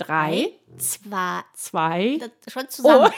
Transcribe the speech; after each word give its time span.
Drei, 0.00 0.52
Zwei. 0.78 1.40
zwei. 1.54 2.18
Das, 2.18 2.52
schon 2.52 2.68
zusammen. 2.70 3.12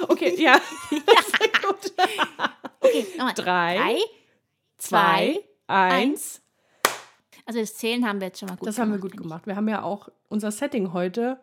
Oh, 0.00 0.04
okay, 0.08 0.34
ja. 0.42 0.58
Gut. 0.90 1.92
Okay, 2.80 3.06
nochmal. 3.16 3.34
Drei, 3.34 3.76
Drei, 3.76 3.96
Zwei, 4.78 5.40
eins. 5.68 6.42
Also 7.44 7.60
das 7.60 7.76
Zählen 7.76 8.06
haben 8.06 8.20
wir 8.20 8.26
jetzt 8.28 8.40
schon 8.40 8.48
mal 8.48 8.56
gut 8.56 8.66
Das 8.66 8.74
gemacht. 8.74 8.86
haben 8.88 8.92
wir 8.94 9.00
gut 9.00 9.16
gemacht. 9.16 9.46
Wir 9.46 9.54
haben 9.56 9.68
ja 9.68 9.82
auch 9.82 10.08
unser 10.28 10.50
Setting 10.50 10.92
heute 10.92 11.38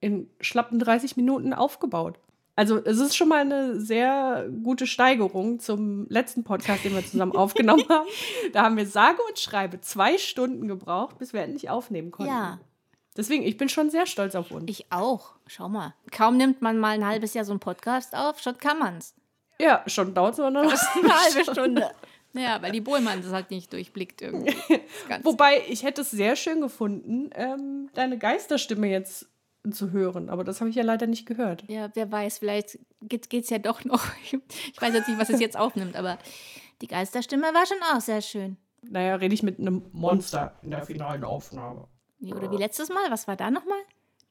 in 0.00 0.28
schlappen 0.40 0.78
30 0.78 1.16
Minuten 1.16 1.54
aufgebaut. 1.54 2.18
Also 2.56 2.76
es 2.84 2.98
ist 2.98 3.16
schon 3.16 3.28
mal 3.28 3.40
eine 3.40 3.80
sehr 3.80 4.46
gute 4.62 4.86
Steigerung 4.86 5.60
zum 5.60 6.06
letzten 6.10 6.44
Podcast, 6.44 6.84
den 6.84 6.94
wir 6.94 7.06
zusammen 7.06 7.34
aufgenommen 7.34 7.84
haben. 7.88 8.06
Da 8.52 8.64
haben 8.64 8.76
wir 8.76 8.86
sage 8.86 9.18
und 9.26 9.38
schreibe 9.38 9.80
zwei 9.80 10.18
Stunden 10.18 10.68
gebraucht, 10.68 11.16
bis 11.18 11.32
wir 11.32 11.40
endlich 11.40 11.70
aufnehmen 11.70 12.10
konnten. 12.10 12.32
Ja, 12.32 12.60
Deswegen, 13.20 13.42
ich 13.42 13.58
bin 13.58 13.68
schon 13.68 13.90
sehr 13.90 14.06
stolz 14.06 14.34
auf 14.34 14.50
uns. 14.50 14.64
ich 14.66 14.90
auch. 14.90 15.34
Schau 15.46 15.68
mal. 15.68 15.94
Kaum 16.10 16.38
nimmt 16.38 16.62
man 16.62 16.78
mal 16.78 16.94
ein 16.94 17.06
halbes 17.06 17.34
Jahr 17.34 17.44
so 17.44 17.52
einen 17.52 17.60
Podcast 17.60 18.16
auf, 18.16 18.40
schon 18.40 18.56
kann 18.56 18.78
man's. 18.78 19.14
ja, 19.58 19.82
schon 19.86 20.14
dauert 20.14 20.32
es 20.32 20.40
aber 20.40 20.50
noch. 20.50 20.62
Eine 21.02 21.20
halbe 21.20 21.52
Stunde. 21.52 21.90
Naja, 22.32 22.62
weil 22.62 22.72
die 22.72 22.80
Bohlmann 22.80 23.20
das 23.20 23.30
halt 23.30 23.50
nicht 23.50 23.74
durchblickt 23.74 24.22
irgendwie. 24.22 24.56
Wobei, 25.22 25.62
ich 25.68 25.82
hätte 25.82 26.00
es 26.00 26.10
sehr 26.10 26.34
schön 26.34 26.62
gefunden, 26.62 27.28
ähm, 27.34 27.90
deine 27.92 28.16
Geisterstimme 28.16 28.88
jetzt 28.88 29.28
zu 29.70 29.90
hören. 29.90 30.30
Aber 30.30 30.42
das 30.42 30.60
habe 30.60 30.70
ich 30.70 30.76
ja 30.76 30.82
leider 30.82 31.06
nicht 31.06 31.26
gehört. 31.26 31.64
Ja, 31.68 31.90
wer 31.92 32.10
weiß, 32.10 32.38
vielleicht 32.38 32.78
geht 33.02 33.30
es 33.30 33.50
ja 33.50 33.58
doch 33.58 33.84
noch. 33.84 34.02
Ich 34.32 34.80
weiß 34.80 34.94
jetzt 34.94 35.08
nicht, 35.08 35.20
was 35.20 35.28
es 35.28 35.40
jetzt 35.40 35.58
aufnimmt, 35.58 35.94
aber 35.94 36.16
die 36.80 36.86
Geisterstimme 36.86 37.52
war 37.52 37.66
schon 37.66 37.82
auch 37.94 38.00
sehr 38.00 38.22
schön. 38.22 38.56
Naja, 38.80 39.16
rede 39.16 39.34
ich 39.34 39.42
mit 39.42 39.58
einem 39.58 39.82
Monster 39.92 40.54
in 40.62 40.70
der 40.70 40.86
finalen 40.86 41.22
Aufnahme. 41.22 41.86
Nee, 42.20 42.34
Oder 42.34 42.50
wie 42.50 42.56
letztes 42.56 42.88
Mal, 42.88 43.10
was 43.10 43.26
war 43.26 43.36
da 43.36 43.50
nochmal? 43.50 43.78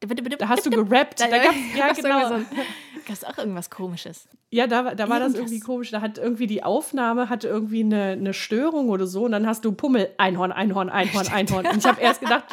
Da 0.02 0.48
hast 0.48 0.66
du 0.66 0.70
gerappt. 0.70 1.20
Da 1.20 1.28
Da, 1.28 1.38
gab's, 1.40 1.58
ja, 1.76 1.88
gab's 1.88 2.02
genau. 2.02 2.38
so 2.38 3.28
auch 3.28 3.38
irgendwas 3.38 3.70
komisches. 3.70 4.30
Ja, 4.52 4.68
da, 4.68 4.96
da 4.96 5.10
war 5.10 5.20
das 5.20 5.34
Irgendwas. 5.34 5.36
irgendwie 5.52 5.60
komisch. 5.60 5.92
Da 5.92 6.00
hat 6.02 6.18
irgendwie 6.18 6.48
die 6.48 6.64
Aufnahme 6.64 7.28
hatte 7.30 7.48
irgendwie 7.48 7.82
eine, 7.84 8.12
eine 8.12 8.34
Störung 8.34 8.90
oder 8.90 9.08
so. 9.08 9.24
Und 9.26 9.32
dann 9.32 9.46
hast 9.48 9.66
du 9.66 9.72
Pummel, 9.72 10.10
Einhorn, 10.18 10.52
Einhorn, 10.52 10.90
Einhorn, 10.90 11.28
Einhorn. 11.28 11.66
Und 11.66 11.78
ich 11.78 11.86
habe 11.86 12.00
erst 12.02 12.22
gedacht, 12.22 12.46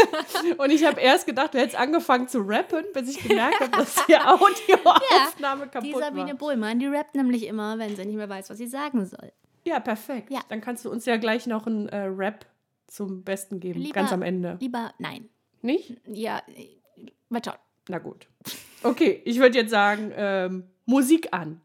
und 0.58 0.70
ich 0.70 0.84
habe 0.84 1.00
erst 1.00 1.26
gedacht, 1.26 1.54
du 1.54 1.58
hättest 1.58 1.76
angefangen 1.78 2.28
zu 2.28 2.40
rappen, 2.40 2.84
bis 2.92 3.08
ich 3.08 3.26
gemerkt 3.26 3.60
habe, 3.60 3.70
dass 3.70 3.94
die 4.06 4.16
Audioaufnahme 4.16 5.64
Die 5.66 5.70
kaputt 5.70 5.98
Sabine 5.98 6.28
war. 6.28 6.34
Bohlmann, 6.34 6.78
die 6.78 6.86
rappt 6.86 7.14
nämlich 7.14 7.46
immer, 7.46 7.78
wenn 7.78 7.96
sie 7.96 8.04
nicht 8.04 8.16
mehr 8.16 8.28
weiß, 8.28 8.50
was 8.50 8.58
sie 8.58 8.66
sagen 8.68 9.04
soll. 9.06 9.32
Ja, 9.64 9.80
perfekt. 9.80 10.30
Ja. 10.30 10.40
Dann 10.48 10.60
kannst 10.60 10.84
du 10.84 10.90
uns 10.90 11.06
ja 11.06 11.16
gleich 11.16 11.46
noch 11.46 11.66
einen 11.66 11.88
äh, 11.88 12.04
Rap 12.04 12.44
zum 12.94 13.24
Besten 13.24 13.58
geben, 13.60 13.80
Lieber- 13.80 13.92
ganz 13.94 14.12
am 14.12 14.22
Ende. 14.22 14.56
Lieber, 14.60 14.94
nein. 14.98 15.28
Nicht? 15.62 15.96
Ja, 16.06 16.42
mal 17.28 17.42
schauen. 17.44 17.58
Na 17.88 17.98
gut. 17.98 18.28
Okay, 18.82 19.20
ich 19.24 19.38
würde 19.38 19.58
jetzt 19.58 19.70
sagen, 19.70 20.12
ähm, 20.14 20.64
Musik 20.86 21.28
an. 21.32 21.60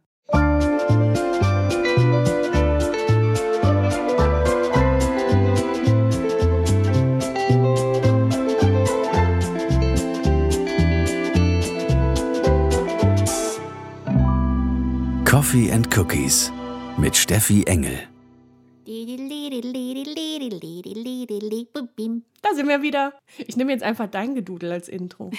Coffee 15.26 15.72
and 15.72 15.96
Cookies 15.96 16.52
mit 16.98 17.16
Steffi 17.16 17.64
Engel. 17.64 18.00
Da 22.42 22.54
sind 22.54 22.68
wir 22.68 22.82
wieder. 22.82 23.14
Ich 23.38 23.58
nehme 23.58 23.72
jetzt 23.72 23.84
einfach 23.84 24.08
dein 24.08 24.36
Gedudel 24.36 24.72
als 24.72 24.88
Intro. 24.90 25.32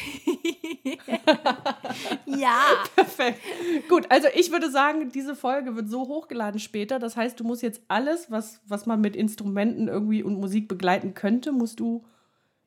Ja. 2.26 2.84
Perfekt. 2.94 3.40
Gut, 3.88 4.06
also 4.10 4.28
ich 4.34 4.50
würde 4.50 4.70
sagen, 4.70 5.10
diese 5.10 5.34
Folge 5.34 5.76
wird 5.76 5.88
so 5.88 6.02
hochgeladen 6.08 6.60
später. 6.60 6.98
Das 6.98 7.16
heißt, 7.16 7.38
du 7.40 7.44
musst 7.44 7.62
jetzt 7.62 7.82
alles, 7.88 8.30
was, 8.30 8.60
was 8.66 8.86
man 8.86 9.00
mit 9.00 9.16
Instrumenten 9.16 9.88
irgendwie 9.88 10.22
und 10.22 10.34
Musik 10.40 10.68
begleiten 10.68 11.14
könnte, 11.14 11.52
musst 11.52 11.80
du 11.80 12.04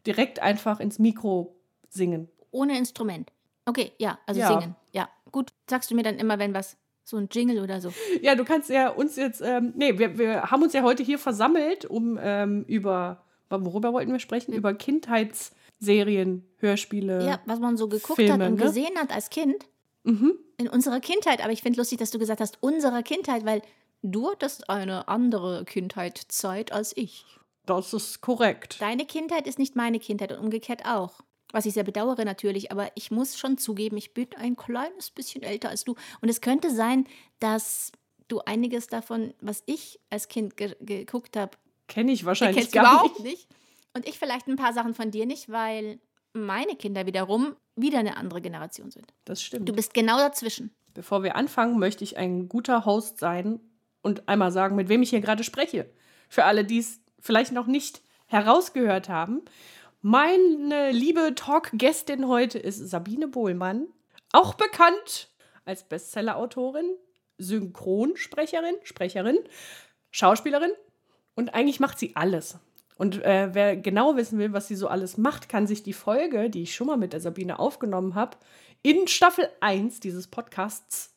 direkt 0.06 0.40
einfach 0.42 0.80
ins 0.80 1.00
Mikro 1.00 1.56
singen. 1.90 2.30
Ohne 2.52 2.78
Instrument. 2.78 3.32
Okay, 3.66 3.92
ja, 3.98 4.20
also 4.26 4.42
Ja. 4.42 4.48
singen. 4.48 4.76
Ja, 4.92 5.10
gut. 5.32 5.52
Sagst 5.70 5.90
du 5.92 5.96
mir 5.96 6.04
dann 6.04 6.18
immer, 6.18 6.40
wenn 6.40 6.54
was, 6.54 6.78
so 7.04 7.18
ein 7.18 7.28
Jingle 7.32 7.62
oder 7.62 7.82
so. 7.82 7.94
Ja, 8.22 8.36
du 8.36 8.46
kannst 8.46 8.70
ja 8.70 8.90
uns 8.90 9.16
jetzt, 9.16 9.42
ähm, 9.42 9.74
nee, 9.76 9.98
wir, 9.98 10.18
wir 10.18 10.44
haben 10.44 10.64
uns 10.64 10.74
ja 10.74 10.84
heute 10.84 11.04
hier 11.04 11.20
versammelt, 11.20 11.86
um 11.86 12.18
ähm, 12.22 12.64
über, 12.68 13.24
worüber 13.50 13.94
wollten 13.94 14.12
wir 14.12 14.20
sprechen? 14.20 14.54
Über 14.54 14.74
Kindheitsserien, 14.74 16.46
Hörspiele. 16.58 17.26
Ja, 17.26 17.40
was 17.46 17.60
man 17.60 17.78
so 17.78 17.88
geguckt 17.88 18.16
Filme, 18.16 18.34
hat 18.34 18.52
und 18.52 18.58
ne? 18.58 18.64
gesehen 18.64 18.98
hat 18.98 19.12
als 19.12 19.30
Kind. 19.30 19.66
Mhm. 20.04 20.34
In 20.58 20.70
unserer 20.70 21.00
Kindheit. 21.00 21.44
Aber 21.44 21.52
ich 21.52 21.62
finde 21.62 21.80
lustig, 21.80 21.98
dass 22.00 22.12
du 22.12 22.20
gesagt 22.20 22.42
hast, 22.42 22.58
unserer 22.62 23.04
Kindheit, 23.04 23.46
weil 23.46 23.62
du 24.02 24.30
hattest 24.32 24.70
eine 24.70 25.08
andere 25.08 25.66
Kindheitszeit 25.66 26.72
als 26.72 26.96
ich. 26.96 27.26
Das 27.66 27.94
ist 27.94 28.22
korrekt. 28.22 28.82
Deine 28.82 29.06
Kindheit 29.06 29.48
ist 29.48 29.60
nicht 29.60 29.76
meine 29.76 30.00
Kindheit 30.00 30.32
und 30.34 30.40
umgekehrt 30.40 30.86
auch. 30.86 31.22
Was 31.54 31.66
ich 31.66 31.74
sehr 31.74 31.84
bedauere 31.84 32.26
natürlich, 32.26 32.72
aber 32.72 32.92
ich 32.96 33.12
muss 33.12 33.38
schon 33.38 33.58
zugeben, 33.58 33.96
ich 33.96 34.14
bin 34.14 34.28
ein 34.38 34.58
kleines 34.58 35.12
bisschen 35.12 35.44
älter 35.44 35.70
als 35.70 35.86
du. 35.86 35.96
Und 36.20 36.28
es 36.28 36.42
könnte 36.42 36.70
sein, 36.72 37.06
dass 37.40 37.94
du 38.28 38.40
einiges 38.40 38.88
davon, 38.88 39.34
was 39.40 39.64
ich 39.68 40.00
als 40.10 40.28
Kind 40.28 40.58
ge 40.58 40.76
geguckt 40.82 41.38
habe, 41.38 41.52
Kenne 41.88 42.12
ich 42.12 42.26
wahrscheinlich 42.26 42.72
gar 42.72 43.04
nicht. 43.04 43.20
nicht. 43.20 43.48
Und 43.94 44.08
ich 44.08 44.18
vielleicht 44.18 44.48
ein 44.48 44.56
paar 44.56 44.74
Sachen 44.74 44.94
von 44.96 45.12
dir 45.12 45.26
nicht, 45.26 45.50
weil 45.52 46.00
meine 46.34 46.76
Kinder 46.76 47.06
wiederum 47.06 47.56
wieder 47.76 48.00
eine 48.00 48.18
andere 48.18 48.42
Generation 48.42 48.90
sind. 48.90 49.14
Das 49.26 49.42
stimmt. 49.42 49.70
Du 49.70 49.74
bist 49.74 49.94
genau 49.94 50.18
dazwischen. 50.18 50.74
Bevor 50.94 51.22
wir 51.24 51.36
anfangen, 51.36 51.78
möchte 51.78 52.04
ich 52.04 52.18
ein 52.18 52.50
guter 52.50 52.86
Host 52.86 53.20
sein 53.20 53.60
und 54.02 54.28
einmal 54.28 54.52
sagen, 54.52 54.76
mit 54.76 54.90
wem 54.90 55.04
ich 55.04 55.12
hier 55.12 55.22
gerade 55.22 55.44
spreche. 55.44 55.90
Für 56.30 56.46
alle, 56.46 56.66
die 56.66 56.80
es 56.80 57.00
vielleicht 57.20 57.52
noch 57.52 57.68
nicht 57.68 58.02
herausgehört 58.26 59.10
haben. 59.10 59.42
Meine 60.06 60.92
liebe 60.92 61.34
Talk-Gästin 61.34 62.28
heute 62.28 62.60
ist 62.60 62.78
Sabine 62.78 63.30
Bohlmann, 63.30 63.88
auch 64.34 64.54
bekannt 64.56 65.30
als 65.64 65.88
Bestseller-Autorin, 65.88 66.98
Synchronsprecherin, 67.38 68.76
Sprecherin, 68.84 69.38
Schauspielerin 70.12 70.74
und 71.36 71.54
eigentlich 71.54 71.80
macht 71.80 72.00
sie 72.00 72.18
alles. 72.18 72.60
Und 72.98 73.24
äh, 73.24 73.52
wer 73.54 73.78
genau 73.78 74.18
wissen 74.18 74.40
will, 74.40 74.52
was 74.52 74.68
sie 74.68 74.76
so 74.76 74.90
alles 74.90 75.18
macht, 75.18 75.48
kann 75.48 75.68
sich 75.68 75.84
die 75.84 75.94
Folge, 75.94 76.50
die 76.50 76.64
ich 76.64 76.76
schon 76.76 76.88
mal 76.88 76.98
mit 76.98 77.14
der 77.14 77.22
Sabine 77.22 77.58
aufgenommen 77.58 78.14
habe, 78.14 78.36
in 78.82 79.08
Staffel 79.08 79.48
1 79.62 80.02
dieses 80.02 80.28
Podcasts 80.28 81.16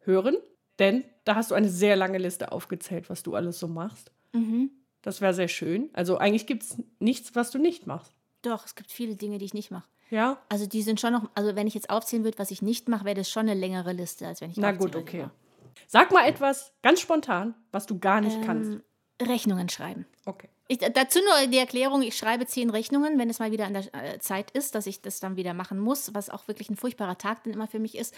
hören. 0.00 0.36
Denn 0.78 1.02
da 1.24 1.34
hast 1.34 1.50
du 1.50 1.54
eine 1.54 1.70
sehr 1.70 1.96
lange 1.96 2.18
Liste 2.18 2.52
aufgezählt, 2.52 3.08
was 3.08 3.22
du 3.22 3.34
alles 3.36 3.58
so 3.58 3.68
machst. 3.68 4.12
Mhm. 4.34 4.70
Das 5.00 5.22
wäre 5.22 5.32
sehr 5.32 5.48
schön. 5.48 5.88
Also 5.94 6.18
eigentlich 6.18 6.46
gibt 6.46 6.64
es 6.64 6.76
nichts, 6.98 7.34
was 7.34 7.50
du 7.50 7.58
nicht 7.58 7.86
machst. 7.86 8.17
Doch, 8.42 8.64
es 8.66 8.74
gibt 8.74 8.90
viele 8.90 9.16
Dinge, 9.16 9.38
die 9.38 9.44
ich 9.44 9.54
nicht 9.54 9.70
mache. 9.70 9.88
Ja? 10.10 10.38
Also 10.48 10.66
die 10.66 10.82
sind 10.82 11.00
schon 11.00 11.12
noch, 11.12 11.28
also 11.34 11.54
wenn 11.56 11.66
ich 11.66 11.74
jetzt 11.74 11.90
aufzählen 11.90 12.24
würde, 12.24 12.38
was 12.38 12.50
ich 12.50 12.62
nicht 12.62 12.88
mache, 12.88 13.04
wäre 13.04 13.16
das 13.16 13.30
schon 13.30 13.48
eine 13.48 13.54
längere 13.58 13.92
Liste, 13.92 14.26
als 14.26 14.40
wenn 14.40 14.50
ich 14.50 14.56
Na 14.56 14.72
gut, 14.72 14.96
okay. 14.96 15.22
mache. 15.22 15.30
Sag 15.86 16.12
mal 16.12 16.26
etwas 16.26 16.72
ganz 16.82 17.00
spontan, 17.00 17.54
was 17.70 17.86
du 17.86 17.98
gar 17.98 18.20
nicht 18.20 18.42
kannst. 18.42 18.72
Ähm, 18.72 18.82
Rechnungen 19.20 19.68
schreiben. 19.68 20.06
Okay. 20.26 20.48
Ich, 20.70 20.78
dazu 20.78 21.18
nur 21.20 21.46
die 21.46 21.56
Erklärung, 21.56 22.02
ich 22.02 22.14
schreibe 22.14 22.44
zehn 22.44 22.68
Rechnungen, 22.68 23.18
wenn 23.18 23.30
es 23.30 23.38
mal 23.38 23.50
wieder 23.50 23.64
an 23.64 23.72
der 23.72 23.94
äh, 23.94 24.18
Zeit 24.18 24.50
ist, 24.50 24.74
dass 24.74 24.86
ich 24.86 25.00
das 25.00 25.18
dann 25.18 25.36
wieder 25.36 25.54
machen 25.54 25.78
muss, 25.78 26.12
was 26.12 26.28
auch 26.28 26.46
wirklich 26.46 26.68
ein 26.68 26.76
furchtbarer 26.76 27.16
Tag 27.16 27.42
dann 27.44 27.54
immer 27.54 27.66
für 27.66 27.78
mich 27.78 27.96
ist, 27.96 28.14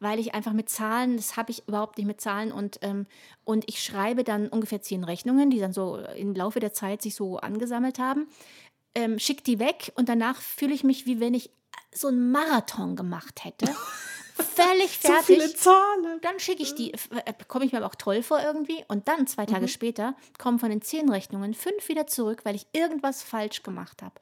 weil 0.00 0.18
ich 0.18 0.34
einfach 0.34 0.52
mit 0.52 0.68
Zahlen, 0.68 1.16
das 1.16 1.38
habe 1.38 1.50
ich 1.50 1.66
überhaupt 1.66 1.96
nicht 1.96 2.06
mit 2.06 2.20
Zahlen 2.20 2.52
und, 2.52 2.78
ähm, 2.82 3.06
und 3.44 3.64
ich 3.68 3.82
schreibe 3.82 4.22
dann 4.22 4.48
ungefähr 4.48 4.82
zehn 4.82 5.02
Rechnungen, 5.02 5.48
die 5.48 5.60
dann 5.60 5.72
so 5.72 5.96
im 5.96 6.34
Laufe 6.34 6.60
der 6.60 6.74
Zeit 6.74 7.00
sich 7.00 7.14
so 7.14 7.38
angesammelt 7.38 7.98
haben, 7.98 8.28
ähm, 8.94 9.18
schick 9.18 9.44
die 9.44 9.58
weg 9.58 9.92
und 9.96 10.08
danach 10.08 10.40
fühle 10.40 10.74
ich 10.74 10.84
mich, 10.84 11.06
wie 11.06 11.20
wenn 11.20 11.34
ich 11.34 11.50
so 11.92 12.08
einen 12.08 12.30
Marathon 12.30 12.96
gemacht 12.96 13.44
hätte. 13.44 13.66
Völlig 14.36 14.98
fertig 14.98 15.26
viele 15.26 15.54
Zahlen. 15.54 16.18
dann 16.22 16.40
schicke 16.40 16.62
ich 16.62 16.74
die, 16.74 16.92
äh, 16.92 17.32
komme 17.46 17.64
ich 17.64 17.72
mir 17.72 17.78
aber 17.78 17.86
auch 17.86 17.94
toll 17.94 18.20
vor 18.22 18.40
irgendwie. 18.40 18.84
Und 18.88 19.06
dann, 19.06 19.28
zwei 19.28 19.42
Mhm. 19.44 19.46
Tage 19.52 19.68
später, 19.68 20.16
kommen 20.38 20.58
von 20.58 20.70
den 20.70 20.82
zehn 20.82 21.08
Rechnungen 21.08 21.54
fünf 21.54 21.88
wieder 21.88 22.08
zurück, 22.08 22.40
weil 22.44 22.56
ich 22.56 22.66
irgendwas 22.72 23.22
falsch 23.22 23.62
gemacht 23.62 24.02
habe. 24.02 24.14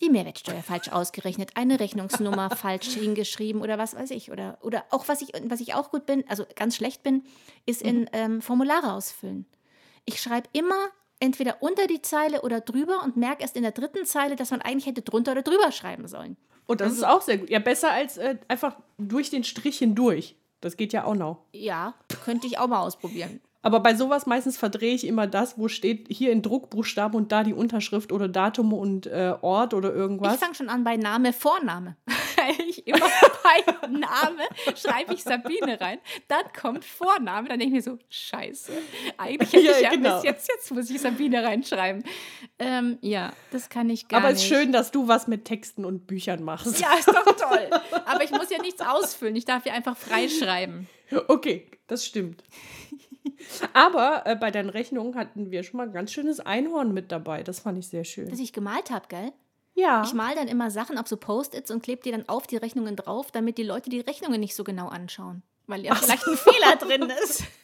Die 0.00 0.10
Mehrwertsteuer 0.10 0.62
falsch 0.64 0.88
ausgerechnet, 0.88 1.52
eine 1.54 1.78
Rechnungsnummer 1.78 2.50
falsch 2.56 2.88
hingeschrieben 2.88 3.62
oder 3.62 3.78
was 3.78 3.94
weiß 3.94 4.10
ich. 4.10 4.32
Oder, 4.32 4.58
oder 4.62 4.84
auch, 4.90 5.06
was 5.06 5.22
ich, 5.22 5.28
was 5.44 5.60
ich 5.60 5.74
auch 5.74 5.90
gut 5.92 6.06
bin, 6.06 6.24
also 6.28 6.44
ganz 6.56 6.74
schlecht 6.74 7.04
bin, 7.04 7.22
ist 7.66 7.82
Mhm. 7.84 7.88
in 7.88 8.10
ähm, 8.12 8.42
Formulare 8.42 8.92
ausfüllen. 8.92 9.46
Ich 10.06 10.20
schreibe 10.20 10.48
immer 10.52 10.88
entweder 11.20 11.62
unter 11.62 11.86
die 11.86 12.02
Zeile 12.02 12.42
oder 12.42 12.60
drüber 12.60 13.02
und 13.02 13.16
merke 13.16 13.42
erst 13.42 13.56
in 13.56 13.62
der 13.62 13.72
dritten 13.72 14.04
Zeile, 14.04 14.36
dass 14.36 14.50
man 14.50 14.60
eigentlich 14.60 14.86
hätte 14.86 15.02
drunter 15.02 15.32
oder 15.32 15.42
drüber 15.42 15.72
schreiben 15.72 16.08
sollen. 16.08 16.36
Und 16.66 16.80
das 16.80 16.92
ist 16.92 17.04
auch 17.04 17.22
sehr 17.22 17.38
gut. 17.38 17.50
Ja, 17.50 17.58
besser 17.58 17.92
als 17.92 18.18
äh, 18.18 18.36
einfach 18.48 18.76
durch 18.98 19.30
den 19.30 19.44
Strich 19.44 19.78
hindurch. 19.78 20.36
Das 20.60 20.76
geht 20.76 20.92
ja 20.92 21.04
auch 21.04 21.14
noch. 21.14 21.44
Ja, 21.52 21.94
könnte 22.24 22.46
ich 22.46 22.58
auch 22.58 22.66
mal 22.66 22.80
ausprobieren. 22.80 23.40
Aber 23.62 23.80
bei 23.80 23.94
sowas 23.94 24.26
meistens 24.26 24.56
verdrehe 24.56 24.94
ich 24.94 25.06
immer 25.06 25.26
das, 25.26 25.58
wo 25.58 25.66
steht 25.66 26.06
hier 26.08 26.30
in 26.30 26.40
Druckbuchstaben 26.42 27.16
und 27.16 27.32
da 27.32 27.42
die 27.42 27.52
Unterschrift 27.52 28.12
oder 28.12 28.28
Datum 28.28 28.72
und 28.72 29.06
äh, 29.06 29.34
Ort 29.42 29.74
oder 29.74 29.92
irgendwas. 29.92 30.34
Ich 30.34 30.40
fange 30.40 30.54
schon 30.54 30.68
an 30.68 30.84
bei 30.84 30.96
Name, 30.96 31.32
Vorname. 31.32 31.96
Ich 32.68 32.86
immer 32.86 32.98
bei 33.42 33.88
Name 33.88 34.42
schreibe 34.76 35.14
ich 35.14 35.22
Sabine 35.22 35.80
rein, 35.80 35.98
dann 36.28 36.44
kommt 36.58 36.84
Vorname, 36.84 37.48
dann 37.48 37.58
denke 37.58 37.76
ich 37.78 37.84
mir 37.86 37.92
so, 37.92 37.98
scheiße. 38.08 38.72
Eigentlich 39.18 39.52
hätte 39.52 39.64
Ja, 39.64 39.72
ich 39.76 39.82
ja 39.82 39.90
genau. 39.90 40.14
bis 40.16 40.24
jetzt, 40.24 40.48
jetzt 40.48 40.70
muss 40.72 40.90
ich 40.90 41.00
Sabine 41.00 41.42
reinschreiben. 41.42 42.04
Ähm, 42.58 42.98
ja, 43.00 43.32
das 43.50 43.68
kann 43.68 43.90
ich 43.90 44.08
gar 44.08 44.20
Aber 44.20 44.30
es 44.30 44.38
nicht. 44.40 44.50
ist 44.50 44.56
schön, 44.58 44.72
dass 44.72 44.90
du 44.90 45.08
was 45.08 45.26
mit 45.26 45.44
Texten 45.44 45.84
und 45.84 46.06
Büchern 46.06 46.42
machst. 46.42 46.80
Ja, 46.80 46.94
ist 46.98 47.08
doch 47.08 47.24
toll. 47.36 47.70
Aber 48.06 48.24
ich 48.24 48.30
muss 48.30 48.50
ja 48.50 48.60
nichts 48.60 48.80
ausfüllen. 48.80 49.36
Ich 49.36 49.44
darf 49.44 49.66
ja 49.66 49.72
einfach 49.74 49.96
freischreiben. 49.96 50.88
Okay, 51.28 51.70
das 51.86 52.04
stimmt. 52.04 52.42
Aber 53.72 54.22
äh, 54.24 54.36
bei 54.36 54.50
deinen 54.50 54.70
Rechnungen 54.70 55.14
hatten 55.16 55.50
wir 55.50 55.62
schon 55.62 55.78
mal 55.78 55.86
ein 55.86 55.92
ganz 55.92 56.12
schönes 56.12 56.40
Einhorn 56.40 56.92
mit 56.92 57.12
dabei. 57.12 57.42
Das 57.42 57.60
fand 57.60 57.78
ich 57.78 57.88
sehr 57.88 58.04
schön. 58.04 58.28
Dass 58.28 58.38
ich 58.38 58.52
gemalt 58.52 58.90
habe, 58.90 59.06
gell? 59.08 59.32
Ja. 59.76 60.02
Ich 60.04 60.14
mal 60.14 60.34
dann 60.34 60.48
immer 60.48 60.70
Sachen 60.70 60.96
auf 60.96 61.06
so 61.06 61.18
Post-its 61.18 61.70
und 61.70 61.82
klebe 61.82 62.02
die 62.02 62.10
dann 62.10 62.28
auf 62.28 62.46
die 62.46 62.56
Rechnungen 62.56 62.96
drauf, 62.96 63.30
damit 63.30 63.58
die 63.58 63.62
Leute 63.62 63.90
die 63.90 64.00
Rechnungen 64.00 64.40
nicht 64.40 64.56
so 64.56 64.64
genau 64.64 64.88
anschauen. 64.88 65.42
Weil 65.66 65.84
ja 65.84 65.94
vielleicht 65.94 66.26
ein 66.26 66.36
Fehler 66.36 66.76
drin 66.76 67.12
ist. 67.22 67.44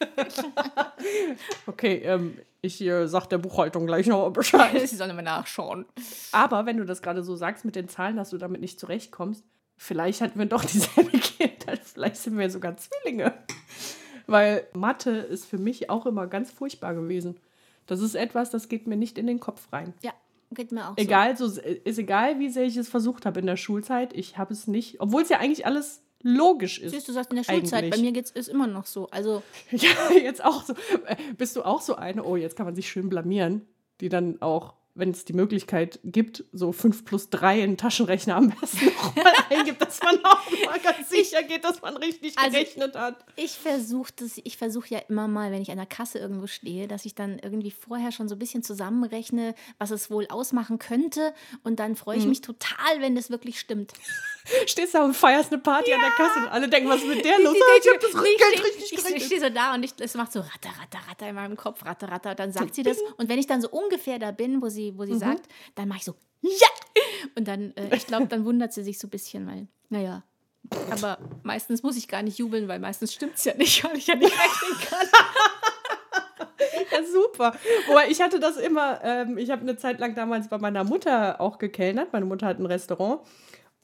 Okay, 1.66 2.02
ähm, 2.04 2.38
ich 2.60 2.80
äh, 2.80 3.06
sag 3.08 3.26
der 3.26 3.38
Buchhaltung 3.38 3.86
gleich 3.86 4.06
noch 4.06 4.30
Bescheid. 4.30 4.80
Sie 4.88 4.94
sollen 4.94 5.10
immer 5.10 5.22
nachschauen. 5.22 5.86
Aber 6.30 6.66
wenn 6.66 6.76
du 6.76 6.84
das 6.84 7.02
gerade 7.02 7.24
so 7.24 7.34
sagst 7.34 7.64
mit 7.64 7.74
den 7.74 7.88
Zahlen, 7.88 8.16
dass 8.16 8.30
du 8.30 8.38
damit 8.38 8.60
nicht 8.60 8.78
zurechtkommst, 8.78 9.44
vielleicht 9.76 10.20
hatten 10.20 10.38
wir 10.38 10.46
doch 10.46 10.64
dieselbe 10.66 11.18
Kindheit. 11.18 11.80
Vielleicht 11.84 12.16
sind 12.16 12.38
wir 12.38 12.50
sogar 12.50 12.76
Zwillinge. 12.76 13.32
Weil 14.26 14.66
Mathe 14.74 15.10
ist 15.10 15.46
für 15.46 15.58
mich 15.58 15.90
auch 15.90 16.06
immer 16.06 16.28
ganz 16.28 16.52
furchtbar 16.52 16.94
gewesen. 16.94 17.36
Das 17.86 18.00
ist 18.00 18.14
etwas, 18.14 18.50
das 18.50 18.68
geht 18.68 18.86
mir 18.86 18.96
nicht 18.96 19.18
in 19.18 19.26
den 19.26 19.40
Kopf 19.40 19.72
rein. 19.72 19.94
Ja, 20.02 20.12
geht 20.54 20.72
mir 20.72 20.88
auch 20.88 20.96
Egal, 20.96 21.36
so, 21.36 21.46
ist 21.46 21.98
egal, 21.98 22.38
wie 22.38 22.48
sehr 22.48 22.64
ich 22.64 22.76
es 22.76 22.88
versucht 22.88 23.26
habe 23.26 23.40
in 23.40 23.46
der 23.46 23.56
Schulzeit. 23.56 24.12
Ich 24.14 24.38
habe 24.38 24.52
es 24.52 24.66
nicht, 24.66 25.00
obwohl 25.00 25.22
es 25.22 25.28
ja 25.28 25.38
eigentlich 25.38 25.66
alles 25.66 26.02
logisch 26.22 26.78
so. 26.78 26.86
ist. 26.86 26.92
Siehst 26.92 27.08
du, 27.08 27.12
sagst 27.12 27.30
in 27.30 27.36
der 27.36 27.44
Schulzeit, 27.44 27.84
eigentlich. 27.84 27.90
bei 27.90 28.00
mir 28.00 28.12
geht 28.12 28.32
es 28.34 28.48
immer 28.48 28.66
noch 28.66 28.86
so. 28.86 29.08
Also, 29.10 29.42
Ja, 29.70 29.90
jetzt 30.14 30.44
auch 30.44 30.64
so. 30.64 30.74
Äh, 31.06 31.16
Bist 31.36 31.56
du 31.56 31.62
auch 31.62 31.80
so 31.80 31.96
eine, 31.96 32.24
oh, 32.24 32.36
jetzt 32.36 32.56
kann 32.56 32.66
man 32.66 32.74
sich 32.74 32.88
schön 32.88 33.08
blamieren, 33.08 33.62
die 34.00 34.08
dann 34.08 34.40
auch, 34.40 34.74
wenn 34.94 35.10
es 35.10 35.24
die 35.24 35.32
Möglichkeit 35.32 35.98
gibt, 36.04 36.44
so 36.52 36.70
5 36.72 37.04
plus 37.04 37.30
3 37.30 37.60
in 37.62 37.70
den 37.72 37.76
Taschenrechner 37.78 38.36
am 38.36 38.50
besten 38.50 38.84
nochmal 38.86 39.32
eingibt, 39.50 39.80
dass 39.80 40.02
man 40.02 40.22
auch 40.24 40.50
mal 40.66 40.78
ganz 40.80 41.08
sicher 41.08 41.42
geht, 41.42 41.64
dass 41.64 41.80
man 41.80 41.96
richtig 41.96 42.38
Also- 42.38 42.50
gerechnet 42.52 42.94
hat. 42.96 43.24
ich 43.36 43.52
versuche 43.52 44.12
das, 44.16 44.32
ich 44.44 44.56
versuche 44.58 44.88
ja 44.90 44.98
immer 45.08 45.28
mal, 45.28 45.50
wenn 45.50 45.62
ich 45.62 45.70
an 45.70 45.78
der 45.78 45.86
Kasse 45.86 46.18
irgendwo 46.18 46.46
stehe, 46.46 46.88
dass 46.88 47.06
ich 47.06 47.14
dann 47.14 47.38
irgendwie 47.38 47.70
vorher 47.70 48.12
schon 48.12 48.28
so 48.28 48.34
ein 48.34 48.38
bisschen 48.38 48.62
zusammenrechne, 48.62 49.54
was 49.78 49.90
es 49.90 50.10
wohl 50.10 50.26
ausmachen 50.28 50.78
könnte. 50.78 51.32
Und 51.64 51.78
dann 51.78 51.96
freue 51.96 52.18
ich 52.18 52.26
mich 52.26 52.40
total, 52.42 53.00
wenn 53.00 53.14
das 53.14 53.30
wirklich 53.30 53.58
stimmt. 53.60 53.92
Stehst 54.66 54.94
da 54.94 55.04
und 55.04 55.14
feierst 55.14 55.52
eine 55.52 55.60
Party 55.62 55.92
an 55.92 56.00
der 56.00 56.10
Kasse 56.10 56.38
und 56.40 56.48
alle 56.48 56.68
denken, 56.68 56.88
was 56.88 57.00
ist 57.02 57.06
mit 57.08 57.24
der 57.24 57.38
los? 57.38 57.54
Ich 57.54 57.62
Ah, 57.62 57.76
Ich 57.76 57.82
denke, 57.84 58.06
hab 58.06 58.12
das 58.12 58.24
ich 58.24 58.38
Geld 58.38 58.64
richtig 58.64 58.92
Ich, 58.92 59.16
ich 59.16 59.26
stehe 59.26 59.40
so 59.40 59.48
da 59.50 59.74
und 59.74 59.82
ich, 59.84 59.92
es 60.00 60.14
macht 60.14 60.32
so 60.32 60.40
ratter, 60.40 60.70
ratter, 60.80 60.98
ratter 61.08 61.28
in 61.28 61.34
meinem 61.34 61.56
Kopf, 61.56 61.84
ratter, 61.84 62.08
ratter. 62.10 62.30
Und 62.30 62.38
dann 62.40 62.52
sagt 62.52 62.74
sie 62.74 62.82
das. 62.82 62.98
Und 63.18 63.28
wenn 63.28 63.38
ich 63.38 63.46
dann 63.46 63.60
so 63.62 63.68
ungefähr 63.70 64.18
da 64.18 64.30
bin, 64.32 64.60
wo 64.62 64.68
sie, 64.68 64.92
Mhm. 64.92 64.98
wo 64.98 65.04
sie 65.06 65.16
sagt, 65.18 65.46
dann 65.76 65.88
mache 65.88 65.98
ich 65.98 66.04
so, 66.04 66.14
ja! 66.40 66.68
Und 67.36 67.46
dann, 67.46 67.72
äh, 67.76 67.94
ich 67.96 68.06
glaube, 68.06 68.26
dann 68.26 68.44
wundert 68.44 68.72
sie 68.72 68.82
sich 68.82 68.98
so 68.98 69.06
ein 69.06 69.10
bisschen, 69.10 69.46
weil, 69.46 69.68
naja. 69.90 70.22
Aber 70.90 71.18
meistens 71.42 71.82
muss 71.82 71.96
ich 71.96 72.08
gar 72.08 72.22
nicht 72.22 72.38
jubeln, 72.38 72.66
weil 72.68 72.78
meistens 72.80 73.12
stimmt 73.12 73.34
es 73.36 73.44
ja 73.44 73.54
nicht, 73.54 73.84
weil 73.84 73.96
ich 73.96 74.06
ja 74.08 74.14
nicht 74.16 74.32
rechnen 74.32 74.80
kann. 74.88 75.08
Ja, 76.92 76.98
super. 77.04 77.56
Wobei 77.88 78.08
ich 78.10 78.20
hatte 78.20 78.38
das 78.38 78.56
immer, 78.56 79.00
ähm, 79.02 79.38
ich 79.38 79.50
habe 79.50 79.62
eine 79.62 79.76
Zeit 79.76 79.98
lang 79.98 80.14
damals 80.14 80.48
bei 80.48 80.58
meiner 80.58 80.84
Mutter 80.84 81.40
auch 81.40 81.58
gekellnert. 81.58 82.12
Meine 82.12 82.26
Mutter 82.26 82.46
hat 82.46 82.58
ein 82.58 82.66
Restaurant. 82.66 83.20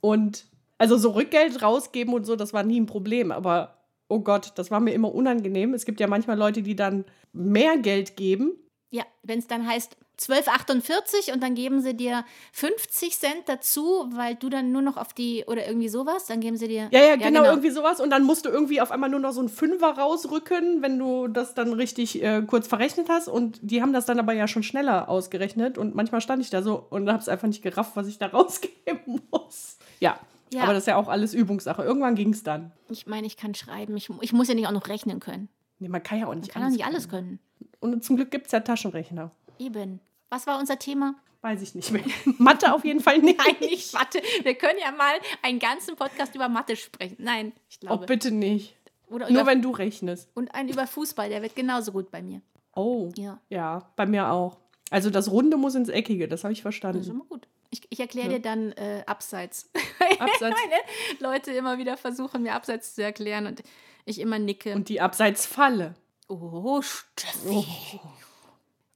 Und 0.01 0.47
also 0.79 0.97
so 0.97 1.11
Rückgeld 1.11 1.63
rausgeben 1.63 2.15
und 2.15 2.25
so, 2.25 2.37
das 2.37 2.53
war 2.53 2.63
nie 2.63 2.81
ein 2.81 2.87
Problem. 2.87 3.33
Aber 3.33 3.79
oh 4.09 4.21
Gott, 4.21 4.53
das 4.57 4.71
war 4.71 4.81
mir 4.81 4.93
immer 4.93 5.15
unangenehm. 5.15 5.75
Es 5.75 5.85
gibt 5.85 6.01
ja 6.01 6.07
manchmal 6.07 6.39
Leute, 6.39 6.63
die 6.63 6.77
dann 6.77 7.05
mehr 7.33 7.79
Geld 7.79 8.17
geben. 8.17 8.53
Ja, 8.91 9.05
wenn 9.23 9.39
es 9.39 9.47
dann 9.47 9.67
heißt 9.67 9.97
12,48 10.19 11.33
und 11.33 11.43
dann 11.43 11.55
geben 11.55 11.81
sie 11.81 11.95
dir 11.95 12.25
50 12.53 13.17
Cent 13.17 13.43
dazu, 13.47 14.09
weil 14.11 14.35
du 14.35 14.49
dann 14.49 14.73
nur 14.73 14.83
noch 14.83 14.97
auf 14.97 15.13
die, 15.13 15.45
oder 15.47 15.67
irgendwie 15.67 15.89
sowas, 15.89 16.27
dann 16.27 16.41
geben 16.41 16.57
sie 16.57 16.67
dir. 16.67 16.89
Ja, 16.91 17.01
ja, 17.01 17.17
genau, 17.17 17.45
irgendwie 17.45 17.71
sowas. 17.71 18.01
Und 18.01 18.11
dann 18.11 18.25
musst 18.25 18.45
du 18.45 18.49
irgendwie 18.49 18.81
auf 18.81 18.91
einmal 18.91 19.11
nur 19.11 19.21
noch 19.21 19.33
so 19.33 19.41
einen 19.41 19.49
Fünfer 19.49 19.91
rausrücken, 19.91 20.83
wenn 20.83 20.99
du 20.99 21.29
das 21.29 21.55
dann 21.55 21.73
richtig 21.73 22.21
äh, 22.23 22.43
kurz 22.43 22.67
verrechnet 22.67 23.09
hast. 23.09 23.29
Und 23.29 23.61
die 23.63 23.81
haben 23.81 23.93
das 23.93 24.07
dann 24.07 24.19
aber 24.19 24.33
ja 24.33 24.49
schon 24.49 24.65
schneller 24.65 25.09
ausgerechnet. 25.09 25.79
Und 25.79 25.95
manchmal 25.95 26.21
stand 26.21 26.43
ich 26.43 26.51
da 26.51 26.63
so 26.63 26.85
und 26.91 27.09
habe 27.09 27.21
es 27.21 27.29
einfach 27.29 27.47
nicht 27.47 27.63
gerafft, 27.63 27.93
was 27.95 28.09
ich 28.09 28.19
da 28.19 28.27
rausgeben 28.33 29.23
muss. 29.31 29.78
Ja. 30.01 30.19
Ja. 30.53 30.63
Aber 30.63 30.73
das 30.73 30.85
ist 30.85 30.87
ja 30.87 30.97
auch 30.97 31.09
alles 31.09 31.35
Übungssache. 31.35 31.83
Irgendwann 31.83 32.15
ging 32.15 32.31
es 32.33 32.43
dann. 32.43 32.73
Ich 32.89 33.07
meine, 33.07 33.27
ich 33.27 33.37
kann 33.37 33.55
schreiben, 33.55 33.97
ich, 33.97 34.09
ich 34.23 34.33
muss 34.33 34.49
ja 34.49 34.55
nicht 34.55 34.67
auch 34.67 34.73
noch 34.73 34.89
rechnen 34.89 35.21
können. 35.21 35.49
Nee, 35.79 35.89
man 35.89 36.03
kann 36.03 36.19
ja 36.19 36.27
auch 36.27 36.35
nicht 36.35 36.49
Ich 36.49 36.55
kann 36.55 36.65
auch 36.65 36.71
nicht 36.71 36.85
alles 36.87 37.09
können. 37.09 37.39
Und 37.81 38.03
zum 38.03 38.17
Glück 38.17 38.31
gibt 38.31 38.47
es 38.47 38.53
ja 38.53 38.61
Taschenrechner. 38.61 39.31
Eben. 39.59 40.01
Was 40.31 40.47
war 40.47 40.59
unser 40.59 40.79
Thema? 40.79 41.15
Weiß 41.43 41.61
ich 41.63 41.75
nicht 41.75 41.93
mehr. 41.93 42.03
Mathe 42.39 42.73
auf 42.73 42.85
jeden 42.85 43.01
Fall 43.01 43.19
nicht. 43.19 43.39
Nein, 43.39 43.57
nicht 43.61 43.93
Mathe. 43.93 44.21
Wir 44.43 44.55
können 44.55 44.79
ja 44.83 44.91
mal 44.91 45.15
einen 45.43 45.59
ganzen 45.59 45.95
Podcast 45.97 46.35
über 46.35 46.49
Mathe 46.49 46.77
sprechen. 46.77 47.17
Nein, 47.21 47.53
ich 47.69 47.77
Oh, 47.83 47.87
glaube. 47.87 48.07
bitte 48.07 48.31
nicht. 48.31 48.75
Oder 49.09 49.31
Nur 49.31 49.47
wenn 49.47 49.63
du 49.63 49.71
rechnest. 49.71 50.29
und 50.35 50.55
einen 50.55 50.69
über 50.71 50.87
Fußball, 50.87 51.29
der 51.29 51.43
wird 51.43 51.55
genauso 51.55 51.93
gut 51.93 52.11
bei 52.11 52.23
mir. 52.23 52.41
Oh. 52.75 53.11
Ja, 53.17 53.39
Ja, 53.51 53.91
bei 53.97 54.07
mir 54.07 54.31
auch. 54.33 54.59
Also 54.91 55.11
das 55.11 55.31
Runde 55.31 55.57
muss 55.59 55.75
ins 55.75 55.89
Eckige, 55.91 56.27
das 56.29 56.45
habe 56.45 56.53
ich 56.53 56.59
das 56.63 56.75
ist 56.75 56.81
verstanden. 56.81 57.11
immer 57.11 57.25
gut. 57.25 57.47
Ich, 57.71 57.83
ich 57.91 58.01
erkläre 58.01 58.29
dir 58.29 58.41
dann 58.41 58.73
äh, 58.73 59.03
Abseits. 59.07 59.71
Abseits. 60.19 60.41
Meine 60.41 60.81
Leute 61.21 61.53
immer 61.53 61.79
wieder 61.79 61.97
versuchen, 61.97 62.43
mir 62.43 62.55
Abseits 62.55 62.95
zu 62.95 63.03
erklären 63.03 63.47
und 63.47 63.63
ich 64.07 64.19
immer 64.21 64.39
nicke. 64.39 64.75
Und 64.75 64.89
die 64.89 65.01
Abseitsfalle. 65.01 65.95
oh, 66.29 66.81
Steffi. 66.81 67.67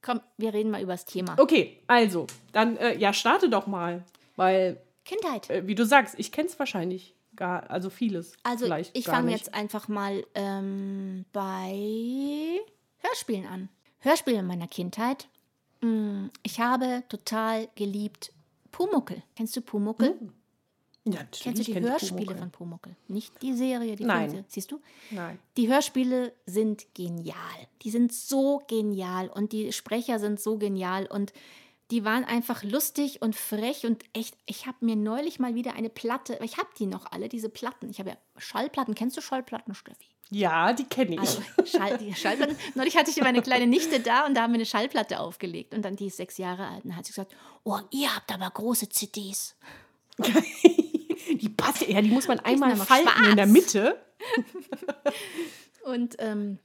Komm, 0.01 0.21
wir 0.37 0.53
reden 0.53 0.71
mal 0.71 0.81
über 0.81 0.93
das 0.93 1.05
Thema. 1.05 1.35
Okay, 1.39 1.81
also, 1.87 2.27
dann, 2.51 2.75
äh, 2.77 2.97
ja, 2.97 3.13
starte 3.13 3.49
doch 3.49 3.67
mal. 3.67 4.03
Weil, 4.35 4.81
Kindheit. 5.05 5.49
äh, 5.49 5.65
wie 5.67 5.75
du 5.75 5.85
sagst, 5.85 6.15
ich 6.17 6.31
kenne 6.31 6.49
es 6.49 6.57
wahrscheinlich 6.59 7.15
gar, 7.35 7.69
also 7.69 7.89
vieles. 7.89 8.33
Also 8.43 8.71
ich 8.93 9.05
fange 9.05 9.31
jetzt 9.31 9.53
einfach 9.53 9.87
mal 9.87 10.25
ähm, 10.35 11.25
bei 11.31 12.59
Hörspielen 12.97 13.45
an. 13.47 13.69
Hörspiele 13.99 14.39
in 14.39 14.45
meiner 14.47 14.67
Kindheit. 14.67 15.27
Mm, 15.81 16.25
Ich 16.43 16.59
habe 16.59 17.03
total 17.07 17.69
geliebt 17.75 18.31
Pumuckel. 18.73 19.23
Kennst 19.37 19.55
du 19.55 19.61
Pumuckel? 19.61 20.17
Ja, 21.05 21.15
natürlich 21.19 21.43
Kennst 21.43 21.61
du 21.61 21.65
die 21.65 21.73
kenn 21.73 21.83
Hörspiele 21.83 22.15
Pumuckl. 22.25 22.37
von 22.39 22.51
Pumuckel? 22.51 22.95
Nicht 23.07 23.41
die 23.41 23.53
Serie, 23.53 23.95
die 23.95 24.03
Nein. 24.05 24.43
Siehst 24.47 24.71
du? 24.71 24.79
Nein. 25.11 25.37
Die 25.57 25.67
Hörspiele 25.69 26.33
sind 26.45 26.87
genial. 26.93 27.35
Die 27.81 27.89
sind 27.89 28.11
so 28.13 28.61
genial 28.67 29.29
und 29.29 29.51
die 29.51 29.71
Sprecher 29.73 30.19
sind 30.19 30.39
so 30.39 30.57
genial 30.57 31.05
und 31.05 31.33
die 31.91 32.05
waren 32.05 32.23
einfach 32.23 32.63
lustig 32.63 33.21
und 33.21 33.35
frech 33.35 33.85
und 33.85 34.03
echt. 34.13 34.35
Ich 34.45 34.65
habe 34.65 34.77
mir 34.81 34.95
neulich 34.95 35.39
mal 35.39 35.55
wieder 35.55 35.73
eine 35.75 35.89
Platte, 35.89 36.39
ich 36.43 36.57
habe 36.57 36.69
die 36.79 36.85
noch 36.85 37.11
alle, 37.11 37.29
diese 37.29 37.49
Platten. 37.49 37.89
Ich 37.89 37.99
habe 37.99 38.11
ja 38.11 38.17
Schallplatten. 38.37 38.95
Kennst 38.95 39.17
du 39.17 39.21
Schallplatten, 39.21 39.75
Steffi? 39.75 40.07
Ja, 40.29 40.73
die 40.73 40.85
kenne 40.85 41.15
ich. 41.15 41.19
Also 41.19 41.41
Schall, 41.65 41.97
die 41.97 42.13
Schallplatten. 42.15 42.57
Neulich 42.75 42.97
hatte 42.97 43.11
ich 43.11 43.21
meine 43.21 43.41
kleine 43.41 43.67
Nichte 43.67 43.99
da 43.99 44.25
und 44.25 44.33
da 44.33 44.43
haben 44.43 44.53
wir 44.53 44.57
eine 44.57 44.65
Schallplatte 44.65 45.19
aufgelegt 45.19 45.73
und 45.73 45.83
dann 45.83 45.95
die 45.95 46.07
ist 46.07 46.17
sechs 46.17 46.37
Jahre 46.37 46.67
alt 46.67 46.83
und 46.83 46.89
dann 46.89 46.97
hat 46.97 47.05
sie 47.05 47.11
gesagt, 47.11 47.35
oh, 47.63 47.79
ihr 47.91 48.15
habt 48.15 48.31
aber 48.33 48.49
große 48.49 48.89
CDs. 48.89 49.55
die 50.17 51.49
passt, 51.49 51.87
ja, 51.87 52.01
die 52.01 52.09
muss 52.09 52.27
man 52.27 52.39
einmal 52.39 52.75
falten 52.75 53.25
in 53.25 53.35
der 53.35 53.45
schwarz. 53.45 53.49
Mitte. 53.49 54.05
Und 55.83 56.15
ähm, 56.19 56.59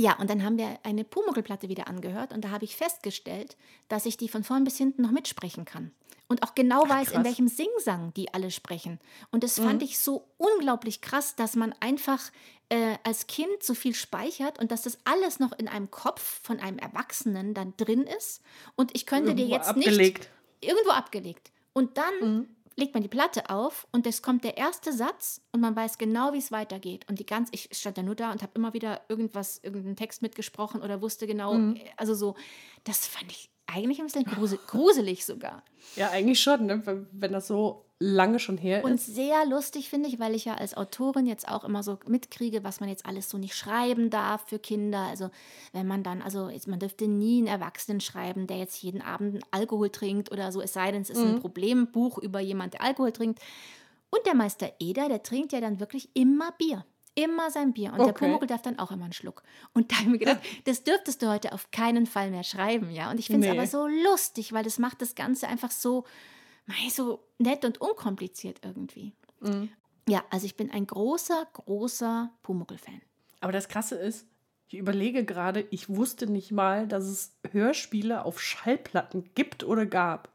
ja, 0.00 0.18
und 0.18 0.30
dann 0.30 0.42
haben 0.44 0.58
wir 0.58 0.78
eine 0.82 1.04
Pumuckl-Platte 1.04 1.68
wieder 1.68 1.86
angehört 1.86 2.32
und 2.32 2.44
da 2.44 2.50
habe 2.50 2.64
ich 2.64 2.76
festgestellt, 2.76 3.56
dass 3.88 4.06
ich 4.06 4.16
die 4.16 4.28
von 4.28 4.44
vorn 4.44 4.64
bis 4.64 4.76
hinten 4.76 5.02
noch 5.02 5.10
mitsprechen 5.10 5.64
kann. 5.64 5.92
Und 6.28 6.44
auch 6.44 6.54
genau 6.54 6.88
weiß, 6.88 7.08
in 7.08 7.14
krass. 7.14 7.24
welchem 7.24 7.48
Singsang 7.48 8.14
die 8.14 8.32
alle 8.32 8.52
sprechen. 8.52 9.00
Und 9.32 9.42
das 9.42 9.58
fand 9.58 9.82
ich 9.82 9.98
so 9.98 10.28
unglaublich 10.38 11.00
krass, 11.00 11.34
dass 11.34 11.56
man 11.56 11.74
einfach 11.80 12.20
äh, 12.68 12.98
als 13.02 13.26
Kind 13.26 13.64
so 13.64 13.74
viel 13.74 13.96
speichert 13.96 14.60
und 14.60 14.70
dass 14.70 14.82
das 14.82 14.98
alles 15.02 15.40
noch 15.40 15.50
in 15.58 15.66
einem 15.66 15.90
Kopf 15.90 16.40
von 16.44 16.60
einem 16.60 16.78
Erwachsenen 16.78 17.52
dann 17.52 17.74
drin 17.76 18.04
ist. 18.04 18.42
Und 18.76 18.94
ich 18.94 19.06
könnte 19.06 19.34
dir 19.34 19.42
Irgendwo 19.42 19.56
jetzt 19.56 19.68
abgelegt. 19.70 20.18
nicht 20.18 20.30
irgendwo 20.70 20.90
abgelegt. 20.90 21.50
Und 21.72 21.98
dann 21.98 22.48
legt 22.76 22.94
man 22.94 23.02
die 23.02 23.08
Platte 23.08 23.50
auf 23.50 23.86
und 23.92 24.06
es 24.06 24.22
kommt 24.22 24.44
der 24.44 24.56
erste 24.56 24.92
Satz 24.92 25.40
und 25.52 25.60
man 25.60 25.76
weiß 25.76 25.98
genau, 25.98 26.32
wie 26.32 26.38
es 26.38 26.52
weitergeht. 26.52 27.08
Und 27.08 27.18
die 27.18 27.26
ganz, 27.26 27.48
ich 27.52 27.68
stand 27.72 27.98
da 27.98 28.02
nur 28.02 28.14
da 28.14 28.32
und 28.32 28.42
habe 28.42 28.52
immer 28.54 28.72
wieder 28.72 29.02
irgendwas, 29.08 29.58
irgendeinen 29.62 29.96
Text 29.96 30.22
mitgesprochen 30.22 30.82
oder 30.82 31.02
wusste 31.02 31.26
genau, 31.26 31.74
also 31.96 32.14
so, 32.14 32.36
das 32.84 33.06
fand 33.06 33.30
ich 33.32 33.49
eigentlich 33.72 34.00
ein 34.00 34.06
bisschen 34.06 34.24
grusel 34.24 34.58
gruselig 34.66 35.24
sogar. 35.24 35.62
Ja, 35.96 36.10
eigentlich 36.10 36.40
schon, 36.40 36.66
ne? 36.66 37.06
wenn 37.12 37.32
das 37.32 37.46
so 37.46 37.84
lange 38.02 38.38
schon 38.38 38.56
her 38.56 38.82
Und 38.82 38.94
ist. 38.94 39.14
sehr 39.14 39.44
lustig 39.44 39.90
finde 39.90 40.08
ich, 40.08 40.18
weil 40.18 40.34
ich 40.34 40.46
ja 40.46 40.54
als 40.54 40.74
Autorin 40.74 41.26
jetzt 41.26 41.46
auch 41.46 41.64
immer 41.64 41.82
so 41.82 41.98
mitkriege, 42.06 42.64
was 42.64 42.80
man 42.80 42.88
jetzt 42.88 43.04
alles 43.04 43.28
so 43.28 43.36
nicht 43.36 43.54
schreiben 43.54 44.08
darf 44.08 44.48
für 44.48 44.58
Kinder. 44.58 45.00
Also 45.00 45.30
wenn 45.72 45.86
man 45.86 46.02
dann, 46.02 46.22
also 46.22 46.48
jetzt, 46.48 46.66
man 46.66 46.78
dürfte 46.78 47.06
nie 47.08 47.38
einen 47.38 47.46
Erwachsenen 47.46 48.00
schreiben, 48.00 48.46
der 48.46 48.56
jetzt 48.56 48.82
jeden 48.82 49.02
Abend 49.02 49.42
Alkohol 49.50 49.90
trinkt 49.90 50.32
oder 50.32 50.50
so, 50.50 50.62
es 50.62 50.72
sei 50.72 50.90
denn, 50.92 51.02
es 51.02 51.10
ist 51.10 51.18
ein 51.18 51.40
Problembuch 51.40 52.16
über 52.16 52.40
jemand, 52.40 52.72
der 52.74 52.82
Alkohol 52.82 53.12
trinkt. 53.12 53.40
Und 54.08 54.24
der 54.26 54.34
Meister 54.34 54.72
Eder, 54.80 55.08
der 55.08 55.22
trinkt 55.22 55.52
ja 55.52 55.60
dann 55.60 55.78
wirklich 55.78 56.08
immer 56.14 56.52
Bier. 56.52 56.84
Immer 57.14 57.50
sein 57.50 57.72
Bier. 57.72 57.90
Und 57.92 57.98
der 57.98 58.08
Okay. 58.08 58.26
Pumuckl 58.26 58.46
darf 58.46 58.62
dann 58.62 58.78
auch 58.78 58.90
immer 58.90 59.04
einen 59.04 59.12
Schluck. 59.12 59.42
Und 59.74 59.90
da 59.90 59.96
habe 59.96 60.04
ich 60.06 60.10
mir 60.12 60.18
gedacht, 60.18 60.40
das 60.64 60.84
dürftest 60.84 61.22
du 61.22 61.28
heute 61.28 61.52
auf 61.52 61.70
keinen 61.70 62.06
Fall 62.06 62.30
mehr 62.30 62.44
schreiben, 62.44 62.90
ja. 62.90 63.10
Und 63.10 63.18
ich 63.18 63.26
finde 63.26 63.46
es 63.48 63.52
Nee. 63.52 63.58
aber 63.58 63.66
so 63.66 63.86
lustig, 63.86 64.52
weil 64.52 64.64
das 64.64 64.78
macht 64.78 65.02
das 65.02 65.14
Ganze 65.14 65.48
einfach 65.48 65.70
so, 65.70 66.04
mei, 66.66 66.88
so 66.90 67.24
nett 67.38 67.64
und 67.64 67.80
unkompliziert 67.80 68.60
irgendwie. 68.64 69.12
Ja, 70.08 70.22
also 70.30 70.46
ich 70.46 70.56
bin 70.56 70.70
ein 70.70 70.86
großer, 70.86 71.46
großer 71.54 72.30
Pumuckl-Fan. 72.42 73.00
Aber 73.40 73.52
das 73.52 73.68
Krasse 73.68 73.94
ist, 73.96 74.26
ich 74.68 74.78
überlege 74.78 75.24
gerade, 75.24 75.66
ich 75.70 75.88
wusste 75.88 76.26
nicht 76.26 76.52
mal, 76.52 76.86
dass 76.86 77.04
es 77.04 77.32
Hörspiele 77.50 78.24
auf 78.24 78.40
Schallplatten 78.40 79.30
gibt 79.34 79.64
oder 79.64 79.86
gab. 79.86 80.30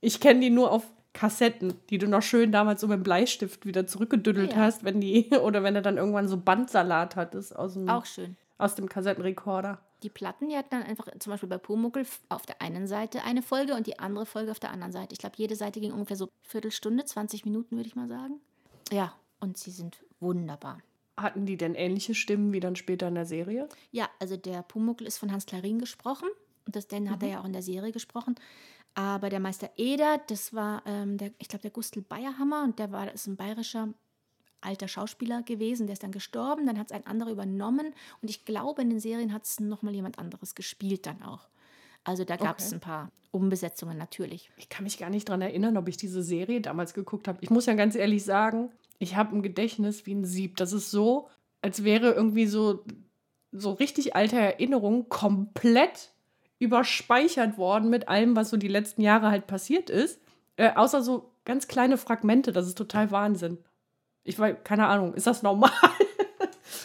Ich 0.00 0.20
kenne 0.20 0.40
die 0.40 0.50
nur 0.50 0.70
auf 0.70 0.84
Kassetten, 1.12 1.74
die 1.90 1.98
du 1.98 2.08
noch 2.08 2.22
schön 2.22 2.52
damals 2.52 2.80
so 2.80 2.88
mit 2.88 2.96
dem 2.96 3.02
Bleistift 3.02 3.66
wieder 3.66 3.86
zurückgedüdelt 3.86 4.52
Ja. 4.52 4.58
hast, 4.58 4.84
wenn 4.84 5.00
die, 5.00 5.28
oder 5.42 5.62
wenn 5.62 5.74
du 5.74 5.82
dann 5.82 5.98
irgendwann 5.98 6.28
so 6.28 6.36
Bandsalat 6.36 7.16
hattest 7.16 7.54
aus 7.54 7.74
dem, 7.74 7.88
Auch 7.88 8.06
schön. 8.06 8.36
aus 8.58 8.74
dem 8.74 8.88
Kassettenrekorder. 8.88 9.80
Die 10.02 10.08
Platten, 10.10 10.48
die 10.48 10.56
hatten 10.56 10.70
dann 10.70 10.82
einfach 10.82 11.06
zum 11.20 11.30
Beispiel 11.30 11.48
bei 11.48 11.58
Pumuckl 11.58 12.04
auf 12.28 12.44
der 12.44 12.60
einen 12.60 12.86
Seite 12.88 13.22
eine 13.22 13.40
Folge 13.42 13.74
und 13.74 13.86
die 13.86 14.00
andere 14.00 14.26
Folge 14.26 14.50
auf 14.50 14.58
der 14.58 14.72
anderen 14.72 14.92
Seite. 14.92 15.12
Ich 15.12 15.18
glaube, 15.18 15.36
jede 15.38 15.54
Seite 15.54 15.80
ging 15.80 15.92
ungefähr 15.92 16.16
so 16.16 16.28
Viertelstunde, 16.42 17.04
20 17.04 17.44
Minuten, 17.44 17.76
würde 17.76 17.86
ich 17.88 17.94
mal 17.94 18.08
sagen. 18.08 18.40
Ja, 18.90 19.12
und 19.38 19.58
sie 19.58 19.70
sind 19.70 20.02
wunderbar. 20.18 20.78
Hatten 21.16 21.46
die 21.46 21.56
denn 21.56 21.74
ähnliche 21.76 22.14
Stimmen 22.14 22.52
wie 22.52 22.58
dann 22.58 22.74
später 22.74 23.06
in 23.08 23.14
der 23.14 23.26
Serie? 23.26 23.68
Ja, 23.92 24.08
also 24.18 24.36
der 24.36 24.62
Pumuckl 24.62 25.04
ist 25.06 25.18
von 25.18 25.30
Hans 25.30 25.46
Klarin 25.46 25.78
gesprochen. 25.78 26.28
Und 26.66 26.74
das, 26.74 26.88
den 26.88 27.10
hat 27.10 27.22
er 27.22 27.28
ja 27.28 27.40
auch 27.40 27.44
in 27.44 27.52
der 27.52 27.62
Serie 27.62 27.92
gesprochen. 27.92 28.34
Aber 28.94 29.30
der 29.30 29.40
Meister 29.40 29.70
Eder, 29.76 30.20
das 30.26 30.52
war, 30.52 30.82
ähm, 30.86 31.16
der, 31.16 31.30
ich 31.38 31.48
glaube, 31.48 31.62
der 31.62 31.70
Gustl 31.70 32.02
Bayerhammer. 32.02 32.62
Und 32.64 32.78
der 32.78 32.92
war, 32.92 33.06
das 33.06 33.14
ist 33.22 33.26
ein 33.26 33.36
bayerischer 33.36 33.88
alter 34.60 34.86
Schauspieler 34.88 35.42
gewesen. 35.42 35.86
Der 35.86 35.94
ist 35.94 36.02
dann 36.02 36.12
gestorben. 36.12 36.66
Dann 36.66 36.78
hat 36.78 36.86
es 36.86 36.92
ein 36.92 37.06
anderer 37.06 37.30
übernommen. 37.30 37.94
Und 38.20 38.28
ich 38.30 38.44
glaube, 38.44 38.82
in 38.82 38.90
den 38.90 39.00
Serien 39.00 39.32
hat 39.32 39.44
es 39.44 39.60
nochmal 39.60 39.94
jemand 39.94 40.18
anderes 40.18 40.54
gespielt 40.54 41.06
dann 41.06 41.22
auch. 41.22 41.48
Also 42.04 42.24
da 42.24 42.36
gab 42.36 42.58
es 42.58 42.66
Okay. 42.66 42.76
ein 42.76 42.80
paar 42.80 43.12
Umbesetzungen 43.30 43.96
natürlich. 43.96 44.50
Ich 44.56 44.68
kann 44.68 44.84
mich 44.84 44.98
gar 44.98 45.08
nicht 45.08 45.28
daran 45.28 45.40
erinnern, 45.40 45.76
ob 45.78 45.88
ich 45.88 45.96
diese 45.96 46.22
Serie 46.22 46.60
damals 46.60 46.92
geguckt 46.94 47.28
habe. 47.28 47.38
Ich 47.40 47.50
muss 47.50 47.66
ja 47.66 47.74
ganz 47.74 47.94
ehrlich 47.94 48.24
sagen, 48.24 48.70
ich 48.98 49.16
habe 49.16 49.34
ein 49.34 49.42
Gedächtnis 49.42 50.04
wie 50.04 50.14
ein 50.14 50.24
Sieb. 50.24 50.56
Das 50.58 50.72
ist 50.72 50.90
so, 50.90 51.28
als 51.62 51.82
wäre 51.82 52.12
irgendwie 52.12 52.46
so, 52.46 52.84
so 53.52 53.72
richtig 53.72 54.14
alte 54.14 54.36
Erinnerungen 54.36 55.08
komplett 55.08 56.11
überspeichert 56.62 57.58
worden 57.58 57.90
mit 57.90 58.08
allem, 58.08 58.36
was 58.36 58.50
so 58.50 58.56
die 58.56 58.68
letzten 58.68 59.02
Jahre 59.02 59.30
halt 59.30 59.46
passiert 59.46 59.90
ist. 59.90 60.20
Äh, 60.56 60.72
außer 60.74 61.02
so 61.02 61.32
ganz 61.44 61.66
kleine 61.66 61.98
Fragmente. 61.98 62.52
Das 62.52 62.66
ist 62.66 62.78
total 62.78 63.10
Wahnsinn. 63.10 63.58
Ich 64.22 64.38
weiß, 64.38 64.58
keine 64.62 64.86
Ahnung, 64.86 65.14
ist 65.14 65.26
das 65.26 65.42
normal? 65.42 65.72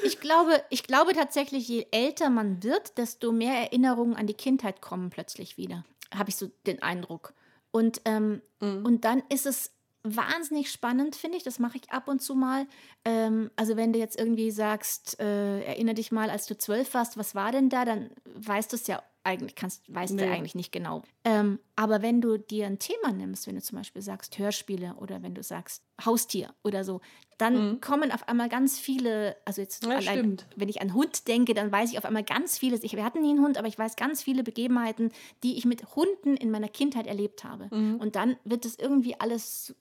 Ich 0.03 0.19
glaube, 0.19 0.61
ich 0.69 0.83
glaube 0.83 1.13
tatsächlich, 1.13 1.67
je 1.67 1.87
älter 1.91 2.29
man 2.29 2.61
wird, 2.61 2.97
desto 2.97 3.31
mehr 3.31 3.53
Erinnerungen 3.53 4.15
an 4.15 4.27
die 4.27 4.33
Kindheit 4.33 4.81
kommen 4.81 5.09
plötzlich 5.09 5.57
wieder. 5.57 5.85
Habe 6.13 6.29
ich 6.29 6.35
so 6.35 6.51
den 6.65 6.81
Eindruck. 6.81 7.33
Und, 7.71 8.01
ähm, 8.05 8.41
und 8.59 9.05
dann 9.05 9.23
ist 9.29 9.45
es 9.45 9.71
wahnsinnig 10.03 10.71
spannend, 10.71 11.15
finde 11.15 11.37
ich. 11.37 11.43
Das 11.43 11.59
mache 11.59 11.77
ich 11.77 11.91
ab 11.91 12.07
und 12.07 12.21
zu 12.21 12.35
mal. 12.35 12.67
Ähm, 13.05 13.49
also 13.55 13.77
wenn 13.77 13.93
du 13.93 13.99
jetzt 13.99 14.19
irgendwie 14.19 14.51
sagst, 14.51 15.19
äh, 15.19 15.61
erinnere 15.61 15.95
dich 15.95 16.11
mal, 16.11 16.29
als 16.29 16.45
du 16.47 16.57
zwölf 16.57 16.93
warst, 16.93 17.17
was 17.17 17.33
war 17.33 17.51
denn 17.51 17.69
da, 17.69 17.85
dann 17.85 18.09
weißt 18.35 18.71
du 18.71 18.75
es 18.75 18.87
ja 18.87 19.01
eigentlich, 19.27 19.55
kannst, 19.55 19.83
weißt 19.93 20.13
du 20.13 20.15
Nee. 20.15 20.31
eigentlich 20.31 20.55
nicht 20.55 20.71
genau. 20.71 21.03
Ähm, 21.23 21.59
aber 21.75 22.01
wenn 22.01 22.21
du 22.21 22.37
dir 22.37 22.65
ein 22.65 22.79
Thema 22.79 23.11
nimmst, 23.11 23.45
wenn 23.45 23.55
du 23.55 23.61
zum 23.61 23.77
Beispiel 23.77 24.01
sagst 24.01 24.39
Hörspiele 24.39 24.95
oder 24.95 25.21
wenn 25.21 25.35
du 25.35 25.43
sagst 25.43 25.83
Haustier 26.03 26.53
oder 26.63 26.83
so, 26.83 27.01
dann 27.37 27.81
kommen 27.81 28.11
auf 28.11 28.27
einmal 28.27 28.49
ganz 28.49 28.79
viele, 28.79 29.35
also 29.45 29.61
jetzt 29.61 29.85
Ja, 29.85 29.97
allein, 29.97 30.37
wenn 30.55 30.69
ich 30.69 30.81
an 30.81 30.93
Hund 30.95 31.27
denke, 31.27 31.53
dann 31.53 31.71
weiß 31.71 31.91
ich 31.91 31.97
auf 31.99 32.05
einmal 32.05 32.23
ganz 32.23 32.57
vieles. 32.57 32.81
Ich, 32.83 32.93
wir 32.93 33.03
hatten 33.03 33.21
nie 33.21 33.29
einen 33.29 33.43
Hund, 33.43 33.57
aber 33.59 33.67
ich 33.67 33.77
weiß 33.77 33.95
ganz 33.95 34.23
viele 34.23 34.41
Begebenheiten, 34.43 35.11
die 35.43 35.55
ich 35.57 35.65
mit 35.65 35.95
Hunden 35.95 36.35
in 36.35 36.49
meiner 36.49 36.69
Kindheit 36.69 37.05
erlebt 37.05 37.43
habe. 37.43 37.67
Mhm. 37.75 37.97
Und 37.97 38.15
dann 38.15 38.37
wird 38.43 38.65
es 38.65 38.79
irgendwie 38.79 39.19
alles 39.19 39.75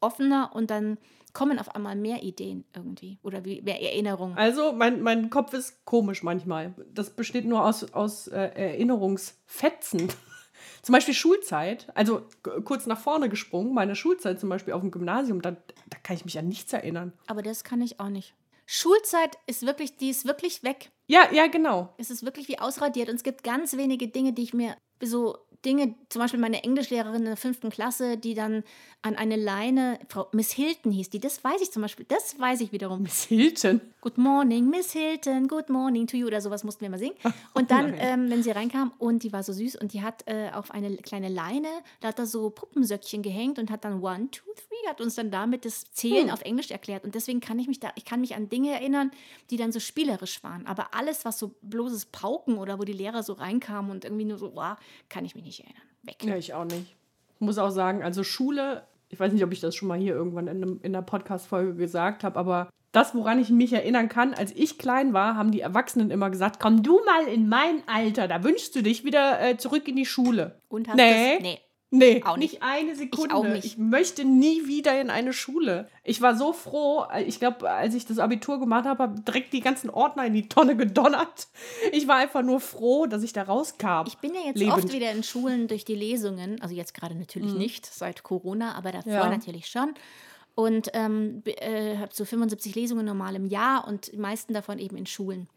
offener 0.00 0.50
und 0.54 0.70
dann 0.70 0.98
kommen 1.32 1.58
auf 1.58 1.74
einmal 1.74 1.96
mehr 1.96 2.22
Ideen 2.22 2.64
irgendwie 2.74 3.18
oder 3.22 3.44
wie, 3.44 3.62
mehr 3.62 3.80
Erinnerungen. 3.80 4.36
Also, 4.36 4.72
mein, 4.72 5.02
mein 5.02 5.30
Kopf 5.30 5.52
ist 5.52 5.84
komisch 5.84 6.22
manchmal. 6.22 6.74
Das 6.92 7.10
besteht 7.10 7.44
nur 7.44 7.64
aus, 7.64 7.92
aus 7.92 8.28
äh, 8.28 8.50
Erinnerungsfetzen. 8.54 10.08
zum 10.82 10.92
Beispiel 10.92 11.14
Schulzeit. 11.14 11.88
Also 11.94 12.22
kurz 12.64 12.86
nach 12.86 12.98
vorne 12.98 13.28
gesprungen, 13.28 13.74
meine 13.74 13.96
Schulzeit 13.96 14.40
zum 14.40 14.48
Beispiel 14.48 14.74
auf 14.74 14.80
dem 14.80 14.90
Gymnasium, 14.90 15.42
da, 15.42 15.52
da 15.52 15.98
kann 16.02 16.16
ich 16.16 16.24
mich 16.24 16.38
an 16.38 16.48
nichts 16.48 16.72
erinnern. 16.72 17.12
Aber 17.26 17.42
das 17.42 17.64
kann 17.64 17.80
ich 17.80 18.00
auch 18.00 18.08
nicht. 18.08 18.34
Schulzeit 18.66 19.38
ist 19.46 19.64
wirklich, 19.64 19.96
die 19.96 20.10
ist 20.10 20.26
wirklich 20.26 20.62
weg. 20.62 20.90
Ja, 21.06 21.32
ja, 21.32 21.46
genau. 21.46 21.94
Es 21.96 22.10
ist 22.10 22.22
wirklich 22.24 22.48
wie 22.48 22.58
ausradiert 22.58 23.08
und 23.08 23.14
es 23.14 23.22
gibt 23.22 23.42
ganz 23.42 23.76
wenige 23.76 24.08
Dinge, 24.08 24.34
die 24.34 24.42
ich 24.42 24.52
mir 24.52 24.76
so 25.02 25.38
Dinge, 25.64 25.94
zum 26.08 26.20
Beispiel 26.20 26.38
meine 26.38 26.62
Englischlehrerin 26.62 27.22
in 27.22 27.24
der 27.24 27.36
fünften 27.36 27.70
Klasse, 27.70 28.16
die 28.16 28.34
dann 28.34 28.62
an 29.02 29.16
eine 29.16 29.36
Leine, 29.36 29.98
Frau 30.08 30.28
Miss 30.32 30.52
Hilton 30.52 30.92
hieß 30.92 31.10
die, 31.10 31.20
das 31.20 31.42
weiß 31.42 31.60
ich 31.60 31.72
zum 31.72 31.82
Beispiel, 31.82 32.06
das 32.08 32.38
weiß 32.38 32.60
ich 32.60 32.72
wiederum. 32.72 33.02
Miss 33.02 33.24
Hilton. 33.24 33.80
Good 34.00 34.18
morning, 34.18 34.70
Miss 34.70 34.92
Hilton, 34.92 35.48
good 35.48 35.68
morning 35.68 36.06
to 36.06 36.16
you 36.16 36.26
oder 36.26 36.40
sowas 36.40 36.62
mussten 36.62 36.82
wir 36.82 36.90
mal 36.90 36.98
singen. 36.98 37.16
Und 37.54 37.70
dann, 37.72 37.94
ähm, 37.98 38.30
wenn 38.30 38.42
sie 38.42 38.50
reinkam 38.50 38.92
und 38.98 39.24
die 39.24 39.32
war 39.32 39.42
so 39.42 39.52
süß 39.52 39.76
und 39.76 39.92
die 39.92 40.02
hat 40.02 40.22
äh, 40.26 40.50
auf 40.52 40.70
eine 40.70 40.96
kleine 40.96 41.28
Leine, 41.28 41.68
da 42.00 42.08
hat 42.08 42.18
da 42.18 42.26
so 42.26 42.50
Puppensöckchen 42.50 43.22
gehängt 43.22 43.58
und 43.58 43.70
hat 43.70 43.84
dann 43.84 44.02
one, 44.02 44.30
two, 44.30 44.44
three, 44.54 44.88
hat 44.88 45.00
uns 45.00 45.16
dann 45.16 45.30
damit 45.30 45.64
das 45.64 45.90
Zählen 45.92 46.30
auf 46.30 46.42
Englisch 46.42 46.70
erklärt. 46.70 47.04
Und 47.04 47.14
deswegen 47.14 47.40
kann 47.40 47.58
ich 47.58 47.66
mich 47.66 47.80
da, 47.80 47.90
ich 47.96 48.04
kann 48.04 48.20
mich 48.20 48.34
an 48.34 48.48
Dinge 48.48 48.72
erinnern, 48.72 49.10
die 49.50 49.56
dann 49.56 49.72
so 49.72 49.80
spielerisch 49.80 50.42
waren. 50.44 50.66
Aber 50.66 50.94
alles, 50.94 51.24
was 51.24 51.38
so 51.38 51.54
bloßes 51.62 52.06
Pauken 52.06 52.58
oder 52.58 52.78
wo 52.78 52.84
die 52.84 52.92
Lehrer 52.92 53.22
so 53.22 53.32
reinkamen 53.32 53.90
und 53.90 54.04
irgendwie 54.04 54.24
nur 54.24 54.38
so, 54.38 54.54
wow, 54.54 54.76
kann 55.08 55.24
ich 55.24 55.34
mich 55.34 55.44
nicht 55.44 55.60
erinnern. 55.60 55.82
Weg. 56.02 56.22
Ja, 56.24 56.36
ich 56.36 56.54
auch 56.54 56.64
nicht. 56.64 56.96
Ich 57.34 57.40
muss 57.40 57.58
auch 57.58 57.70
sagen, 57.70 58.02
also 58.02 58.24
Schule, 58.24 58.84
ich 59.08 59.18
weiß 59.20 59.32
nicht, 59.32 59.44
ob 59.44 59.52
ich 59.52 59.60
das 59.60 59.74
schon 59.74 59.88
mal 59.88 59.98
hier 59.98 60.14
irgendwann 60.14 60.48
in, 60.48 60.62
einem, 60.62 60.80
in 60.82 60.92
der 60.92 61.02
Podcast-Folge 61.02 61.74
gesagt 61.74 62.24
habe, 62.24 62.38
aber 62.38 62.68
das, 62.92 63.14
woran 63.14 63.38
ich 63.38 63.50
mich 63.50 63.72
erinnern 63.72 64.08
kann, 64.08 64.32
als 64.34 64.50
ich 64.52 64.78
klein 64.78 65.12
war, 65.12 65.36
haben 65.36 65.50
die 65.52 65.60
Erwachsenen 65.60 66.10
immer 66.10 66.30
gesagt, 66.30 66.58
komm 66.58 66.82
du 66.82 67.00
mal 67.04 67.26
in 67.26 67.48
mein 67.48 67.82
Alter, 67.86 68.28
da 68.28 68.42
wünschst 68.42 68.74
du 68.74 68.82
dich 68.82 69.04
wieder 69.04 69.40
äh, 69.40 69.56
zurück 69.58 69.86
in 69.88 69.96
die 69.96 70.06
Schule. 70.06 70.60
Und 70.68 70.88
hast 70.88 70.96
Nee. 70.96 71.34
das? 71.34 71.42
Nee. 71.42 71.58
Nee, 71.90 72.22
Auch 72.24 72.36
nicht. 72.36 72.52
nicht 72.52 72.62
eine 72.62 72.94
Sekunde. 72.94 73.34
auch 73.34 73.44
nicht. 73.44 73.64
Ich 73.64 73.78
möchte 73.78 74.24
nie 74.24 74.66
wieder 74.66 75.00
in 75.00 75.08
eine 75.08 75.32
Schule. 75.32 75.88
Ich 76.04 76.20
war 76.20 76.36
so 76.36 76.52
froh, 76.52 77.06
ich 77.26 77.38
glaube, 77.38 77.70
als 77.70 77.94
ich 77.94 78.04
das 78.04 78.18
Abitur 78.18 78.60
gemacht 78.60 78.84
habe, 78.84 79.02
habe 79.04 79.20
direkt 79.22 79.54
die 79.54 79.60
ganzen 79.60 79.88
Ordner 79.88 80.26
in 80.26 80.34
die 80.34 80.48
Tonne 80.50 80.76
gedonnert. 80.76 81.48
Ich 81.92 82.06
war 82.06 82.16
einfach 82.16 82.42
nur 82.42 82.60
froh, 82.60 83.06
dass 83.06 83.22
ich 83.22 83.32
da 83.32 83.44
rauskam. 83.44 84.04
Ich 84.06 84.18
bin 84.18 84.34
ja 84.34 84.42
jetzt 84.44 84.58
Lebend. 84.58 84.74
oft 84.74 84.92
wieder 84.92 85.10
in 85.12 85.22
Schulen 85.22 85.66
durch 85.66 85.86
die 85.86 85.94
Lesungen, 85.94 86.60
also 86.60 86.74
jetzt 86.74 86.92
gerade 86.92 87.14
natürlich 87.14 87.54
nicht, 87.54 87.86
seit 87.86 88.22
Corona, 88.22 88.74
aber 88.74 88.92
davor 88.92 89.12
Ja. 89.12 89.28
natürlich 89.30 89.66
schon. 89.68 89.94
Und 90.54 90.90
ähm, 90.92 91.42
äh, 91.46 91.96
habe 91.96 92.10
so 92.12 92.24
75 92.26 92.74
Lesungen 92.74 93.06
normal 93.06 93.34
im 93.36 93.46
Jahr 93.46 93.86
und 93.88 94.12
die 94.12 94.16
meisten 94.18 94.52
davon 94.52 94.78
eben 94.78 94.96
in 94.98 95.06
Schulen. 95.06 95.48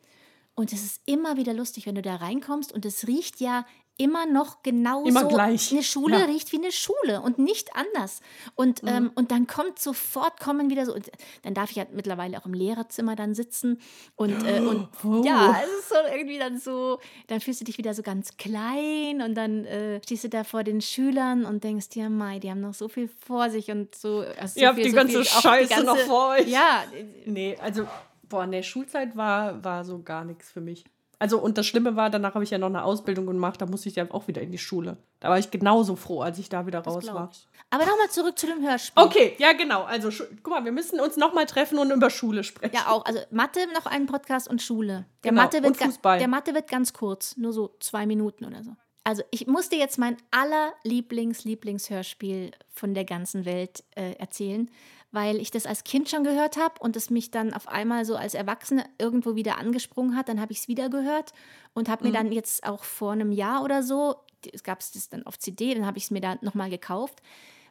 Und 0.54 0.72
es 0.74 0.84
ist 0.84 1.02
immer 1.06 1.38
wieder 1.38 1.54
lustig, 1.54 1.88
wenn 1.88 1.96
du 1.96 2.02
da 2.02 2.18
reinkommst 2.18 2.72
und 2.72 2.86
es 2.86 3.08
riecht 3.08 3.40
ja 3.42 3.66
immer 3.98 4.26
noch 4.26 4.64
genauso. 4.64 5.08
Immer 5.08 5.26
gleich. 5.26 5.72
Eine 5.72 5.84
Schule 5.84 6.18
Ja. 6.20 6.26
Mhm. 6.26 6.32
riecht 6.34 6.52
wie 6.52 6.58
eine 6.58 6.72
Schule 6.72 7.22
und 7.22 7.38
nicht 7.38 7.76
anders. 7.76 8.22
Und, 8.56 8.82
ähm, 8.86 9.12
und 9.16 9.32
dann 9.32 9.46
kommt 9.48 9.78
sofort, 9.80 10.40
kommen 10.40 10.70
wieder 10.70 10.86
so, 10.86 10.94
und 10.96 11.12
dann 11.44 11.54
darf 11.54 11.70
ich 11.70 11.76
ja 11.78 11.86
mittlerweile 11.92 12.40
auch 12.40 12.46
im 12.46 12.54
Lehrerzimmer 12.54 13.16
dann 13.16 13.36
sitzen 13.36 13.80
und, 14.16 14.44
äh, 14.48 14.60
und 14.60 14.90
Oh. 15.04 15.22
ja, 15.24 15.56
es 15.64 15.80
ist 15.80 15.90
so 15.90 15.96
irgendwie 16.12 16.40
dann 16.40 16.58
so, 16.60 17.00
dann 17.28 17.42
fühlst 17.42 17.62
du 17.62 17.66
dich 17.66 17.78
wieder 17.78 17.94
so 17.94 18.02
ganz 18.02 18.38
klein 18.38 19.22
und 19.22 19.36
dann 19.36 19.66
äh, 19.66 20.02
stehst 20.04 20.24
du 20.24 20.30
da 20.30 20.44
vor 20.44 20.64
den 20.64 20.82
Schülern 20.82 21.46
und 21.46 21.64
denkst, 21.64 21.88
ja, 21.94 22.10
Mai, 22.10 22.40
die 22.40 22.50
haben 22.50 22.62
noch 22.62 22.74
so 22.74 22.88
viel 22.88 23.08
vor 23.26 23.50
sich 23.50 23.70
und 23.72 23.94
so. 23.96 24.20
also 24.40 24.54
so 24.56 24.60
Ihr 24.60 24.68
habt 24.68 24.76
viel, 24.78 24.86
die 24.86 24.90
so 24.92 24.96
ganze 24.96 25.24
viel, 25.24 25.26
Scheiße 25.26 25.84
noch 25.84 25.98
vor 25.98 26.30
euch. 26.30 26.48
Ja, 26.48 26.84
Nee, 27.26 27.58
also, 27.62 27.86
boah, 28.24 28.46
ne, 28.48 28.64
Schulzeit 28.64 29.16
war, 29.16 29.64
war 29.64 29.84
so 29.86 30.02
gar 30.02 30.24
nichts 30.26 30.52
für 30.52 30.62
mich. 30.62 30.86
Also, 31.22 31.38
und 31.38 31.60
das 31.60 31.68
Schlimme 31.68 31.96
war, 31.96 32.10
danach 32.10 32.34
habe 32.34 32.44
ich 32.44 32.50
ja 32.50 32.58
noch 32.58 32.66
eine 32.66 32.84
Ausbildung 32.84 33.28
gemacht, 33.28 33.62
da 33.62 33.68
musste 33.68 33.90
ich 33.90 33.96
ja 33.96 34.10
auch 34.10 34.28
wieder 34.28 34.42
in 34.42 34.52
die 34.52 34.58
Schule. 34.58 34.98
Da 35.20 35.30
war 35.30 35.38
ich 35.38 35.52
genauso 35.52 35.96
froh, 35.96 36.22
als 36.22 36.40
ich 36.40 36.50
da 36.50 36.66
wieder 36.66 36.80
raus 36.80 37.06
war. 37.14 37.30
ich. 37.32 37.48
Aber 37.70 37.86
nochmal 37.86 38.10
zurück 38.10 38.40
zu 38.40 38.48
dem 38.48 38.68
Hörspiel. 38.68 39.04
Okay, 39.04 39.36
ja, 39.38 39.54
genau. 39.54 39.84
Also, 39.84 40.10
guck 40.42 40.52
mal, 40.52 40.66
wir 40.66 40.72
müssen 40.72 41.00
uns 41.00 41.18
nochmal 41.18 41.46
treffen 41.46 41.78
und 41.78 41.92
über 41.92 42.10
Schule 42.10 42.44
sprechen. 42.44 42.74
Ja, 42.76 42.88
auch. 42.88 43.06
Also 43.06 43.20
Mathe 43.30 43.60
noch 43.72 43.86
einen 43.86 44.08
Podcast 44.08 44.48
und 44.48 44.64
Schule. 44.64 45.06
Der, 45.24 45.30
Genau, 45.30 45.44
Mathe, 45.44 45.58
wird 45.62 45.68
und 45.68 45.78
Fußball. 45.78 46.18
der 46.18 46.28
Mathe 46.28 46.56
wird 46.56 46.68
ganz 46.68 46.92
kurz, 46.92 47.38
nur 47.38 47.54
so 47.54 47.76
zwei 47.80 48.08
Minuten 48.08 48.46
oder 48.46 48.64
so. 48.64 48.72
Also 49.04 49.22
ich 49.30 49.46
musste 49.46 49.76
jetzt 49.76 50.00
mein 50.00 50.18
allerlieblings-Lieblingshörspiel 50.32 52.52
von 52.70 52.94
der 52.94 53.06
ganzen 53.06 53.46
Welt 53.46 53.84
äh, 53.96 54.14
erzählen, 54.14 54.70
weil 55.12 55.38
ich 55.38 55.52
das 55.52 55.66
als 55.66 55.84
Kind 55.84 56.10
schon 56.10 56.24
gehört 56.24 56.58
habe 56.58 56.76
und 56.80 56.96
es 56.96 57.10
mich 57.10 57.32
dann 57.32 57.54
auf 57.54 57.68
einmal 57.68 58.06
so 58.06 58.16
als 58.16 58.34
Erwachsene 58.34 58.86
irgendwo 58.98 59.36
wieder 59.36 59.58
angesprungen 59.58 60.16
hat. 60.16 60.30
Dann 60.30 60.40
habe 60.40 60.54
ich 60.54 60.60
es 60.60 60.68
wieder 60.68 60.90
gehört 60.90 61.34
und 61.74 61.90
habe 61.90 62.06
mir 62.06 62.14
dann 62.14 62.32
jetzt 62.32 62.66
auch 62.66 62.84
vor 62.84 63.12
einem 63.12 63.32
Jahr 63.32 63.64
oder 63.64 63.84
so, 63.84 64.16
es 64.54 64.64
gab 64.64 64.80
es 64.80 64.92
das 64.92 65.10
dann 65.10 65.26
auf 65.26 65.38
CD, 65.38 65.74
dann 65.74 65.86
habe 65.86 65.98
ich 65.98 66.06
es 66.06 66.12
mir 66.12 66.22
da 66.22 66.38
nochmal 66.42 66.70
gekauft, 66.70 67.22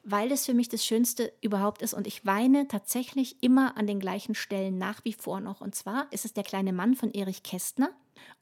weil 0.03 0.33
es 0.33 0.47
für 0.47 0.55
mich 0.55 0.69
das 0.69 0.85
Schönste 0.85 1.33
überhaupt 1.41 1.83
ist 1.83 1.95
und 1.95 2.07
ich 2.07 2.25
weine 2.25 2.69
tatsächlich 2.69 3.43
immer 3.43 3.77
an 3.77 3.87
den 3.87 4.01
gleichen 4.01 4.35
Stellen 4.35 4.79
nach 4.79 5.05
wie 5.05 5.13
vor 5.13 5.41
noch. 5.41 5.61
Und 5.61 5.75
zwar 5.75 6.07
ist 6.11 6.25
es 6.25 6.33
der 6.33 6.45
kleine 6.45 6.73
Mann 6.73 6.95
von 6.95 7.13
Erich 7.13 7.43
Kästner. 7.43 7.91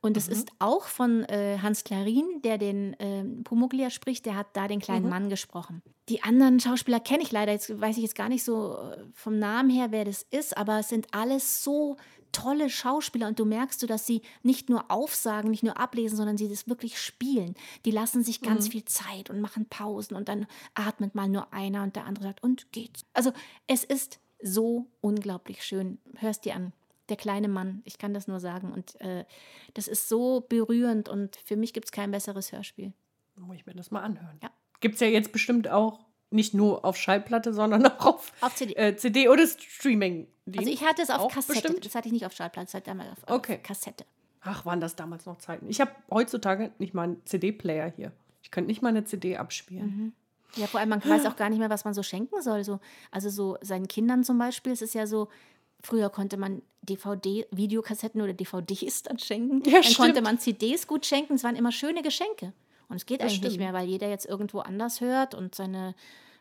Und 0.01 0.17
es 0.17 0.29
ist 0.29 0.51
auch 0.59 0.85
von 0.85 1.25
äh, 1.25 1.59
Hans 1.61 1.85
Klarin, 1.85 2.43
der 2.43 2.59
den 2.59 2.95
äh, 2.95 3.25
Pumucklia 3.45 3.91
spricht, 3.91 4.27
der 4.27 4.37
hat 4.37 4.49
da 4.55 4.67
den 4.69 4.81
kleinen 4.81 5.09
Mann 5.09 5.29
gesprochen. 5.29 5.83
Die 6.09 6.23
anderen 6.23 6.59
Schauspieler 6.59 7.01
kenne 7.01 7.23
ich 7.23 7.33
leider, 7.33 7.53
jetzt 7.53 7.81
weiß 7.81 7.97
ich 7.97 8.03
jetzt 8.03 8.15
gar 8.15 8.29
nicht 8.29 8.43
so 8.43 8.77
äh, 8.77 9.05
vom 9.13 9.39
Namen 9.39 9.71
her, 9.71 9.89
wer 9.91 10.05
das 10.05 10.23
ist, 10.31 10.57
aber 10.57 10.81
es 10.81 10.89
sind 10.89 11.07
alles 11.13 11.63
so 11.63 11.97
tolle 12.33 12.71
Schauspieler 12.71 13.29
und 13.29 13.39
du 13.39 13.45
merkst 13.45 13.81
so, 13.81 13.87
dass 13.87 14.07
sie 14.07 14.23
nicht 14.43 14.69
nur 14.69 14.91
aufsagen, 14.91 15.51
nicht 15.51 15.63
nur 15.63 15.79
ablesen, 15.79 16.17
sondern 16.17 16.39
sie 16.39 16.49
das 16.49 16.69
wirklich 16.69 17.01
spielen. 17.01 17.55
Die 17.85 17.91
lassen 17.91 18.23
sich 18.23 18.41
ganz 18.41 18.69
viel 18.69 18.85
Zeit 18.85 19.31
und 19.31 19.41
machen 19.41 19.67
Pausen 19.67 20.17
und 20.17 20.29
dann 20.29 20.47
atmet 20.75 21.15
mal 21.15 21.29
nur 21.29 21.53
einer 21.53 21.83
und 21.83 21.97
der 21.97 22.05
andere 22.05 22.25
sagt, 22.25 22.43
und 22.43 22.73
geht's. 22.73 23.05
Also 23.13 23.33
es 23.67 23.85
ist 23.85 24.21
so 24.43 24.87
unglaublich 25.01 25.65
schön. 25.65 25.99
Hörst 26.17 26.45
dir 26.45 26.55
an. 26.55 26.73
Der 27.09 27.17
kleine 27.17 27.49
Mann, 27.49 27.81
ich 27.85 27.99
kann 27.99 28.13
das 28.13 28.29
nur 28.29 28.39
sagen. 28.39 28.73
Und 28.73 29.01
äh, 29.01 29.25
das 29.75 29.89
ist 29.89 30.09
so 30.09 30.45
berührend 30.49 31.09
und 31.09 31.37
für 31.37 31.57
mich 31.57 31.73
gibt 31.73 31.87
es 31.87 31.93
kein 31.93 32.11
besseres 32.11 32.53
Hörspiel. 32.53 32.93
Muss 33.37 33.57
ich 33.57 33.67
mir 33.67 33.75
das 33.75 33.91
mal 33.91 34.03
anhören. 34.03 34.39
Ja. 34.43 34.51
Gibt 34.81 34.95
es 34.97 35.01
ja 35.01 35.07
jetzt 35.07 35.33
bestimmt 35.33 35.69
auch 35.69 36.08
nicht 36.31 36.55
nur 36.55 36.85
auf 36.85 36.97
Schallplatte, 36.97 37.53
sondern 37.55 37.87
auch 37.99 38.07
auf, 38.07 38.33
Auf 38.41 38.55
CD. 38.55 38.75
äh, 38.77 38.97
CD 38.97 39.29
oder 39.29 39.47
Streaming. 39.47 40.27
Also 40.57 40.71
ich 40.71 40.85
hatte 40.85 41.03
es 41.03 41.11
auf 41.11 41.33
Kassette. 41.33 41.61
bestimmt? 41.61 41.85
Das 41.85 41.95
hatte 41.95 42.09
ich 42.09 42.13
nicht 42.13 42.27
auf 42.27 42.33
Schallplatte, 42.33 42.67
das 42.67 42.75
hatte 42.75 42.91
ich 42.91 42.97
damals 42.99 43.11
auf, 43.11 43.37
Okay. 43.37 43.57
auf 43.57 43.63
Kassette. 43.63 44.05
Ach, 44.41 44.65
waren 44.65 44.81
das 44.81 44.95
damals 44.97 45.27
noch 45.27 45.39
Zeiten. 45.39 45.69
Ich 45.69 45.81
habe 45.81 45.91
heutzutage 46.11 46.71
nicht 46.79 46.95
mal 46.95 47.03
einen 47.05 47.27
CD-Player 47.27 47.93
hier. 47.97 48.13
Ich 48.43 48.51
könnte 48.51 48.69
nicht 48.69 48.83
mal 48.83 48.89
eine 48.91 49.05
CD 49.05 49.37
abspielen. 49.37 50.15
Ja, 50.57 50.67
vor 50.67 50.81
allem, 50.81 50.89
man 50.89 51.05
weiß 51.05 51.27
auch 51.27 51.37
gar 51.37 51.51
nicht 51.51 51.59
mehr, 51.59 51.69
was 51.71 51.85
man 51.85 51.93
so 51.93 52.03
schenken 52.03 52.41
soll. 52.41 52.65
So, 52.65 52.81
also 53.11 53.29
so 53.29 53.59
seinen 53.61 53.89
Kindern 53.89 54.25
zum 54.25 54.39
Beispiel, 54.39 54.73
es 54.73 54.81
ist 54.81 54.95
ja 54.95 55.07
so, 55.07 55.29
früher 55.83 56.09
konnte 56.09 56.37
man 56.39 56.63
DVD, 56.83 57.47
Videokassetten 57.51 58.23
oder 58.23 58.33
DVDs 58.33 59.03
dann 59.03 59.19
schenken. 59.19 59.63
Ja, 59.69 59.81
dann 59.83 59.93
konnte 59.95 60.13
stimmt. 60.13 60.23
man 60.23 60.39
CDs 60.39 60.87
gut 60.87 61.05
schenken. 61.05 61.35
Es 61.35 61.45
waren 61.45 61.57
immer 61.57 61.73
schöne 61.73 62.03
Geschenke. 62.03 62.53
Und 62.89 62.97
es 62.97 63.07
geht 63.07 63.21
Das 63.21 63.27
eigentlich 63.27 63.41
nicht 63.43 63.53
stimmt. 63.55 63.65
mehr, 63.65 63.73
weil 63.73 63.89
jeder 63.89 64.09
jetzt 64.09 64.27
irgendwo 64.27 64.61
anders 64.61 65.01
hört 65.01 65.35
und 65.35 65.55
seine 65.55 65.95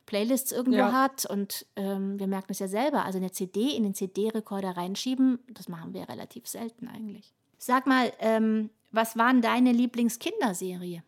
Playlists 0.06 0.52
irgendwo 0.52 0.78
Ja. 0.80 0.92
hat. 0.94 1.26
Und 1.26 1.66
ähm, 1.76 2.18
wir 2.20 2.28
merken 2.28 2.52
es 2.52 2.60
ja 2.60 2.68
selber. 2.68 3.04
Also 3.06 3.18
eine 3.18 3.32
CD 3.32 3.76
in 3.76 3.84
den 3.84 3.94
CD-Rekorder 3.94 4.78
reinschieben, 4.78 5.40
das 5.54 5.68
machen 5.68 5.94
wir 5.94 6.08
relativ 6.08 6.48
selten 6.48 6.88
eigentlich. 6.88 7.34
Sag 7.58 7.86
mal, 7.88 8.12
ähm, 8.20 8.70
was 8.92 9.18
war 9.18 9.32
denn 9.34 9.42
deine 9.42 9.72
Lieblingskinderserie 9.74 11.04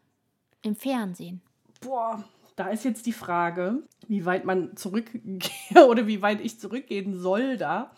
im 0.61 0.75
Fernsehen? 0.75 1.41
Boah, 1.81 2.23
da 2.57 2.67
ist 2.69 2.83
jetzt 2.83 3.05
die 3.05 3.13
Frage, 3.13 3.83
wie 4.09 4.25
weit 4.25 4.43
man 4.43 4.75
zurückgeht 4.75 5.49
oder 5.87 6.07
wie 6.07 6.21
weit 6.21 6.41
ich 6.41 6.59
zurückgehen 6.59 7.17
soll 7.17 7.55
da. 7.55 7.91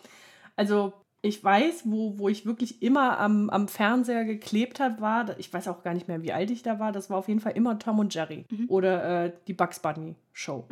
Also 0.54 0.92
ich 1.22 1.42
weiß, 1.42 1.84
wo, 1.86 2.18
wo 2.18 2.28
ich 2.28 2.44
wirklich 2.44 2.82
immer 2.82 3.18
am, 3.18 3.48
am 3.48 3.68
Fernseher 3.68 4.24
geklebt 4.24 4.80
habe, 4.80 5.00
war, 5.00 5.38
ich 5.38 5.52
weiß 5.52 5.68
auch 5.68 5.82
gar 5.82 5.94
nicht 5.94 6.08
mehr, 6.08 6.22
wie 6.22 6.32
alt 6.32 6.50
ich 6.50 6.62
da 6.62 6.80
war, 6.80 6.90
das 6.90 7.10
war 7.10 7.16
auf 7.16 7.28
jeden 7.28 7.40
Fall 7.40 7.52
immer 7.52 7.78
Tom 7.78 8.00
und 8.00 8.12
Jerry 8.12 8.44
oder 8.68 9.26
äh, 9.26 9.32
die 9.46 9.54
Bugs 9.54 9.78
Bunny 9.80 10.16
Show. 10.32 10.66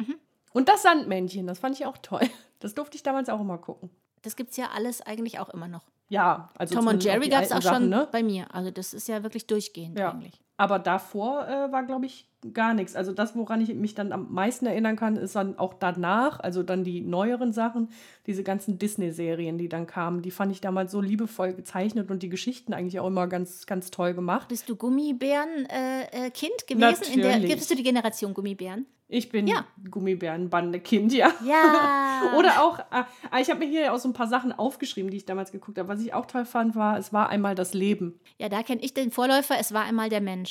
Und 0.52 0.68
das 0.68 0.82
Sandmännchen, 0.82 1.46
das 1.46 1.60
fand 1.60 1.78
ich 1.78 1.86
auch 1.86 1.98
toll. 1.98 2.28
Das 2.58 2.74
durfte 2.74 2.96
ich 2.96 3.02
damals 3.02 3.28
auch 3.28 3.40
immer 3.40 3.56
gucken. 3.58 3.88
Das 4.22 4.36
gibt 4.36 4.50
es 4.50 4.56
ja 4.56 4.66
alles 4.74 5.00
eigentlich 5.00 5.38
auch 5.38 5.48
immer 5.48 5.68
noch. 5.68 5.84
Ja, 6.08 6.50
also 6.58 6.74
Tom 6.74 6.88
und 6.88 7.02
Jerry 7.02 7.28
gab 7.28 7.42
es 7.42 7.52
auch 7.52 7.62
Sachen, 7.62 7.84
schon 7.84 7.88
ne? 7.88 8.08
bei 8.10 8.22
mir. 8.22 8.52
Also 8.52 8.70
das 8.70 8.92
ist 8.92 9.08
ja 9.08 9.22
wirklich 9.22 9.46
durchgehend 9.46 9.98
Ja. 9.98 10.10
eigentlich. 10.10 10.40
Aber 10.60 10.78
davor 10.78 11.48
äh, 11.48 11.72
war, 11.72 11.84
glaube 11.84 12.04
ich, 12.04 12.28
gar 12.52 12.74
nichts. 12.74 12.94
Also 12.94 13.12
das, 13.12 13.34
woran 13.34 13.62
ich 13.62 13.72
mich 13.72 13.94
dann 13.94 14.12
am 14.12 14.30
meisten 14.30 14.66
erinnern 14.66 14.94
kann, 14.94 15.16
ist 15.16 15.34
dann 15.34 15.58
auch 15.58 15.72
danach, 15.72 16.38
also 16.38 16.62
dann 16.62 16.84
die 16.84 17.00
neueren 17.00 17.54
Sachen, 17.54 17.88
diese 18.26 18.42
ganzen 18.42 18.78
Disney-Serien, 18.78 19.56
die 19.56 19.70
dann 19.70 19.86
kamen. 19.86 20.20
Die 20.20 20.30
fand 20.30 20.52
ich 20.52 20.60
damals 20.60 20.92
so 20.92 21.00
liebevoll 21.00 21.54
gezeichnet 21.54 22.10
und 22.10 22.22
die 22.22 22.28
Geschichten 22.28 22.74
eigentlich 22.74 23.00
auch 23.00 23.06
immer 23.06 23.26
ganz, 23.26 23.64
ganz 23.64 23.90
toll 23.90 24.12
gemacht. 24.12 24.48
Bist 24.48 24.68
du 24.68 24.76
Gummibären-Kind 24.76 25.72
äh, 26.12 26.30
Kind 26.30 26.66
gewesen? 26.66 27.14
In 27.14 27.22
der, 27.22 27.32
Natürlich. 27.36 27.56
bist 27.56 27.70
du 27.70 27.76
die 27.76 27.82
Generation 27.82 28.34
Gummibären? 28.34 28.84
Ich 29.12 29.28
bin 29.28 29.46
Ja. 29.48 29.64
Gummibärenbande-Kind, 29.90 31.12
ja. 31.12 31.32
Ja. 31.44 32.32
Oder 32.38 32.62
auch, 32.62 32.78
ah, 32.90 33.06
ich 33.40 33.50
habe 33.50 33.60
mir 33.60 33.68
hier 33.68 33.92
auch 33.92 33.98
so 33.98 34.08
ein 34.08 34.12
paar 34.12 34.28
Sachen 34.28 34.52
aufgeschrieben, 34.52 35.10
die 35.10 35.16
ich 35.16 35.24
damals 35.24 35.50
geguckt 35.50 35.78
habe. 35.78 35.88
Was 35.88 36.00
ich 36.00 36.14
auch 36.14 36.26
toll 36.26 36.44
fand, 36.44 36.76
war, 36.76 36.96
es 36.96 37.12
war 37.12 37.28
einmal 37.28 37.56
das 37.56 37.74
Leben. 37.74 38.20
Ja, 38.38 38.48
da 38.48 38.62
kenne 38.62 38.82
ich 38.82 38.94
den 38.94 39.10
Vorläufer. 39.10 39.56
Es 39.58 39.74
war 39.74 39.84
einmal 39.84 40.10
der 40.10 40.20
Mensch. 40.20 40.49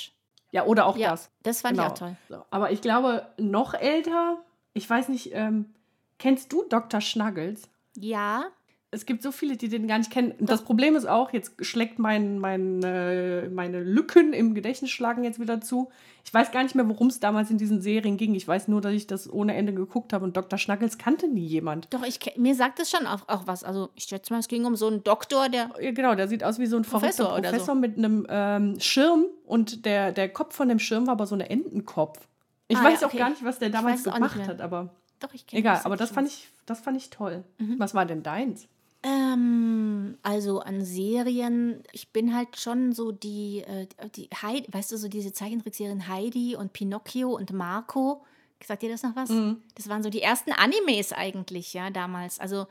Ja, 0.51 0.65
oder 0.65 0.85
auch 0.87 0.97
Ja, 0.97 1.11
das. 1.11 1.29
das 1.43 1.61
fand 1.61 1.77
Genau. 1.77 1.87
ich 1.87 1.93
auch 1.93 1.97
toll. 1.97 2.15
Aber 2.49 2.71
ich 2.71 2.81
glaube, 2.81 3.27
noch 3.37 3.73
älter, 3.73 4.37
ich 4.73 4.89
weiß 4.89 5.09
nicht, 5.09 5.33
ähm, 5.33 5.73
kennst 6.17 6.51
du 6.51 6.63
Dr. 6.67 7.01
Schnuggles? 7.01 7.69
Ja. 7.95 8.45
Es 8.91 9.05
gibt 9.05 9.21
so 9.21 9.31
viele, 9.31 9.55
die 9.55 9.69
den 9.69 9.87
gar 9.87 9.99
nicht 9.99 10.09
kennen. 10.09 10.33
Das 10.39 10.63
Problem 10.63 10.95
ist 10.95 11.05
auch, 11.07 11.31
jetzt 11.31 11.63
schlägt 11.63 11.99
mein, 11.99 12.39
mein, 12.39 12.81
äh, 12.81 13.47
meine 13.47 13.83
Lücken 13.83 14.33
im 14.33 14.55
Gedächtnis 14.55 14.89
schlagen 14.89 15.23
jetzt 15.23 15.39
wieder 15.39 15.61
zu. 15.61 15.91
Ich 16.25 16.33
weiß 16.33 16.51
gar 16.51 16.63
nicht 16.63 16.73
mehr, 16.73 16.89
worum 16.89 17.07
es 17.07 17.19
damals 17.19 17.51
in 17.51 17.59
diesen 17.59 17.81
Serien 17.81 18.17
ging. 18.17 18.33
Ich 18.33 18.47
weiß 18.47 18.67
nur, 18.67 18.81
dass 18.81 18.93
ich 18.93 19.05
das 19.05 19.31
ohne 19.31 19.53
Ende 19.53 19.73
geguckt 19.75 20.11
habe 20.11 20.25
und 20.25 20.35
Dr. 20.35 20.57
Schnuggles 20.57 20.97
kannte 20.97 21.27
nie 21.27 21.45
jemand. 21.45 21.87
Doch, 21.93 22.03
ich, 22.03 22.19
mir 22.37 22.55
sagt 22.55 22.79
es 22.79 22.89
schon 22.89 23.05
auch, 23.05 23.27
auch 23.27 23.45
was. 23.45 23.63
Also 23.63 23.89
ich 23.93 24.05
schätze 24.05 24.33
mal, 24.33 24.39
es 24.39 24.47
ging 24.47 24.65
um 24.65 24.75
so 24.75 24.87
einen 24.87 25.03
Doktor, 25.03 25.49
der... 25.49 25.69
Ja, 25.79 25.91
genau, 25.91 26.15
der 26.15 26.27
sieht 26.27 26.43
aus 26.43 26.57
wie 26.57 26.65
so 26.65 26.77
ein 26.77 26.81
Professor 26.81 27.27
verrückter 27.27 27.39
oder 27.39 27.49
Professor 27.51 27.75
so. 27.75 27.79
mit 27.81 27.95
einem 27.95 28.25
ähm, 28.27 28.79
Schirm 28.79 29.25
und 29.45 29.85
der, 29.85 30.11
der 30.13 30.29
Kopf 30.29 30.55
von 30.55 30.67
dem 30.67 30.79
Schirm 30.79 31.05
war 31.05 31.11
aber 31.11 31.27
so 31.27 31.35
ein 31.35 31.41
Entenkopf. 31.41 32.27
Ich 32.67 32.77
Ah, 32.77 32.83
weiß 32.85 33.01
ja, 33.01 33.07
auch 33.07 33.11
okay. 33.11 33.19
gar 33.19 33.29
nicht, 33.29 33.43
was 33.43 33.59
der 33.59 33.67
Ich 33.67 33.73
damals 33.75 33.99
weiß 33.99 34.07
es 34.07 34.07
auch 34.07 34.17
nicht 34.19 34.33
gemacht 34.33 34.49
hat, 34.49 34.61
aber 34.61 34.89
Doch, 35.19 35.33
ich 35.33 35.45
kenne 35.45 35.59
egal. 35.59 35.81
Aber 35.83 35.95
das 35.95 36.09
fand 36.09 36.27
ich, 36.27 36.47
das 36.65 36.79
fand 36.79 36.97
ich 36.97 37.11
toll. 37.11 37.43
Was 37.77 37.93
war 37.93 38.07
denn 38.07 38.23
deins? 38.23 38.67
Ähm, 39.01 40.17
also 40.23 40.59
an 40.59 40.83
Serien, 40.83 41.83
ich 41.91 42.11
bin 42.11 42.35
halt 42.35 42.57
schon 42.57 42.91
so 42.91 43.11
die, 43.11 43.59
äh, 43.59 43.87
die 44.15 44.29
Heidi, 44.41 44.67
weißt 44.71 44.91
du, 44.91 44.97
so 44.97 45.07
diese 45.07 45.31
Zeichentrickserien 45.31 46.07
Heidi 46.07 46.55
und 46.55 46.73
Pinocchio 46.73 47.29
und 47.29 47.53
Marco. 47.53 48.25
Sagt 48.65 48.81
dir 48.81 48.89
das 48.89 49.03
noch 49.03 49.15
was? 49.15 49.29
Das 49.75 49.87
waren 49.87 50.03
so 50.03 50.09
die 50.09 50.21
ersten 50.21 50.51
Animes 50.51 51.13
eigentlich, 51.13 51.73
ja, 51.73 51.89
damals. 51.91 52.41
Also 52.41 52.67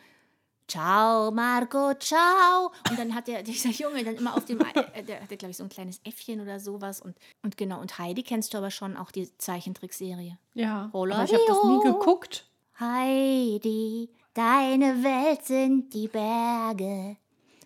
Ciao, 0.69 1.31
Marco, 1.31 1.95
ciao. 1.95 2.71
Und 2.91 2.99
dann 2.99 3.15
hat 3.15 3.27
der, 3.27 3.43
dieser 3.45 3.71
Junge 3.71 4.05
dann 4.05 4.17
immer 4.17 4.37
auf 4.37 4.45
dem, 4.45 4.61
äh, 4.93 5.03
der 5.03 5.23
hatte, 5.23 5.39
glaube 5.39 5.51
ich, 5.51 5.57
so 5.57 5.65
ein 5.65 5.71
kleines 5.71 6.01
Äffchen 6.05 6.43
oder 6.43 6.61
sowas. 6.61 7.01
Und, 7.01 7.17
und 7.43 7.57
genau, 7.57 7.81
und 7.81 7.99
Heidi 7.99 8.23
kennst 8.23 8.53
du 8.53 8.59
aber 8.59 8.71
schon 8.71 8.97
auch 8.97 9.11
die 9.11 9.35
Zeichentrickserie. 9.39 10.39
Ja, 10.53 10.91
Roller 10.93 11.17
aber 11.17 11.25
ich 11.25 11.33
habe 11.33 11.43
das 11.49 11.65
nie 11.65 11.83
geguckt. 11.83 12.45
Heidi, 12.79 14.11
deine 14.35 15.03
Welt 15.03 15.45
sind 15.45 15.93
die 15.95 16.09
Berge. 16.09 17.17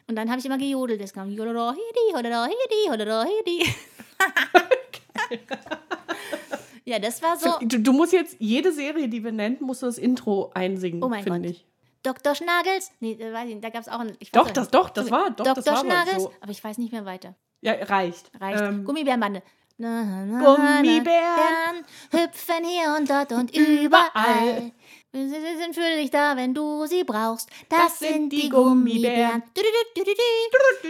Und 0.09 0.17
dann 0.17 0.29
habe 0.31 0.41
ich 0.41 0.47
immer 0.47 0.59
gejodelt. 0.59 1.01
Das 1.01 1.13
kam 1.13 1.31
Jodoro 1.31 1.73
Hidi, 1.73 2.15
Hidi. 3.47 3.75
ja, 6.85 6.99
das 6.99 7.23
war 7.23 7.37
so. 7.37 7.59
Du, 7.61 7.79
du 7.81 7.93
musst 7.93 8.13
jetzt 8.13 8.37
jede 8.39 8.73
Serie, 8.73 9.09
die 9.09 9.23
wir 9.23 9.33
nennen, 9.33 9.59
musst 9.61 9.83
du 9.83 9.87
das 9.87 9.99
Intro 9.99 10.51
einsingen, 10.55 11.03
Oh 11.03 11.09
mein 11.09 11.23
finde 11.25 11.41
Gott. 11.49 11.51
ich. 11.51 11.67
Dr. 12.03 12.35
Schnaggels. 12.35 12.91
Nee, 13.01 13.15
da, 13.15 13.33
weiß 13.33 13.49
ich, 13.49 13.55
nicht, 13.55 13.65
da 13.65 13.71
gab 13.71 13.83
es 13.83 13.89
auch 13.89 14.01
einen. 14.01 14.17
Ich 14.19 14.33
Doch, 14.33 14.51
das- 14.51 14.71
doch, 14.71 14.91
das 14.91 15.11
war- 15.11 15.31
doch, 15.31 15.45
das 15.45 15.65
Dr. 15.65 15.73
war 15.73 15.81
aber 15.81 15.91
Schnaggels, 15.91 16.23
so. 16.25 16.33
aber 16.41 16.51
ich 16.51 16.63
weiß 16.63 16.79
nicht 16.79 16.93
mehr 16.93 17.05
weiter. 17.05 17.35
Ja, 17.61 17.75
reicht. 17.75 18.31
Reicht. 18.41 18.61
Ähm, 18.61 18.85
Gummibärenbande. 18.85 19.43
Na, 19.79 20.03
na, 20.05 20.25
na, 20.27 20.45
Gummibären. 20.45 21.85
na, 22.13 22.19
hüpfen 22.19 22.65
hier 22.65 22.95
und 22.99 23.09
dort 23.09 23.33
und 23.33 23.57
überall. 23.57 24.73
Sie 25.15 25.29
sind 25.29 25.75
für 25.75 25.97
dich 26.01 26.11
da, 26.11 26.37
wenn 26.37 26.55
du 26.55 26.87
sie 26.87 27.05
brauchst. 27.05 27.51
Das, 27.69 27.99
sind 27.99 28.31
die 28.33 28.49
Gummibären. 28.49 29.43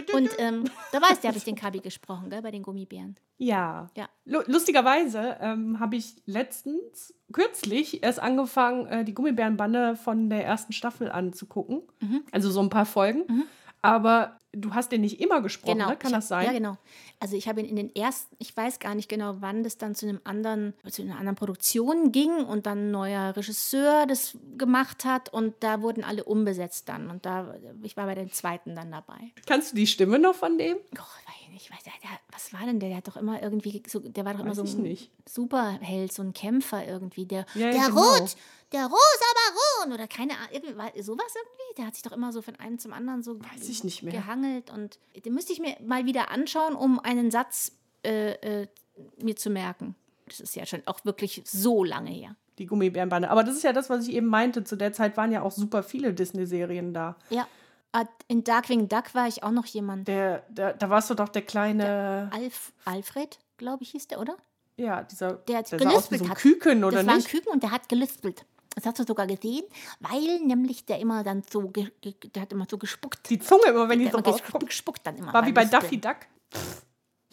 Du. 0.07 0.15
Und 0.17 0.29
ähm, 0.37 0.63
da 0.93 1.01
weißt 1.01 1.23
du, 1.23 1.27
habe 1.27 1.37
ich 1.37 1.43
den 1.43 1.55
Kabi 1.55 1.79
gesprochen, 1.79 2.29
gell, 2.29 2.41
bei 2.41 2.51
den 2.51 2.63
Gummibären. 2.63 3.15
Ja. 3.37 3.89
Ja. 3.97 4.07
Lu- 4.25 4.43
Lustigerweise 4.47 5.37
ähm, 5.41 5.79
habe 5.79 5.97
ich 5.97 6.15
letztens, 6.25 7.13
kürzlich, 7.33 8.01
erst 8.03 8.19
angefangen, 8.21 8.85
äh, 8.87 9.03
die 9.03 9.13
Gummibärenbande 9.13 9.97
von 9.97 10.29
der 10.29 10.45
ersten 10.45 10.71
Staffel 10.71 11.11
anzugucken. 11.11 11.81
Mhm. 11.99 12.23
Also 12.31 12.49
so 12.49 12.61
ein 12.61 12.69
paar 12.69 12.85
Folgen. 12.85 13.45
Aber 13.83 14.39
du 14.53 14.73
hast 14.73 14.91
den 14.91 15.01
nicht 15.01 15.19
immer 15.19 15.41
gesprochen, 15.41 15.77
Genau. 15.77 15.89
ne? 15.89 15.97
Kann 15.97 16.11
ich, 16.11 16.17
das 16.17 16.27
sein? 16.29 16.45
Ja, 16.45 16.53
genau. 16.53 16.77
Also 17.19 17.35
ich 17.35 17.47
habe 17.47 17.59
ihn 17.59 17.67
in 17.67 17.75
den 17.75 17.93
ersten, 17.95 18.35
ich 18.39 18.55
weiß 18.55 18.79
gar 18.79 18.95
nicht 18.95 19.09
genau, 19.09 19.35
wann 19.39 19.63
das 19.63 19.77
dann 19.77 19.93
zu 19.93 20.07
einem 20.07 20.21
anderen, 20.23 20.73
zu 20.89 21.01
einer 21.01 21.17
anderen 21.17 21.35
Produktion 21.35 22.11
ging 22.11 22.31
und 22.31 22.65
dann 22.65 22.87
ein 22.87 22.91
neuer 22.91 23.35
Regisseur 23.35 24.05
das 24.07 24.37
gemacht 24.57 25.05
hat 25.05 25.29
und 25.33 25.55
da 25.61 25.81
wurden 25.81 26.03
alle 26.03 26.23
umbesetzt 26.23 26.87
dann 26.87 27.09
und 27.09 27.25
da, 27.25 27.55
ich 27.81 27.97
war 27.97 28.05
bei 28.05 28.15
den 28.15 28.31
zweiten 28.31 28.75
dann 28.75 28.91
dabei. 28.91 29.31
Kannst 29.45 29.71
du 29.71 29.75
die 29.75 29.87
Stimme 29.87 30.17
noch 30.19 30.35
von 30.35 30.57
dem? 30.57 30.77
Oh, 30.77 30.97
weiß 30.99 31.22
ich 31.55 31.71
weiß, 31.71 31.83
der, 31.83 31.93
der, 32.01 32.09
was 32.31 32.51
war 32.53 32.65
denn 32.65 32.79
der? 32.79 32.89
Der 32.89 32.97
hat 32.97 33.07
doch 33.07 33.17
immer 33.17 33.41
irgendwie, 33.41 33.81
so, 33.87 33.99
der 33.99 34.25
war 34.25 34.33
doch 34.33 34.41
immer 34.41 34.49
Weiß 34.51 34.57
so 34.57 34.63
ich 34.63 34.73
ein 34.75 34.81
nicht. 34.83 35.11
Superheld, 35.27 36.11
so 36.13 36.21
ein 36.23 36.33
Kämpfer 36.33 36.85
irgendwie. 36.87 37.25
Der, 37.25 37.45
Ja, 37.55 37.71
der 37.71 37.85
genau. 37.87 38.01
Rot, 38.01 38.35
der 38.71 38.85
rosa 38.85 39.29
Baron 39.79 39.93
oder 39.93 40.07
keine 40.07 40.33
Ahnung, 40.33 40.77
war- 40.77 40.91
sowas 41.03 41.33
irgendwie. 41.35 41.75
Der 41.77 41.87
hat 41.87 41.93
sich 41.95 42.03
doch 42.03 42.11
immer 42.11 42.31
so 42.31 42.41
von 42.41 42.55
einem 42.57 42.79
zum 42.79 42.93
anderen 42.93 43.23
so 43.23 43.39
Weiß 43.39 43.67
ich 43.67 43.83
nicht 43.83 44.03
mehr. 44.03 44.13
gehangelt 44.13 44.69
und 44.71 44.99
den 45.25 45.33
müsste 45.33 45.53
ich 45.53 45.59
mir 45.59 45.75
mal 45.85 46.05
wieder 46.05 46.31
anschauen, 46.31 46.75
um 46.75 46.99
einen 46.99 47.31
Satz 47.31 47.71
äh, 48.05 48.31
äh, 48.61 48.67
mir 49.21 49.35
zu 49.35 49.49
merken. 49.49 49.95
Das 50.27 50.39
ist 50.39 50.55
ja 50.55 50.65
schon 50.65 50.81
auch 50.85 51.03
wirklich 51.05 51.41
so 51.45 51.83
lange 51.83 52.09
her. 52.11 52.35
Die 52.59 52.65
Gummibärenbande. 52.67 53.29
Aber 53.31 53.43
das 53.43 53.55
ist 53.55 53.63
ja 53.63 53.73
das, 53.73 53.89
was 53.89 54.07
ich 54.07 54.13
eben 54.13 54.27
meinte. 54.27 54.63
Zu 54.63 54.75
der 54.75 54.93
Zeit 54.93 55.17
waren 55.17 55.31
ja 55.31 55.41
auch 55.41 55.51
super 55.51 55.81
viele 55.83 56.13
Disney-Serien 56.13 56.93
da. 56.93 57.15
Ja. 57.29 57.47
Ah, 57.95 58.05
In 58.27 58.43
Darkwing 58.43 58.89
Duck 58.89 59.13
war 59.13 59.27
ich 59.27 59.43
auch 59.43 59.51
noch 59.51 59.65
jemand. 59.67 60.07
Der, 60.07 60.39
der, 60.49 60.73
da 60.73 60.89
warst 60.89 61.09
du 61.09 61.13
doch 61.13 61.29
der 61.29 61.43
kleine, 61.43 62.29
Alf, 62.33 62.73
Alfred, 62.85 63.37
glaube 63.57 63.83
ich, 63.83 63.91
hieß 63.91 64.07
der, 64.07 64.19
oder? 64.19 64.35
ja, 64.77 65.03
dieser, 65.03 65.33
Der 65.33 65.59
hat 65.59 65.71
der 65.71 65.77
sah 65.79 65.89
aus 65.89 66.09
wie 66.11 66.17
gelispelt 66.17 66.25
so. 66.27 66.33
Küken, 66.49 66.83
oder 66.83 66.97
das 66.97 67.05
war 67.05 67.13
ein 67.13 67.17
nicht? 67.19 67.29
Küken 67.29 67.51
und 67.53 67.61
der 67.61 67.69
hat 67.71 67.87
gelispelt. 67.87 68.45
Das 68.75 68.87
hast 68.87 68.97
du 68.97 69.03
sogar 69.03 69.27
gesehen, 69.27 69.63
weil 69.99 70.39
nämlich 70.39 70.83
der 70.87 70.97
immer 70.97 71.23
dann 71.23 71.43
so, 71.47 71.71
der 71.71 72.41
hat 72.41 72.51
immer 72.51 72.65
so 72.67 72.79
gespuckt. 72.79 73.29
Die 73.29 73.37
Zunge 73.37 73.65
immer, 73.67 73.87
wenn 73.87 73.99
die 73.99 74.05
der 74.05 74.13
so 74.13 74.17
immer 74.17 74.27
ges- 74.27 74.31
rauskommt. 74.41 74.65
gespuckt 74.65 75.01
dann 75.05 75.15
immer. 75.15 75.31
War 75.31 75.45
wie 75.45 75.51
bei. 75.51 75.63
Daffy 75.65 76.01
Duck. 76.01 76.15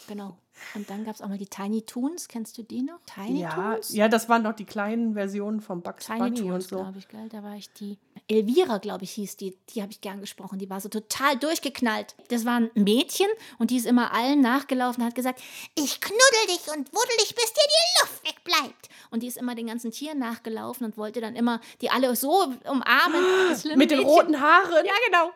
Genau. 0.06 0.36
Und 0.74 0.88
dann 0.90 1.04
gab 1.04 1.14
es 1.14 1.22
auch 1.22 1.28
mal 1.28 1.38
die 1.38 1.46
Tiny 1.46 1.82
Toons. 1.82 2.28
Kennst 2.28 2.56
du 2.58 2.62
die 2.62 2.82
noch? 2.82 2.98
Tiny 3.12 3.40
Ja, 3.40 3.74
Toons? 3.74 3.92
ja, 3.94 4.08
das 4.08 4.28
waren 4.28 4.44
doch 4.44 4.52
die 4.54 4.64
kleinen 4.64 5.14
Versionen 5.14 5.60
von 5.60 5.82
Bugs 5.82 6.06
Tiny 6.06 6.18
Bunny 6.18 6.40
Toons, 6.40 6.52
und 6.64 6.70
so. 6.70 6.76
glaube 6.76 6.98
ich, 6.98 7.08
gell? 7.08 7.28
Da 7.28 7.42
war 7.42 7.54
ich 7.56 7.72
die. 7.72 7.98
Elvira, 8.28 8.78
glaube 8.78 9.04
ich, 9.04 9.10
hieß 9.12 9.36
die. 9.36 9.56
Die 9.70 9.82
habe 9.82 9.90
ich 9.92 10.00
gern 10.00 10.20
gesprochen. 10.20 10.58
Die 10.58 10.70
war 10.70 10.80
so 10.80 10.88
total 10.88 11.36
durchgeknallt. 11.38 12.14
Das 12.28 12.44
war 12.44 12.56
ein 12.60 12.70
Mädchen 12.74 13.26
und 13.58 13.70
die 13.70 13.76
ist 13.76 13.86
immer 13.86 14.12
allen 14.14 14.40
nachgelaufen 14.40 15.02
und 15.02 15.08
hat 15.08 15.14
gesagt: 15.14 15.40
Ich 15.74 16.00
knuddel 16.00 16.46
dich 16.46 16.68
und 16.68 16.88
wuddel 16.92 17.16
dich, 17.20 17.34
bis 17.34 17.52
dir 17.52 17.62
die 17.66 18.00
Luft 18.02 18.24
wegbleibt. 18.26 18.88
Und 19.10 19.24
die 19.24 19.26
ist 19.26 19.36
immer 19.38 19.56
den 19.56 19.66
ganzen 19.66 19.90
Tieren 19.90 20.18
nachgelaufen 20.20 20.84
und 20.86 20.96
wollte 20.96 21.20
dann 21.20 21.34
immer 21.34 21.60
die 21.80 21.90
alle 21.90 22.14
so 22.14 22.52
umarmen. 22.64 23.20
Schlimme 23.60 23.78
Mit 23.78 23.90
den 23.90 23.98
Mädchen. 23.98 24.12
roten 24.14 24.40
Haaren. 24.40 24.86
Ja, 24.86 24.92
genau. 25.06 25.32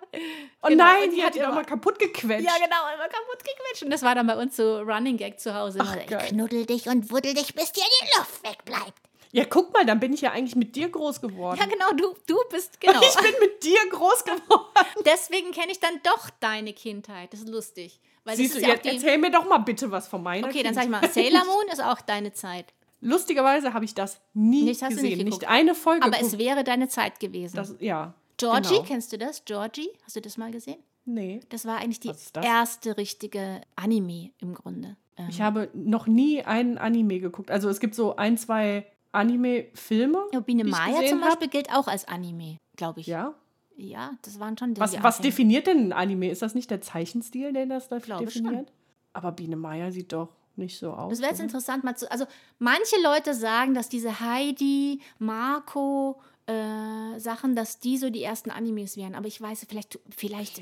oh 0.62 0.68
genau. 0.68 0.84
nein, 0.84 1.04
Und 1.04 1.10
die 1.10 1.16
die 1.16 1.24
hat 1.24 1.34
doch 1.34 1.40
immer- 1.42 1.54
mal 1.54 1.64
kaputt 1.64 1.98
gequetscht. 1.98 2.44
Ja, 2.46 2.54
genau, 2.54 2.94
immer 2.94 3.08
kaputt 3.08 3.38
gequetscht. 3.44 3.82
Und 3.82 3.90
das 3.90 4.02
war 4.02 4.14
dann 4.14 4.26
bei 4.28 4.36
uns 4.40 4.56
so 4.56 4.78
Running 4.80 5.13
Gag 5.16 5.40
zu 5.40 5.54
Hause. 5.54 5.78
Ach, 5.82 5.94
geil. 6.06 6.20
ich 6.24 6.30
knuddel 6.30 6.66
dich 6.66 6.88
und 6.88 7.10
wuddel 7.10 7.34
dich, 7.34 7.54
bis 7.54 7.72
dir 7.72 7.82
die 7.84 8.18
Luft 8.18 8.42
wegbleibt. 8.44 8.94
Ja, 9.32 9.44
guck 9.44 9.72
mal, 9.72 9.84
dann 9.84 9.98
bin 9.98 10.12
ich 10.12 10.20
ja 10.20 10.30
eigentlich 10.30 10.54
mit 10.54 10.76
dir 10.76 10.88
groß 10.88 11.20
geworden. 11.20 11.58
Ja, 11.58 11.66
genau, 11.66 11.90
du, 11.96 12.14
du 12.26 12.36
bist, 12.50 12.80
genau. 12.80 13.00
Ich 13.02 13.16
bin 13.16 13.34
mit 13.40 13.64
dir 13.64 13.80
groß 13.90 14.24
geworden. 14.24 14.64
Deswegen 15.04 15.50
kenne 15.50 15.72
ich 15.72 15.80
dann 15.80 16.00
doch 16.04 16.30
deine 16.40 16.72
Kindheit. 16.72 17.32
Das 17.32 17.40
ist 17.40 17.48
lustig. 17.48 18.00
Weil 18.22 18.36
Siehst 18.36 18.54
das 18.54 18.62
du, 18.62 18.68
ja 18.68 18.74
jetzt 18.74 18.86
erzähl 18.86 19.18
mir 19.18 19.30
doch 19.32 19.44
mal 19.48 19.58
bitte 19.58 19.90
was 19.90 20.06
von 20.08 20.22
meiner 20.22 20.46
Okay, 20.46 20.62
dann 20.62 20.74
Kindheit. 20.74 21.02
sag 21.02 21.02
ich 21.02 21.16
mal, 21.16 21.24
Sailor 21.30 21.44
Moon 21.52 21.66
ist 21.72 21.82
auch 21.82 22.00
deine 22.00 22.32
Zeit. 22.32 22.72
Lustigerweise 23.00 23.74
habe 23.74 23.84
ich 23.84 23.94
das 23.94 24.20
nie 24.32 24.68
Das 24.68 24.80
hast 24.82 24.92
du 24.92 24.96
gesehen. 25.02 25.18
nicht 25.18 25.24
Nicht, 25.40 25.48
eine 25.48 25.74
Folge. 25.74 26.06
Aber 26.06 26.18
es 26.20 26.38
wäre 26.38 26.64
deine 26.64 26.88
Zeit 26.88 27.20
gewesen. 27.20 27.56
das, 27.56 27.74
ja. 27.80 28.14
Georgie, 28.36 28.68
genau. 28.76 28.82
kennst 28.84 29.12
du 29.12 29.18
das? 29.18 29.44
Georgie, 29.44 29.90
hast 30.04 30.16
du 30.16 30.20
das 30.22 30.36
mal 30.38 30.50
gesehen? 30.50 30.78
Nee. 31.04 31.40
Das 31.50 31.66
war 31.66 31.76
eigentlich 31.78 32.00
die 32.00 32.08
das? 32.08 32.30
erste 32.42 32.96
richtige 32.96 33.60
Anime 33.76 34.30
im 34.40 34.54
Grunde. 34.54 34.96
Ähm, 35.16 35.26
Ich 35.28 35.40
habe 35.40 35.68
noch 35.74 36.06
nie 36.06 36.42
einen 36.42 36.78
Anime 36.78 37.20
geguckt. 37.20 37.50
Also 37.50 37.68
es 37.68 37.80
gibt 37.80 37.94
so 37.94 38.16
ein, 38.16 38.36
zwei 38.36 38.86
Anime-Filme. 39.12 40.18
ja, 40.32 40.40
Biene 40.40 40.64
Maya 40.64 41.06
zum 41.08 41.20
hab. 41.20 41.28
Beispiel 41.28 41.48
gilt 41.48 41.72
auch 41.72 41.86
als 41.86 42.06
Anime, 42.08 42.56
glaube 42.76 43.00
ich. 43.00 43.06
Ja. 43.06 43.34
Ja, 43.76 44.12
das 44.22 44.38
waren 44.38 44.56
schon 44.56 44.78
Was, 44.78 44.92
die 44.92 45.02
was 45.02 45.20
definiert 45.20 45.66
denn 45.66 45.88
ein 45.88 45.92
Anime? 45.92 46.30
Ist 46.30 46.42
das 46.42 46.54
nicht 46.54 46.70
der 46.70 46.80
Zeichenstil, 46.80 47.52
der 47.52 47.66
das 47.66 47.88
da 47.88 47.98
Glaube 47.98 48.30
schon. 48.30 48.44
definiert? 48.44 48.72
Aber 49.12 49.32
Biene 49.32 49.56
Maya 49.56 49.90
sieht 49.90 50.12
doch 50.12 50.28
nicht 50.56 50.78
so 50.78 50.92
aus. 50.92 51.10
Das 51.10 51.20
wäre 51.20 51.30
jetzt 51.30 51.38
oder? 51.40 51.44
interessant 51.44 51.82
mal 51.82 51.96
zu. 51.96 52.08
Also, 52.10 52.24
manche 52.60 52.94
Leute 53.02 53.34
sagen, 53.34 53.74
dass 53.74 53.88
diese 53.88 54.20
Heidi, 54.20 55.00
Marco, 55.18 56.20
äh, 56.46 57.18
Sachen, 57.18 57.56
dass 57.56 57.80
die 57.80 57.98
so 57.98 58.10
die 58.10 58.22
ersten 58.22 58.50
Animes 58.52 58.96
wären. 58.96 59.16
Aber 59.16 59.26
ich 59.26 59.40
weiß, 59.40 59.66
vielleicht, 59.68 59.98
vielleicht 60.16 60.60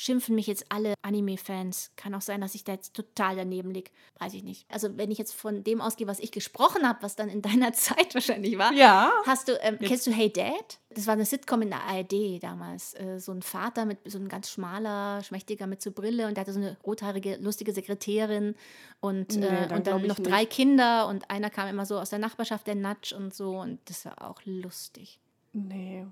schimpfen 0.00 0.36
mich 0.36 0.46
jetzt 0.46 0.66
alle 0.70 0.94
Anime-Fans. 1.02 1.90
Kann 1.96 2.14
auch 2.14 2.20
sein, 2.22 2.40
dass 2.40 2.54
ich 2.54 2.62
da 2.62 2.72
jetzt 2.72 2.94
total 2.94 3.34
daneben 3.36 3.72
liege. 3.72 3.90
Weiß 4.20 4.32
ich 4.32 4.44
nicht. 4.44 4.64
Also, 4.70 4.96
wenn 4.96 5.10
ich 5.10 5.18
jetzt 5.18 5.34
von 5.34 5.64
dem 5.64 5.80
ausgehe, 5.80 6.06
was 6.06 6.20
ich 6.20 6.30
gesprochen 6.30 6.88
habe, 6.88 7.02
was 7.02 7.16
dann 7.16 7.28
in 7.28 7.42
deiner 7.42 7.72
Zeit 7.74 8.14
wahrscheinlich 8.14 8.56
war. 8.56 8.72
Ja. 8.72 9.10
Hast 9.26 9.48
du, 9.48 9.58
ähm, 9.60 9.76
kennst 9.80 10.06
du 10.06 10.12
Hey 10.12 10.32
Dad? 10.32 10.78
Das 10.90 11.06
war 11.06 11.14
eine 11.14 11.24
Sitcom 11.26 11.62
in 11.62 11.70
der 11.70 11.82
ARD 11.82 12.40
damals. 12.42 12.94
Äh, 12.94 13.18
so 13.18 13.32
ein 13.32 13.42
Vater 13.42 13.84
mit 13.84 13.98
so 14.10 14.18
ein 14.18 14.28
ganz 14.28 14.50
schmaler, 14.50 15.22
schmächtiger 15.24 15.66
mit 15.66 15.82
so 15.82 15.90
Brille 15.90 16.28
und 16.28 16.34
der 16.36 16.42
hatte 16.42 16.52
so 16.52 16.60
eine 16.60 16.76
rothaarige, 16.86 17.36
lustige 17.36 17.72
Sekretärin 17.72 18.54
und, 19.00 19.36
Nee, 19.36 19.46
äh, 19.46 19.66
dann 19.68 19.78
und 19.78 19.86
dann 19.86 20.06
noch 20.06 20.18
nicht. 20.18 20.30
drei 20.30 20.46
Kinder 20.46 21.08
und 21.08 21.28
einer 21.28 21.50
kam 21.50 21.68
immer 21.68 21.84
so 21.84 21.98
aus 21.98 22.10
der 22.10 22.20
Nachbarschaft, 22.20 22.66
der 22.68 22.76
Natsch 22.76 23.12
und 23.12 23.34
so 23.34 23.58
und 23.58 23.80
das 23.86 24.04
war 24.04 24.30
auch 24.30 24.40
lustig. 24.44 25.18
Nee. 25.52 26.06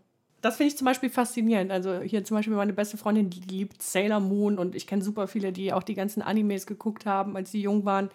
Das 0.47 0.59
finde 0.59 0.69
ich 0.69 0.79
zum 0.79 0.85
Beispiel 0.85 1.11
faszinierend. 1.11 1.73
Also 1.73 2.03
hier 2.03 2.23
zum 2.23 2.37
Beispiel 2.37 2.55
meine 2.55 2.73
beste 2.73 2.97
Freundin, 2.97 3.31
die 3.31 3.41
liebt 3.41 3.83
Sailor 3.83 4.21
Moon 4.21 4.61
und 4.61 4.77
ich 4.77 4.87
kenne 4.87 5.03
super 5.03 5.27
viele, 5.27 5.51
die 5.51 5.73
auch 5.73 5.83
die 5.83 5.95
ganzen 5.95 6.23
Animes 6.23 6.69
geguckt 6.69 7.05
haben, 7.05 7.35
als 7.37 7.51
sie 7.51 7.63
jung 7.63 7.85
waren. 7.85 8.11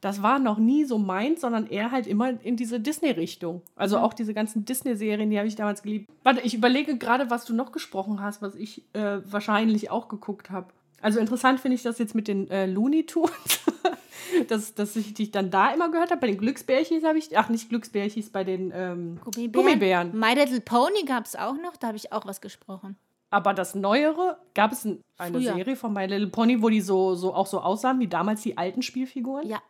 Das 0.00 0.22
war 0.22 0.38
noch 0.38 0.56
nie 0.56 0.86
so 0.86 0.96
meins, 0.96 1.42
sondern 1.42 1.66
eher 1.66 1.90
halt 1.90 2.06
immer 2.06 2.42
in 2.42 2.56
diese 2.56 2.80
Disney-Richtung. 2.80 3.60
Also 3.74 3.98
auch 3.98 4.14
diese 4.14 4.32
ganzen 4.32 4.64
Disney-Serien, 4.64 5.28
die 5.28 5.36
habe 5.36 5.48
ich 5.48 5.54
damals 5.54 5.82
geliebt. 5.82 6.08
Warte, 6.22 6.40
ich 6.40 6.54
überlege 6.54 6.96
gerade, 6.96 7.28
was 7.28 7.44
du 7.44 7.52
noch 7.52 7.72
gesprochen 7.72 8.22
hast, 8.22 8.40
was 8.40 8.54
ich 8.54 8.82
äh, 8.94 9.18
wahrscheinlich 9.30 9.90
auch 9.90 10.08
geguckt 10.08 10.48
habe. 10.48 10.68
Also 11.00 11.20
interessant 11.20 11.60
finde 11.60 11.74
ich 11.74 11.82
das 11.82 11.98
jetzt 11.98 12.14
mit 12.14 12.28
den 12.28 12.50
äh, 12.50 12.66
Looney 12.66 13.04
Tunes, 13.04 13.60
dass, 14.48 14.74
dass 14.74 14.96
ich 14.96 15.14
dich 15.14 15.30
dann 15.30 15.50
da 15.50 15.72
immer 15.72 15.90
gehört 15.90 16.10
habe. 16.10 16.20
Bei 16.20 16.26
den 16.26 16.38
Glücksbärchis 16.38 17.04
habe 17.04 17.18
ich, 17.18 17.36
ach 17.36 17.48
nicht 17.48 17.68
Glücksbärchis, 17.68 18.30
bei 18.30 18.44
den 18.44 18.72
ähm, 18.74 19.20
Gummibären. 19.52 20.18
My 20.18 20.34
Little 20.34 20.60
Pony 20.60 21.04
gab 21.04 21.26
es 21.26 21.36
auch 21.36 21.56
noch, 21.56 21.76
da 21.76 21.88
habe 21.88 21.96
ich 21.96 22.12
auch 22.12 22.26
was 22.26 22.40
gesprochen. 22.40 22.96
Aber 23.30 23.54
das 23.54 23.74
Neuere, 23.74 24.38
gab 24.54 24.72
es 24.72 24.84
ein, 24.84 25.02
eine 25.18 25.38
Früher. 25.38 25.54
Serie 25.54 25.76
von 25.76 25.92
My 25.92 26.06
Little 26.06 26.28
Pony, 26.28 26.62
wo 26.62 26.68
die 26.68 26.80
so, 26.80 27.14
so 27.14 27.34
auch 27.34 27.46
so 27.46 27.60
aussahen 27.60 27.98
wie 27.98 28.08
damals 28.08 28.42
die 28.42 28.56
alten 28.56 28.82
Spielfiguren? 28.82 29.46
Ja, 29.46 29.60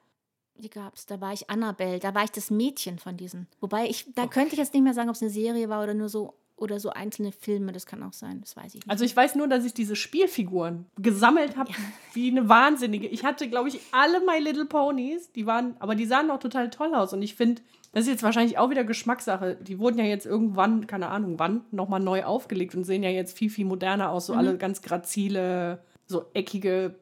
die 0.57 0.71
gab's. 0.71 1.07
Da 1.07 1.21
war 1.21 1.33
ich 1.33 1.51
Annabelle, 1.51 1.99
da 1.99 2.15
war 2.15 2.25
ich 2.25 2.31
das 2.31 2.51
Mädchen 2.51 2.99
von 2.99 3.17
diesen. 3.17 3.47
Wobei 3.61 3.87
ich, 3.87 4.13
da 4.15 4.27
könnte 4.27 4.53
ich 4.53 4.59
jetzt 4.59 4.75
nicht 4.75 4.83
mehr 4.83 4.95
sagen, 4.95 5.09
ob 5.09 5.17
es 5.17 5.23
eine 5.23 5.31
Serie 5.31 5.69
war 5.69 5.83
oder 5.83 5.95
nur 5.95 6.09
so 6.09 6.35
oder 6.57 6.81
so 6.81 6.91
einzelne 6.91 7.33
Filme, 7.33 7.73
das 7.73 7.85
kann 7.87 8.03
auch 8.03 8.13
sein, 8.15 8.41
das 8.41 8.57
weiß 8.57 8.67
ich 8.69 8.75
nicht. 8.77 8.91
Also 8.91 9.05
ich 9.05 9.15
weiß 9.15 9.35
nur, 9.35 9.47
dass 9.47 9.65
ich 9.65 9.75
diese 9.75 9.95
Spielfiguren 9.95 10.87
gesammelt 10.99 11.57
habe 11.57 11.71
wie 12.15 12.31
eine 12.31 12.49
Wahnsinnige. 12.49 13.07
Ich 13.09 13.25
hatte, 13.25 13.49
glaube 13.49 13.69
ich, 13.69 13.81
alle 13.93 14.21
My 14.21 14.39
Little 14.39 14.65
Ponies, 14.65 15.31
die 15.33 15.47
waren, 15.47 15.77
aber 15.81 15.95
die 15.95 16.07
sahen 16.07 16.31
auch 16.31 16.39
total 16.39 16.71
toll 16.71 16.95
aus. 16.95 17.13
Und 17.13 17.21
ich 17.23 17.35
finde, 17.35 17.63
das 17.93 18.05
ist 18.05 18.09
jetzt 18.11 18.23
wahrscheinlich 18.23 18.59
auch 18.59 18.71
wieder 18.71 18.85
Geschmackssache. 18.85 19.57
Die 19.57 19.79
wurden 19.79 19.99
ja 19.99 20.05
jetzt 20.05 20.27
irgendwann, 20.27 20.87
keine 20.87 21.09
Ahnung 21.09 21.39
wann, 21.39 21.63
nochmal 21.71 22.01
neu 22.01 22.25
aufgelegt 22.25 22.75
und 22.75 22.85
sehen 22.85 23.03
ja 23.03 23.11
jetzt 23.11 23.37
viel, 23.37 23.51
viel 23.51 23.65
moderner 23.67 24.11
aus. 24.11 24.27
So 24.27 24.33
Mhm. 24.33 24.39
alle 24.39 24.57
ganz 24.59 24.83
grazile, 24.83 25.83
so 26.07 26.25
eckige 26.35 26.95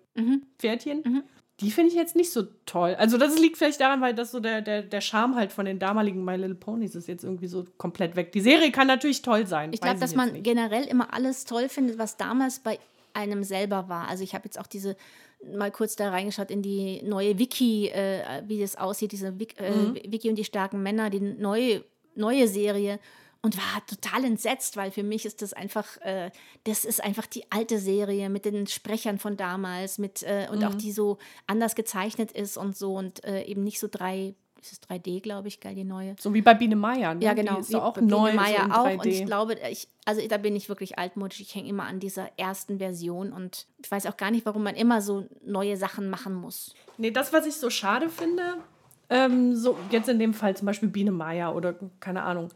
Pferdchen. 0.58 1.22
Die 1.60 1.70
finde 1.70 1.90
ich 1.90 1.96
jetzt 1.96 2.16
nicht 2.16 2.32
so 2.32 2.42
toll. 2.66 2.96
Also 2.98 3.16
das 3.16 3.38
liegt 3.38 3.56
vielleicht 3.56 3.80
daran, 3.80 4.00
weil 4.00 4.12
das 4.12 4.32
so 4.32 4.40
der, 4.40 4.60
der, 4.60 4.82
der 4.82 5.00
Charme 5.00 5.36
halt 5.36 5.52
von 5.52 5.64
den 5.66 5.78
damaligen 5.78 6.24
My 6.24 6.34
Little 6.34 6.56
Ponies 6.56 6.96
ist 6.96 7.06
jetzt 7.06 7.22
irgendwie 7.22 7.46
so 7.46 7.64
komplett 7.78 8.16
weg. 8.16 8.32
Die 8.32 8.40
Serie 8.40 8.72
kann 8.72 8.88
natürlich 8.88 9.22
toll 9.22 9.46
sein. 9.46 9.72
Ich 9.72 9.80
glaube, 9.80 10.00
dass 10.00 10.16
man 10.16 10.32
nicht. 10.32 10.44
generell 10.44 10.84
immer 10.84 11.14
alles 11.14 11.44
toll 11.44 11.68
findet, 11.68 11.96
was 11.96 12.16
damals 12.16 12.58
bei 12.58 12.80
einem 13.12 13.44
selber 13.44 13.88
war. 13.88 14.08
Also 14.08 14.24
ich 14.24 14.34
habe 14.34 14.46
jetzt 14.46 14.58
auch 14.58 14.66
diese 14.66 14.96
mal 15.56 15.70
kurz 15.70 15.94
da 15.94 16.10
reingeschaut 16.10 16.50
in 16.50 16.62
die 16.62 17.02
neue 17.04 17.38
Wiki, 17.38 17.88
äh, 17.88 18.42
wie 18.48 18.60
das 18.60 18.76
aussieht, 18.76 19.12
diese 19.12 19.38
Wik 19.38 19.60
äh, 19.60 19.70
Mhm. 19.70 19.94
Wiki 20.08 20.28
und 20.30 20.36
die 20.36 20.44
starken 20.44 20.82
Männer, 20.82 21.10
die 21.10 21.20
neue, 21.20 21.84
neue 22.16 22.48
Serie 22.48 22.98
und 23.44 23.58
war 23.58 23.86
total 23.86 24.24
entsetzt, 24.24 24.76
weil 24.78 24.90
für 24.90 25.02
mich 25.02 25.26
ist 25.26 25.42
das 25.42 25.52
einfach, 25.52 25.98
äh, 26.00 26.30
das 26.64 26.86
ist 26.86 27.04
einfach 27.04 27.26
die 27.26 27.44
alte 27.52 27.78
Serie 27.78 28.30
mit 28.30 28.46
den 28.46 28.66
Sprechern 28.66 29.18
von 29.18 29.36
damals, 29.36 29.98
mit 29.98 30.22
äh, 30.22 30.48
und 30.50 30.60
Mhm. 30.60 30.64
auch 30.64 30.74
die 30.74 30.92
so 30.92 31.18
anders 31.46 31.74
gezeichnet 31.74 32.32
ist 32.32 32.56
und 32.56 32.74
so 32.74 32.94
und 32.96 33.22
äh, 33.24 33.42
eben 33.44 33.62
nicht 33.62 33.80
so 33.80 33.86
drei, 33.90 34.34
ist 34.62 34.72
es 34.72 34.80
3D, 34.88 35.20
glaube 35.20 35.48
ich, 35.48 35.60
geil, 35.60 35.74
die 35.74 35.84
neue. 35.84 36.16
So 36.18 36.32
wie 36.32 36.40
bei 36.40 36.54
Biene 36.54 36.74
Meier. 36.74 37.14
Ne? 37.14 37.22
Ja, 37.22 37.34
genau. 37.34 37.56
Die 37.56 37.60
ist 37.60 37.68
wie 37.70 37.76
auch 37.76 37.92
Biene 37.92 38.06
neu 38.06 38.32
Meier 38.32 38.64
so 38.66 38.72
auch. 38.80 38.86
3D. 38.86 38.98
Und 39.00 39.06
ich 39.08 39.26
glaube, 39.26 39.56
ich, 39.70 39.88
also 40.06 40.26
da 40.26 40.38
bin 40.38 40.56
ich 40.56 40.70
wirklich 40.70 40.98
altmodisch. 40.98 41.40
Ich 41.40 41.54
hänge 41.54 41.68
immer 41.68 41.84
an 41.84 42.00
dieser 42.00 42.30
ersten 42.38 42.78
Version 42.78 43.30
und 43.30 43.66
ich 43.82 43.90
weiß 43.90 44.06
auch 44.06 44.16
gar 44.16 44.30
nicht, 44.30 44.46
warum 44.46 44.62
man 44.62 44.74
immer 44.74 45.02
so 45.02 45.28
neue 45.44 45.76
Sachen 45.76 46.08
machen 46.08 46.32
muss. 46.32 46.74
Nee, 46.96 47.10
das, 47.10 47.30
was 47.34 47.44
ich 47.44 47.56
so 47.56 47.68
schade 47.68 48.08
finde, 48.08 48.42
ähm, 49.10 49.54
so 49.54 49.76
jetzt 49.90 50.08
in 50.08 50.18
dem 50.18 50.32
Fall 50.32 50.56
zum 50.56 50.64
Beispiel 50.64 50.88
Biene 50.88 51.12
Meier 51.12 51.54
oder 51.54 51.74
keine 52.00 52.22
Ahnung, 52.22 52.48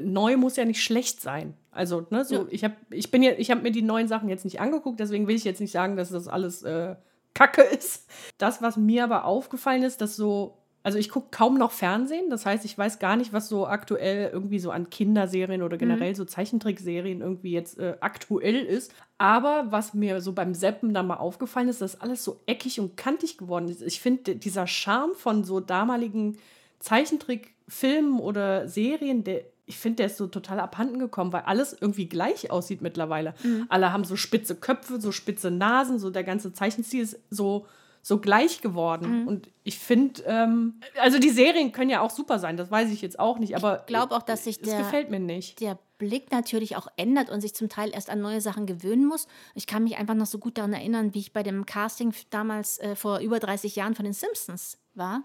neu 0.00 0.36
muss 0.36 0.56
ja 0.56 0.64
nicht 0.64 0.82
schlecht 0.82 1.20
sein. 1.20 1.54
Also, 1.70 2.06
ne, 2.10 2.24
so, 2.24 2.34
Ja. 2.34 2.46
ich 2.50 2.64
habe 2.64 2.74
ich 2.90 3.10
bin 3.10 3.22
ja, 3.22 3.32
ich 3.36 3.50
habe 3.50 3.62
mir 3.62 3.70
die 3.72 3.82
neuen 3.82 4.08
Sachen 4.08 4.28
jetzt 4.28 4.44
nicht 4.44 4.60
angeguckt, 4.60 5.00
deswegen 5.00 5.26
will 5.28 5.36
ich 5.36 5.44
jetzt 5.44 5.60
nicht 5.60 5.72
sagen, 5.72 5.96
dass 5.96 6.10
das 6.10 6.28
alles 6.28 6.62
äh, 6.62 6.96
Kacke 7.34 7.62
ist. 7.62 8.08
Das, 8.38 8.60
was 8.62 8.76
mir 8.76 9.04
aber 9.04 9.24
aufgefallen 9.24 9.82
ist, 9.82 10.00
dass 10.02 10.16
so, 10.16 10.58
also 10.82 10.98
ich 10.98 11.08
gucke 11.08 11.28
kaum 11.30 11.56
noch 11.56 11.70
Fernsehen, 11.70 12.28
das 12.28 12.44
heißt, 12.44 12.64
ich 12.64 12.76
weiß 12.76 12.98
gar 12.98 13.16
nicht, 13.16 13.32
was 13.32 13.48
so 13.48 13.66
aktuell 13.66 14.30
irgendwie 14.32 14.58
so 14.58 14.70
an 14.70 14.90
Kinderserien 14.90 15.62
oder 15.62 15.78
generell 15.78 16.14
so 16.16 16.24
Zeichentrickserien 16.24 17.20
irgendwie 17.20 17.52
jetzt 17.52 17.78
äh, 17.78 17.96
aktuell 18.00 18.56
ist. 18.64 18.92
Aber 19.16 19.66
was 19.70 19.94
mir 19.94 20.20
so 20.20 20.32
beim 20.32 20.54
Seppen 20.54 20.92
dann 20.92 21.06
mal 21.06 21.16
aufgefallen 21.16 21.68
ist, 21.68 21.80
dass 21.80 22.00
alles 22.00 22.24
so 22.24 22.40
eckig 22.46 22.80
und 22.80 22.96
kantig 22.96 23.38
geworden 23.38 23.68
ist. 23.68 23.80
Ich 23.82 24.00
finde, 24.00 24.34
dieser 24.36 24.66
Charme 24.66 25.14
von 25.14 25.44
so 25.44 25.60
damaligen 25.60 26.36
Zeichentrickfilmen 26.80 28.18
oder 28.20 28.68
Serien, 28.68 29.24
der, 29.24 29.42
ich 29.66 29.78
finde, 29.78 29.96
der 29.96 30.06
ist 30.06 30.16
so 30.16 30.26
total 30.26 30.60
abhanden 30.60 30.98
gekommen, 30.98 31.32
weil 31.32 31.42
alles 31.42 31.76
irgendwie 31.80 32.08
gleich 32.08 32.50
aussieht 32.50 32.82
mittlerweile. 32.82 33.34
Alle 33.68 33.92
haben 33.92 34.04
so 34.04 34.16
spitze 34.16 34.56
Köpfe, 34.56 35.00
so 35.00 35.12
spitze 35.12 35.50
Nasen, 35.50 35.98
so 35.98 36.10
der 36.10 36.24
ganze 36.24 36.52
Zeichenstil 36.52 37.02
ist 37.02 37.18
so, 37.30 37.66
so 38.02 38.18
gleich 38.18 38.60
geworden. 38.60 39.28
Und 39.28 39.48
ich 39.62 39.78
finde, 39.78 40.22
ähm, 40.26 40.80
also 41.00 41.18
die 41.20 41.30
Serien 41.30 41.70
können 41.70 41.90
ja 41.90 42.00
auch 42.00 42.10
super 42.10 42.38
sein, 42.40 42.56
das 42.56 42.70
weiß 42.70 42.90
ich 42.90 43.02
jetzt 43.02 43.20
auch 43.20 43.38
nicht, 43.38 43.54
aber 43.54 43.80
Ich 43.80 43.86
glaube 43.86 44.16
auch, 44.16 44.22
dass 44.22 44.44
sich 44.44 44.60
der, 44.60 44.78
gefällt 44.78 45.10
mir 45.10 45.20
nicht. 45.20 45.60
der 45.60 45.78
Blick 45.98 46.32
natürlich 46.32 46.74
auch 46.74 46.88
ändert 46.96 47.30
und 47.30 47.40
sich 47.40 47.54
zum 47.54 47.68
Teil 47.68 47.90
erst 47.94 48.10
an 48.10 48.20
neue 48.20 48.40
Sachen 48.40 48.66
gewöhnen 48.66 49.06
muss. 49.06 49.28
Ich 49.54 49.68
kann 49.68 49.84
mich 49.84 49.96
einfach 49.96 50.14
noch 50.16 50.26
so 50.26 50.38
gut 50.38 50.58
daran 50.58 50.72
erinnern, 50.72 51.14
wie 51.14 51.20
ich 51.20 51.32
bei 51.32 51.44
dem 51.44 51.64
Casting 51.64 52.12
damals 52.30 52.78
äh, 52.78 52.96
vor 52.96 53.20
über 53.20 53.38
30 53.38 53.76
Jahren 53.76 53.94
von 53.94 54.04
den 54.04 54.12
Simpsons 54.14 54.78
war. 54.94 55.22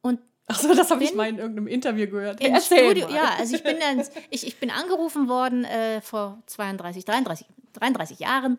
Und 0.00 0.18
Achso, 0.46 0.74
das 0.74 0.90
habe 0.90 1.04
ich 1.04 1.14
mal 1.14 1.28
in 1.28 1.38
irgendeinem 1.38 1.68
Interview 1.68 2.08
gehört. 2.08 2.40
Im 2.40 2.54
Erzähl 2.54 2.84
Studio, 2.84 3.08
mal. 3.08 3.14
ja, 3.14 3.34
also 3.38 3.54
ich 3.54 3.62
bin 3.62 3.78
dann, 3.78 4.04
ich, 4.30 4.46
ich 4.46 4.56
bin 4.58 4.70
angerufen 4.70 5.28
worden 5.28 5.64
äh, 5.64 6.00
vor 6.00 6.42
32, 6.46 7.04
33, 7.04 7.46
33 7.74 8.18
Jahren. 8.18 8.58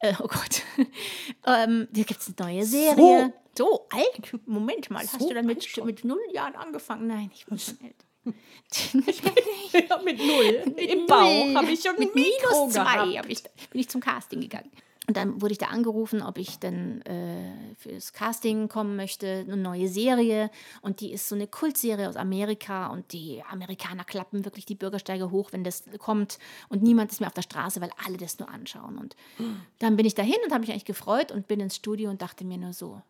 Äh, 0.00 0.14
oh 0.18 0.26
Gott. 0.26 0.62
ähm, 1.46 1.88
da 1.92 2.02
gibt 2.02 2.20
es 2.20 2.26
eine 2.26 2.48
neue 2.48 2.64
Serie. 2.64 3.32
So. 3.56 3.86
alt? 3.90 4.46
Moment 4.46 4.90
mal, 4.90 5.00
hast 5.00 5.20
So 5.20 5.28
du 5.28 5.34
dann 5.34 5.46
mit, 5.46 5.84
mit 5.84 6.04
null 6.04 6.18
Jahren 6.32 6.56
angefangen? 6.56 7.06
Nein, 7.06 7.30
ich 7.34 7.46
bin 7.46 7.58
schon 7.58 7.78
älter. 7.80 8.06
Ja, 9.88 9.98
mit 10.02 10.18
null. 10.18 10.74
Im 10.76 11.06
Bauch 11.06 11.54
habe 11.54 11.70
ich 11.70 11.80
schon 11.80 11.98
mit 11.98 12.14
Mikro 12.14 12.66
minus 12.66 12.74
zwei 12.74 13.22
ich, 13.28 13.42
bin 13.70 13.80
ich 13.80 13.88
zum 13.88 14.00
Casting 14.00 14.40
gegangen. 14.40 14.70
Und 15.12 15.18
dann 15.18 15.42
wurde 15.42 15.52
ich 15.52 15.58
da 15.58 15.66
angerufen, 15.66 16.22
ob 16.22 16.38
ich 16.38 16.58
dann 16.58 17.02
äh, 17.02 17.52
fürs 17.76 18.14
Casting 18.14 18.68
kommen 18.68 18.96
möchte, 18.96 19.44
eine 19.46 19.58
neue 19.58 19.88
Serie. 19.88 20.50
Und 20.80 21.00
die 21.00 21.12
ist 21.12 21.28
so 21.28 21.34
eine 21.34 21.46
Kultserie 21.46 22.08
aus 22.08 22.16
Amerika. 22.16 22.86
Und 22.86 23.12
die 23.12 23.42
Amerikaner 23.50 24.04
klappen 24.04 24.46
wirklich 24.46 24.64
die 24.64 24.74
Bürgersteige 24.74 25.30
hoch, 25.30 25.52
wenn 25.52 25.64
das 25.64 25.84
kommt. 25.98 26.38
Und 26.70 26.82
niemand 26.82 27.12
ist 27.12 27.20
mehr 27.20 27.26
auf 27.26 27.34
der 27.34 27.42
Straße, 27.42 27.82
weil 27.82 27.90
alle 28.02 28.16
das 28.16 28.38
nur 28.38 28.48
anschauen. 28.48 28.96
Und 28.96 29.14
dann 29.80 29.96
bin 29.96 30.06
ich 30.06 30.14
dahin 30.14 30.38
und 30.46 30.50
habe 30.50 30.62
mich 30.62 30.70
eigentlich 30.70 30.86
gefreut 30.86 31.30
und 31.30 31.46
bin 31.46 31.60
ins 31.60 31.76
Studio 31.76 32.08
und 32.08 32.22
dachte 32.22 32.46
mir 32.46 32.56
nur 32.56 32.72
so, 32.72 33.02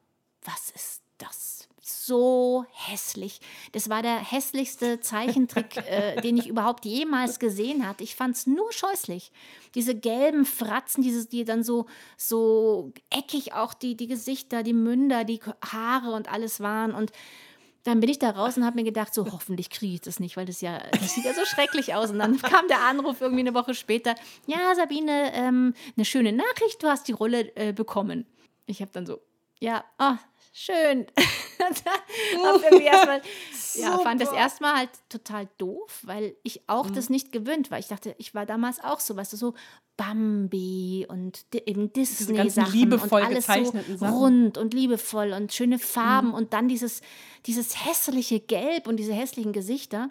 was 0.43 0.71
ist 0.71 1.03
das? 1.19 1.62
So 1.85 2.65
hässlich. 2.71 3.41
Das 3.73 3.89
war 3.91 4.03
der 4.03 4.17
hässlichste 4.17 5.01
Zeichentrick, 5.01 5.77
äh, 5.91 6.21
den 6.21 6.37
ich 6.37 6.47
überhaupt 6.47 6.85
jemals 6.85 7.41
gesehen 7.41 7.87
hatte. 7.89 8.05
Ich 8.05 8.15
fand 8.15 8.37
es 8.37 8.47
nur 8.47 8.73
scheußlich. 8.73 9.33
Diese 9.75 9.97
gelben 9.97 10.45
Fratzen, 10.45 11.03
diese, 11.03 11.27
die 11.27 11.45
dann 11.45 11.65
so, 11.65 11.87
so 12.17 12.93
eckig 13.11 13.55
auch 13.55 13.75
die, 13.75 13.97
die 13.97 14.07
Gesichter, 14.07 14.63
die 14.63 14.75
Münder, 14.75 15.25
die 15.25 15.41
Haare 15.61 16.13
und 16.13 16.33
alles 16.33 16.61
waren. 16.61 16.95
Und 16.95 17.11
dann 17.83 17.99
bin 17.99 18.09
ich 18.09 18.21
da 18.21 18.31
raus 18.31 18.57
und 18.57 18.65
habe 18.65 18.77
mir 18.77 18.85
gedacht, 18.85 19.13
so 19.13 19.33
hoffentlich 19.33 19.69
kriege 19.69 19.95
ich 19.95 20.01
das 20.01 20.21
nicht, 20.21 20.37
weil 20.37 20.47
das 20.47 20.61
ja, 20.61 20.79
das 20.93 21.15
sieht 21.15 21.25
ja 21.25 21.35
so 21.35 21.45
schrecklich 21.45 21.95
aus. 21.95 22.11
Und 22.11 22.21
dann 22.21 22.41
kam 22.41 22.69
der 22.69 22.83
Anruf 22.83 23.21
irgendwie 23.21 23.41
eine 23.41 23.55
Woche 23.55 23.75
später, 23.75 24.15
ja, 24.47 24.73
Sabine, 24.77 25.33
ähm, 25.35 25.75
eine 25.97 26.05
schöne 26.05 26.33
Nachricht, 26.33 26.81
du 26.81 26.87
hast 26.87 27.09
die 27.09 27.13
Rolle 27.13 27.57
äh, 27.57 27.73
bekommen. 27.73 28.25
Ich 28.67 28.81
habe 28.81 28.93
dann 28.93 29.05
so, 29.05 29.21
ja, 29.59 29.85
ah, 29.99 30.19
schön. 30.53 31.07
irgendwie 32.63 32.85
erstmal, 32.85 33.23
ja, 33.75 33.99
fand 33.99 34.21
das 34.21 34.33
erstmal 34.33 34.77
halt 34.77 34.91
total 35.09 35.49
doof, 35.59 36.01
weil 36.03 36.37
ich 36.43 36.63
auch 36.69 36.91
das 36.91 37.09
nicht 37.09 37.33
gewöhnt 37.33 37.71
war. 37.71 37.79
Ich 37.79 37.89
dachte, 37.89 38.15
ich 38.19 38.35
war 38.35 38.47
damals 38.47 38.83
auch 38.83 39.01
so, 39.01 39.17
weißt 39.17 39.33
du, 39.33 39.37
so 39.37 39.55
Bambi 39.97 41.07
und 41.09 41.45
eben 41.67 41.93
ganzen 41.93 42.65
Disney-Sachen 42.65 42.93
und 42.93 43.13
alles 43.27 43.47
so 43.47 43.97
Sachen. 43.99 44.15
rund 44.15 44.59
und 44.59 44.75
liebevoll 44.75 45.33
und 45.33 45.53
schöne 45.53 45.79
Farben 45.79 46.29
Mhm. 46.29 46.35
und 46.35 46.53
dann 46.53 46.69
dieses, 46.69 47.03
dieses 47.47 47.85
hässliche 47.87 48.41
Gelb 48.41 48.87
und 48.87 48.97
diese 48.97 49.13
hässlichen 49.13 49.53
Gesichter. 49.53 50.11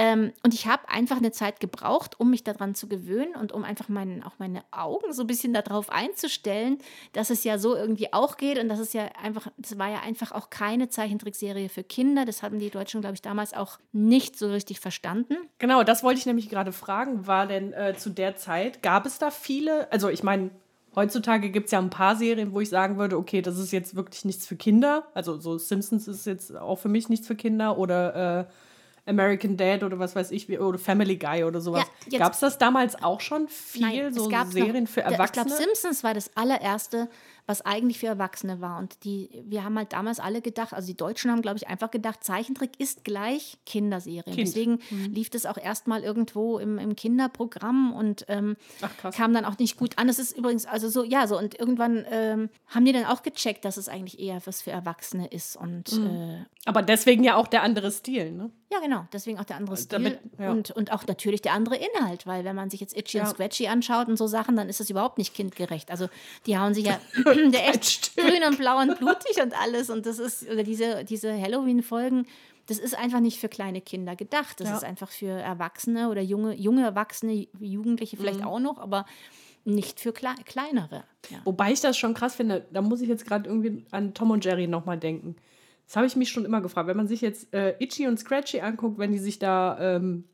Ähm, 0.00 0.32
und 0.44 0.54
ich 0.54 0.68
habe 0.68 0.88
einfach 0.88 1.16
eine 1.16 1.32
Zeit 1.32 1.58
gebraucht, 1.58 2.20
um 2.20 2.30
mich 2.30 2.44
daran 2.44 2.76
zu 2.76 2.88
gewöhnen 2.88 3.34
und 3.34 3.50
um 3.50 3.64
einfach 3.64 3.88
meinen, 3.88 4.22
auch 4.22 4.38
meine 4.38 4.62
Augen 4.70 5.12
so 5.12 5.24
ein 5.24 5.26
bisschen 5.26 5.52
darauf 5.52 5.90
einzustellen, 5.90 6.78
dass 7.12 7.30
es 7.30 7.42
ja 7.42 7.58
so 7.58 7.74
irgendwie 7.74 8.12
auch 8.12 8.36
geht 8.36 8.60
und 8.60 8.68
dass 8.68 8.78
es 8.78 8.92
ja 8.92 9.10
einfach, 9.20 9.48
das 9.56 9.76
war 9.76 9.90
ja 9.90 10.00
einfach 10.00 10.30
auch 10.30 10.50
keine 10.50 10.88
Zeichentrickserie 10.88 11.68
für 11.68 11.82
Kinder. 11.82 12.24
Das 12.24 12.44
haben 12.44 12.60
die 12.60 12.70
Deutschen, 12.70 13.00
glaube 13.00 13.14
ich, 13.14 13.22
damals 13.22 13.54
auch 13.54 13.80
nicht 13.90 14.38
so 14.38 14.48
richtig 14.50 14.78
verstanden. 14.78 15.34
Genau, 15.58 15.82
das 15.82 16.04
wollte 16.04 16.20
ich 16.20 16.26
nämlich 16.26 16.48
gerade 16.48 16.70
fragen. 16.70 17.26
War 17.26 17.48
denn 17.48 17.72
äh, 17.72 17.96
zu 17.96 18.10
der 18.10 18.36
Zeit, 18.36 18.84
gab 18.84 19.04
es 19.04 19.18
da 19.18 19.32
viele, 19.32 19.90
also 19.90 20.08
ich 20.08 20.22
meine, 20.22 20.50
heutzutage 20.94 21.50
gibt 21.50 21.66
es 21.66 21.72
ja 21.72 21.80
ein 21.80 21.90
paar 21.90 22.14
Serien, 22.14 22.52
wo 22.52 22.60
ich 22.60 22.68
sagen 22.68 22.98
würde, 22.98 23.16
okay, 23.16 23.42
das 23.42 23.58
ist 23.58 23.72
jetzt 23.72 23.96
wirklich 23.96 24.24
nichts 24.24 24.46
für 24.46 24.56
Kinder. 24.56 25.08
Also 25.14 25.38
so 25.40 25.58
Simpsons 25.58 26.06
ist 26.06 26.24
jetzt 26.24 26.56
auch 26.56 26.78
für 26.78 26.88
mich 26.88 27.08
nichts 27.08 27.26
für 27.26 27.36
Kinder 27.36 27.78
oder 27.78 28.40
äh, 28.40 28.44
American 29.08 29.56
Dad 29.56 29.82
oder 29.82 29.98
was 29.98 30.14
weiß 30.14 30.30
ich, 30.30 30.48
oder 30.60 30.78
Family 30.78 31.16
Guy 31.16 31.44
oder 31.44 31.60
sowas. 31.60 31.86
Ja, 32.10 32.18
gab 32.18 32.34
es 32.34 32.40
das 32.40 32.58
damals 32.58 33.02
auch 33.02 33.20
schon 33.20 33.48
viel, 33.48 33.82
Nein, 33.82 34.12
so 34.12 34.24
es 34.24 34.30
gab 34.30 34.48
Serien 34.48 34.84
noch, 34.84 34.90
für 34.90 35.02
Erwachsene? 35.02 35.46
Ich 35.46 35.56
glaube, 35.56 35.62
Simpsons 35.62 36.04
war 36.04 36.14
das 36.14 36.30
allererste, 36.36 37.08
was 37.48 37.62
eigentlich 37.66 37.98
für 37.98 38.06
Erwachsene 38.06 38.60
war. 38.60 38.78
Und 38.78 39.02
die, 39.04 39.30
wir 39.46 39.64
haben 39.64 39.76
halt 39.78 39.92
damals 39.94 40.20
alle 40.20 40.42
gedacht, 40.42 40.74
also 40.74 40.86
die 40.86 40.96
Deutschen 40.96 41.30
haben, 41.30 41.40
glaube 41.42 41.56
ich, 41.56 41.66
einfach 41.66 41.90
gedacht, 41.90 42.22
Zeichentrick 42.22 42.78
ist 42.78 43.02
gleich 43.04 43.56
Kinderserien. 43.66 44.22
Kind. 44.36 44.38
Deswegen 44.46 44.78
lief 45.12 45.30
das 45.30 45.46
auch 45.46 45.56
erstmal 45.58 46.02
irgendwo 46.04 46.58
im, 46.58 46.78
im 46.78 46.94
Kinderprogramm 46.94 47.92
und 47.92 48.24
ähm, 48.28 48.56
Ach, 48.82 49.10
kam 49.12 49.32
dann 49.34 49.44
auch 49.44 49.58
nicht 49.58 49.76
gut 49.78 49.96
an. 49.98 50.06
Das 50.08 50.18
ist 50.18 50.36
übrigens, 50.36 50.66
also 50.66 50.88
so, 50.88 51.02
ja, 51.04 51.26
so. 51.26 51.38
Und 51.38 51.58
irgendwann 51.58 52.04
ähm, 52.10 52.50
haben 52.68 52.84
die 52.84 52.92
dann 52.92 53.06
auch 53.06 53.22
gecheckt, 53.22 53.64
dass 53.64 53.76
es 53.78 53.88
eigentlich 53.88 54.20
eher 54.20 54.40
was 54.44 54.62
für 54.62 54.70
Erwachsene 54.70 55.26
ist. 55.28 55.56
Und 55.56 55.90
Mhm. 55.92 56.06
äh, 56.06 56.44
Aber 56.66 56.82
deswegen 56.82 57.24
ja 57.24 57.36
auch 57.36 57.46
der 57.46 57.62
andere 57.62 57.90
Stil, 57.90 58.30
ne? 58.32 58.50
ja, 58.70 58.80
genau, 58.80 59.06
deswegen 59.14 59.38
auch 59.38 59.44
der 59.44 59.56
andere 59.56 59.76
Stil 59.78 59.98
Damit- 59.98 60.18
ja. 60.38 60.50
und, 60.50 60.70
und 60.72 60.92
auch 60.92 61.06
natürlich 61.06 61.40
der 61.40 61.54
andere 61.54 61.76
Inhalt, 61.76 62.26
weil 62.26 62.44
wenn 62.44 62.54
man 62.54 62.68
sich 62.68 62.80
jetzt 62.80 62.94
Itchy 62.94 63.16
Ja. 63.16 63.24
und 63.24 63.30
Scratchy 63.30 63.66
anschaut 63.68 64.08
und 64.08 64.18
so 64.18 64.26
Sachen, 64.26 64.56
dann 64.56 64.68
ist 64.68 64.78
das 64.80 64.90
überhaupt 64.90 65.16
nicht 65.16 65.32
kindgerecht. 65.34 65.90
Also 65.90 66.08
die 66.44 66.58
hauen 66.58 66.74
sich 66.74 66.84
ja 66.84 66.98
der 67.52 67.68
echt 67.70 68.16
grün 68.16 68.42
und 68.48 68.58
blau 68.58 68.78
und 68.80 68.98
blutig 68.98 69.40
und 69.42 69.54
alles 69.60 69.90
und 69.90 70.06
das 70.06 70.18
ist, 70.18 70.48
oder 70.50 70.62
diese, 70.62 71.04
diese 71.04 71.32
Halloween-Folgen, 71.40 72.26
das 72.66 72.78
ist 72.78 72.96
einfach 72.96 73.20
nicht 73.20 73.38
für 73.40 73.48
kleine 73.48 73.80
Kinder 73.80 74.14
gedacht. 74.16 74.60
Das 74.60 74.68
Ja. 74.68 74.76
ist 74.76 74.84
einfach 74.84 75.10
für 75.10 75.30
Erwachsene 75.30 76.10
oder 76.10 76.20
junge, 76.20 76.54
junge 76.54 76.82
Erwachsene, 76.84 77.46
Jugendliche 77.60 78.16
vielleicht 78.16 78.40
Mhm. 78.40 78.46
auch 78.46 78.60
noch, 78.60 78.78
aber 78.78 79.06
nicht 79.64 80.00
für 80.00 80.12
Kle 80.12 80.34
kleinere. 80.44 81.04
Ja. 81.30 81.38
Wobei 81.44 81.72
ich 81.72 81.80
das 81.80 81.96
schon 81.98 82.14
krass 82.14 82.34
finde, 82.34 82.66
da 82.72 82.80
muss 82.82 83.00
ich 83.00 83.08
jetzt 83.08 83.26
gerade 83.26 83.48
irgendwie 83.48 83.84
an 83.90 84.14
Tom 84.14 84.30
und 84.30 84.44
Jerry 84.44 84.66
nochmal 84.66 84.98
denken. 84.98 85.36
Das 85.86 85.96
habe 85.96 86.06
ich 86.06 86.16
mich 86.16 86.28
schon 86.30 86.44
immer 86.44 86.60
gefragt. 86.60 86.86
Wenn 86.88 86.96
man 86.98 87.08
sich 87.08 87.20
jetzt 87.22 87.52
äh, 87.54 87.74
Itchy 87.78 88.06
und 88.06 88.18
Scratchy 88.18 88.60
anguckt, 88.60 88.98
wenn 88.98 89.12
die 89.12 89.18
sich 89.18 89.38
da 89.38 89.78
ähm, 89.96 90.24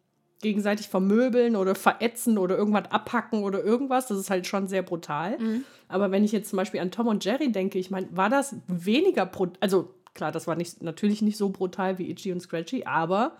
gegenseitig 0.41 0.89
vermöbeln 0.89 1.57
oder 1.57 1.75
verätzen 1.75 2.39
oder 2.39 2.57
irgendwas 2.57 2.91
abhacken 2.91 3.45
oder 3.45 3.65
irgendwas, 3.65 4.07
das 4.09 4.19
ist 4.19 4.31
halt 4.31 4.47
schon 4.47 4.67
sehr 4.67 4.83
brutal. 4.83 5.39
Aber 5.89 6.11
wenn 6.11 6.25
ich 6.25 6.33
jetzt 6.33 6.51
zum 6.51 6.57
Beispiel 6.59 6.81
an 6.81 6.91
Tom 6.91 7.07
und 7.07 7.25
Jerry 7.25 7.51
denke, 7.51 7.79
ich 7.79 7.91
meine, 7.91 8.09
war 8.11 8.29
das 8.29 8.57
weniger 8.67 9.27
brutal? 9.27 9.57
Also 9.61 9.95
klar, 10.15 10.33
das 10.33 10.47
war 10.47 10.57
nicht, 10.57 10.83
natürlich 10.83 11.23
nicht 11.23 11.37
so 11.37 11.51
brutal 11.51 11.99
wie 11.99 12.11
Itchy 12.11 12.33
und 12.33 12.41
Scratchy, 12.41 12.85
aber 12.85 13.37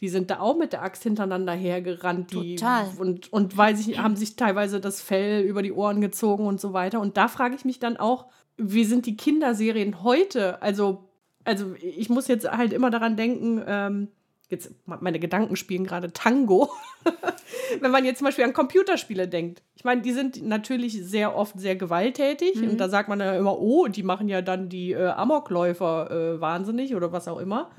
die 0.00 0.08
sind 0.08 0.30
da 0.30 0.40
auch 0.40 0.56
mit 0.56 0.72
der 0.72 0.82
Axt 0.82 1.02
hintereinander 1.02 1.52
hergerannt. 1.52 2.32
Die, 2.32 2.56
Total. 2.56 2.88
Und, 2.98 3.32
und 3.32 3.56
weil 3.56 3.76
sich, 3.76 3.98
haben 3.98 4.16
sich 4.16 4.36
teilweise 4.36 4.80
das 4.80 5.00
Fell 5.00 5.42
über 5.42 5.62
die 5.62 5.72
Ohren 5.72 6.00
gezogen 6.00 6.46
und 6.46 6.60
so 6.60 6.72
weiter. 6.72 7.00
Und 7.00 7.16
da 7.16 7.28
frage 7.28 7.54
ich 7.54 7.64
mich 7.64 7.78
dann 7.78 7.96
auch, 7.96 8.26
wie 8.56 8.84
sind 8.84 9.06
die 9.06 9.16
Kinderserien 9.16 10.02
heute? 10.02 10.60
Also, 10.62 11.08
also 11.44 11.74
ich 11.80 12.08
muss 12.08 12.28
jetzt 12.28 12.50
halt 12.50 12.72
immer 12.72 12.90
daran 12.90 13.16
denken, 13.16 13.62
ähm, 13.66 14.08
jetzt 14.50 14.72
meine 14.86 15.18
Gedanken 15.18 15.56
spielen 15.56 15.84
gerade 15.84 16.12
Tango. 16.12 16.70
Wenn 17.80 17.90
man 17.90 18.04
jetzt 18.04 18.18
zum 18.18 18.26
Beispiel 18.26 18.44
an 18.44 18.52
Computerspiele 18.52 19.26
denkt. 19.26 19.62
Ich 19.74 19.84
meine, 19.84 20.02
die 20.02 20.12
sind 20.12 20.42
natürlich 20.42 21.02
sehr 21.04 21.36
oft 21.36 21.58
sehr 21.58 21.76
gewalttätig 21.76 22.56
und 22.62 22.78
da 22.78 22.88
sagt 22.88 23.08
man 23.08 23.20
ja 23.20 23.36
immer, 23.36 23.58
oh, 23.58 23.88
die 23.88 24.02
machen 24.02 24.28
ja 24.28 24.42
dann 24.42 24.68
die 24.68 24.92
äh, 24.92 25.08
Amokläufer 25.08 26.10
äh, 26.10 26.40
wahnsinnig 26.40 26.94
oder 26.94 27.12
was 27.12 27.28
auch 27.28 27.38
immer. 27.38 27.70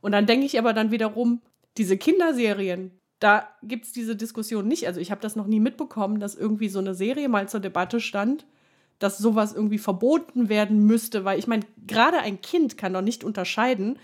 Und 0.00 0.12
dann 0.12 0.26
denke 0.26 0.46
ich 0.46 0.58
aber 0.58 0.72
dann 0.72 0.90
wiederum, 0.90 1.40
diese 1.76 1.96
Kinderserien, 1.96 2.92
da 3.18 3.48
gibt 3.62 3.86
es 3.86 3.92
diese 3.92 4.16
Diskussion 4.16 4.68
nicht. 4.68 4.86
Also 4.86 5.00
ich 5.00 5.10
habe 5.10 5.20
das 5.20 5.36
noch 5.36 5.46
nie 5.46 5.60
mitbekommen, 5.60 6.20
dass 6.20 6.34
irgendwie 6.34 6.68
so 6.68 6.78
eine 6.78 6.94
Serie 6.94 7.28
mal 7.28 7.48
zur 7.48 7.60
Debatte 7.60 8.00
stand, 8.00 8.46
dass 8.98 9.18
sowas 9.18 9.54
irgendwie 9.54 9.78
verboten 9.78 10.48
werden 10.48 10.86
müsste, 10.86 11.24
weil 11.24 11.38
ich 11.38 11.46
meine, 11.46 11.64
gerade 11.86 12.18
ein 12.18 12.40
Kind 12.40 12.76
kann 12.76 12.92
doch 12.92 13.02
nicht 13.02 13.24
unterscheiden 13.24 13.98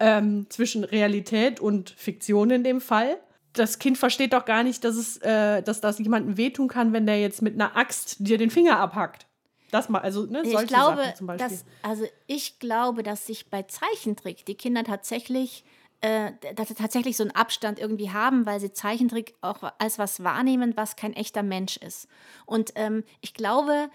ähm, 0.00 0.46
zwischen 0.48 0.82
Realität 0.84 1.60
und 1.60 1.90
Fiktion 1.90 2.50
in 2.50 2.64
dem 2.64 2.80
Fall. 2.80 3.18
das 3.52 3.78
Kind 3.78 3.98
versteht 3.98 4.32
doch 4.32 4.44
gar 4.44 4.62
nicht, 4.62 4.84
dass, 4.84 4.96
es, 4.96 5.16
äh, 5.18 5.62
dass 5.62 5.80
das 5.80 5.98
jemandem 5.98 6.36
wehtun 6.36 6.68
kann, 6.68 6.92
wenn 6.92 7.06
der 7.06 7.20
jetzt 7.20 7.42
mit 7.42 7.54
einer 7.54 7.76
Axt 7.76 8.16
dir 8.20 8.38
den 8.38 8.50
Finger 8.50 8.78
abhackt. 8.78 9.26
Das 9.70 9.88
mal, 9.88 10.00
also 10.00 10.24
ne, 10.24 10.42
solche 10.44 10.62
ich 10.62 10.68
glaube, 10.68 11.02
Sachen 11.02 11.16
zum 11.16 11.26
Beispiel. 11.26 11.48
dass, 11.48 11.64
also 11.82 12.04
ich 12.26 12.58
glaube, 12.58 13.02
dass 13.02 13.26
sich 13.26 13.50
bei 13.50 13.62
Zeichentrick 13.62 14.44
die 14.46 14.56
Kinder 14.56 14.84
tatsächlich 14.84 15.64
äh, 16.00 16.32
dass 16.54 16.68
sie 16.68 16.74
tatsächlich 16.74 17.16
so 17.16 17.24
einen 17.24 17.32
Abstand 17.32 17.78
irgendwie 17.78 18.10
haben, 18.10 18.46
weil 18.46 18.58
sie 18.58 18.72
Zeichentrick 18.72 19.34
auch 19.42 19.70
als 19.78 19.98
was 19.98 20.24
wahrnehmen, 20.24 20.72
was 20.76 20.96
kein 20.96 21.12
echter 21.12 21.42
Mensch 21.42 21.76
ist. 21.76 22.08
Und 22.46 22.72
ähm, 22.74 23.04
ich 23.20 23.34
glaube, 23.34 23.90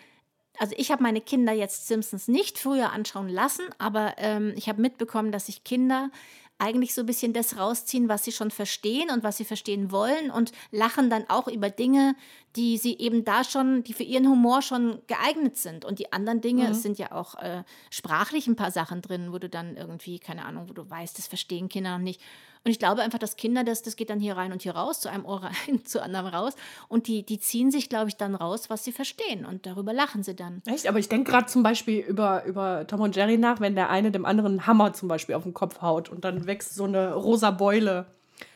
also 0.60 0.74
ich 0.78 0.92
habe 0.92 1.04
meine 1.04 1.22
Kinder 1.22 1.54
jetzt 1.54 1.88
Simpsons 1.88 2.28
nicht 2.28 2.60
früher 2.60 2.92
anschauen 2.92 3.30
lassen, 3.30 3.66
aber 3.78 4.16
ähm, 4.18 4.54
ich 4.56 4.70
habe 4.70 4.82
mitbekommen, 4.82 5.32
dass 5.32 5.48
sich 5.48 5.64
Kinder 5.64 6.10
eigentlich 6.58 6.94
so 6.94 7.02
ein 7.02 7.06
bisschen 7.06 7.34
das 7.34 7.58
rausziehen, 7.58 8.08
was 8.08 8.24
sie 8.24 8.32
schon 8.32 8.50
verstehen 8.50 9.10
und 9.10 9.24
was 9.24 9.38
sie 9.38 9.44
verstehen 9.44 9.92
wollen 9.92 10.32
und 10.32 10.52
lachen 10.72 11.10
dann 11.10 11.26
auch 11.28 11.48
über 11.48 11.70
Dinge, 11.70 12.16
die 12.56 12.78
sie 12.78 12.98
eben 12.98 13.26
da 13.26 13.44
schon, 13.44 13.84
die 13.84 13.94
für 13.94 14.04
ihren 14.04 14.30
Humor 14.30 14.62
schon 14.62 15.02
geeignet 15.08 15.58
sind. 15.58 15.84
Und 15.84 16.00
die 16.00 16.14
anderen 16.14 16.40
Dinge, 16.40 16.64
mhm. 16.64 16.72
es 16.72 16.82
sind 16.82 16.98
ja 16.98 17.12
auch 17.12 17.36
äh, 17.36 17.64
sprachlich 17.90 18.48
ein 18.48 18.56
paar 18.56 18.72
Sachen 18.72 19.02
drin, 19.02 19.34
wo 19.34 19.40
du 19.40 19.50
dann 19.50 19.76
irgendwie, 19.76 20.20
keine 20.20 20.46
Ahnung, 20.46 20.70
wo 20.70 20.74
du 20.74 20.90
weißt, 20.90 21.18
das 21.18 21.28
verstehen 21.28 21.68
Kinder 21.68 21.98
noch 21.98 22.04
nicht. 22.04 22.22
Und 22.66 22.72
ich 22.72 22.80
glaube 22.80 23.04
einfach, 23.04 23.20
dass 23.20 23.36
Kinder, 23.36 23.64
das, 23.64 23.84
das 23.84 23.96
geht 23.96 24.10
dann 24.10 24.20
hier 24.20 24.36
rein 24.38 24.52
und 24.52 24.64
hier 24.64 24.76
raus, 24.76 25.00
zu 25.00 25.08
einem 25.08 25.24
Ohr 25.24 25.44
rein, 25.44 25.86
zu 25.86 26.02
anderem 26.02 26.26
raus. 26.26 26.54
Und 26.88 27.06
die, 27.08 27.24
die 27.24 27.40
ziehen 27.40 27.70
sich, 27.70 27.90
glaube 27.90 28.10
ich, 28.10 28.18
dann 28.18 28.34
raus, 28.34 28.72
was 28.72 28.84
sie 28.84 28.92
verstehen. 28.92 29.46
Und 29.46 29.68
darüber 29.68 29.94
lachen 29.94 30.24
sie 30.24 30.36
dann. 30.36 30.64
Echt? 30.66 30.88
Aber 30.88 30.98
ich 30.98 31.08
denke 31.08 31.30
gerade 31.30 31.46
zum 31.46 31.62
Beispiel 31.62 32.00
über, 32.00 32.44
über 32.46 32.88
Tom 32.88 33.02
und 33.02 33.16
Jerry 33.16 33.38
nach, 33.38 33.60
wenn 33.60 33.76
der 33.76 33.92
eine 33.92 34.10
dem 34.10 34.26
anderen 34.26 34.54
einen 34.54 34.68
Hammer 34.68 34.94
zum 34.94 35.08
Beispiel 35.08 35.36
auf 35.36 35.44
den 35.44 35.54
Kopf 35.54 35.82
haut 35.82 36.10
und 36.10 36.26
dann 36.26 36.48
wächst 36.48 36.74
so 36.74 36.86
eine 36.86 37.14
rosa 37.14 37.52
Beule 37.52 38.08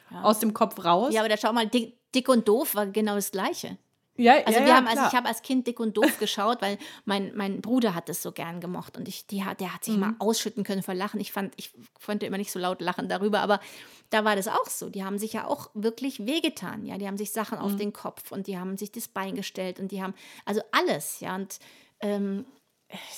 ja. 0.10 0.24
aus 0.24 0.40
dem 0.40 0.56
Kopf 0.56 0.84
raus. 0.84 1.14
Ja, 1.14 1.22
aber 1.22 1.30
da 1.30 1.38
schau 1.38 1.54
mal, 1.54 1.68
dick, 1.68 1.96
dick 2.16 2.30
und 2.30 2.48
doof 2.48 2.74
war 2.74 2.88
genau 2.88 3.14
das 3.14 3.30
Gleiche. 3.30 3.78
Ja, 4.20 4.34
also 4.46 4.60
ja, 4.60 4.66
wir 4.66 4.76
haben, 4.76 4.88
also 4.88 5.04
ich 5.08 5.14
habe 5.14 5.28
als 5.28 5.42
Kind 5.42 5.66
dick 5.66 5.80
und 5.80 5.96
doof 5.96 6.20
geschaut, 6.20 6.62
weil 6.62 6.78
mein, 7.06 7.32
mein 7.36 7.62
Bruder 7.62 7.96
hat 7.96 8.10
es 8.10 8.22
so 8.22 8.32
gern 8.34 8.60
gemocht 8.60 8.98
und 8.98 9.08
ich, 9.08 9.28
die, 9.28 9.44
der 9.60 9.74
hat 9.74 9.86
sich 9.86 9.96
mhm. 9.96 10.00
mal 10.02 10.16
ausschütten 10.20 10.64
können 10.64 10.84
vor 10.84 10.94
Lachen. 10.94 11.20
Ich 11.20 11.32
fand, 11.32 11.54
ich 11.56 11.72
konnte 12.06 12.26
immer 12.26 12.38
nicht 12.38 12.52
so 12.52 12.60
laut 12.60 12.82
lachen 12.82 13.08
darüber, 13.08 13.40
aber 13.40 13.62
da 14.10 14.26
war 14.26 14.36
das 14.36 14.48
auch 14.48 14.68
so. 14.68 14.90
Die 14.90 15.06
haben 15.06 15.18
sich 15.18 15.34
ja 15.34 15.48
auch 15.48 15.70
wirklich 15.74 16.26
wehgetan, 16.26 16.86
ja. 16.86 16.98
Die 16.98 17.08
haben 17.08 17.18
sich 17.18 17.32
Sachen 17.32 17.60
mhm. 17.60 17.64
auf 17.64 17.76
den 17.78 17.94
Kopf 17.94 18.32
und 18.32 18.48
die 18.48 18.58
haben 18.58 18.78
sich 18.78 18.92
das 18.92 19.08
Bein 19.08 19.36
gestellt 19.36 19.80
und 19.80 19.92
die 19.92 20.04
haben, 20.04 20.14
also 20.46 20.62
alles, 20.72 21.22
ja. 21.22 21.36
Und 21.36 21.60
ähm, 22.02 22.46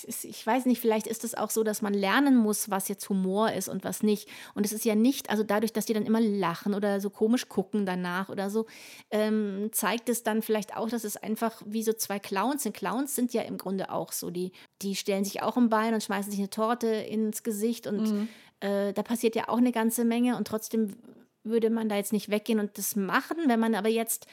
ich 0.04 0.46
weiß 0.46 0.66
nicht, 0.66 0.82
vielleicht 0.82 1.08
ist 1.08 1.24
es 1.24 1.34
auch 1.34 1.50
so, 1.50 1.64
dass 1.64 1.82
man 1.82 1.94
lernen 1.94 2.36
muss, 2.36 2.70
was 2.70 2.90
jetzt 2.90 3.08
Humor 3.10 3.54
ist 3.54 3.70
und 3.70 3.86
was 3.86 4.04
nicht. 4.04 4.28
Und 4.54 4.66
es 4.66 4.74
ist 4.74 4.84
ja 4.84 4.96
nicht, 4.96 5.30
also 5.30 5.44
dadurch, 5.44 5.72
dass 5.72 5.86
die 5.86 5.94
dann 5.94 6.06
immer 6.06 6.20
lachen 6.20 6.74
oder 6.74 7.00
so 7.00 7.10
komisch 7.10 7.48
gucken 7.48 7.86
danach 7.86 8.28
oder 8.28 8.50
so, 8.50 8.66
ähm, 9.12 9.70
zeigt 9.72 10.10
es 10.10 10.24
dann 10.24 10.42
vielleicht 10.42 10.76
auch, 10.76 10.90
dass 10.90 11.06
es 11.06 11.16
einfach 11.16 11.62
wie 11.66 11.84
so 11.84 11.94
zwei 11.94 12.20
Clowns 12.20 12.64
sind. 12.64 12.76
Clowns 12.76 13.16
sind 13.16 13.34
ja 13.34 13.44
im 13.44 13.58
Grunde 13.58 13.92
auch 13.92 14.12
so, 14.12 14.30
die, 14.30 14.52
die 14.82 14.96
stellen 14.96 15.24
sich 15.24 15.42
auch 15.42 15.56
im 15.56 15.70
Bein 15.70 15.94
und 15.94 16.04
schmeißen 16.04 16.32
sich 16.32 16.40
eine 16.42 16.50
Torte 16.50 16.88
ins 16.88 17.44
Gesicht 17.44 17.88
und 17.88 18.12
mhm. 18.12 18.28
äh, 18.60 18.92
da 18.92 19.04
passiert 19.04 19.36
ja 19.36 19.48
auch 19.48 19.58
eine 19.58 19.72
ganze 19.72 20.04
Menge 20.04 20.36
und 20.36 20.48
trotzdem 20.48 20.98
würde 21.44 21.70
man 21.70 21.88
da 21.88 21.96
jetzt 21.96 22.14
nicht 22.14 22.30
weggehen 22.30 22.60
und 22.60 22.78
das 22.78 22.96
machen. 22.96 23.38
Wenn 23.48 23.60
man 23.60 23.74
aber 23.74 23.90
jetzt 23.90 24.28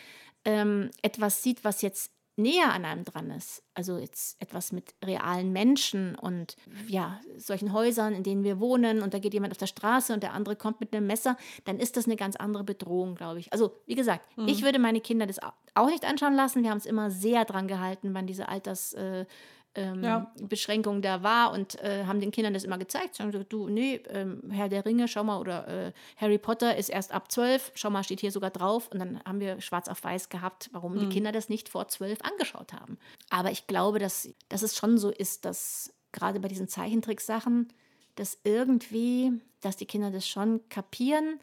ähm, 0.45 0.91
etwas 1.03 1.43
sieht, 1.43 1.65
was 1.65 1.81
jetzt 1.83 2.11
näher 2.39 2.73
an 2.73 2.85
einem 2.85 3.05
dran 3.05 3.31
ist, 3.31 3.63
also 3.75 3.99
jetzt 3.99 4.41
etwas 4.41 4.73
mit 4.73 4.95
realen 5.05 5.53
Menschen 5.53 6.15
und 6.15 6.57
ja, 6.87 7.21
solchen 7.37 7.73
Häusern, 7.73 8.15
in 8.15 8.23
denen 8.23 8.45
wir 8.45 8.61
wohnen 8.61 9.03
und 9.03 9.13
da 9.13 9.19
geht 9.19 9.35
jemand 9.35 9.53
auf 9.53 9.59
der 9.59 9.67
Straße 9.67 10.15
und 10.15 10.23
der 10.23 10.33
andere 10.33 10.57
kommt 10.57 10.81
mit 10.81 10.95
einem 10.95 11.07
Messer, 11.07 11.37
dann 11.65 11.79
ist 11.79 11.97
das 11.97 12.07
eine 12.07 12.17
ganz 12.17 12.37
andere 12.37 12.65
Bedrohung, 12.65 13.15
glaube 13.15 13.41
ich. 13.41 13.53
Also, 13.53 13.75
wie 13.87 13.95
gesagt, 13.95 14.25
mhm. 14.37 14.49
ich 14.49 14.63
würde 14.63 14.79
meine 14.79 15.01
Kinder 15.01 15.27
das 15.27 15.39
auch 15.75 15.89
nicht 15.89 16.05
anschauen 16.05 16.35
lassen. 16.35 16.63
Wir 16.63 16.71
haben 16.71 16.79
es 16.79 16.87
immer 16.87 17.11
sehr 17.11 17.45
dran 17.45 17.69
gehalten, 17.69 18.15
wann 18.15 18.27
diese 18.27 18.49
Alters 18.49 18.95
äh, 18.95 19.27
ähm, 19.75 20.03
ja. 20.03 20.33
Beschränkung 20.41 21.03
da 21.03 21.23
war 21.23 21.53
und 21.53 21.81
äh, 21.83 22.05
haben 22.05 22.21
den 22.21 22.31
Kindern 22.31 22.55
das 22.55 22.65
immer 22.65 22.79
gezeigt. 22.79 23.15
Sagen 23.15 23.33
so, 23.33 23.43
du, 23.43 23.69
nee, 23.69 24.01
ähm, 24.09 24.43
Herr 24.51 24.69
der 24.69 24.85
Ringe, 24.85 25.09
schau 25.09 25.25
mal, 25.25 25.39
oder 25.39 25.69
äh, 25.69 25.93
Harry 26.17 26.39
Potter 26.39 26.77
ist 26.77 26.89
erst 26.89 27.13
ab 27.13 27.31
zwölf, 27.31 27.71
schau 27.75 27.91
mal, 27.91 28.03
steht 28.03 28.21
hier 28.21 28.33
sogar 28.33 28.51
drauf. 28.51 28.89
Und 28.93 28.99
dann 28.99 29.21
haben 29.25 29.41
wir 29.41 29.61
schwarz 29.61 29.89
auf 29.89 30.03
weiß 30.03 30.29
gehabt, 30.29 30.69
warum 30.73 30.95
mhm. 30.95 31.01
die 31.01 31.09
Kinder 31.09 31.33
das 31.33 31.49
nicht 31.49 31.69
vor 31.69 31.89
zwölf 31.89 32.19
angeschaut 32.23 32.73
haben. 32.73 32.99
Aber 33.31 33.51
ich 33.51 33.67
glaube, 33.67 33.99
dass, 33.99 34.29
dass 34.49 34.63
es 34.63 34.77
schon 34.77 34.99
so 34.99 35.11
ist, 35.11 35.45
dass 35.45 35.93
gerade 36.13 36.41
bei 36.41 36.49
diesen 36.49 36.69
Zeichentricksachen, 36.69 37.69
dass 38.17 38.39
irgendwie, 38.45 39.33
dass 39.61 39.77
die 39.77 39.87
Kinder 39.87 40.11
das 40.11 40.27
schon 40.27 40.67
kapieren, 40.69 41.39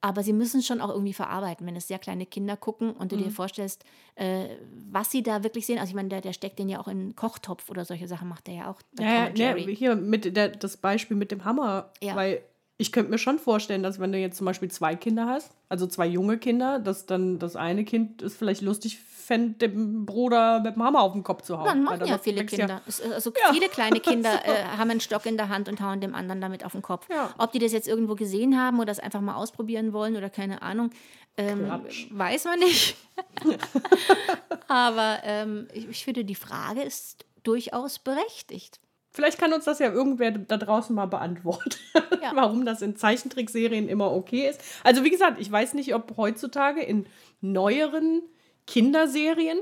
aber 0.00 0.22
sie 0.22 0.32
müssen 0.32 0.62
schon 0.62 0.80
auch 0.80 0.90
irgendwie 0.90 1.12
verarbeiten, 1.12 1.66
wenn 1.66 1.76
es 1.76 1.88
sehr 1.88 1.98
kleine 1.98 2.26
Kinder 2.26 2.56
gucken 2.56 2.92
und 2.92 3.10
du 3.10 3.16
mhm. 3.16 3.24
dir 3.24 3.30
vorstellst, 3.30 3.84
äh, 4.14 4.46
was 4.90 5.10
sie 5.10 5.22
da 5.22 5.42
wirklich 5.42 5.66
sehen. 5.66 5.78
Also 5.78 5.90
ich 5.90 5.94
meine, 5.96 6.08
der, 6.08 6.20
der 6.20 6.32
steckt 6.32 6.58
den 6.58 6.68
ja 6.68 6.80
auch 6.80 6.88
in 6.88 6.98
einen 6.98 7.16
Kochtopf 7.16 7.68
oder 7.68 7.84
solche 7.84 8.06
Sachen 8.06 8.28
macht 8.28 8.46
der 8.46 8.54
ja 8.54 8.70
auch. 8.70 8.80
Ja, 8.98 9.28
ja, 9.34 9.54
hier 9.54 9.96
mit 9.96 10.36
der, 10.36 10.48
das 10.48 10.76
Beispiel 10.76 11.16
mit 11.16 11.32
dem 11.32 11.44
Hammer, 11.44 11.90
ja. 12.00 12.14
weil 12.14 12.42
ich 12.76 12.92
könnte 12.92 13.10
mir 13.10 13.18
schon 13.18 13.40
vorstellen, 13.40 13.82
dass 13.82 13.98
wenn 13.98 14.12
du 14.12 14.18
jetzt 14.18 14.36
zum 14.36 14.44
Beispiel 14.44 14.70
zwei 14.70 14.94
Kinder 14.94 15.26
hast, 15.26 15.50
also 15.68 15.88
zwei 15.88 16.06
junge 16.06 16.38
Kinder, 16.38 16.78
dass 16.78 17.06
dann 17.06 17.40
das 17.40 17.56
eine 17.56 17.84
Kind 17.84 18.22
es 18.22 18.36
vielleicht 18.36 18.62
lustig 18.62 19.00
fände, 19.28 19.68
dem 19.68 20.06
Bruder 20.06 20.60
mit 20.60 20.74
dem 20.74 20.82
Hammer 20.82 21.02
auf 21.02 21.12
den 21.12 21.22
Kopf 21.22 21.42
zu 21.42 21.58
hauen. 21.58 21.66
Dann 21.66 21.82
machen 21.82 22.06
ja 22.06 22.16
viele 22.16 22.46
Kinder. 22.46 22.80
Ja. 22.86 23.12
Also 23.12 23.30
ja. 23.30 23.52
viele 23.52 23.68
kleine 23.68 24.00
Kinder 24.00 24.30
äh, 24.44 24.64
haben 24.78 24.90
einen 24.90 25.00
Stock 25.00 25.26
in 25.26 25.36
der 25.36 25.50
Hand 25.50 25.68
und 25.68 25.82
hauen 25.82 26.00
dem 26.00 26.14
anderen 26.14 26.40
damit 26.40 26.64
auf 26.64 26.72
den 26.72 26.80
Kopf. 26.80 27.06
Ja. 27.10 27.34
Ob 27.36 27.52
die 27.52 27.58
das 27.58 27.72
jetzt 27.72 27.86
irgendwo 27.86 28.14
gesehen 28.14 28.58
haben 28.58 28.78
oder 28.78 28.86
das 28.86 28.98
einfach 28.98 29.20
mal 29.20 29.36
ausprobieren 29.36 29.92
wollen 29.92 30.16
oder 30.16 30.30
keine 30.30 30.62
Ahnung, 30.62 30.90
ähm, 31.36 31.70
weiß 32.10 32.44
man 32.46 32.58
nicht. 32.58 32.96
Aber 34.68 35.18
ähm, 35.22 35.68
ich, 35.74 35.86
ich 35.88 36.04
finde, 36.04 36.24
die 36.24 36.34
Frage 36.34 36.82
ist 36.82 37.26
durchaus 37.42 37.98
berechtigt. 37.98 38.80
Vielleicht 39.10 39.38
kann 39.38 39.52
uns 39.52 39.66
das 39.66 39.78
ja 39.78 39.92
irgendwer 39.92 40.30
da 40.30 40.56
draußen 40.56 40.94
mal 40.94 41.06
beantworten, 41.06 41.76
ja. 42.22 42.32
warum 42.34 42.64
das 42.64 42.80
in 42.80 42.96
Zeichentrickserien 42.96 43.88
immer 43.88 44.10
okay 44.10 44.48
ist. 44.48 44.60
Also 44.84 45.04
wie 45.04 45.10
gesagt, 45.10 45.38
ich 45.38 45.52
weiß 45.52 45.74
nicht, 45.74 45.94
ob 45.94 46.16
heutzutage 46.16 46.80
in 46.82 47.06
neueren 47.42 48.22
Kinderserien, 48.68 49.58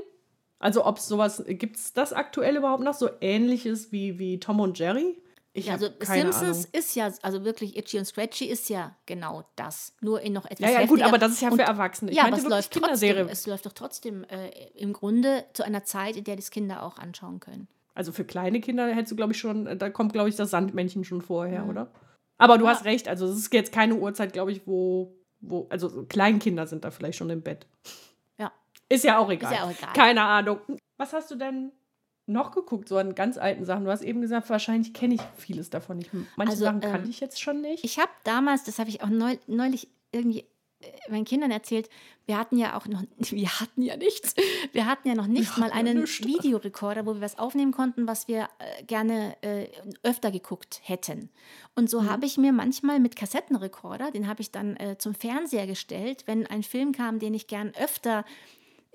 also 0.59 0.85
ob 0.85 0.97
es 0.97 1.07
sowas, 1.07 1.43
gibt 1.47 1.77
es 1.77 1.93
das 1.93 2.11
aktuell 2.11 2.57
überhaupt 2.57 2.83
noch, 2.83 2.93
so 2.93 3.09
ähnliches 3.21 3.91
wie, 3.91 4.19
wie 4.19 4.39
Tom 4.39 4.59
und 4.59 4.77
Jerry? 4.77 5.17
Ich 5.53 5.71
also 5.71 5.87
Simpsons 6.01 6.65
Ahnung. 6.65 6.65
ist 6.73 6.95
ja, 6.95 7.11
also 7.23 7.43
wirklich 7.43 7.77
Itchy 7.77 7.97
und 7.97 8.05
Scratchy 8.05 8.45
ist 8.45 8.69
ja 8.69 8.95
genau 9.07 9.43
das. 9.55 9.95
Nur 10.01 10.21
in 10.21 10.33
noch 10.33 10.45
etwas 10.45 10.69
Ja, 10.69 10.81
ja 10.81 10.85
gut, 10.85 11.01
aber 11.01 11.17
das 11.17 11.31
ist 11.31 11.41
ja 11.41 11.49
für 11.49 11.61
Erwachsene. 11.61 12.11
Ich 12.11 12.17
ja, 12.17 12.25
aber 12.25 12.37
es 12.37 12.45
läuft, 12.45 12.73
trotzdem, 12.73 13.27
es 13.27 13.47
läuft 13.47 13.65
doch 13.65 13.73
trotzdem 13.73 14.23
äh, 14.25 14.49
im 14.75 14.93
Grunde 14.93 15.45
zu 15.53 15.63
einer 15.63 15.83
Zeit, 15.83 16.15
in 16.17 16.25
der 16.25 16.35
das 16.35 16.51
Kinder 16.51 16.83
auch 16.83 16.97
anschauen 16.99 17.39
können. 17.39 17.67
Also 17.95 18.11
für 18.11 18.25
kleine 18.25 18.59
Kinder 18.59 18.93
hättest 18.93 19.13
du, 19.13 19.15
glaube 19.15 19.33
ich, 19.33 19.39
schon, 19.39 19.79
da 19.79 19.89
kommt, 19.89 20.13
glaube 20.13 20.29
ich, 20.29 20.35
das 20.35 20.51
Sandmännchen 20.51 21.05
schon 21.05 21.21
vorher, 21.21 21.63
mhm. 21.63 21.69
oder? 21.69 21.91
Aber 22.37 22.59
du 22.59 22.65
ja. 22.65 22.71
hast 22.71 22.85
recht, 22.85 23.07
also 23.07 23.25
es 23.25 23.37
ist 23.37 23.53
jetzt 23.53 23.71
keine 23.71 23.95
Uhrzeit, 23.95 24.33
glaube 24.33 24.51
ich, 24.51 24.67
wo, 24.67 25.15
wo, 25.39 25.65
also 25.69 26.05
Kleinkinder 26.05 26.67
sind 26.67 26.83
da 26.83 26.91
vielleicht 26.91 27.17
schon 27.17 27.31
im 27.31 27.41
Bett. 27.41 27.65
Ist 28.89 29.03
ja 29.03 29.17
auch 29.17 29.29
egal. 29.29 29.51
Ist 29.51 29.59
ja 29.59 29.65
auch 29.65 29.71
egal. 29.71 29.93
Keine 29.93 30.21
Ahnung. 30.23 30.59
Was 30.97 31.13
hast 31.13 31.29
du 31.31 31.35
denn 31.35 31.71
noch 32.25 32.51
geguckt, 32.51 32.89
so 32.89 32.97
an 32.97 33.15
ganz 33.15 33.37
alten 33.37 33.65
Sachen? 33.65 33.85
Du 33.85 33.91
hast 33.91 34.01
eben 34.01 34.21
gesagt, 34.21 34.49
wahrscheinlich 34.49 34.93
kenne 34.93 35.15
ich 35.15 35.21
vieles 35.37 35.69
davon 35.69 35.97
nicht. 35.97 36.11
Manche 36.35 36.51
also, 36.51 36.65
Sachen 36.65 36.81
kannte 36.81 37.05
ähm, 37.05 37.09
ich 37.09 37.19
jetzt 37.19 37.41
schon 37.41 37.61
nicht. 37.61 37.83
Ich 37.83 37.99
habe 37.99 38.11
damals, 38.23 38.63
das 38.63 38.79
habe 38.79 38.89
ich 38.89 39.01
auch 39.01 39.09
neulich 39.09 39.87
irgendwie 40.11 40.45
äh, 40.79 41.11
meinen 41.11 41.25
Kindern 41.25 41.49
erzählt, 41.49 41.89
wir 42.27 42.37
hatten 42.37 42.57
ja 42.57 42.77
auch 42.77 42.87
noch, 42.87 43.01
wir 43.17 43.59
hatten 43.59 43.81
ja 43.81 43.97
nichts, 43.97 44.35
wir 44.73 44.85
hatten 44.85 45.07
ja 45.07 45.15
noch 45.15 45.27
nicht 45.27 45.57
mal 45.57 45.71
einen 45.71 46.05
Videorekorder, 46.05 47.05
wo 47.05 47.15
wir 47.15 47.21
was 47.21 47.39
aufnehmen 47.39 47.71
konnten, 47.71 48.07
was 48.07 48.27
wir 48.27 48.49
äh, 48.59 48.83
gerne 48.83 49.35
äh, 49.41 49.67
öfter 50.03 50.29
geguckt 50.29 50.81
hätten. 50.83 51.29
Und 51.75 51.89
so 51.89 52.01
mhm. 52.01 52.09
habe 52.09 52.25
ich 52.25 52.37
mir 52.37 52.51
manchmal 52.51 52.99
mit 52.99 53.15
Kassettenrekorder, 53.15 54.11
den 54.11 54.27
habe 54.27 54.41
ich 54.41 54.51
dann 54.51 54.75
äh, 54.77 54.97
zum 54.97 55.15
Fernseher 55.15 55.65
gestellt, 55.65 56.23
wenn 56.27 56.45
ein 56.45 56.63
Film 56.63 56.91
kam, 56.91 57.19
den 57.19 57.33
ich 57.33 57.47
gern 57.47 57.71
öfter 57.79 58.23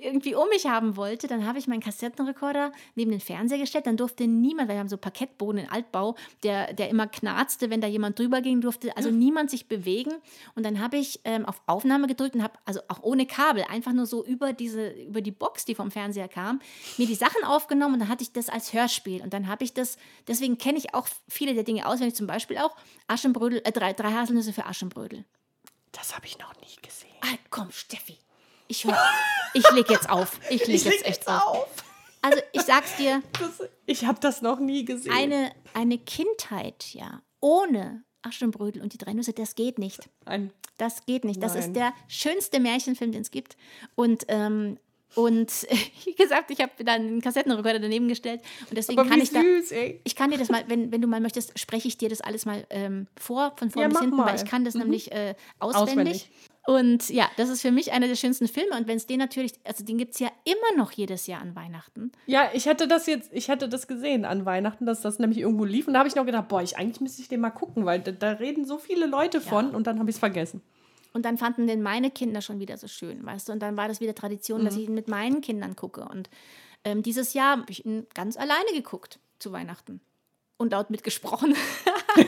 irgendwie 0.02 0.34
um 0.34 0.48
mich 0.48 0.66
haben 0.66 0.96
wollte, 0.96 1.26
dann 1.26 1.46
habe 1.46 1.58
ich 1.58 1.66
meinen 1.66 1.80
Kassettenrekorder 1.80 2.72
neben 2.94 3.10
den 3.10 3.20
Fernseher 3.20 3.58
gestellt. 3.58 3.86
Dann 3.86 3.96
durfte 3.96 4.26
niemand, 4.26 4.68
weil 4.68 4.76
wir 4.76 4.80
haben 4.80 4.88
so 4.88 4.96
Parkettboden 4.96 5.62
in 5.62 5.68
Altbau, 5.70 6.16
der, 6.42 6.72
der 6.72 6.88
immer 6.88 7.06
knarzte, 7.06 7.70
wenn 7.70 7.80
da 7.80 7.86
jemand 7.86 8.18
drüber 8.18 8.40
ging, 8.40 8.60
durfte 8.60 8.96
also 8.96 9.10
niemand 9.10 9.50
sich 9.50 9.68
bewegen. 9.68 10.12
Und 10.54 10.64
dann 10.64 10.80
habe 10.80 10.96
ich 10.96 11.20
ähm, 11.24 11.46
auf 11.46 11.62
Aufnahme 11.66 12.06
gedrückt 12.06 12.34
und 12.34 12.42
habe, 12.42 12.54
also 12.64 12.80
auch 12.88 13.02
ohne 13.02 13.26
Kabel, 13.26 13.64
einfach 13.68 13.92
nur 13.92 14.06
so 14.06 14.24
über, 14.24 14.52
diese, 14.52 14.90
über 14.90 15.20
die 15.20 15.30
Box, 15.30 15.64
die 15.64 15.74
vom 15.74 15.90
Fernseher 15.90 16.28
kam, 16.28 16.60
mir 16.98 17.06
die 17.06 17.14
Sachen 17.14 17.44
aufgenommen 17.44 17.94
und 17.94 18.00
dann 18.00 18.08
hatte 18.08 18.22
ich 18.22 18.32
das 18.32 18.48
als 18.48 18.72
Hörspiel. 18.72 19.22
Und 19.22 19.32
dann 19.32 19.46
habe 19.46 19.64
ich 19.64 19.74
das, 19.74 19.96
deswegen 20.26 20.58
kenne 20.58 20.78
ich 20.78 20.94
auch 20.94 21.06
viele 21.28 21.54
der 21.54 21.64
Dinge 21.64 21.86
auswendig, 21.86 22.14
zum 22.14 22.26
Beispiel 22.26 22.58
auch 22.58 22.76
Aschenbrödel, 23.06 23.62
äh, 23.64 23.72
drei, 23.72 23.92
drei 23.92 24.12
Haselnüsse 24.12 24.52
für 24.52 24.66
Aschenbrödel. 24.66 25.24
Das 25.92 26.14
habe 26.14 26.26
ich 26.26 26.38
noch 26.38 26.54
nie 26.60 26.76
gesehen. 26.82 27.10
Ah, 27.20 27.36
komm, 27.50 27.70
Steffi. 27.70 28.18
Ich, 28.72 28.86
ich 29.52 29.70
leg 29.72 29.90
jetzt 29.90 30.08
auf. 30.08 30.40
Ich 30.48 30.66
leg, 30.66 30.76
ich 30.76 30.84
leg 30.84 30.94
jetzt 30.94 31.06
echt 31.06 31.28
auf. 31.28 31.42
auf. 31.42 31.68
Also 32.22 32.40
ich 32.52 32.62
sag's 32.62 32.96
dir. 32.96 33.22
Das, 33.38 33.68
ich 33.84 34.06
habe 34.06 34.18
das 34.20 34.40
noch 34.40 34.60
nie 34.60 34.86
gesehen. 34.86 35.12
Eine, 35.12 35.52
eine 35.74 35.98
Kindheit, 35.98 36.94
ja, 36.94 37.20
ohne 37.40 38.02
Aschenbrödel 38.22 38.80
und 38.80 38.94
die 38.94 38.98
drei 38.98 39.12
Nüsse, 39.12 39.34
das 39.34 39.56
geht 39.56 39.78
nicht. 39.78 40.08
Ein 40.24 40.52
Das 40.78 41.04
geht 41.04 41.24
nicht. 41.24 41.42
Das 41.42 41.52
Nein. 41.52 41.62
ist 41.64 41.72
der 41.76 41.92
schönste 42.08 42.60
Märchenfilm, 42.60 43.12
den 43.12 43.22
es 43.22 43.30
gibt. 43.30 43.58
Und 43.94 44.24
ähm, 44.28 44.78
und 45.14 45.50
wie 46.04 46.14
gesagt, 46.14 46.50
ich 46.50 46.60
habe 46.60 46.72
dann 46.84 47.00
einen 47.02 47.20
Kassettenrekorder 47.20 47.78
daneben 47.78 48.08
gestellt 48.08 48.40
und 48.68 48.76
deswegen 48.76 48.98
Aber 49.00 49.08
kann 49.08 49.20
ich 49.20 49.30
da 49.30 49.40
süß, 49.40 49.72
ey. 49.72 50.00
ich 50.04 50.16
kann 50.16 50.30
dir 50.30 50.38
das 50.38 50.48
mal, 50.50 50.64
wenn, 50.68 50.90
wenn 50.92 51.00
du 51.00 51.08
mal 51.08 51.20
möchtest, 51.20 51.58
spreche 51.58 51.88
ich 51.88 51.98
dir 51.98 52.08
das 52.08 52.20
alles 52.20 52.46
mal 52.46 52.64
ähm, 52.70 53.06
vor, 53.18 53.52
von 53.56 53.70
vorn 53.70 53.82
Ja, 53.84 53.88
bis 53.88 54.00
hinten, 54.00 54.16
mal. 54.16 54.26
weil 54.26 54.36
ich 54.36 54.44
kann 54.44 54.64
das 54.64 54.74
Mhm. 54.74 54.80
nämlich 54.82 55.12
äh, 55.12 55.34
auswendig. 55.58 55.90
Auswendig. 55.92 56.30
Und 56.64 57.10
ja, 57.10 57.28
das 57.36 57.48
ist 57.48 57.60
für 57.60 57.72
mich 57.72 57.90
einer 57.90 58.06
der 58.06 58.14
schönsten 58.14 58.46
Filme. 58.46 58.76
Und 58.76 58.86
wenn 58.86 58.96
es 58.96 59.06
den 59.08 59.18
natürlich, 59.18 59.54
also 59.64 59.84
den 59.84 59.98
gibt 59.98 60.14
es 60.14 60.20
ja 60.20 60.28
immer 60.44 60.78
noch 60.80 60.92
jedes 60.92 61.26
Jahr 61.26 61.40
an 61.42 61.56
Weihnachten. 61.56 62.12
Ja, 62.26 62.50
ich 62.54 62.68
hatte 62.68 62.86
das 62.86 63.06
jetzt, 63.08 63.30
ich 63.32 63.50
hatte 63.50 63.68
das 63.68 63.88
gesehen 63.88 64.24
an 64.24 64.44
Weihnachten, 64.46 64.86
dass 64.86 65.00
das 65.00 65.18
nämlich 65.18 65.40
irgendwo 65.40 65.64
lief. 65.64 65.88
Und 65.88 65.94
da 65.94 65.98
habe 65.98 66.08
ich 66.08 66.14
noch 66.14 66.24
gedacht, 66.24 66.46
boah, 66.46 66.62
ich, 66.62 66.76
eigentlich 66.76 67.00
müsste 67.00 67.20
ich 67.20 67.26
den 67.28 67.40
mal 67.40 67.50
gucken, 67.50 67.84
weil 67.84 67.98
da, 67.98 68.12
da 68.12 68.30
reden 68.30 68.64
so 68.64 68.78
viele 68.78 69.06
Leute 69.06 69.40
von 69.40 69.74
und 69.74 69.88
dann 69.88 69.98
habe 69.98 70.08
ich 70.08 70.14
es 70.14 70.20
vergessen. 70.20 70.62
Und 71.12 71.24
dann 71.24 71.38
fanden 71.38 71.66
den 71.66 71.82
meine 71.82 72.10
Kinder 72.10 72.40
schon 72.40 72.58
wieder 72.58 72.78
so 72.78 72.88
schön, 72.88 73.24
weißt 73.24 73.48
du? 73.48 73.52
Und 73.52 73.60
dann 73.60 73.76
war 73.76 73.88
das 73.88 74.00
wieder 74.00 74.14
Tradition, 74.14 74.60
Mhm. 74.60 74.64
dass 74.64 74.76
ich 74.76 74.88
ihn 74.88 74.94
mit 74.94 75.08
meinen 75.08 75.40
Kindern 75.40 75.76
gucke. 75.76 76.04
Und 76.06 76.30
ähm, 76.84 77.02
dieses 77.02 77.34
Jahr 77.34 77.58
habe 77.58 77.70
ich 77.70 77.84
ihn 77.84 78.06
ganz 78.14 78.36
alleine 78.36 78.72
geguckt 78.72 79.18
zu 79.38 79.52
Weihnachten. 79.52 80.00
Und 80.56 80.72
laut 80.72 80.90
mitgesprochen. 80.90 81.54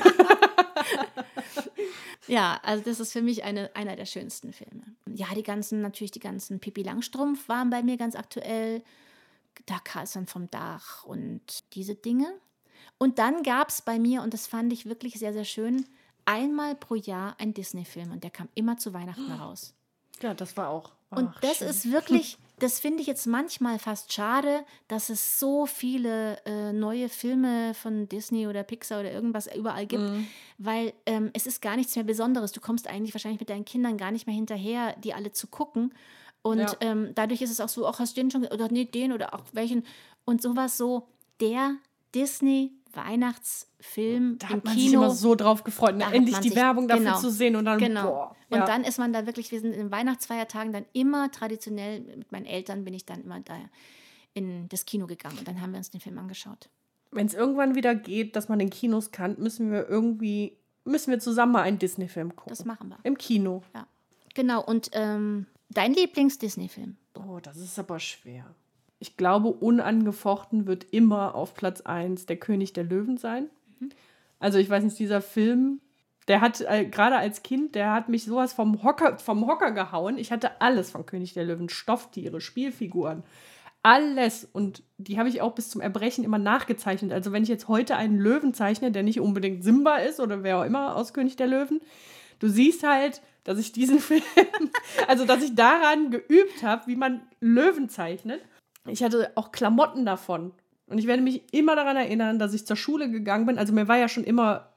ja, 2.27 2.59
also 2.63 2.83
das 2.85 3.01
ist 3.01 3.13
für 3.13 3.23
mich 3.23 3.45
eine, 3.45 3.75
einer 3.77 3.97
der 3.97 4.07
schönsten 4.07 4.53
Filme. 4.53 4.83
Ja, 5.07 5.27
die 5.35 5.43
ganzen, 5.43 5.83
natürlich 5.83 6.11
die 6.11 6.21
ganzen 6.21 6.59
Pippi 6.59 6.83
Langstrumpf 6.83 7.49
waren 7.49 7.71
bei 7.71 7.83
mir 7.83 7.97
ganz 7.97 8.17
aktuell. 8.17 8.83
Da 9.67 9.79
Karlsson 9.79 10.27
vom 10.27 10.51
Dach 10.51 11.05
und 11.05 11.43
diese 11.75 11.95
Dinge. 11.95 12.27
Und 12.99 13.19
dann 13.19 13.43
gab 13.43 13.69
es 13.69 13.83
bei 13.83 13.99
mir, 13.99 14.23
und 14.23 14.35
das 14.35 14.47
fand 14.47 14.73
ich 14.73 14.87
wirklich 14.87 15.19
sehr, 15.19 15.33
sehr 15.33 15.45
schön, 15.45 15.87
einmal 16.27 16.75
pro 16.75 16.95
Jahr 16.95 17.37
ein 17.39 17.55
Disney-Film 17.55 18.13
und 18.13 18.25
der 18.25 18.31
kam 18.31 18.49
immer 18.55 18.77
zu 18.77 18.93
Weihnachten 18.95 19.31
raus. 19.41 19.75
Ja, 20.23 20.35
das 20.35 20.57
war 20.57 20.69
auch. 20.69 20.93
Und 21.11 21.29
ach, 21.29 21.41
das 21.41 21.59
schön. 21.59 21.69
ist 21.69 21.91
wirklich, 21.93 22.39
das 22.59 22.81
finde 22.81 23.01
ich 23.01 23.07
jetzt 23.07 23.27
manchmal 23.27 23.79
fast 23.79 24.13
schade, 24.13 24.65
dass 24.89 25.11
es 25.11 25.39
so 25.39 25.67
viele 25.67 26.39
äh, 26.45 26.73
neue 26.73 27.09
Filme 27.09 27.75
von 27.75 28.09
Disney 28.09 28.47
oder 28.49 28.63
Pixar 28.65 29.01
oder 29.01 29.13
irgendwas 29.13 29.53
überall 29.55 29.87
gibt, 29.87 30.03
Mhm. 30.03 30.27
weil 30.59 30.93
ähm, 31.07 31.31
es 31.35 31.47
ist 31.47 31.63
gar 31.63 31.77
nichts 31.77 31.95
mehr 31.95 32.05
Besonderes. 32.05 32.53
Du 32.53 32.61
kommst 32.61 32.89
eigentlich 32.89 33.15
wahrscheinlich 33.15 33.41
mit 33.41 33.51
deinen 33.51 33.65
Kindern 33.65 33.97
gar 33.97 34.11
nicht 34.11 34.27
mehr 34.27 34.35
hinterher, 34.37 34.97
die 34.99 35.15
alle 35.15 35.31
zu 35.33 35.47
gucken. 35.47 35.95
Und 36.43 36.59
Ja. 36.59 36.73
ähm, 36.81 37.13
dadurch 37.15 37.43
ist 37.43 37.51
es 37.51 37.61
auch 37.61 37.69
so, 37.69 37.87
auch 37.87 37.99
hast 38.01 38.17
du 38.17 38.21
den 38.21 38.31
schon, 38.31 38.45
oder 38.47 38.69
nee, 38.69 38.85
den 38.85 39.13
oder 39.13 39.35
auch 39.35 39.45
welchen. 39.53 39.85
Und 40.25 40.43
sowas 40.43 40.77
so, 40.77 41.09
der 41.41 41.77
Disney-Weihnachtsfilm 42.95 44.39
Da 44.39 44.49
im 44.49 44.53
hat 44.57 44.65
man 44.65 44.75
sich 44.75 44.93
immer 44.93 45.11
so 45.11 45.35
drauf 45.35 45.65
gefreut, 45.65 45.97
ne? 45.97 46.05
Endlich 46.13 46.39
die 46.39 46.49
sich- 46.49 46.57
Werbung 46.57 46.89
dafür 46.89 47.05
genau, 47.05 47.19
zu 47.19 47.31
sehen 47.31 47.57
und 47.57 47.65
dann, 47.65 47.79
Genau. 47.79 48.11
boah. 48.11 48.37
Und 48.51 48.59
ja. 48.59 48.67
dann 48.67 48.85
ist 48.85 48.99
man 48.99 49.13
da 49.13 49.27
wirklich, 49.27 49.51
wir 49.53 49.61
sind 49.61 49.73
in 49.73 49.79
den 49.79 49.91
Weihnachtsfeiertagen 49.91 50.73
dann 50.73 50.85
immer 50.93 51.31
traditionell, 51.31 52.01
mit 52.01 52.31
meinen 52.33 52.47
Eltern 52.47 52.85
bin 52.85 52.95
ich 52.95 53.05
dann 53.05 53.23
immer 53.23 53.41
da 53.41 53.55
in 54.33 54.69
das 54.69 54.85
Kino 54.87 55.07
gegangen 55.07 55.39
und 55.39 55.47
dann 55.49 55.61
haben 55.61 55.73
wir 55.73 55.79
uns 55.79 55.91
den 55.91 56.01
Film 56.01 56.19
angeschaut. 56.19 56.69
Wenn 57.11 57.27
es 57.27 57.35
irgendwann 57.35 57.75
wieder 57.77 57.95
geht, 57.95 58.35
dass 58.35 58.49
man 58.49 58.59
in 58.61 58.71
Kinos 58.71 59.13
kann, 59.13 59.37
müssen 59.39 59.71
wir 59.71 59.89
irgendwie, 59.89 60.57
müssen 60.85 61.11
wir 61.13 61.21
zusammen 61.21 61.53
mal 61.53 61.63
einen 61.63 61.79
Disney-Film 61.79 62.35
gucken. 62.35 62.51
Das 62.51 62.65
machen 62.65 62.89
wir. 62.89 62.99
Im 63.05 63.17
Kino. 63.17 63.63
Ja. 63.75 63.87
Genau, 64.35 64.65
und 64.65 64.91
ähm, 64.95 65.47
dein 65.71 65.95
Lieblings-Disney-Film? 65.95 66.97
Oh, 67.15 67.39
das 67.41 67.57
ist 67.59 67.79
aber 67.79 68.01
schwer. 68.01 68.53
Ich 69.05 69.19
glaube, 69.19 69.49
unangefochten 69.49 70.67
wird 70.67 70.87
immer 70.91 71.35
auf 71.35 71.53
Platz 71.53 71.83
1 71.83 72.25
der 72.25 72.39
König 72.39 72.73
der 72.73 72.85
Löwen 72.85 73.19
sein. 73.19 73.51
Also 74.39 74.57
ich 74.57 74.71
weiß 74.71 74.83
nicht, 74.83 74.99
dieser 74.99 75.21
Film, 75.21 75.83
der 76.27 76.41
hat 76.41 76.63
äh, 76.63 76.87
gerade 76.87 77.17
als 77.17 77.43
Kind, 77.43 77.75
der 77.75 77.93
hat 77.93 78.09
mich 78.09 78.25
sowas 78.25 78.55
vom 78.55 78.83
Hocker, 78.83 79.19
vom 79.19 79.47
Hocker 79.47 79.73
gehauen. 79.73 80.17
Ich 80.17 80.33
hatte 80.33 80.63
alles 80.63 80.91
von 80.91 81.05
König 81.05 81.35
der 81.35 81.45
Löwen, 81.45 81.69
Stofftiere, 81.69 82.41
Spielfiguren, 82.41 83.25
alles. 83.83 84.49
Und 84.51 84.83
die 84.97 85.19
habe 85.19 85.29
ich 85.29 85.43
auch 85.43 85.55
bis 85.55 85.69
zum 85.69 85.83
Erbrechen 85.83 86.25
immer 86.25 86.39
nachgezeichnet. 86.39 87.13
Also 87.13 87.31
wenn 87.31 87.43
ich 87.43 87.51
jetzt 87.51 87.69
heute 87.69 87.97
einen 87.97 88.19
Löwen 88.19 88.55
zeichne, 88.55 88.91
der 88.91 89.03
nicht 89.03 89.21
unbedingt 89.21 89.65
Simba 89.65 89.97
ist 89.97 90.19
oder 90.19 90.43
wer 90.43 90.61
auch 90.61 90.65
immer 90.65 90.97
aus 90.97 91.13
König 91.13 91.37
der 91.37 91.49
Löwen, 91.49 91.83
du 92.39 92.49
siehst 92.49 92.85
halt, 92.85 93.21
dass 93.45 93.59
ich 93.59 93.73
diesen 93.73 93.99
Film, 94.01 94.23
also 95.09 95.27
dass 95.27 95.43
ich 95.43 95.55
daran 95.55 96.11
geübt 96.11 96.63
habe, 96.63 96.87
wie 96.87 96.97
man 96.97 97.21
Löwen 97.41 97.91
zeichnet. 97.91 98.41
Ich 98.87 99.03
hatte 99.03 99.33
auch 99.35 99.53
Klamotten 99.53 100.05
davon. 100.05 100.53
Und 100.87 100.99
ich 100.99 101.07
werde 101.07 101.23
mich 101.23 101.43
immer 101.53 101.77
daran 101.77 101.97
erinnern, 101.97 102.39
dass 102.39 102.53
ich 102.53 102.67
zur 102.67 102.77
Schule 102.77 103.11
gegangen 103.11 103.47
bin. 103.47 103.59
Also 103.59 103.73
mir 103.73 103.89
war 103.89 103.97
ja 103.97 104.09
schon 104.09 104.25
immer 104.25 104.69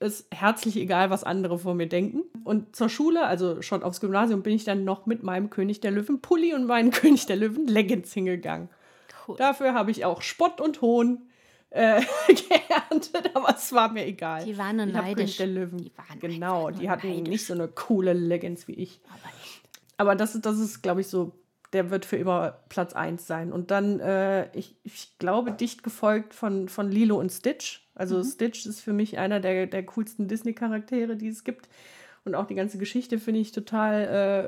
es 0.00 0.26
herzlich 0.32 0.76
egal, 0.76 1.10
was 1.10 1.24
andere 1.24 1.58
von 1.58 1.76
mir 1.76 1.88
denken. 1.88 2.22
Und 2.44 2.76
zur 2.76 2.88
Schule, 2.88 3.26
also 3.26 3.62
schon 3.62 3.82
aufs 3.82 4.00
Gymnasium, 4.00 4.42
bin 4.42 4.54
ich 4.54 4.64
dann 4.64 4.84
noch 4.84 5.06
mit 5.06 5.22
meinem 5.22 5.50
König 5.50 5.80
der 5.80 5.92
Löwen 5.92 6.20
Pulli 6.20 6.54
und 6.54 6.66
meinen 6.66 6.90
König 6.92 7.26
der 7.26 7.36
Löwen 7.36 7.66
Leggings 7.66 8.12
hingegangen. 8.12 8.68
Cool. 9.26 9.36
Dafür 9.36 9.72
habe 9.72 9.90
ich 9.90 10.04
auch 10.04 10.20
Spott 10.20 10.60
und 10.60 10.82
Hohn 10.82 11.22
äh, 11.70 12.02
geerntet, 12.26 13.30
aber 13.34 13.54
es 13.56 13.72
war 13.72 13.90
mir 13.90 14.06
egal. 14.06 14.44
Die 14.44 14.58
waren 14.58 14.76
nur 14.76 14.86
ich 14.86 14.92
König 14.92 15.16
neidisch. 15.16 15.36
der 15.38 15.46
Löwen. 15.46 15.78
Die 15.78 15.92
waren 15.96 16.20
genau, 16.20 16.70
die 16.70 16.90
hatten 16.90 17.08
neidisch. 17.08 17.28
nicht 17.28 17.46
so 17.46 17.54
eine 17.54 17.68
coole 17.68 18.12
Leggings 18.12 18.68
wie 18.68 18.74
ich. 18.74 19.00
Aber. 19.08 19.32
Aber 19.96 20.16
das, 20.16 20.40
das 20.40 20.58
ist, 20.58 20.82
glaube 20.82 21.02
ich, 21.02 21.06
so, 21.06 21.32
der 21.74 21.90
wird 21.90 22.04
für 22.06 22.16
immer 22.16 22.58
Platz 22.70 22.94
1 22.94 23.26
sein. 23.26 23.52
Und 23.52 23.70
dann, 23.70 24.00
äh, 24.00 24.48
ich, 24.56 24.76
ich 24.84 25.18
glaube, 25.18 25.52
dicht 25.52 25.82
gefolgt 25.82 26.32
von, 26.34 26.68
von 26.68 26.90
Lilo 26.90 27.18
und 27.18 27.30
Stitch. 27.30 27.86
Also 27.94 28.22
Stitch 28.24 28.64
ist 28.66 28.80
für 28.80 28.92
mich 28.92 29.18
einer 29.18 29.40
der, 29.40 29.66
der 29.66 29.84
coolsten 29.84 30.26
Disney-Charaktere, 30.28 31.16
die 31.16 31.28
es 31.28 31.44
gibt. 31.44 31.68
Und 32.24 32.34
auch 32.34 32.46
die 32.46 32.54
ganze 32.54 32.78
Geschichte 32.78 33.18
finde 33.18 33.40
ich 33.40 33.52
total 33.52 34.04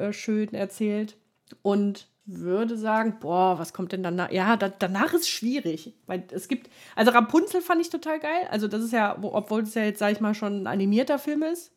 äh, 0.08 0.12
schön 0.12 0.54
erzählt. 0.54 1.16
Und 1.62 2.08
würde 2.28 2.76
sagen, 2.76 3.18
boah, 3.20 3.56
was 3.58 3.72
kommt 3.72 3.92
denn 3.92 4.02
danach? 4.02 4.32
Ja, 4.32 4.56
da, 4.56 4.68
danach 4.68 5.14
ist 5.14 5.28
schwierig. 5.28 5.94
Weil 6.06 6.24
es 6.32 6.48
gibt, 6.48 6.68
also 6.96 7.12
Rapunzel 7.12 7.60
fand 7.60 7.80
ich 7.80 7.90
total 7.90 8.18
geil. 8.18 8.48
Also 8.50 8.66
das 8.66 8.82
ist 8.82 8.92
ja, 8.92 9.16
wo- 9.20 9.32
obwohl 9.32 9.62
es 9.62 9.74
ja 9.74 9.84
jetzt, 9.84 10.00
sag 10.00 10.10
ich 10.12 10.20
mal, 10.20 10.34
schon 10.34 10.62
ein 10.62 10.66
animierter 10.66 11.18
Film 11.20 11.42
ist. 11.44 11.72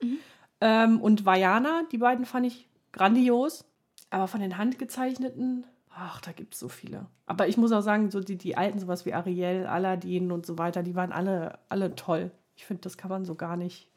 Ähm, 0.61 0.99
und 1.01 1.25
Vajana, 1.25 1.83
die 1.91 1.99
beiden 1.99 2.25
fand 2.25 2.47
ich 2.47 2.67
grandios. 2.93 3.65
Aber 4.09 4.27
von 4.27 4.41
den 4.41 4.57
handgezeichneten, 4.57 5.65
ach, 5.89 6.21
da 6.21 6.31
gibt 6.31 6.53
es 6.53 6.59
so 6.59 6.67
viele. 6.67 7.07
Aber 7.25 7.47
ich 7.47 7.57
muss 7.57 7.71
auch 7.71 7.81
sagen, 7.81 8.09
so 8.11 8.19
die, 8.19 8.37
die 8.37 8.57
alten, 8.57 8.79
sowas 8.79 9.05
wie 9.05 9.13
Ariel, 9.13 9.65
Aladdin 9.65 10.31
und 10.31 10.45
so 10.45 10.57
weiter, 10.57 10.83
die 10.83 10.95
waren 10.95 11.11
alle, 11.11 11.59
alle 11.69 11.95
toll. 11.95 12.31
Ich 12.55 12.65
finde, 12.65 12.81
das 12.81 12.97
kann 12.97 13.09
man 13.09 13.25
so 13.25 13.35
gar 13.35 13.55
nicht 13.55 13.89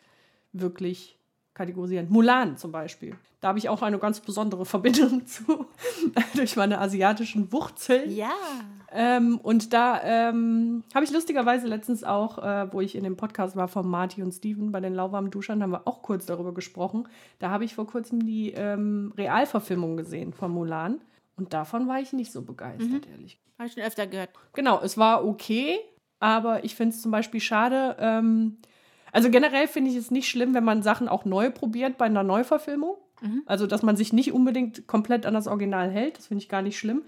wirklich 0.53 1.19
kategorisieren. 1.55 2.09
Mulan 2.09 2.57
zum 2.57 2.73
Beispiel. 2.73 3.15
Da 3.41 3.49
habe 3.49 3.59
ich 3.59 3.69
auch 3.69 3.83
eine 3.83 3.99
ganz 3.99 4.21
besondere 4.21 4.65
Verbindung 4.65 5.27
zu, 5.27 5.67
durch 6.35 6.57
meine 6.57 6.79
asiatischen 6.81 7.53
Wurzeln. 7.53 8.11
Ja. 8.11 8.31
Ähm, 8.93 9.39
und 9.43 9.73
da 9.73 10.01
ähm, 10.03 10.85
habe 10.95 11.05
ich 11.05 11.11
lustigerweise 11.11 11.67
letztens 11.67 12.05
auch, 12.05 12.39
äh, 12.39 12.73
wo 12.73 12.81
ich 12.81 12.95
in 12.95 13.05
dem 13.05 13.17
Podcast 13.17 13.57
war 13.57 13.69
von 13.69 13.89
Marty 13.89 14.23
und 14.23 14.33
Steven 14.33 14.71
bei 14.71 14.81
den 14.81 14.95
lauwarmen 14.95 15.31
Duschern, 15.31 15.63
haben 15.63 15.73
wir 15.73 15.89
auch 15.89 16.03
kurz 16.03 16.27
darüber 16.27 16.55
gesprochen. 16.55 17.09
Da 17.39 17.51
habe 17.51 17.65
ich 17.65 17.75
vor 17.75 17.87
kurzem 17.87 18.25
die 18.25 18.53
ähm, 18.53 19.13
Realverfilmung 19.17 19.97
gesehen 19.97 20.33
von 20.33 20.53
Mulan. 20.53 21.01
Und 21.37 21.53
davon 21.53 21.89
war 21.89 22.01
ich 22.01 22.13
nicht 22.13 22.31
so 22.31 22.43
begeistert, 22.43 23.09
ehrlich. 23.11 23.39
Habe 23.59 23.67
ich 23.67 23.75
schon 23.75 23.83
öfter 23.83 24.07
gehört. 24.07 24.31
Genau, 24.53 24.81
es 24.83 24.99
war 24.99 25.27
okay, 25.27 25.79
aber 26.21 26.65
ich 26.65 26.75
finde 26.75 26.95
es 26.95 27.03
zum 27.03 27.11
Beispiel 27.11 27.41
schade. 27.41 27.97
Ähm, 27.99 28.59
also 29.13 29.31
generell 29.31 29.69
finde 29.69 29.91
ich 29.91 29.97
es 29.97 30.11
nicht 30.11 30.29
schlimm, 30.29 30.55
wenn 30.55 30.65
man 30.65 30.83
Sachen 30.83 31.09
auch 31.09 31.25
neu 31.25 31.51
probiert 31.51 31.99
bei 31.99 32.07
einer 32.07 32.23
Neuverfilmung. 32.25 32.97
Also, 33.47 33.69
dass 33.69 33.83
man 33.83 33.97
sich 33.97 34.13
nicht 34.13 34.33
unbedingt 34.33 34.89
komplett 34.89 35.27
an 35.27 35.35
das 35.35 35.47
Original 35.47 35.91
hält, 35.91 36.19
das 36.19 36.27
finde 36.27 36.43
ich 36.43 36.49
gar 36.49 36.63
nicht 36.63 36.77
schlimm. 36.79 37.03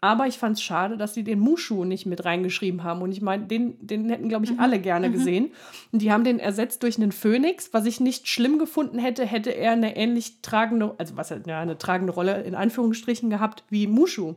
Aber 0.00 0.26
ich 0.26 0.36
fand 0.36 0.58
es 0.58 0.62
schade, 0.62 0.98
dass 0.98 1.14
sie 1.14 1.24
den 1.24 1.38
Mushu 1.38 1.84
nicht 1.84 2.04
mit 2.04 2.26
reingeschrieben 2.26 2.84
haben. 2.84 3.00
Und 3.00 3.10
ich 3.10 3.22
meine, 3.22 3.46
den, 3.46 3.74
den 3.80 4.10
hätten, 4.10 4.28
glaube 4.28 4.44
ich, 4.44 4.58
alle 4.58 4.78
gerne 4.78 5.10
gesehen. 5.10 5.52
Und 5.92 6.02
die 6.02 6.12
haben 6.12 6.24
den 6.24 6.38
ersetzt 6.38 6.82
durch 6.82 6.98
einen 6.98 7.10
Phönix, 7.10 7.72
was 7.72 7.86
ich 7.86 8.00
nicht 8.00 8.28
schlimm 8.28 8.58
gefunden 8.58 8.98
hätte, 8.98 9.24
hätte 9.24 9.50
er 9.50 9.72
eine 9.72 9.96
ähnlich 9.96 10.42
tragende, 10.42 10.94
also 10.98 11.16
was 11.16 11.30
ja, 11.30 11.60
eine 11.60 11.78
tragende 11.78 12.12
Rolle 12.12 12.42
in 12.42 12.54
Anführungsstrichen 12.54 13.30
gehabt 13.30 13.64
wie 13.70 13.86
Mushu. 13.86 14.34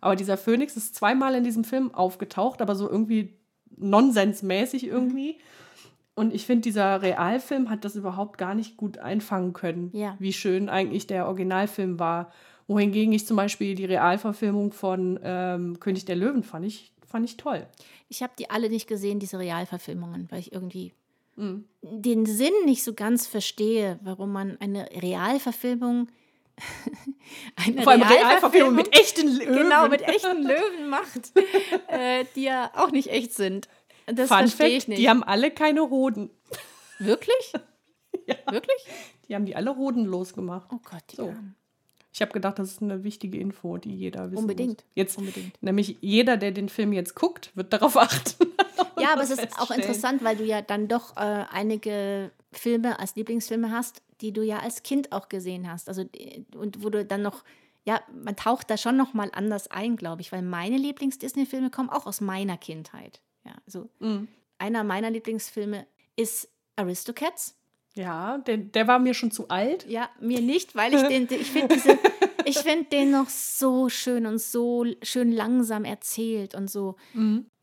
Aber 0.00 0.14
dieser 0.14 0.36
Phönix 0.36 0.76
ist 0.76 0.94
zweimal 0.94 1.34
in 1.34 1.42
diesem 1.42 1.64
Film 1.64 1.92
aufgetaucht, 1.92 2.62
aber 2.62 2.76
so 2.76 2.88
irgendwie 2.88 3.32
nonsensmäßig 3.76 4.86
irgendwie. 4.86 5.38
Und 6.18 6.34
ich 6.34 6.44
finde, 6.46 6.62
dieser 6.62 7.00
Realfilm 7.00 7.70
hat 7.70 7.84
das 7.84 7.94
überhaupt 7.96 8.38
gar 8.38 8.54
nicht 8.54 8.76
gut 8.76 8.98
einfangen 8.98 9.52
können, 9.52 9.90
Ja. 9.94 10.16
wie 10.18 10.32
schön 10.32 10.68
eigentlich 10.68 11.06
der 11.06 11.26
Originalfilm 11.26 11.98
war. 11.98 12.32
Wohingegen 12.66 13.12
ich 13.12 13.26
zum 13.26 13.36
Beispiel 13.36 13.74
die 13.74 13.84
Realverfilmung 13.86 14.72
von 14.72 15.18
ähm, 15.22 15.78
König 15.80 16.04
der 16.04 16.16
Löwen 16.16 16.42
fand 16.42 16.66
ich, 16.66 16.92
fand 17.06 17.24
ich 17.24 17.36
toll. 17.36 17.66
Ich 18.08 18.22
habe 18.22 18.32
die 18.38 18.50
alle 18.50 18.68
nicht 18.68 18.86
gesehen, 18.88 19.20
diese 19.20 19.38
Realverfilmungen, 19.38 20.26
weil 20.30 20.40
ich 20.40 20.52
irgendwie 20.52 20.92
Mhm. 21.36 21.64
den 21.82 22.26
Sinn 22.26 22.52
nicht 22.64 22.82
so 22.82 22.94
ganz 22.94 23.28
verstehe, 23.28 24.00
warum 24.02 24.32
man 24.32 24.56
eine 24.60 24.88
Realverfilmung 25.00 26.08
eine 27.56 27.82
Vor 27.82 27.92
allem 27.92 28.02
Realverfilmung 28.02 28.74
mit 28.74 28.92
echten 28.98 29.28
Löwen. 29.28 29.54
genau 29.54 29.88
mit 29.88 30.02
echten 30.02 30.42
Löwen 30.42 30.88
macht, 30.88 31.30
äh, 31.88 32.24
die 32.34 32.42
ja 32.44 32.70
auch 32.74 32.90
nicht 32.90 33.10
echt 33.10 33.32
sind. 33.34 33.68
Das 34.14 34.28
Fun 34.28 34.38
verstehe 34.38 34.66
Fact, 34.70 34.76
ich 34.82 34.88
nicht. 34.88 34.98
die 35.00 35.08
haben 35.08 35.22
alle 35.22 35.50
keine 35.50 35.82
Hoden. 35.90 36.30
Wirklich? 36.98 37.52
Ja. 38.26 38.36
Wirklich? 38.50 38.76
Die 39.28 39.34
haben 39.34 39.46
die 39.46 39.54
alle 39.56 39.76
hodenlos 39.76 40.34
gemacht. 40.34 40.68
Oh 40.72 40.78
Gott, 40.84 41.02
die 41.10 41.16
So. 41.16 41.28
Armen. 41.28 41.54
Ich 42.12 42.20
habe 42.20 42.32
gedacht, 42.32 42.58
das 42.58 42.72
ist 42.72 42.82
eine 42.82 43.04
wichtige 43.04 43.38
Info, 43.38 43.76
die 43.78 43.94
jeder 43.94 44.30
wissen 44.30 44.40
Unbedingt. 44.42 44.78
muss. 44.80 44.84
Jetzt, 44.94 45.18
Unbedingt. 45.18 45.62
nämlich 45.62 45.96
jeder, 46.00 46.36
der 46.36 46.50
den 46.52 46.68
Film 46.68 46.92
jetzt 46.92 47.14
guckt, 47.14 47.52
wird 47.54 47.72
darauf 47.72 47.96
achten. 47.98 48.46
Ja, 48.98 49.12
aber 49.12 49.22
es 49.22 49.30
ist 49.30 49.58
auch 49.58 49.70
interessant, 49.70 50.22
weil 50.24 50.36
du 50.36 50.44
ja 50.44 50.60
dann 50.62 50.88
doch 50.88 51.16
äh, 51.16 51.44
einige 51.50 52.30
Filme 52.52 52.98
als 52.98 53.14
Lieblingsfilme 53.14 53.70
hast, 53.70 54.02
die 54.20 54.32
du 54.32 54.42
ja 54.42 54.58
als 54.58 54.82
Kind 54.82 55.12
auch 55.12 55.28
gesehen 55.28 55.70
hast. 55.70 55.88
Also 55.88 56.02
äh, 56.14 56.42
und 56.56 56.82
wo 56.82 56.90
du 56.90 57.04
dann 57.04 57.22
noch, 57.22 57.44
ja, 57.84 58.00
man 58.12 58.36
taucht 58.36 58.68
da 58.70 58.76
schon 58.76 58.96
noch 58.96 59.14
mal 59.14 59.30
anders 59.32 59.70
ein, 59.70 59.96
glaube 59.96 60.20
ich, 60.22 60.32
weil 60.32 60.42
meine 60.42 60.76
Lieblings-Disney-Filme 60.76 61.70
kommen 61.70 61.88
auch 61.90 62.06
aus 62.06 62.20
meiner 62.20 62.56
Kindheit. 62.58 63.20
Ja, 63.48 63.54
also 63.66 63.88
Mhm. 64.00 64.28
einer 64.58 64.84
meiner 64.84 65.10
Lieblingsfilme 65.10 65.86
ist 66.16 66.48
Aristocats. 66.76 67.54
Ja, 67.94 68.38
der, 68.38 68.58
der 68.58 68.86
war 68.86 68.98
mir 68.98 69.14
schon 69.14 69.30
zu 69.30 69.48
alt. 69.48 69.86
Ja, 69.88 70.08
mir 70.20 70.40
nicht, 70.40 70.74
weil 70.76 70.94
ich 70.94 71.02
den, 71.02 71.26
ich 71.30 71.50
finde 71.50 71.74
diese, 71.74 71.98
ich 72.44 72.58
finde 72.58 72.84
den 72.90 73.10
noch 73.10 73.28
so 73.28 73.88
schön 73.88 74.26
und 74.26 74.40
so 74.40 74.84
schön 75.02 75.32
langsam 75.32 75.84
erzählt 75.84 76.54
und 76.54 76.70
so. 76.70 76.94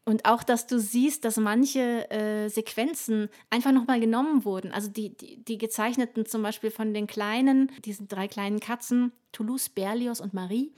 Und 0.08 0.26
auch, 0.26 0.44
dass 0.44 0.68
du 0.68 0.78
siehst, 0.80 1.24
dass 1.24 1.38
manche 1.38 2.10
äh, 2.12 2.50
Sequenzen 2.50 3.30
einfach 3.50 3.72
nochmal 3.72 4.00
genommen 4.02 4.44
wurden. 4.46 4.72
Also 4.72 4.90
die, 4.90 5.16
die, 5.16 5.44
die 5.44 5.58
gezeichneten 5.58 6.26
zum 6.26 6.44
Beispiel 6.44 6.70
von 6.70 6.94
den 6.94 7.08
kleinen, 7.08 7.72
diesen 7.86 8.08
drei 8.08 8.28
kleinen 8.28 8.60
Katzen, 8.60 9.14
Toulouse, 9.32 9.70
Berlioz 9.70 10.20
und 10.20 10.34
Marie, 10.34 10.74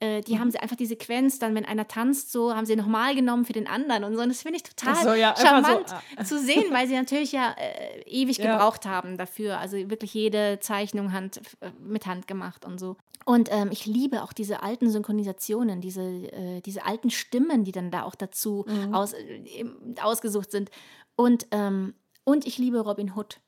äh, 0.00 0.20
die 0.20 0.38
haben 0.38 0.50
sie 0.50 0.58
einfach 0.58 0.76
die 0.76 0.86
Sequenz, 0.86 1.38
dann 1.38 1.54
wenn 1.54 1.64
einer 1.64 1.88
tanzt, 1.88 2.30
so 2.30 2.54
haben 2.54 2.66
sie 2.66 2.76
nochmal 2.76 3.14
genommen 3.14 3.44
für 3.44 3.52
den 3.52 3.66
anderen 3.66 4.04
und 4.04 4.14
so. 4.14 4.22
Und 4.22 4.28
das 4.28 4.42
finde 4.42 4.56
ich 4.56 4.62
total 4.62 4.94
so, 4.96 5.12
ja, 5.14 5.30
einfach 5.30 5.40
so, 5.40 5.46
charmant 5.46 5.94
ah. 6.16 6.24
zu 6.24 6.38
sehen, 6.38 6.64
weil 6.72 6.86
sie 6.86 6.94
natürlich 6.94 7.32
ja 7.32 7.54
äh, 7.58 8.02
ewig 8.02 8.38
Ja. 8.38 8.52
gebraucht 8.52 8.86
haben 8.86 9.16
dafür. 9.16 9.58
Also 9.58 9.76
wirklich 9.90 10.14
jede 10.14 10.58
Zeichnung 10.60 11.12
hand, 11.12 11.40
äh, 11.60 11.70
mit 11.80 12.06
Hand 12.06 12.26
gemacht 12.28 12.64
und 12.64 12.78
so. 12.78 12.96
Und 13.24 13.50
ähm, 13.52 13.70
ich 13.72 13.84
liebe 13.86 14.22
auch 14.22 14.32
diese 14.32 14.62
alten 14.62 14.88
Synchronisationen, 14.90 15.80
diese, 15.80 16.02
äh, 16.02 16.60
diese 16.62 16.86
alten 16.86 17.10
Stimmen, 17.10 17.64
die 17.64 17.72
dann 17.72 17.90
da 17.90 18.04
auch 18.04 18.14
dazu 18.14 18.64
Mhm. 18.68 18.94
aus, 18.94 19.12
äh, 19.12 19.64
ausgesucht 20.00 20.50
sind. 20.50 20.70
Und, 21.16 21.46
ähm, 21.50 21.94
und 22.24 22.46
ich 22.46 22.56
liebe 22.58 22.78
Robin 22.80 23.14
Hood. 23.16 23.40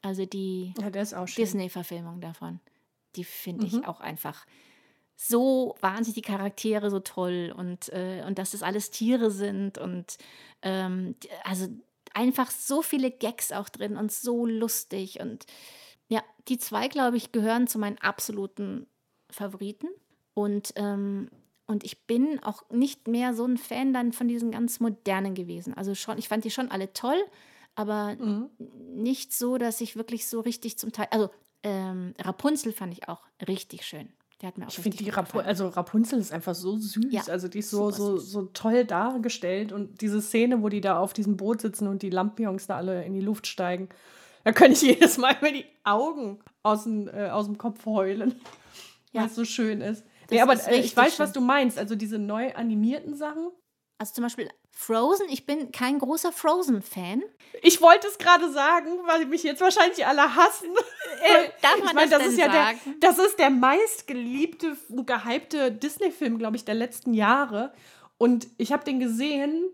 Also 0.00 0.24
die 0.24 0.72
Ja. 0.80 0.90
Disney-Verfilmung 0.90 2.20
davon. 2.20 2.60
Die 3.16 3.24
finde 3.24 3.66
Mhm. 3.66 3.80
ich 3.80 3.86
auch 3.88 4.00
einfach 4.00 4.46
so 5.20 5.74
wahnsinnig 5.80 6.14
die 6.14 6.22
Charaktere 6.22 6.90
so 6.90 7.00
toll 7.00 7.52
und, 7.56 7.88
äh, 7.92 8.22
und 8.26 8.38
dass 8.38 8.52
das 8.52 8.62
alles 8.62 8.90
Tiere 8.90 9.30
sind 9.32 9.76
und 9.78 10.16
ähm, 10.62 11.16
also 11.44 11.66
einfach 12.14 12.50
so 12.50 12.82
viele 12.82 13.10
Gags 13.10 13.50
auch 13.52 13.68
drin 13.68 13.96
und 13.96 14.12
so 14.12 14.46
lustig 14.46 15.20
und 15.20 15.46
ja, 16.08 16.22
die 16.48 16.58
zwei, 16.58 16.88
glaube 16.88 17.16
ich, 17.16 17.32
gehören 17.32 17.66
zu 17.66 17.78
meinen 17.78 17.98
absoluten 17.98 18.86
Favoriten 19.30 19.88
und 20.34 20.72
ähm, 20.76 21.30
und 21.66 21.84
ich 21.84 22.06
bin 22.06 22.42
auch 22.42 22.62
nicht 22.70 23.08
mehr 23.08 23.34
so 23.34 23.44
ein 23.44 23.58
Fan 23.58 23.92
dann 23.92 24.12
von 24.12 24.26
diesen 24.26 24.50
ganz 24.52 24.80
modernen 24.80 25.34
gewesen. 25.34 25.74
Also 25.74 25.94
schon, 25.94 26.16
ich 26.16 26.28
fand 26.28 26.44
die 26.46 26.50
schon 26.50 26.70
alle 26.70 26.94
toll, 26.94 27.22
aber 27.74 28.16
Mhm. 28.18 28.48
nicht 28.58 29.34
so, 29.34 29.58
dass 29.58 29.82
ich 29.82 29.94
wirklich 29.94 30.26
so 30.26 30.40
richtig 30.40 30.78
zum 30.78 30.92
Teil. 30.92 31.08
Also 31.10 31.28
ähm, 31.62 32.14
Rapunzel 32.18 32.72
fand 32.72 32.94
ich 32.94 33.08
auch 33.08 33.22
richtig 33.46 33.84
schön. 33.86 34.12
Der 34.40 34.48
hat 34.48 34.58
mir 34.58 34.66
auch 34.66 34.70
Ich 34.70 34.78
finde 34.78 34.96
die 34.96 35.10
Rapu 35.10 35.40
also 35.40 35.68
Rapunzel 35.68 36.20
ist 36.20 36.32
einfach 36.32 36.54
so 36.54 36.76
süß. 36.76 37.06
Ja, 37.10 37.22
also 37.28 37.48
die 37.48 37.58
ist 37.58 37.70
so, 37.70 37.90
so, 37.90 38.18
so 38.18 38.42
toll 38.42 38.84
dargestellt. 38.84 39.72
Und 39.72 40.00
diese 40.00 40.22
Szene, 40.22 40.62
wo 40.62 40.68
die 40.68 40.80
da 40.80 40.98
auf 40.98 41.12
diesem 41.12 41.36
Boot 41.36 41.60
sitzen 41.60 41.88
und 41.88 42.02
die 42.02 42.10
Lampions 42.10 42.68
da 42.68 42.76
alle 42.76 43.04
in 43.04 43.14
die 43.14 43.20
Luft 43.20 43.48
steigen, 43.48 43.88
da 44.44 44.52
kann 44.52 44.72
ich 44.72 44.82
jedes 44.82 45.18
Mal 45.18 45.36
mir 45.40 45.52
die 45.52 45.66
Augen 45.82 46.38
aus 46.62 46.84
dem, 46.84 47.08
äh, 47.08 47.30
aus 47.30 47.46
dem 47.46 47.58
Kopf 47.58 47.84
heulen. 47.84 48.36
Ja. 49.12 49.22
Weil 49.22 49.28
es 49.28 49.34
so 49.34 49.44
schön 49.44 49.80
ist. 49.80 50.04
Das 50.22 50.30
Nee, 50.30 50.40
aber 50.40 50.54
äh, 50.68 50.80
ich 50.80 50.96
weiß, 50.96 51.18
was 51.18 51.30
schön. 51.30 51.42
du 51.42 51.46
meinst. 51.46 51.78
Also 51.78 51.96
diese 51.96 52.18
neu 52.18 52.54
animierten 52.54 53.14
Sachen. 53.14 53.48
Also 53.98 54.14
zum 54.14 54.24
Beispiel 54.24 54.48
Frozen. 54.70 55.28
Ich 55.28 55.44
bin 55.44 55.72
kein 55.72 55.98
großer 55.98 56.30
Frozen-Fan. 56.30 57.22
Ich 57.62 57.80
wollte 57.82 58.06
es 58.06 58.16
gerade 58.16 58.50
sagen, 58.52 58.90
weil 59.06 59.26
mich 59.26 59.42
jetzt 59.42 59.60
wahrscheinlich 59.60 60.06
alle 60.06 60.34
hassen. 60.34 60.68
Äh, 61.20 61.48
darf 61.62 61.78
ich 61.78 61.84
man 61.84 61.96
meine, 61.96 62.10
das 62.10 62.18
das, 62.18 62.28
denn 62.28 62.32
ist 62.32 62.38
ja 62.38 62.52
sagen? 62.52 62.78
der, 63.00 63.10
das 63.10 63.18
ist 63.18 63.38
der 63.40 63.50
meistgeliebte, 63.50 64.76
gehypte 65.04 65.72
Disney-Film, 65.72 66.38
glaube 66.38 66.56
ich, 66.56 66.64
der 66.64 66.74
letzten 66.76 67.12
Jahre. 67.12 67.72
Und 68.18 68.46
ich 68.56 68.72
habe 68.72 68.84
den 68.84 69.00
gesehen 69.00 69.68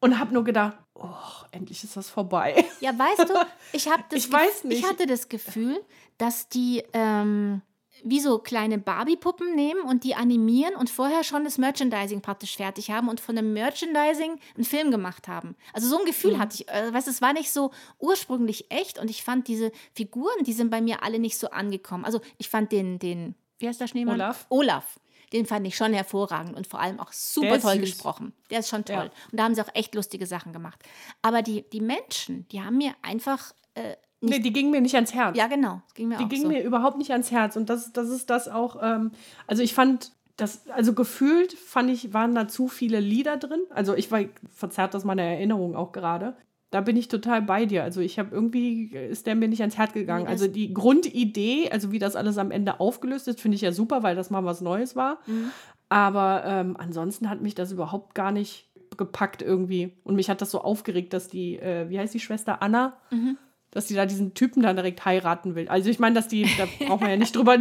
und 0.00 0.20
habe 0.20 0.32
nur 0.32 0.44
gedacht, 0.44 0.76
oh, 0.94 1.08
endlich 1.50 1.82
ist 1.82 1.96
das 1.96 2.10
vorbei. 2.10 2.64
Ja, 2.80 2.96
weißt 2.96 3.28
du, 3.28 3.34
ich 3.72 3.88
das 4.10 4.26
Ich 4.26 4.30
nicht. 4.64 4.78
Ich 4.80 4.88
hatte 4.88 5.06
das 5.06 5.28
Gefühl, 5.28 5.82
dass 6.18 6.48
die 6.48 6.84
ähm, 6.92 7.62
wie 8.06 8.20
so 8.20 8.38
kleine 8.38 8.78
Barbie-Puppen 8.78 9.54
nehmen 9.54 9.80
und 9.82 10.04
die 10.04 10.14
animieren 10.14 10.76
und 10.76 10.90
vorher 10.90 11.24
schon 11.24 11.42
das 11.44 11.58
Merchandising 11.58 12.20
praktisch 12.20 12.56
fertig 12.56 12.90
haben 12.90 13.08
und 13.08 13.18
von 13.20 13.34
dem 13.34 13.52
Merchandising 13.54 14.38
einen 14.54 14.64
Film 14.64 14.90
gemacht 14.90 15.26
haben. 15.26 15.56
Also 15.72 15.88
so 15.88 15.96
ein 15.96 16.02
Mhm. 16.02 16.06
Gefühl 16.06 16.38
hatte 16.38 16.54
ich. 16.56 16.68
Äh, 16.68 16.92
weißt, 16.92 17.06
du, 17.06 17.10
es 17.10 17.22
war 17.22 17.32
nicht 17.32 17.50
so 17.50 17.70
ursprünglich 17.98 18.70
echt 18.70 18.98
und 18.98 19.10
ich 19.10 19.24
fand 19.24 19.48
diese 19.48 19.72
Figuren, 19.94 20.44
die 20.44 20.52
sind 20.52 20.70
bei 20.70 20.80
mir 20.80 21.02
alle 21.02 21.18
nicht 21.18 21.38
so 21.38 21.50
angekommen. 21.50 22.04
Also 22.04 22.20
ich 22.38 22.48
fand 22.48 22.72
den, 22.72 22.98
den, 22.98 23.34
wie 23.58 23.68
heißt 23.68 23.80
der 23.80 23.86
Schneemann? 23.88 24.16
Olaf. 24.16 24.46
Olaf. 24.50 25.00
Den 25.32 25.46
fand 25.46 25.66
ich 25.66 25.74
schon 25.76 25.92
hervorragend 25.94 26.54
und 26.56 26.66
vor 26.66 26.80
allem 26.80 27.00
auch 27.00 27.10
super 27.12 27.58
toll 27.58 27.72
süß. 27.76 27.80
gesprochen. 27.80 28.32
Der 28.50 28.60
ist 28.60 28.68
schon 28.68 28.84
toll. 28.84 29.10
Ja. 29.12 29.28
Und 29.32 29.38
da 29.40 29.44
haben 29.44 29.54
sie 29.54 29.62
auch 29.62 29.74
echt 29.74 29.94
lustige 29.94 30.26
Sachen 30.26 30.52
gemacht. 30.52 30.80
Aber 31.22 31.42
die, 31.42 31.68
die 31.70 31.80
Menschen, 31.80 32.46
die 32.48 32.60
haben 32.60 32.76
mir 32.76 32.94
einfach. 33.02 33.52
Äh, 33.74 33.96
Nee, 34.26 34.38
die 34.40 34.52
gingen 34.52 34.70
mir 34.70 34.80
nicht 34.80 34.94
ans 34.94 35.14
Herz. 35.14 35.36
ja, 35.36 35.46
genau. 35.46 35.80
Das 35.86 35.94
ging 35.94 36.08
mir 36.08 36.18
Die 36.18 36.24
auch 36.24 36.28
gingen 36.28 36.42
so. 36.42 36.48
mir 36.48 36.62
überhaupt 36.62 36.98
nicht 36.98 37.12
ans 37.12 37.30
Herz. 37.30 37.56
Und 37.56 37.68
das, 37.70 37.92
das 37.92 38.08
ist 38.10 38.30
das 38.30 38.48
auch. 38.48 38.76
Ähm, 38.82 39.10
also 39.46 39.62
ich 39.62 39.74
fand. 39.74 40.12
Das, 40.36 40.68
also 40.68 40.94
gefühlt 40.94 41.52
fand 41.52 41.88
ich, 41.90 42.12
waren 42.12 42.34
da 42.34 42.48
zu 42.48 42.66
viele 42.66 42.98
Lieder 42.98 43.36
drin. 43.36 43.60
Also 43.70 43.94
ich 43.94 44.10
war, 44.10 44.18
verzerrt 44.52 44.92
das 44.92 45.04
meine 45.04 45.22
Erinnerung 45.22 45.76
auch 45.76 45.92
gerade. 45.92 46.36
Da 46.72 46.80
bin 46.80 46.96
ich 46.96 47.06
total 47.06 47.40
bei 47.40 47.66
dir. 47.66 47.84
Also 47.84 48.00
ich 48.00 48.18
habe 48.18 48.34
irgendwie, 48.34 48.86
ist 48.86 49.28
der 49.28 49.36
mir 49.36 49.46
nicht 49.46 49.60
ans 49.60 49.76
Herz 49.78 49.92
gegangen. 49.92 50.26
Also 50.26 50.48
die 50.48 50.74
Grundidee, 50.74 51.70
also 51.70 51.92
wie 51.92 52.00
das 52.00 52.16
alles 52.16 52.36
am 52.36 52.50
Ende 52.50 52.80
aufgelöst 52.80 53.28
ist, 53.28 53.40
finde 53.40 53.54
ich 53.54 53.60
ja 53.60 53.70
super, 53.70 54.02
weil 54.02 54.16
das 54.16 54.30
mal 54.30 54.44
was 54.44 54.60
Neues 54.60 54.96
war. 54.96 55.20
Mhm. 55.28 55.52
Aber 55.88 56.42
ähm, 56.44 56.76
ansonsten 56.76 57.30
hat 57.30 57.40
mich 57.40 57.54
das 57.54 57.70
überhaupt 57.70 58.16
gar 58.16 58.32
nicht 58.32 58.68
gepackt 58.96 59.40
irgendwie. 59.40 59.92
Und 60.02 60.16
mich 60.16 60.28
hat 60.30 60.40
das 60.42 60.50
so 60.50 60.60
aufgeregt, 60.62 61.12
dass 61.12 61.28
die, 61.28 61.60
äh, 61.60 61.88
wie 61.90 61.98
heißt 62.00 62.12
die 62.12 62.18
Schwester 62.18 62.60
Anna? 62.60 62.96
Mhm. 63.12 63.38
Dass 63.74 63.86
die 63.86 63.94
da 63.94 64.06
diesen 64.06 64.32
Typen 64.34 64.62
dann 64.62 64.76
direkt 64.76 65.04
heiraten 65.04 65.54
will. 65.56 65.68
Also 65.68 65.90
ich 65.90 65.98
meine, 65.98 66.14
dass 66.14 66.28
die, 66.28 66.46
da 66.56 66.66
braucht 66.86 67.00
man 67.00 67.10
ja 67.10 67.16
nicht 67.16 67.34
drüber, 67.36 67.58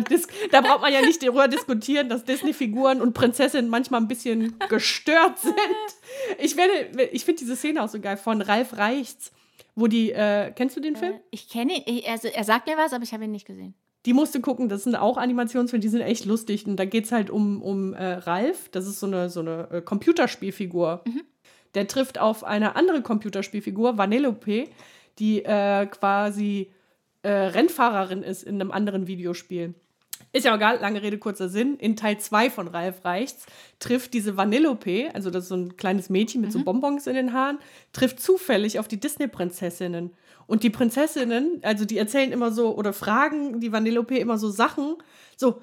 da 0.52 0.62
braucht 0.62 0.82
man 0.82 0.94
ja 0.94 1.02
nicht 1.02 1.22
darüber 1.24 1.48
diskutieren, 1.48 2.08
dass 2.08 2.24
Disney-Figuren 2.24 3.02
und 3.02 3.14
Prinzessinnen 3.14 3.70
manchmal 3.70 4.00
ein 4.00 4.08
bisschen 4.08 4.56
gestört 4.70 5.40
sind. 5.40 5.56
Ich 6.40 6.56
werde, 6.56 7.08
ich 7.12 7.26
finde 7.26 7.40
diese 7.40 7.56
Szene 7.56 7.84
auch 7.84 7.90
so 7.90 8.00
geil 8.00 8.18
von 8.18 8.42
Ralf 8.42 8.78
Reichts, 8.78 9.32
wo 9.76 9.88
die, 9.88 10.12
äh, 10.12 10.52
kennst 10.56 10.78
du 10.78 10.82
den 10.82 10.96
Film? 10.96 11.14
Äh, 11.14 11.20
Ich 11.32 11.50
kenne 11.50 11.74
ihn, 11.78 11.84
ich- 11.88 12.08
also 12.08 12.28
er 12.28 12.44
sagt 12.44 12.68
mir 12.68 12.78
was, 12.78 12.94
aber 12.94 13.04
ich 13.04 13.12
habe 13.14 13.24
ihn 13.26 13.32
nicht 13.32 13.48
gesehen. 13.48 13.74
Die 14.06 14.14
musste 14.14 14.40
gucken, 14.42 14.70
das 14.70 14.84
sind 14.84 14.96
auch 14.96 15.18
Animationsfilme, 15.18 15.82
die 15.82 15.88
sind 15.88 16.02
echt 16.02 16.26
lustig. 16.26 16.68
Und 16.68 16.76
da 16.76 16.86
geht 16.86 17.06
es 17.06 17.12
halt 17.12 17.30
um, 17.32 17.62
um 17.64 17.94
äh, 17.94 18.04
Ralf, 18.16 18.70
das 18.70 18.86
ist 18.86 19.00
so 19.00 19.08
eine, 19.08 19.30
so 19.32 19.40
eine 19.40 19.68
äh, 19.72 19.82
Computerspielfigur. 19.82 21.04
Der 21.74 21.88
trifft 21.88 22.20
auf 22.20 22.44
eine 22.44 22.76
andere 22.76 23.02
Computerspielfigur, 23.02 23.98
Vanellope, 23.98 24.68
die 25.20 25.44
äh, 25.44 25.86
quasi 25.88 26.72
äh, 27.22 27.30
Rennfahrerin 27.30 28.24
ist 28.24 28.44
in 28.44 28.60
einem 28.60 28.72
anderen 28.72 29.08
Videospiel. 29.08 29.76
Ist 30.32 30.46
ja 30.46 30.56
egal, 30.56 30.80
lange 30.80 31.02
Rede, 31.04 31.20
kurzer 31.20 31.48
Sinn. 31.48 31.78
In 31.78 31.96
Teil 31.96 32.18
2 32.18 32.50
von 32.50 32.68
Ralf 32.68 33.06
Reichts 33.06 33.46
trifft 33.80 34.16
diese 34.16 34.36
Vanellope, 34.36 35.12
also 35.14 35.30
das 35.30 35.44
ist 35.44 35.50
so 35.50 35.56
ein 35.56 35.78
kleines 35.78 36.10
Mädchen 36.10 36.42
mit 36.42 36.52
so 36.52 36.64
Bonbons 36.64 37.06
in 37.06 37.14
den 37.14 37.34
Haaren, 37.34 37.60
trifft 37.92 38.20
zufällig 38.20 38.80
auf 38.80 38.88
die 38.88 39.00
Disney-Prinzessinnen. 39.00 40.12
Und 40.48 40.64
die 40.64 40.72
Prinzessinnen, 40.72 41.60
also 41.62 41.86
die 41.86 41.98
erzählen 42.00 42.32
immer 42.32 42.52
so 42.52 42.76
oder 42.76 42.94
fragen 42.94 43.60
die 43.60 43.72
Vanellope 43.72 44.18
immer 44.18 44.40
so 44.40 44.50
Sachen, 44.50 44.96
so, 45.38 45.62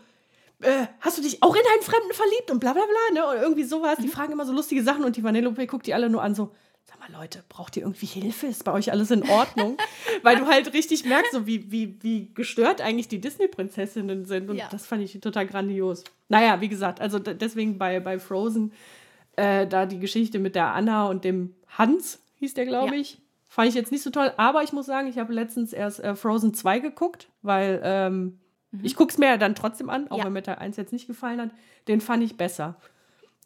äh, 0.63 0.87
hast 1.01 1.19
du 1.19 1.23
dich 1.23 1.43
auch 1.43 1.55
in 1.55 1.63
einen 1.73 1.83
Fremden 1.83 2.13
verliebt 2.13 2.51
und 2.51 2.61
bla 2.61 2.73
bla 2.73 2.83
bla, 2.83 3.21
ne? 3.21 3.29
Oder 3.29 3.43
irgendwie 3.43 3.65
sowas. 3.65 3.99
Die 4.01 4.09
fragen 4.09 4.33
immer 4.33 4.47
so 4.47 4.53
lustige 4.53 4.83
Sachen 4.83 5.05
und 5.05 5.17
die 5.17 5.25
Vanellope 5.25 5.67
guckt 5.67 5.87
die 5.87 5.95
alle 5.95 6.09
nur 6.09 6.23
an, 6.23 6.35
so, 6.35 6.53
sag 6.85 6.99
mal, 6.99 7.11
Leute, 7.19 7.45
braucht 7.49 7.77
ihr 7.77 7.83
irgendwie 7.85 8.07
Hilfe? 8.07 8.47
Ist 8.49 8.65
bei 8.65 8.73
euch 8.73 8.91
alles 8.93 9.11
in 9.11 9.23
Ordnung? 9.29 9.77
Weil 10.23 10.37
du 10.37 10.47
halt 10.47 10.73
richtig 10.73 11.05
merkst, 11.05 11.33
so 11.33 11.47
wie, 11.47 11.71
wie, 11.71 11.97
wie 12.03 12.31
gestört 12.35 12.81
eigentlich 12.81 13.09
die 13.09 13.21
Disney-Prinzessinnen 13.21 14.25
sind. 14.25 14.51
Und 14.51 14.57
Ja. 14.57 14.69
das 14.71 14.87
fand 14.87 15.03
ich 15.03 15.19
total 15.21 15.47
grandios. 15.47 16.05
Naja, 16.29 16.61
wie 16.61 16.69
gesagt, 16.69 17.01
also 17.01 17.19
deswegen 17.19 17.79
bei, 17.79 18.01
bei 18.01 18.19
Frozen, 18.19 18.73
äh, 19.37 19.67
da 19.67 19.87
die 19.87 19.99
Geschichte 20.01 20.39
mit 20.39 20.55
der 20.55 20.75
Anna 20.75 21.07
und 21.07 21.25
dem 21.25 21.55
Hans, 21.69 22.21
hieß 22.37 22.55
der, 22.55 22.67
glaube 22.67 22.95
Ja. 22.95 23.01
ich. 23.01 23.19
Fand 23.49 23.69
ich 23.69 23.75
jetzt 23.75 23.91
nicht 23.91 24.03
so 24.03 24.11
toll, 24.11 24.33
aber 24.37 24.63
ich 24.63 24.73
muss 24.73 24.87
sagen, 24.87 25.09
ich 25.09 25.19
habe 25.19 25.33
letztens 25.33 25.73
erst 25.73 25.99
äh, 26.01 26.15
Frozen 26.15 26.55
2 26.55 26.79
geguckt, 26.79 27.29
weil 27.43 27.81
ähm, 27.83 28.39
ich 28.83 28.95
gucke 28.95 29.11
es 29.11 29.19
mir 29.19 29.27
ja 29.27 29.37
dann 29.39 29.57
trotzdem 29.57 29.91
an, 29.91 30.07
auch 30.09 30.17
Mhm. 30.17 30.19
Ja. 30.19 30.25
wenn 30.27 30.33
mir 30.35 30.43
Teil 30.45 30.57
1 30.57 30.77
jetzt 30.77 30.93
nicht 30.93 31.09
gefallen 31.09 31.41
hat. 31.41 31.51
Den 31.89 32.01
fand 32.01 32.23
ich 32.23 32.37
besser. 32.37 32.77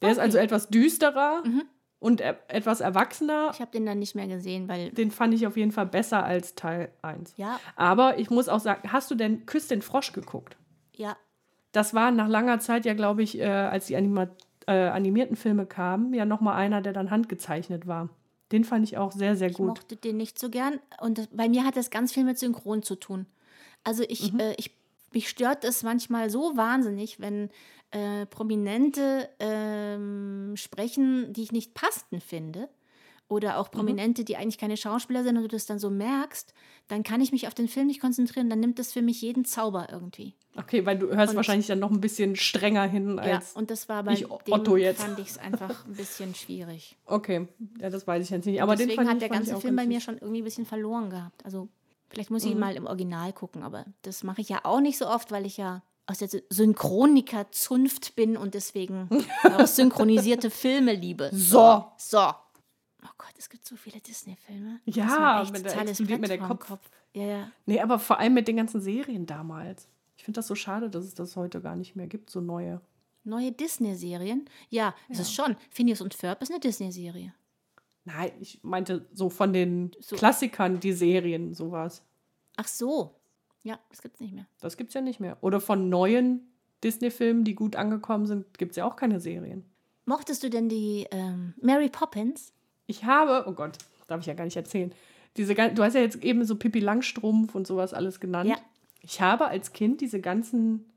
Der 0.03 0.11
ist 0.13 0.19
also 0.19 0.37
etwas 0.37 0.69
düsterer 0.69 1.43
Mhm. 1.47 1.63
Und 2.05 2.21
e 2.21 2.35
etwas 2.49 2.81
erwachsener. 2.81 3.51
Ich 3.53 3.61
habe 3.61 3.71
den 3.71 3.87
dann 3.87 3.99
nicht 3.99 4.15
mehr 4.15 4.27
gesehen, 4.29 4.69
weil. 4.69 4.91
Den 4.91 5.11
fand 5.11 5.33
ich 5.35 5.47
auf 5.47 5.57
jeden 5.57 5.73
Fall 5.73 5.87
besser 5.87 6.23
als 6.25 6.55
Teil 6.55 6.91
1. 7.03 7.35
Ja. 7.37 7.59
Aber 7.77 8.19
ich 8.19 8.31
muss 8.31 8.49
auch 8.49 8.61
sagen, 8.61 8.93
hast 8.93 9.11
du 9.11 9.15
denn 9.15 9.47
Küss 9.47 9.69
den 9.69 9.83
Frosch 9.83 10.13
geguckt? 10.13 10.57
Ja. 10.95 11.17
Das 11.73 11.95
war 11.95 12.11
nach 12.11 12.29
langer 12.29 12.61
Zeit 12.61 12.85
ja, 12.85 12.95
glaube 12.95 13.23
ich, 13.23 13.39
äh, 13.41 13.45
als 13.47 13.87
die 13.87 13.97
Anima 13.97 14.29
äh, 14.67 14.73
animierten 14.89 15.37
Filme 15.37 15.67
kamen, 15.67 16.15
ja 16.15 16.25
nochmal 16.25 16.57
einer, 16.57 16.81
der 16.81 16.93
dann 16.93 17.11
handgezeichnet 17.11 17.87
war. 17.87 18.09
Den 18.53 18.65
fand 18.65 18.85
ich 18.85 18.97
auch 18.99 19.11
sehr, 19.13 19.35
sehr 19.37 19.49
Ich 19.51 19.57
gut. 19.57 19.67
mochte 19.69 19.97
den 19.97 20.17
nicht 20.17 20.39
so 20.39 20.51
gern. 20.51 20.79
Und 21.01 21.19
das, 21.19 21.29
bei 21.33 21.49
mir 21.49 21.65
hat 21.65 21.77
das 21.77 21.91
ganz 21.91 22.13
viel 22.13 22.25
mit 22.25 22.39
Synchron 22.39 22.83
zu 22.83 22.95
tun. 22.97 23.27
Also 23.83 24.05
ich, 24.09 24.33
Mhm. 24.33 24.41
äh, 24.41 24.55
ich 24.59 24.71
mich 25.13 25.29
stört 25.29 25.65
es 25.65 25.83
manchmal 25.83 26.29
so 26.29 26.57
wahnsinnig, 26.57 27.21
wenn 27.21 27.49
äh, 27.95 28.27
Prominente 28.27 29.29
ähm, 29.39 30.53
sprechen, 30.57 31.33
die 31.33 31.43
ich 31.43 31.53
nicht 31.53 31.75
passend 31.75 32.23
finde. 32.23 32.69
Oder 33.27 33.53
Mhm. 33.53 33.57
auch 33.57 33.71
Prominente, 33.71 34.23
die 34.25 34.37
eigentlich 34.37 34.59
keine 34.59 34.77
Schauspieler 34.77 35.25
sind 35.25 35.37
und 35.39 35.45
du 35.45 35.49
das 35.49 35.65
dann 35.65 35.79
so 35.79 35.89
merkst, 35.89 36.53
dann 36.89 37.03
kann 37.03 37.23
ich 37.23 37.33
mich 37.33 37.47
auf 37.47 37.55
den 37.55 37.69
Film 37.69 37.87
nicht 37.87 38.01
konzentrieren. 38.01 38.51
Dann 38.51 38.61
nimmt 38.61 38.79
das 38.79 38.93
für 38.93 39.01
mich 39.01 39.23
jeden 39.23 39.47
Zauber 39.47 39.89
irgendwie. 39.91 40.35
Okay, 40.57 40.85
weil 40.85 40.99
du 40.99 41.09
hörst 41.09 41.31
Und- 41.31 41.37
wahrscheinlich 41.37 41.67
dann 41.67 41.79
noch 41.79 41.91
ein 41.91 42.01
bisschen 42.03 42.37
strenger 42.37 42.85
hin 42.85 43.17
Ja, 43.17 43.37
als. 43.37 43.53
und 43.55 43.71
das 43.71 43.89
war 43.89 44.03
bei 44.03 44.13
ich 44.13 44.31
Otto 44.31 44.77
jetzt. 44.77 45.01
fand 45.03 45.19
ich 45.19 45.29
es 45.31 45.39
einfach 45.39 45.87
ein 45.87 45.95
bisschen 45.95 46.35
schwierig. 46.35 46.97
okay, 47.07 47.49
ja, 47.81 47.89
das 47.89 48.07
weiß 48.07 48.23
ich 48.23 48.31
jetzt 48.31 48.45
nicht. 48.45 48.61
Aber 48.63 48.77
den 48.77 48.89
Deswegen 48.89 49.07
fand 49.07 49.11
hat 49.15 49.23
der 49.23 49.31
ganze 49.31 49.57
Film 49.59 49.75
bei 49.77 49.87
mir 49.87 50.01
schon 50.01 50.19
irgendwie 50.19 50.43
ein 50.43 50.45
bisschen 50.45 50.67
verloren 50.67 51.09
gehabt. 51.09 51.45
Also 51.47 51.69
vielleicht 52.11 52.31
muss 52.31 52.43
Mhm. 52.45 52.49
ich 52.49 52.55
ihn 52.55 52.61
mal 52.61 52.77
im 52.77 52.87
Original 52.87 53.33
gucken, 53.33 53.63
aber 53.63 53.87
das 54.03 54.23
mache 54.23 54.43
ich 54.43 54.51
ja 54.51 54.61
auch 54.65 54.81
nicht 54.81 54.99
so 54.99 55.07
oft, 55.09 55.33
weil 55.33 55.47
ich 55.47 55.57
ja 55.57 55.83
aus 56.07 56.19
der 56.19 56.29
Synchroniker-Zunft 56.51 58.15
bin 58.15 58.37
und 58.37 58.55
deswegen 58.55 59.09
auch 59.45 59.67
synchronisierte 59.67 60.51
Filme 60.51 60.93
liebe. 60.95 61.31
So. 61.33 61.85
So. 61.97 62.19
Oh 62.19 63.11
Gott, 63.19 63.33
es 63.39 63.49
gibt 63.49 63.67
so 63.67 63.77
viele 63.77 64.01
Disney-Filme. 64.01 64.81
Ja, 64.87 65.47
mit 65.53 65.65
der 65.65 65.79
explodiert 65.83 66.21
mir 66.21 66.29
der 66.29 66.39
vorm 66.39 66.59
Kopf. 66.59 66.89
Ja, 67.13 67.23
ja. 67.25 67.53
Nee, 67.67 67.81
aber 67.81 67.99
vor 67.99 68.19
allem 68.19 68.35
mit 68.35 68.49
den 68.49 68.57
ganzen 68.57 68.81
Serien 68.81 69.27
damals. 69.27 69.89
Ich 70.17 70.25
finde 70.25 70.39
das 70.39 70.47
so 70.47 70.55
schade, 70.55 70.91
dass 70.91 71.05
es 71.05 71.15
das 71.15 71.37
heute 71.37 71.61
gar 71.61 71.77
nicht 71.77 71.97
mehr 71.97 72.07
gibt, 72.07 72.31
so 72.31 72.41
neue. 72.41 72.81
Neue 73.25 73.53
Disney-Serien? 73.53 74.49
Ja, 74.69 74.95
es 75.09 75.19
ist 75.19 75.33
schon. 75.35 75.57
Phineas 75.71 76.01
und 76.01 76.15
Ferb 76.15 76.43
ist 76.43 76.51
eine 76.51 76.61
Disney-Serie. 76.61 77.33
Nein, 78.05 78.33
ich 78.41 78.63
meinte 78.63 79.07
so 79.15 79.31
von 79.31 79.53
den 79.55 79.93
So. 80.01 80.17
Klassikern, 80.17 80.79
die 80.81 80.93
Serien, 80.93 81.55
sowas. 81.55 82.03
Ach 82.57 82.69
so. 82.69 83.15
Ja, 83.65 83.79
das 83.91 84.03
gibt's 84.03 84.21
nicht 84.21 84.33
mehr. 84.33 84.47
Das 84.61 84.77
gibt's 84.77 84.95
ja 84.95 85.01
nicht 85.01 85.21
mehr. 85.21 85.39
Oder 85.41 85.61
von 85.61 85.89
neuen 85.89 86.53
Disney-Filmen, 86.85 87.45
die 87.45 87.55
gut 87.55 87.77
angekommen 87.77 88.27
sind, 88.27 88.57
gibt 88.59 88.73
es 88.73 88.77
ja 88.77 88.85
auch 88.85 88.95
keine 88.95 89.19
Serien. 89.19 89.65
Mochtest 90.05 90.43
du 90.43 90.51
denn 90.51 90.69
die 90.69 91.07
ähm, 91.11 91.55
Mary 91.61 91.89
Poppins? 91.89 92.53
Ich 92.87 93.05
habe, 93.05 93.45
oh 93.49 93.53
Gott, 93.53 93.79
darf 94.07 94.21
ich 94.21 94.27
ja 94.27 94.35
gar 94.35 94.45
nicht 94.45 94.57
erzählen. 94.57 94.93
Diese, 95.37 95.55
du 95.55 95.83
hast 95.83 95.95
ja 95.95 96.01
jetzt 96.01 96.23
eben 96.23 96.45
so 96.45 96.57
Pippi 96.57 96.79
Langstrumpf 96.79 97.55
und 97.55 97.67
sowas 97.67 97.95
alles 97.95 98.21
genannt. 98.21 98.51
Ja. 98.51 98.57
Ich 99.01 99.21
habe 99.21 99.49
als 99.49 99.73
Kind 99.73 100.01
diese 100.01 100.21
ganzen 100.21 100.93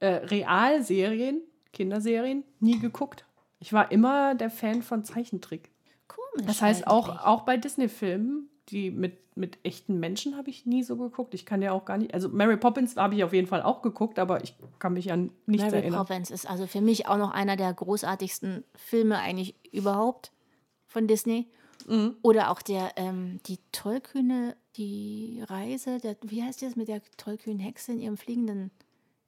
äh, 0.00 0.08
Realserien, 0.08 1.42
Kinderserien, 1.72 2.44
nie 2.58 2.78
geguckt. 2.78 3.24
Ich 3.60 3.72
war 3.72 3.92
immer 3.92 4.34
der 4.34 4.50
Fan 4.50 4.82
von 4.82 5.04
Zeichentrick. 5.04 5.70
Komisch. 6.08 6.46
Das 6.46 6.62
heißt, 6.62 6.86
auch, 6.86 7.24
auch 7.24 7.42
bei 7.42 7.56
Disney-Filmen, 7.58 8.49
die 8.70 8.90
mit, 8.90 9.36
mit 9.36 9.58
echten 9.64 9.98
Menschen 10.00 10.36
habe 10.36 10.50
ich 10.50 10.66
nie 10.66 10.82
so 10.82 10.96
geguckt. 10.96 11.34
Ich 11.34 11.46
kann 11.46 11.62
ja 11.62 11.72
auch 11.72 11.84
gar 11.84 11.98
nicht. 11.98 12.14
Also 12.14 12.28
Mary 12.28 12.56
Poppins 12.56 12.96
habe 12.96 13.14
ich 13.14 13.24
auf 13.24 13.32
jeden 13.32 13.46
Fall 13.46 13.62
auch 13.62 13.82
geguckt, 13.82 14.18
aber 14.18 14.42
ich 14.42 14.54
kann 14.78 14.92
mich 14.92 15.12
an 15.12 15.30
nichts 15.46 15.66
Mary 15.66 15.78
erinnern. 15.78 16.06
Poppins 16.06 16.30
ist 16.30 16.48
also 16.48 16.66
für 16.66 16.80
mich 16.80 17.06
auch 17.06 17.18
noch 17.18 17.30
einer 17.30 17.56
der 17.56 17.72
großartigsten 17.72 18.64
Filme 18.74 19.18
eigentlich 19.18 19.54
überhaupt 19.72 20.32
von 20.86 21.06
Disney. 21.06 21.48
Mhm. 21.86 22.16
Oder 22.22 22.50
auch 22.50 22.62
der, 22.62 22.92
ähm, 22.96 23.40
die 23.46 23.58
tollkühne, 23.72 24.56
die 24.76 25.42
Reise, 25.46 25.98
der, 25.98 26.16
wie 26.22 26.42
heißt 26.42 26.62
das 26.62 26.76
mit 26.76 26.88
der 26.88 27.02
tollkühnen 27.16 27.58
Hexe 27.58 27.92
in 27.92 28.00
ihrem 28.00 28.16
fliegenden, 28.16 28.70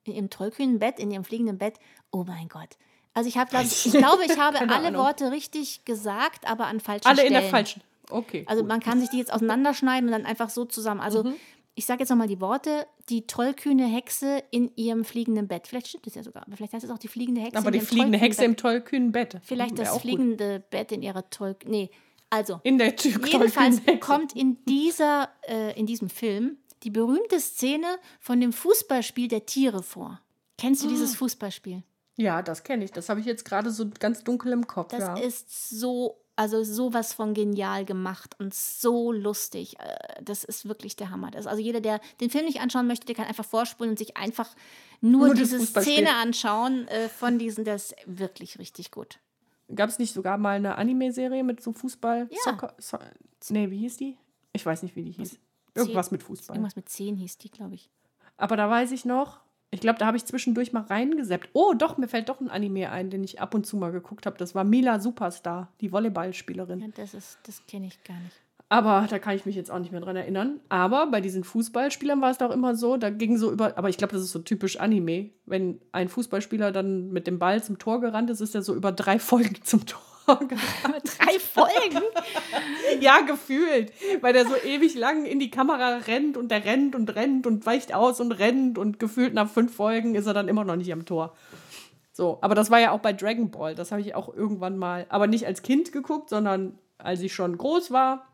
in 0.04 0.14
ihrem 0.14 0.30
tollkühnen 0.30 0.78
Bett, 0.78 0.98
in 0.98 1.10
ihrem 1.10 1.24
fliegenden 1.24 1.58
Bett. 1.58 1.74
Oh 2.10 2.24
mein 2.26 2.48
Gott. 2.48 2.76
Also 3.14 3.28
ich 3.28 3.36
habe, 3.36 3.50
glaube 3.50 3.66
ich, 3.66 3.86
ich 3.86 3.92
glaube, 3.92 4.24
ich 4.24 4.38
habe 4.38 4.60
alle 4.60 4.88
Ahnung. 4.88 5.02
Worte 5.02 5.30
richtig 5.30 5.84
gesagt, 5.84 6.48
aber 6.48 6.66
an 6.66 6.80
falschen 6.80 7.06
Alle 7.06 7.22
in 7.22 7.28
Stellen. 7.28 7.42
der 7.42 7.50
falschen. 7.50 7.82
Okay. 8.10 8.44
Also 8.48 8.62
gut. 8.62 8.68
man 8.68 8.80
kann 8.80 9.00
sich 9.00 9.10
die 9.10 9.18
jetzt 9.18 9.32
auseinanderschneiden 9.32 10.08
und 10.08 10.12
dann 10.12 10.26
einfach 10.26 10.50
so 10.50 10.64
zusammen. 10.64 11.00
Also 11.00 11.24
Mhm. 11.24 11.34
ich 11.74 11.86
sage 11.86 12.00
jetzt 12.00 12.10
nochmal 12.10 12.28
die 12.28 12.40
Worte. 12.40 12.86
Die 13.08 13.26
tollkühne 13.26 13.86
Hexe 13.86 14.42
in 14.50 14.70
ihrem 14.76 15.04
fliegenden 15.04 15.48
Bett. 15.48 15.66
Vielleicht 15.66 15.88
stimmt 15.88 16.06
es 16.06 16.14
ja 16.14 16.22
sogar. 16.22 16.46
Aber 16.46 16.56
vielleicht 16.56 16.72
heißt 16.74 16.84
es 16.84 16.90
auch 16.90 16.98
die 16.98 17.08
fliegende 17.08 17.40
Hexe 17.40 17.58
aber 17.58 17.70
die 17.70 17.80
fliegende 17.80 18.18
tollkühnen 18.18 18.20
Hexe 18.20 18.44
im 18.44 18.56
tollkühnen 18.56 19.12
Bett. 19.12 19.38
Vielleicht 19.42 19.78
das 19.78 19.88
auch 19.88 19.94
gut. 19.94 20.02
fliegende 20.02 20.60
Bett 20.70 20.92
in 20.92 21.02
ihrer 21.02 21.28
toll... 21.30 21.56
Nee, 21.64 21.90
also 22.30 22.60
In 22.62 22.78
der 22.78 22.96
Tür. 22.96 23.20
jedenfalls 23.26 23.76
tollkühnen 23.76 24.00
kommt 24.00 24.34
in, 24.36 24.58
dieser, 24.66 25.28
äh, 25.48 25.78
in 25.78 25.86
diesem 25.86 26.08
Film 26.10 26.56
die 26.82 26.90
berühmte 26.90 27.38
Szene 27.40 27.86
von 28.20 28.40
dem 28.40 28.52
Fußballspiel 28.52 29.28
der 29.28 29.46
Tiere 29.46 29.82
vor. 29.82 30.20
Kennst 30.58 30.82
du 30.82 30.86
Ah. 30.88 30.90
dieses 30.90 31.14
Fußballspiel? 31.16 31.82
Ja, 32.16 32.42
das 32.42 32.62
kenne 32.64 32.84
ich. 32.84 32.90
Das 32.92 33.08
habe 33.08 33.20
ich 33.20 33.26
jetzt 33.26 33.44
gerade 33.44 33.70
so 33.70 33.86
ganz 33.98 34.22
dunkel 34.24 34.52
im 34.52 34.66
Kopf. 34.66 34.90
Das 34.90 35.00
ja. 35.00 35.14
ist 35.16 35.70
so, 35.70 36.21
also 36.36 36.64
sowas 36.64 37.12
von 37.12 37.34
genial 37.34 37.84
gemacht 37.84 38.34
und 38.38 38.54
so 38.54 39.12
lustig. 39.12 39.78
Äh, 39.78 40.22
Das 40.22 40.44
ist 40.44 40.66
wirklich 40.66 40.96
der 40.96 41.10
Hammer. 41.10 41.30
Das, 41.30 41.46
also 41.46 41.60
jeder, 41.62 41.80
der 41.80 42.00
den 42.20 42.30
Film 42.30 42.44
nicht 42.46 42.60
anschauen 42.60 42.86
möchte, 42.86 43.06
der 43.06 43.14
kann 43.14 43.26
einfach 43.26 43.44
vorspulen 43.44 43.90
und 43.90 43.98
sich 43.98 44.16
einfach 44.16 44.48
nur, 45.00 45.26
Nur 45.26 45.34
diese. 45.34 45.58
Szene 45.64 46.14
anschauen 46.14 46.88
äh, 46.88 47.08
von 47.08 47.38
diesen. 47.38 47.64
Das 47.64 47.92
ist 47.92 47.96
wirklich 48.06 48.58
richtig 48.58 48.90
gut. 48.90 49.18
Gab 49.74 49.88
es 49.88 49.98
nicht 49.98 50.12
sogar 50.12 50.38
mal 50.38 50.56
eine 50.56 50.76
Anime-Serie 50.76 51.42
mit 51.44 51.62
so 51.62 51.72
Fußball? 51.72 52.28
Ja. 52.30 52.38
Soccer? 52.44 52.74
So 52.78 52.98
nee, 53.50 53.70
wie 53.70 53.78
hieß 53.78 53.96
die? 53.96 54.16
Ich 54.52 54.64
weiß 54.66 54.82
nicht, 54.82 54.96
wie 54.96 55.02
die 55.02 55.12
hieß. 55.12 55.38
Irgendwas 55.74 56.10
mit 56.10 56.22
Fußball. 56.22 56.56
Irgendwas 56.56 56.76
mit 56.76 56.88
10 56.88 57.16
hieß 57.16 57.38
die, 57.38 57.50
glaube 57.50 57.74
ich. 57.74 57.88
Aber 58.36 58.56
da 58.56 58.68
weiß 58.68 58.92
ich 58.92 59.04
noch, 59.04 59.40
ich 59.72 59.80
glaube, 59.80 59.98
da 59.98 60.06
habe 60.06 60.18
ich 60.18 60.26
zwischendurch 60.26 60.74
mal 60.74 60.82
reingeseppt. 60.82 61.48
Oh, 61.54 61.72
doch, 61.72 61.96
mir 61.96 62.06
fällt 62.06 62.28
doch 62.28 62.40
ein 62.40 62.50
Anime 62.50 62.90
ein, 62.90 63.08
den 63.08 63.24
ich 63.24 63.40
ab 63.40 63.54
und 63.54 63.66
zu 63.66 63.78
mal 63.78 63.90
geguckt 63.90 64.26
habe. 64.26 64.36
Das 64.36 64.54
war 64.54 64.64
Mila 64.64 65.00
Superstar, 65.00 65.72
die 65.80 65.90
Volleyballspielerin. 65.90 66.80
Ja, 66.80 66.88
das 66.94 67.14
ist, 67.14 67.38
das 67.44 67.66
kenne 67.66 67.86
ich 67.86 68.04
gar 68.04 68.18
nicht. 68.20 68.36
Aber 68.68 69.06
da 69.08 69.18
kann 69.18 69.34
ich 69.34 69.46
mich 69.46 69.56
jetzt 69.56 69.70
auch 69.70 69.78
nicht 69.78 69.90
mehr 69.90 70.02
dran 70.02 70.16
erinnern. 70.16 70.60
Aber 70.68 71.06
bei 71.06 71.22
diesen 71.22 71.42
Fußballspielern 71.42 72.20
war 72.20 72.30
es 72.30 72.38
doch 72.38 72.50
immer 72.50 72.74
so, 72.74 72.98
da 72.98 73.08
ging 73.08 73.38
so 73.38 73.50
über, 73.50 73.76
aber 73.78 73.88
ich 73.88 73.96
glaube, 73.96 74.12
das 74.12 74.22
ist 74.22 74.32
so 74.32 74.40
typisch 74.40 74.78
Anime. 74.78 75.30
Wenn 75.46 75.80
ein 75.92 76.08
Fußballspieler 76.08 76.70
dann 76.70 77.10
mit 77.10 77.26
dem 77.26 77.38
Ball 77.38 77.62
zum 77.62 77.78
Tor 77.78 78.02
gerannt 78.02 78.28
ist, 78.28 78.42
ist 78.42 78.54
er 78.54 78.62
so 78.62 78.74
über 78.74 78.92
drei 78.92 79.18
Folgen 79.18 79.62
zum 79.62 79.86
Tor. 79.86 80.11
Drei 80.26 81.38
Folgen? 81.38 82.02
Ja, 83.00 83.20
gefühlt. 83.20 83.92
Weil 84.20 84.32
der 84.32 84.46
so 84.46 84.54
ewig 84.56 84.94
lang 84.94 85.24
in 85.24 85.40
die 85.40 85.50
Kamera 85.50 85.96
rennt 85.96 86.36
und 86.36 86.50
der 86.50 86.64
rennt 86.64 86.94
und 86.94 87.14
rennt 87.14 87.46
und 87.46 87.64
weicht 87.64 87.94
aus 87.94 88.20
und 88.20 88.32
rennt 88.32 88.78
und 88.78 88.98
gefühlt 88.98 89.34
nach 89.34 89.48
fünf 89.48 89.74
Folgen 89.74 90.14
ist 90.14 90.26
er 90.26 90.34
dann 90.34 90.48
immer 90.48 90.64
noch 90.64 90.76
nicht 90.76 90.92
am 90.92 91.06
Tor. 91.06 91.34
So, 92.12 92.38
aber 92.42 92.54
das 92.54 92.70
war 92.70 92.80
ja 92.80 92.92
auch 92.92 93.00
bei 93.00 93.12
Dragon 93.12 93.50
Ball. 93.50 93.74
Das 93.74 93.90
habe 93.90 94.02
ich 94.02 94.14
auch 94.14 94.32
irgendwann 94.32 94.76
mal, 94.76 95.06
aber 95.08 95.26
nicht 95.26 95.46
als 95.46 95.62
Kind 95.62 95.92
geguckt, 95.92 96.28
sondern 96.28 96.78
als 96.98 97.20
ich 97.22 97.32
schon 97.32 97.56
groß 97.56 97.90
war. 97.90 98.31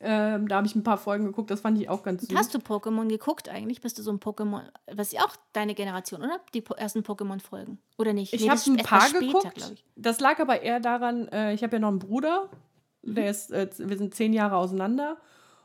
Ähm, 0.00 0.48
da 0.48 0.56
habe 0.56 0.66
ich 0.66 0.74
ein 0.74 0.84
paar 0.84 0.98
Folgen 0.98 1.24
geguckt, 1.24 1.50
das 1.50 1.60
fand 1.60 1.80
ich 1.80 1.88
auch 1.88 2.02
ganz 2.02 2.26
süß. 2.26 2.36
Hast 2.36 2.54
du 2.54 2.58
Pokémon 2.58 3.08
geguckt 3.08 3.48
eigentlich? 3.48 3.80
Bist 3.80 3.98
du 3.98 4.02
so 4.02 4.12
ein 4.12 4.20
Pokémon, 4.20 4.62
was 4.92 5.12
ist 5.12 5.20
auch 5.20 5.36
deine 5.52 5.74
Generation, 5.74 6.22
oder? 6.22 6.40
Die 6.54 6.64
ersten 6.76 7.00
Pokémon-Folgen. 7.00 7.78
Oder 7.98 8.12
nicht? 8.12 8.32
Ich 8.32 8.42
Nee, 8.42 8.50
habe 8.50 8.60
ein 8.66 8.76
paar 8.78 9.08
später, 9.08 9.26
geguckt. 9.50 9.84
Das 9.96 10.20
lag 10.20 10.38
aber 10.38 10.62
eher 10.62 10.80
daran, 10.80 11.28
äh, 11.28 11.52
ich 11.52 11.62
habe 11.62 11.76
ja 11.76 11.80
noch 11.80 11.88
einen 11.88 11.98
Bruder, 11.98 12.48
der 13.02 13.30
ist, 13.30 13.50
äh, 13.50 13.68
wir 13.76 13.98
sind 13.98 14.14
zehn 14.14 14.32
Jahre 14.32 14.56
auseinander. 14.56 15.16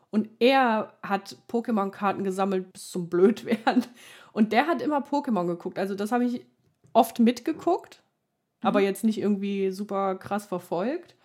Und 0.10 0.30
er 0.40 0.94
hat 1.04 1.38
Pokémon-Karten 1.50 2.24
gesammelt 2.24 2.74
bis 2.74 2.90
zum 2.90 3.10
Blödwerden. 3.10 3.86
Und 4.32 4.52
der 4.54 4.68
hat 4.68 4.82
immer 4.82 5.00
Pokémon 5.00 5.46
geguckt. 5.48 5.78
Also 5.78 5.96
das 5.96 6.12
habe 6.12 6.26
ich 6.26 6.46
oft 6.94 7.20
mitgeguckt, 7.20 8.02
aber 8.62 8.80
jetzt 8.80 9.04
nicht 9.04 9.20
irgendwie 9.20 9.72
super 9.72 10.16
krass 10.16 10.46
verfolgt. 10.46 11.16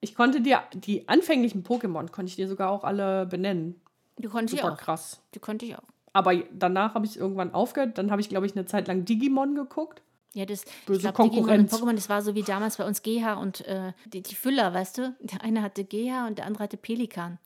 Ich 0.00 0.14
konnte 0.14 0.40
dir, 0.40 0.62
die 0.74 1.08
anfänglichen 1.08 1.64
Pokémon 1.64 2.10
konnte 2.10 2.30
ich 2.30 2.36
dir 2.36 2.48
sogar 2.48 2.70
auch 2.70 2.84
alle 2.84 3.26
benennen. 3.26 3.80
Die 4.18 4.28
konnte 4.28 4.54
ich 4.54 4.60
Super 4.60 4.74
auch. 4.74 4.78
krass. 4.78 5.20
Die 5.34 5.38
konnte 5.38 5.66
ich 5.66 5.76
auch. 5.76 5.82
Aber 6.12 6.34
danach 6.52 6.94
habe 6.94 7.04
ich 7.06 7.18
irgendwann 7.18 7.52
aufgehört. 7.52 7.98
Dann 7.98 8.10
habe 8.10 8.20
ich, 8.20 8.28
glaube 8.28 8.46
ich, 8.46 8.56
eine 8.56 8.66
Zeit 8.66 8.88
lang 8.88 9.04
Digimon 9.04 9.54
geguckt. 9.54 10.02
Ja, 10.32 10.44
das 10.46 10.64
Böse 10.86 11.08
ich 11.08 11.14
glaub, 11.14 11.30
Digimon 11.30 11.60
und. 11.60 11.70
Pokémon, 11.70 11.94
das 11.94 12.08
war 12.08 12.22
so 12.22 12.34
wie 12.34 12.42
damals 12.42 12.76
bei 12.76 12.86
uns 12.86 13.02
GH 13.02 13.34
und 13.34 13.62
äh, 13.66 13.92
die, 14.06 14.22
die 14.22 14.34
Füller, 14.34 14.72
weißt 14.72 14.98
du? 14.98 15.16
Der 15.20 15.42
eine 15.42 15.62
hatte 15.62 15.84
GH 15.84 16.26
und 16.26 16.38
der 16.38 16.46
andere 16.46 16.64
hatte 16.64 16.76
Pelikan. 16.76 17.38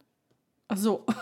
Ach 0.69 0.77
so. 0.77 1.05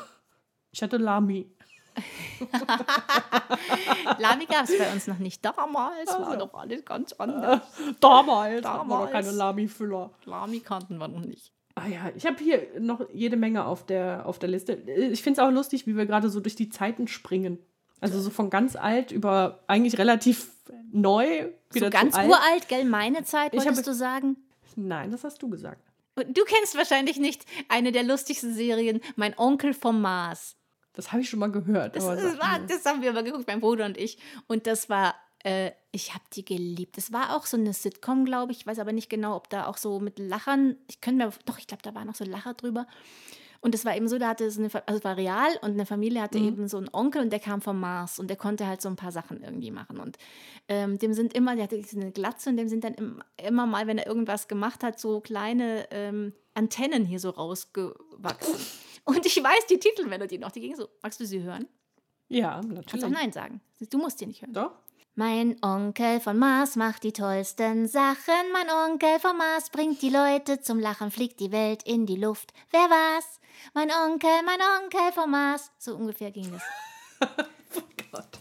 Ich 0.70 0.82
hatte 0.82 0.98
Lami. 0.98 1.50
Lami 4.18 4.46
gab 4.46 4.64
es 4.68 4.78
bei 4.78 4.92
uns 4.92 5.06
noch 5.06 5.18
nicht. 5.18 5.44
Damals 5.44 6.08
war 6.08 6.32
so. 6.32 6.38
doch 6.46 6.54
alles 6.54 6.84
ganz 6.84 7.12
anders. 7.14 7.60
Damals, 8.00 8.64
hatten 8.66 8.88
wir 8.88 8.94
noch 8.94 9.06
Damals. 9.06 9.12
keine 9.12 9.30
Lami-Füller. 9.32 10.10
Lami 10.24 10.60
kannten 10.60 10.98
wir 10.98 11.08
noch 11.08 11.20
nicht. 11.20 11.52
Ah 11.74 11.86
ja, 11.86 12.10
ich 12.16 12.26
habe 12.26 12.42
hier 12.42 12.66
noch 12.80 13.00
jede 13.12 13.36
Menge 13.36 13.64
auf 13.64 13.86
der, 13.86 14.26
auf 14.26 14.38
der 14.38 14.48
Liste. 14.48 14.72
Ich 14.74 15.22
finde 15.22 15.40
es 15.40 15.46
auch 15.46 15.50
lustig, 15.52 15.86
wie 15.86 15.96
wir 15.96 16.06
gerade 16.06 16.28
so 16.28 16.40
durch 16.40 16.56
die 16.56 16.68
Zeiten 16.70 17.06
springen. 17.06 17.58
Also 18.00 18.20
so 18.20 18.30
von 18.30 18.50
ganz 18.50 18.76
alt 18.76 19.12
über 19.12 19.60
eigentlich 19.66 19.98
relativ 19.98 20.50
neu 20.92 21.48
So 21.70 21.76
wieder 21.76 21.90
ganz 21.90 22.14
zu 22.14 22.20
alt. 22.20 22.28
uralt, 22.30 22.68
gell? 22.68 22.84
Meine 22.84 23.24
Zeit, 23.24 23.52
Ich 23.54 23.60
wolltest 23.60 23.78
habe- 23.86 23.90
du 23.90 23.94
sagen? 23.94 24.36
Nein, 24.76 25.10
das 25.10 25.24
hast 25.24 25.42
du 25.42 25.48
gesagt. 25.48 25.82
Und 26.14 26.36
du 26.36 26.42
kennst 26.44 26.76
wahrscheinlich 26.76 27.18
nicht 27.18 27.44
eine 27.68 27.92
der 27.92 28.02
lustigsten 28.02 28.54
Serien, 28.54 29.00
Mein 29.16 29.36
Onkel 29.38 29.72
vom 29.74 30.00
Mars. 30.00 30.56
Das 30.94 31.12
habe 31.12 31.22
ich 31.22 31.30
schon 31.30 31.38
mal 31.38 31.50
gehört. 31.52 31.96
Das, 31.96 32.04
aber 32.04 32.16
das, 32.16 32.38
war, 32.38 32.58
das 32.66 32.84
haben 32.84 33.02
wir 33.02 33.12
mal 33.12 33.24
geguckt, 33.24 33.46
mein 33.46 33.60
Bruder 33.60 33.86
und 33.86 33.96
ich. 33.96 34.18
Und 34.46 34.66
das 34.66 34.88
war, 34.88 35.14
äh, 35.44 35.70
ich 35.92 36.14
habe 36.14 36.24
die 36.32 36.44
geliebt. 36.44 36.98
Es 36.98 37.12
war 37.12 37.36
auch 37.36 37.46
so 37.46 37.56
eine 37.56 37.72
Sitcom, 37.72 38.24
glaube 38.24 38.52
ich. 38.52 38.58
Ich 38.58 38.66
weiß 38.66 38.78
aber 38.78 38.92
nicht 38.92 39.08
genau, 39.08 39.36
ob 39.36 39.48
da 39.48 39.66
auch 39.66 39.76
so 39.76 40.00
mit 40.00 40.18
Lachern, 40.18 40.76
ich 40.88 41.00
könnte 41.00 41.24
mir, 41.24 41.32
doch, 41.44 41.58
ich 41.58 41.66
glaube, 41.66 41.82
da 41.82 41.94
war 41.94 42.04
noch 42.04 42.14
so 42.14 42.24
Lacher 42.24 42.54
drüber. 42.54 42.86
Und 43.60 43.74
es 43.74 43.84
war 43.84 43.96
eben 43.96 44.06
so, 44.06 44.18
da 44.18 44.28
hatte 44.28 44.44
es 44.44 44.56
eine, 44.56 44.70
also 44.86 44.98
es 44.98 45.04
war 45.04 45.16
real 45.16 45.50
und 45.62 45.72
eine 45.72 45.84
Familie 45.84 46.22
hatte 46.22 46.38
eben 46.38 46.68
so 46.68 46.76
einen 46.76 46.88
Onkel 46.92 47.22
und 47.22 47.30
der 47.30 47.40
kam 47.40 47.60
vom 47.60 47.80
Mars 47.80 48.20
und 48.20 48.28
der 48.28 48.36
konnte 48.36 48.68
halt 48.68 48.80
so 48.80 48.88
ein 48.88 48.94
paar 48.94 49.10
Sachen 49.10 49.42
irgendwie 49.42 49.72
machen. 49.72 49.98
Und 49.98 50.16
ähm, 50.68 50.98
dem 50.98 51.12
sind 51.12 51.34
immer, 51.34 51.56
der 51.56 51.64
hatte 51.64 51.82
so 51.82 51.98
eine 51.98 52.12
Glatze 52.12 52.50
und 52.50 52.56
dem 52.56 52.68
sind 52.68 52.84
dann 52.84 52.94
im, 52.94 53.22
immer 53.36 53.66
mal, 53.66 53.88
wenn 53.88 53.98
er 53.98 54.06
irgendwas 54.06 54.46
gemacht 54.46 54.84
hat, 54.84 55.00
so 55.00 55.20
kleine 55.20 55.88
ähm, 55.90 56.34
Antennen 56.54 57.04
hier 57.04 57.18
so 57.18 57.30
rausgewachsen. 57.30 58.54
Und 59.08 59.24
ich 59.24 59.42
weiß 59.42 59.66
die 59.70 59.78
Titelmelodie 59.78 60.36
noch, 60.36 60.50
die 60.50 60.60
ging 60.60 60.76
so. 60.76 60.86
Magst 61.02 61.18
du 61.18 61.24
sie 61.24 61.42
hören? 61.42 61.66
Ja, 62.28 62.60
Kannst 62.60 62.70
auch 62.70 62.74
natürlich. 62.74 63.10
Nein 63.10 63.32
sagen. 63.32 63.60
Du 63.88 63.96
musst 63.96 64.20
die 64.20 64.26
nicht 64.26 64.42
hören. 64.42 64.52
Doch. 64.52 64.72
Mein 65.14 65.56
Onkel 65.62 66.20
von 66.20 66.38
Mars 66.38 66.76
macht 66.76 67.04
die 67.04 67.12
tollsten 67.12 67.88
Sachen. 67.88 68.52
Mein 68.52 68.68
Onkel 68.70 69.18
vom 69.18 69.38
Mars 69.38 69.70
bringt 69.70 70.02
die 70.02 70.10
Leute 70.10 70.60
zum 70.60 70.78
Lachen, 70.78 71.10
fliegt 71.10 71.40
die 71.40 71.50
Welt 71.50 71.82
in 71.84 72.04
die 72.04 72.16
Luft. 72.16 72.52
Wer 72.70 72.82
war's? 72.90 73.40
Mein 73.72 73.90
Onkel, 73.90 74.30
mein 74.44 74.60
Onkel 74.60 75.10
vom 75.12 75.30
Mars. 75.30 75.72
So 75.78 75.96
ungefähr 75.96 76.30
ging 76.30 76.52
das. 76.52 76.62
Gott. 78.12 78.38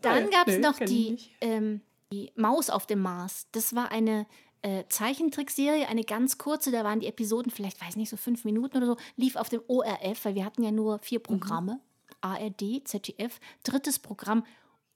Dann 0.00 0.22
Nein, 0.22 0.30
gab 0.30 0.48
es 0.48 0.58
noch 0.58 0.78
die, 0.78 1.18
ähm, 1.40 1.80
die 2.12 2.30
Maus 2.36 2.70
auf 2.70 2.86
dem 2.86 3.00
Mars. 3.00 3.48
Das 3.50 3.74
war 3.74 3.90
eine 3.90 4.26
äh, 4.62 4.84
Zeichentrickserie, 4.88 5.88
eine 5.88 6.04
ganz 6.04 6.38
kurze. 6.38 6.70
Da 6.70 6.84
waren 6.84 7.00
die 7.00 7.06
Episoden 7.06 7.50
vielleicht, 7.50 7.80
weiß 7.80 7.96
nicht, 7.96 8.10
so 8.10 8.16
fünf 8.16 8.44
Minuten 8.44 8.76
oder 8.76 8.86
so. 8.86 8.96
Lief 9.16 9.36
auf 9.36 9.48
dem 9.48 9.62
ORF, 9.66 10.24
weil 10.24 10.34
wir 10.34 10.44
hatten 10.44 10.62
ja 10.62 10.70
nur 10.70 10.98
vier 10.98 11.20
Programme. 11.20 11.80
ARD, 12.20 12.82
ZDF, 12.84 13.38
drittes 13.62 13.98
Programm. 13.98 14.44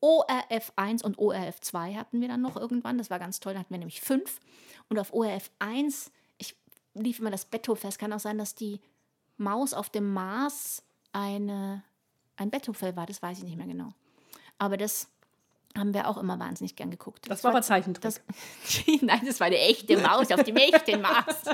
ORF 0.00 0.72
1 0.74 1.04
und 1.04 1.18
ORF 1.18 1.60
2 1.60 1.94
hatten 1.94 2.20
wir 2.20 2.28
dann 2.28 2.40
noch 2.40 2.56
irgendwann. 2.56 2.98
Das 2.98 3.10
war 3.10 3.20
ganz 3.20 3.38
toll. 3.38 3.54
Da 3.54 3.60
hatten 3.60 3.70
wir 3.70 3.78
nämlich 3.78 4.00
fünf. 4.00 4.40
Und 4.88 4.98
auf 4.98 5.12
ORF 5.12 5.50
1, 5.60 6.10
ich 6.38 6.56
lief 6.94 7.20
immer 7.20 7.30
das 7.30 7.44
Betthof-Fest. 7.44 8.00
Kann 8.00 8.12
auch 8.12 8.20
sein, 8.20 8.38
dass 8.38 8.56
die 8.56 8.80
Maus 9.36 9.74
auf 9.74 9.90
dem 9.90 10.12
Mars 10.12 10.82
eine, 11.12 11.84
ein 12.36 12.50
Betthof 12.50 12.82
war. 12.82 13.06
Das 13.06 13.22
weiß 13.22 13.38
ich 13.38 13.44
nicht 13.44 13.56
mehr 13.56 13.66
genau. 13.66 13.92
Aber 14.58 14.76
das 14.76 15.08
haben 15.76 15.94
wir 15.94 16.08
auch 16.08 16.18
immer 16.18 16.38
wahnsinnig 16.38 16.76
gern 16.76 16.90
geguckt. 16.90 17.24
Das 17.30 17.42
war 17.44 17.50
aber 17.52 17.62
Zeichentrick. 17.62 18.02
das, 18.02 18.20
Nein, 19.00 19.22
das 19.26 19.40
war 19.40 19.46
eine 19.46 19.58
echte 19.58 19.96
Maus 19.98 20.30
auf 20.30 20.42
dem 20.42 20.56
echten 20.56 21.00
Mars. 21.00 21.36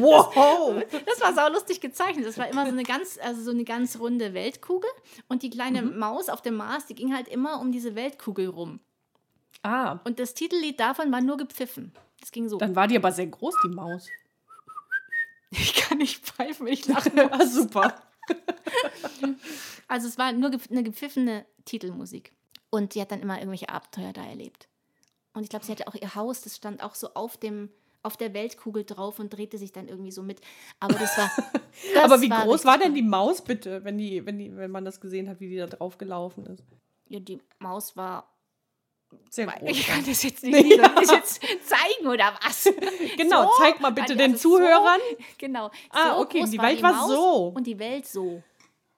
wow! 0.00 0.82
Das 1.06 1.20
war 1.20 1.34
sau 1.34 1.48
lustig 1.52 1.80
gezeichnet. 1.80 2.26
Das 2.26 2.38
war 2.38 2.48
immer 2.48 2.64
so 2.66 2.72
eine 2.72 2.82
ganz, 2.84 3.18
also 3.22 3.42
so 3.42 3.50
eine 3.50 3.64
ganz 3.64 3.98
runde 3.98 4.34
Weltkugel. 4.34 4.90
Und 5.28 5.42
die 5.42 5.50
kleine 5.50 5.82
Mhm. 5.82 5.98
Maus 5.98 6.28
auf 6.28 6.42
dem 6.42 6.54
Mars, 6.56 6.86
die 6.86 6.94
ging 6.94 7.14
halt 7.14 7.28
immer 7.28 7.60
um 7.60 7.72
diese 7.72 7.94
Weltkugel 7.94 8.48
rum. 8.48 8.80
Ah, 9.62 9.98
Und 10.04 10.18
das 10.18 10.34
Titellied 10.34 10.78
davon 10.80 11.10
war 11.12 11.20
nur 11.20 11.36
gepfiffen. 11.36 11.92
Das 12.20 12.30
ging 12.30 12.48
so. 12.48 12.58
dann 12.58 12.76
war 12.76 12.86
die 12.88 12.96
aber 12.96 13.10
sehr 13.12 13.26
groß, 13.26 13.54
die 13.64 13.68
Maus. 13.68 14.08
Ich 15.54 15.74
kann 15.74 15.98
nicht 15.98 16.24
pfeifen, 16.24 16.66
ich 16.66 16.86
lache. 16.86 17.10
ah, 17.30 17.44
super. 17.44 17.94
Also 19.86 20.08
es 20.08 20.16
war 20.16 20.32
nur 20.32 20.50
eine 20.70 20.82
gepfiffene 20.82 21.44
Titelmusik. 21.66 22.32
Und 22.74 22.94
die 22.94 23.00
hat 23.02 23.12
dann 23.12 23.20
immer 23.20 23.36
irgendwelche 23.36 23.68
Abenteuer 23.68 24.12
da 24.14 24.24
erlebt. 24.24 24.66
Und 25.34 25.42
ich 25.44 25.50
glaube, 25.50 25.64
sie 25.64 25.72
hatte 25.72 25.86
auch 25.88 25.94
ihr 25.94 26.14
Haus, 26.14 26.40
das 26.40 26.56
stand 26.56 26.82
auch 26.82 26.94
so 26.94 27.12
auf 27.14 27.36
dem 27.36 27.70
auf 28.04 28.16
der 28.16 28.34
Weltkugel 28.34 28.82
drauf 28.84 29.20
und 29.20 29.30
drehte 29.30 29.58
sich 29.58 29.70
dann 29.70 29.86
irgendwie 29.86 30.10
so 30.10 30.22
mit. 30.24 30.40
Aber 30.80 30.94
das 30.94 31.16
war. 31.18 31.30
Das 31.94 32.04
aber 32.04 32.20
wie 32.20 32.28
groß 32.28 32.46
richtig 32.52 32.64
war 32.66 32.76
denn 32.78 32.94
die 32.94 33.02
Maus 33.02 33.42
bitte, 33.42 33.82
wenn, 33.84 33.96
die, 33.96 34.26
wenn, 34.26 34.38
die, 34.38 34.54
wenn 34.54 34.70
man 34.70 34.84
das 34.84 35.00
gesehen 35.00 35.28
hat, 35.28 35.40
wie 35.40 35.48
die 35.48 35.56
da 35.56 35.66
drauf 35.66 35.96
gelaufen 35.96 36.44
ist? 36.46 36.62
Ja, 37.08 37.18
die 37.20 37.40
Maus 37.60 37.96
war. 37.96 38.28
Sehr 39.30 39.46
groß. 39.46 39.70
Ich 39.70 39.86
kann 39.86 40.04
das 40.04 40.22
jetzt 40.22 40.42
nicht, 40.42 40.54
ich 40.70 40.76
das 40.80 41.10
jetzt 41.12 41.40
zeigen 41.66 42.08
oder 42.08 42.34
was? 42.42 42.64
Genau, 43.16 43.44
So? 43.44 43.50
zeig 43.58 43.80
mal 43.80 43.90
bitte 43.90 44.12
Also 44.12 44.14
den 44.16 44.36
so- 44.36 44.50
Zuhörern. 44.58 45.00
Genau. 45.38 45.70
Ah, 45.90 46.16
so 46.16 46.20
okay, 46.22 46.40
groß 46.40 46.50
die 46.50 46.58
war 46.58 46.64
Welt 46.66 46.82
war 46.82 46.92
Maus 46.92 47.10
so. 47.10 47.52
Und 47.54 47.66
die 47.66 47.78
Welt 47.78 48.06
so. 48.06 48.42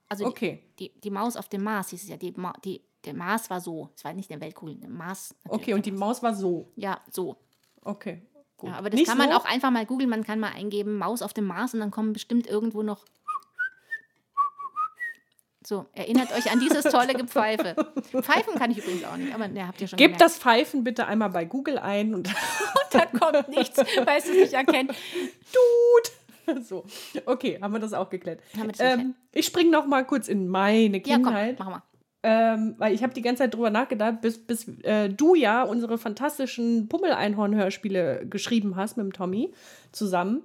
Also 0.09 0.27
Okay. 0.27 0.63
die, 0.79 0.89
die, 0.91 1.01
die 1.01 1.11
Maus 1.11 1.37
auf 1.37 1.49
dem 1.49 1.63
Mars 1.63 1.91
hieß 1.91 2.03
es 2.05 2.09
ja. 2.09 2.17
Die, 2.17 2.33
Ma 2.37 2.53
die, 2.65 2.81
der 3.05 3.15
Mars 3.15 3.51
war 3.51 3.61
so. 3.61 3.91
Es 3.97 4.05
war 4.05 4.13
nicht 4.13 4.31
eine 4.31 4.41
Weltkugel, 4.41 4.77
der 4.77 4.89
Mars. 4.91 5.35
Okay, 5.49 5.75
und 5.75 5.85
die 5.87 5.93
Maus 5.93 6.23
war 6.23 6.35
so. 6.35 6.71
Ja, 6.77 7.01
so. 7.11 7.37
Okay. 7.83 8.23
Gut. 8.57 8.71
Ja, 8.71 8.77
aber 8.77 8.89
das 8.91 8.99
Nicht 8.99 9.09
kann 9.09 9.19
man 9.19 9.31
so? 9.31 9.37
auch 9.37 9.45
einfach 9.45 9.71
mal 9.71 9.85
googeln. 9.85 10.09
Man 10.09 10.25
kann 10.25 10.39
mal 10.41 10.53
eingeben, 10.53 10.97
Maus 10.97 11.23
auf 11.23 11.33
dem 11.35 11.45
Mars 11.47 11.75
und 11.75 11.81
dann 11.81 11.91
kommen 11.91 12.13
bestimmt 12.13 12.47
irgendwo 12.47 12.83
noch. 12.83 13.05
So, 15.67 15.87
erinnert 15.93 16.31
euch 16.33 16.51
an 16.53 16.61
dieses 16.61 16.85
tolle 16.85 17.15
Gepfeife. 17.15 17.75
Pfeifen 18.21 18.55
kann 18.57 18.71
ich 18.71 18.79
übrigens 18.79 19.05
auch 19.05 19.17
nicht, 19.17 19.35
aber 19.35 19.49
ne, 19.49 19.67
habt 19.67 19.81
ihr 19.81 19.89
schon 19.89 19.97
Gebt 19.97 20.19
gemerkt. 20.19 20.21
das 20.21 20.39
Pfeifen 20.39 20.85
bitte 20.85 21.07
einmal 21.07 21.31
bei 21.31 21.47
Google 21.47 21.79
ein 21.79 22.15
und 22.15 22.29
da 22.91 23.07
kommt 23.19 23.49
nichts, 23.49 23.79
weil 23.79 24.19
es 24.19 24.29
nicht 24.31 24.53
erkennt. 24.53 24.91
tut. 24.91 26.13
So, 26.63 26.85
okay, 27.25 27.59
haben 27.63 27.73
wir 27.73 27.79
das 27.81 27.95
auch 27.95 28.11
geklärt. 28.11 28.39
Das 28.67 28.79
Ähm, 28.79 29.15
ich 29.33 29.47
springe 29.47 29.71
noch 29.71 29.87
mal 29.87 30.05
kurz 30.05 30.29
in 30.29 30.47
meine 30.47 30.99
Ja, 30.99 31.15
komm, 31.15 31.25
Kindheit. 31.25 31.59
mach 31.59 31.71
mal. 31.71 31.83
Ähm, 32.27 32.75
weil 32.79 32.95
ich 32.95 33.03
habe 33.03 33.13
die 33.13 33.21
ganze 33.21 33.43
Zeit 33.43 33.53
drüber 33.53 33.69
nachgedacht, 33.69 34.23
bis, 34.23 34.39
bis 34.39 34.67
äh, 34.83 35.11
du 35.11 35.35
ja 35.35 35.63
unsere 35.63 35.99
fantastischen 35.99 36.89
Pummel-Einhorn-Hörspiele 36.89 38.25
geschrieben 38.31 38.77
hast 38.77 38.97
mit 38.97 39.05
dem 39.05 39.13
Tommy 39.13 39.53
zusammen, 39.93 40.43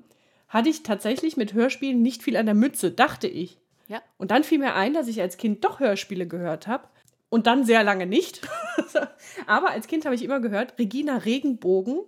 hatte 0.49 0.67
ich 0.67 0.83
tatsächlich 0.83 1.37
mit 1.37 1.53
Hörspielen 1.53 2.01
nicht 2.01 2.21
viel 2.21 2.35
an 2.35 2.47
der 2.47 2.55
Mütze, 2.55 2.91
dachte 2.91 3.27
ich. 3.29 3.59
Ja. 3.87 4.01
Und 4.17 4.31
dann 4.31 4.43
fiel 4.43 4.59
mir 4.59 4.75
ein, 4.75 4.93
dass 4.93 5.07
ich 5.07 5.21
als 5.21 5.37
Kind 5.37 5.63
doch 5.63 5.79
Hörspiele 5.79 6.27
gehört 6.27 6.67
habe. 6.67 6.83
Und 7.29 7.47
dann 7.47 7.63
sehr 7.63 7.81
lange 7.81 8.07
nicht. 8.07 8.41
Aber 9.47 9.69
als 9.69 9.87
Kind 9.87 10.03
habe 10.03 10.15
ich 10.15 10.23
immer 10.23 10.41
gehört, 10.41 10.77
Regina 10.77 11.15
Regenbogen, 11.15 12.01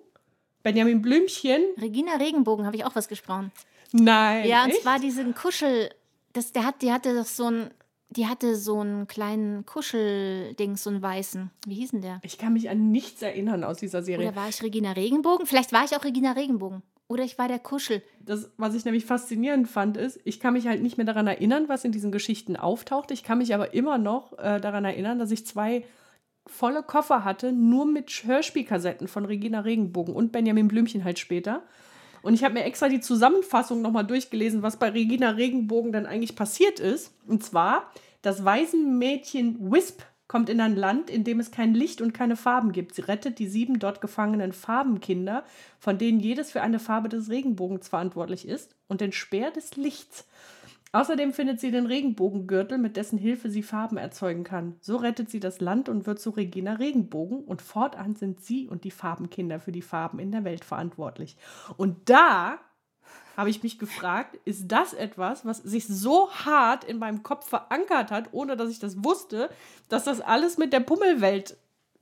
Benjamin 0.63 1.01
Blümchen. 1.01 1.63
Regina 1.79 2.15
Regenbogen 2.15 2.65
habe 2.65 2.75
ich 2.75 2.83
auch 2.83 2.95
was 2.95 3.07
gesprochen. 3.07 3.53
Nein. 3.93 4.49
Ja, 4.49 4.65
und 4.65 4.71
echt? 4.71 4.81
zwar 4.81 4.99
diesen 4.99 5.33
Kuschel, 5.33 5.91
das, 6.33 6.51
der 6.51 6.65
hat, 6.65 6.81
die 6.81 6.91
hatte 6.91 7.15
doch 7.15 7.25
so 7.25 7.45
ein, 7.45 7.71
die 8.11 8.27
hatte 8.27 8.55
so 8.55 8.79
einen 8.79 9.07
kleinen 9.07 9.65
Kuscheldings, 9.65 10.83
so 10.83 10.89
einen 10.89 11.01
weißen. 11.01 11.49
Wie 11.65 11.75
hieß 11.75 11.91
denn 11.91 12.01
der? 12.01 12.19
Ich 12.23 12.37
kann 12.37 12.53
mich 12.53 12.69
an 12.69 12.91
nichts 12.91 13.21
erinnern 13.21 13.63
aus 13.63 13.77
dieser 13.77 14.03
Serie. 14.03 14.27
Oder 14.27 14.35
war 14.35 14.49
ich 14.49 14.61
Regina 14.61 14.91
Regenbogen? 14.91 15.45
Vielleicht 15.45 15.71
war 15.71 15.85
ich 15.85 15.95
auch 15.95 16.03
Regina 16.03 16.33
Regenbogen. 16.33 16.83
Oder 17.07 17.23
ich 17.23 17.37
war 17.37 17.47
der 17.47 17.59
Kuschel. 17.59 18.01
das, 18.21 18.51
was 18.55 18.73
ich 18.73 18.85
nämlich 18.85 19.05
faszinierend 19.05 19.67
fand, 19.67 19.97
ist, 19.97 20.19
ich 20.23 20.39
kann 20.39 20.53
mich 20.53 20.67
halt 20.67 20.81
nicht 20.81 20.97
mehr 20.97 21.05
daran 21.05 21.27
erinnern, 21.27 21.65
was 21.67 21.83
in 21.83 21.91
diesen 21.91 22.11
Geschichten 22.11 22.55
auftaucht. 22.55 23.11
Ich 23.11 23.23
kann 23.23 23.39
mich 23.39 23.53
aber 23.53 23.73
immer 23.73 23.97
noch 23.97 24.37
äh, 24.39 24.61
daran 24.61 24.85
erinnern, 24.85 25.19
dass 25.19 25.31
ich 25.31 25.45
zwei 25.45 25.83
volle 26.47 26.83
Koffer 26.83 27.23
hatte, 27.23 27.51
nur 27.51 27.85
mit 27.85 28.09
Hörspielkassetten 28.09 29.07
von 29.07 29.25
Regina 29.25 29.61
Regenbogen 29.61 30.15
und 30.15 30.31
Benjamin 30.31 30.67
Blümchen 30.67 31.03
halt 31.03 31.19
später. 31.19 31.63
Und 32.21 32.33
ich 32.33 32.43
habe 32.43 32.53
mir 32.53 32.63
extra 32.63 32.89
die 32.89 32.99
Zusammenfassung 32.99 33.81
nochmal 33.81 34.05
durchgelesen, 34.05 34.61
was 34.61 34.77
bei 34.77 34.89
Regina 34.89 35.31
Regenbogen 35.31 35.91
dann 35.91 36.05
eigentlich 36.05 36.35
passiert 36.35 36.79
ist. 36.79 37.13
Und 37.27 37.43
zwar, 37.43 37.91
das 38.21 38.45
Waisenmädchen 38.45 39.71
Wisp 39.71 40.01
kommt 40.27 40.49
in 40.49 40.61
ein 40.61 40.77
Land, 40.77 41.09
in 41.09 41.25
dem 41.25 41.41
es 41.41 41.51
kein 41.51 41.73
Licht 41.73 41.99
und 41.99 42.13
keine 42.13 42.37
Farben 42.37 42.71
gibt. 42.71 42.95
Sie 42.95 43.01
rettet 43.01 43.37
die 43.37 43.47
sieben 43.47 43.79
dort 43.79 43.99
gefangenen 43.99 44.53
Farbenkinder, 44.53 45.43
von 45.77 45.97
denen 45.97 46.21
jedes 46.21 46.51
für 46.51 46.61
eine 46.61 46.79
Farbe 46.79 47.09
des 47.09 47.29
Regenbogens 47.29 47.89
verantwortlich 47.89 48.47
ist, 48.47 48.73
und 48.87 49.01
den 49.01 49.11
Speer 49.11 49.51
des 49.51 49.75
Lichts. 49.75 50.25
Außerdem 50.93 51.31
findet 51.31 51.61
sie 51.61 51.71
den 51.71 51.85
Regenbogengürtel, 51.85 52.77
mit 52.77 52.97
dessen 52.97 53.17
Hilfe 53.17 53.49
sie 53.49 53.63
Farben 53.63 53.97
erzeugen 53.97 54.43
kann. 54.43 54.75
So 54.81 54.97
rettet 54.97 55.29
sie 55.29 55.39
das 55.39 55.61
Land 55.61 55.87
und 55.87 56.05
wird 56.05 56.19
zu 56.19 56.31
Regina 56.31 56.73
Regenbogen 56.73 57.43
und 57.45 57.61
fortan 57.61 58.15
sind 58.15 58.43
sie 58.43 58.67
und 58.67 58.83
die 58.83 58.91
Farbenkinder 58.91 59.59
für 59.59 59.71
die 59.71 59.81
Farben 59.81 60.19
in 60.19 60.31
der 60.31 60.43
Welt 60.43 60.65
verantwortlich. 60.65 61.37
Und 61.77 62.09
da 62.09 62.59
habe 63.37 63.49
ich 63.49 63.63
mich 63.63 63.79
gefragt, 63.79 64.37
ist 64.43 64.67
das 64.67 64.93
etwas, 64.93 65.45
was 65.45 65.59
sich 65.59 65.87
so 65.87 66.29
hart 66.29 66.83
in 66.83 66.99
meinem 66.99 67.23
Kopf 67.23 67.47
verankert 67.47 68.11
hat, 68.11 68.29
ohne 68.33 68.57
dass 68.57 68.69
ich 68.69 68.79
das 68.79 69.03
wusste, 69.03 69.49
dass 69.87 70.03
das 70.03 70.19
alles 70.19 70.57
mit 70.57 70.73
der 70.73 70.81
Pummelwelt 70.81 71.55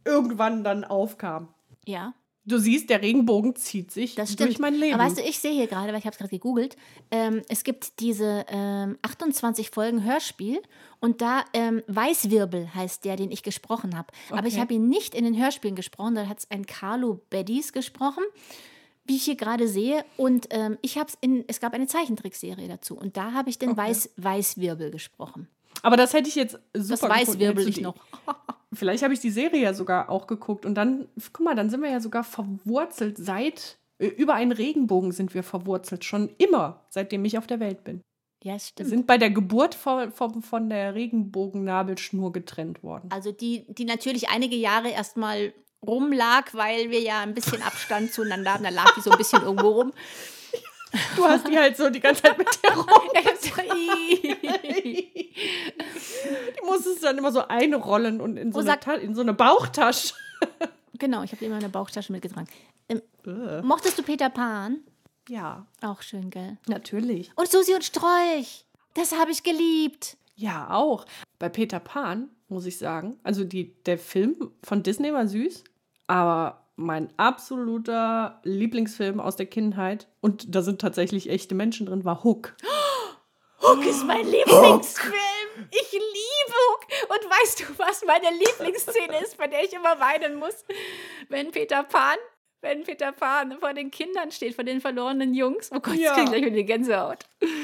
irgendwann 0.04 0.64
dann 0.64 0.84
aufkam? 0.84 1.50
Ja, 1.86 2.14
Du 2.50 2.58
siehst, 2.60 2.90
der 2.90 3.02
Regenbogen 3.02 3.56
zieht 3.56 3.92
sich 3.92 4.16
das 4.16 4.34
stimmt. 4.34 4.50
durch 4.50 4.60
mein 4.60 4.74
Leben. 4.74 4.96
Aber 4.96 5.06
weißt 5.06 5.18
du, 5.20 5.22
ich 5.22 5.40
sehe 5.40 5.54
hier 5.54 5.68
gerade, 5.68 5.92
weil 5.94 6.00
ich 6.00 6.06
habe 6.06 6.14
es 6.14 6.18
gerade 6.18 6.30
gegoogelt, 6.30 6.76
ähm, 7.12 7.42
es 7.48 7.64
gibt 7.64 8.00
diese 8.00 8.46
ähm, 8.50 8.98
28 9.02 9.70
Folgen 9.70 10.04
Hörspiel 10.04 10.62
und 11.00 11.22
da 11.22 11.46
ähm, 11.54 11.82
Weißwirbel 11.88 12.74
heißt 12.76 13.06
der, 13.06 13.16
den 13.16 13.32
ich 13.32 13.44
gesprochen 13.44 13.98
habe. 13.98 14.08
Aber 14.32 14.48
ich 14.48 14.54
Okay. 14.56 14.62
habe 14.62 14.74
ihn 14.74 14.90
nicht 14.90 15.16
in 15.16 15.24
den 15.24 15.42
Hörspielen 15.42 15.76
gesprochen, 15.76 16.16
da 16.16 16.28
hat 16.28 16.40
es 16.40 16.52
ein 16.52 16.66
Carlo 16.66 17.22
Beddies 17.30 17.72
gesprochen. 17.72 18.24
Wie 19.06 19.16
ich 19.16 19.24
hier 19.24 19.36
gerade 19.38 19.68
sehe. 19.68 20.06
Und 20.18 20.48
ähm, 20.52 20.78
ich 20.84 20.98
habe 21.00 21.10
es 21.10 21.18
in, 21.20 21.44
es 21.48 21.60
gab 21.60 21.74
eine 21.74 21.88
Zeichentrickserie 21.88 22.68
dazu. 22.68 22.96
Und 22.96 23.18
da 23.18 23.32
habe 23.34 23.50
ich 23.50 23.58
den 23.58 23.70
Okay. 23.72 23.80
Weiß, 23.80 24.10
Weißwirbel 24.18 24.92
gesprochen. 24.92 25.48
Aber 25.82 25.98
das 25.98 26.14
hätte 26.14 26.30
ich 26.30 26.36
jetzt 26.36 26.60
super 26.76 27.08
Das 27.08 27.28
Weißwirbel 27.28 27.68
ich 27.68 27.82
noch. 27.82 27.96
Vielleicht 28.74 29.04
habe 29.04 29.14
ich 29.14 29.20
die 29.20 29.32
Serie 29.32 29.62
ja 29.62 29.74
sogar 29.74 30.10
auch 30.10 30.28
geguckt 30.28 30.66
und 30.66 30.76
dann, 30.76 31.08
guck 31.34 31.44
mal, 31.44 31.56
dann 31.56 31.70
sind 31.70 31.82
wir 31.82 31.90
ja 31.90 32.00
sogar 32.00 32.24
verwurzelt 32.24 33.18
seit 33.18 33.80
Über 33.98 34.34
einen 34.36 34.52
Regenbogen 34.52 35.12
sind 35.12 35.34
wir 35.34 35.44
verwurzelt, 35.44 36.06
schon 36.06 36.30
immer, 36.38 36.86
seitdem 36.90 37.26
ich 37.26 37.38
auf 37.38 37.48
der 37.48 37.60
Welt 37.60 37.84
bin. 37.84 38.02
Ja, 38.44 38.54
Wir 38.54 38.60
stimmt. 38.60 38.90
sind 38.90 39.08
bei 39.08 39.18
der 39.18 39.30
Geburt 39.32 39.76
von, 39.76 40.12
von, 40.14 40.42
von 40.42 40.70
der 40.70 40.96
Regenbogennabelschnur 40.96 42.32
getrennt 42.32 42.82
worden. 42.84 43.10
Also 43.12 43.34
die, 43.34 43.66
die 43.68 43.84
natürlich 43.84 44.30
einige 44.30 44.56
Jahre 44.56 44.90
erstmal 44.90 45.54
rumlag, 45.86 46.54
weil 46.54 46.90
wir 46.92 47.02
ja 47.02 47.20
ein 47.22 47.34
bisschen 47.34 47.62
Abstand 47.62 48.14
zueinander 48.14 48.54
haben. 48.54 48.64
Da 48.64 48.70
lag 48.70 48.94
die 48.96 49.02
so 49.02 49.12
ein 49.12 49.18
bisschen 49.18 49.42
irgendwo 49.44 49.70
rum. 49.70 49.94
Du 51.16 51.24
hast 51.26 51.48
die 51.48 51.58
halt 51.58 51.78
so 51.78 51.90
die 51.90 52.00
ganze 52.00 52.24
Zeit 52.24 52.38
mit 52.38 52.48
dir 52.64 52.72
rum. 52.76 52.86
Die 56.56 56.66
musstest 56.66 57.00
du 57.00 57.06
dann 57.08 57.18
immer 57.18 57.32
so 57.32 57.48
einrollen 57.48 58.22
und 58.22 58.38
in 58.38 58.52
so, 58.52 58.60
Oh, 58.60 58.62
eine, 58.62 58.80
Ta 58.80 58.94
in 58.94 59.16
so 59.16 59.22
eine 59.22 59.34
Bauchtasche. 59.34 60.14
genau, 60.98 61.24
ich 61.24 61.32
habe 61.32 61.46
immer 61.46 61.56
eine 61.58 61.70
Bauchtasche 61.70 62.12
mitgetragen. 62.12 62.48
Ähm, 62.88 63.02
Äh. 63.26 63.62
mochtest 63.62 63.98
du 64.00 64.04
Peter 64.04 64.30
Pan? 64.30 64.80
Ja, 65.28 65.66
Auch 65.82 66.02
schön, 66.02 66.30
gell? 66.30 66.58
natürlich. 66.68 67.32
Und 67.36 67.50
Susi 67.52 67.74
und 67.76 67.84
Strolch. 67.84 68.66
Das 68.96 69.14
habe 69.18 69.32
ich 69.32 69.44
geliebt. 69.44 70.18
Ja, 70.36 70.70
auch. 70.72 71.06
Bei 71.38 71.50
Peter 71.50 71.80
Pan, 71.80 72.30
muss 72.48 72.66
ich 72.66 72.78
sagen, 72.78 73.20
also 73.24 73.44
die, 73.44 73.76
der 73.86 74.00
Film 74.00 74.52
von 74.64 74.82
Disney 74.82 75.14
war 75.14 75.28
süß, 75.28 75.64
aber 76.08 76.66
mein 76.80 77.10
absoluter 77.18 78.40
Lieblingsfilm 78.44 79.20
aus 79.20 79.36
der 79.36 79.46
Kindheit, 79.46 80.08
und 80.22 80.56
da 80.56 80.62
sind 80.62 80.80
tatsächlich 80.82 81.30
echte 81.30 81.54
Menschen 81.56 81.86
drin, 81.86 82.06
war 82.06 82.24
Hook. 82.24 82.56
Hook 83.62 83.86
ist 83.86 84.06
mein 84.06 84.26
Lieblingsfilm. 84.26 85.14
Ich 85.72 85.92
liebe 85.92 86.56
Hook. 86.70 86.86
Und 87.10 87.30
weißt 87.30 87.60
du, 87.60 87.64
was 87.78 88.04
meine 88.06 88.36
Lieblingsszene 88.38 89.20
ist, 89.22 89.38
bei 89.38 89.48
der 89.48 89.64
ich 89.64 89.74
immer 89.74 90.00
weinen 90.00 90.36
muss? 90.40 90.64
Wenn 91.28 91.52
Peter 91.52 91.84
Pan, 91.84 92.16
wenn 92.62 92.84
Peter 92.84 93.12
Pan 93.12 93.58
vor 93.60 93.74
den 93.74 93.92
Kindern 93.92 94.32
steht, 94.32 94.56
vor 94.56 94.64
den 94.64 94.80
verlorenen 94.80 95.34
Jungs. 95.34 95.70
Oh 95.74 95.80
Gott, 95.82 95.96
Ja. 95.96 96.18
ich 96.18 96.26
gleich 96.30 96.42
wieder 96.46 96.56
die 96.56 96.66
Gänsehaut. 96.66 97.20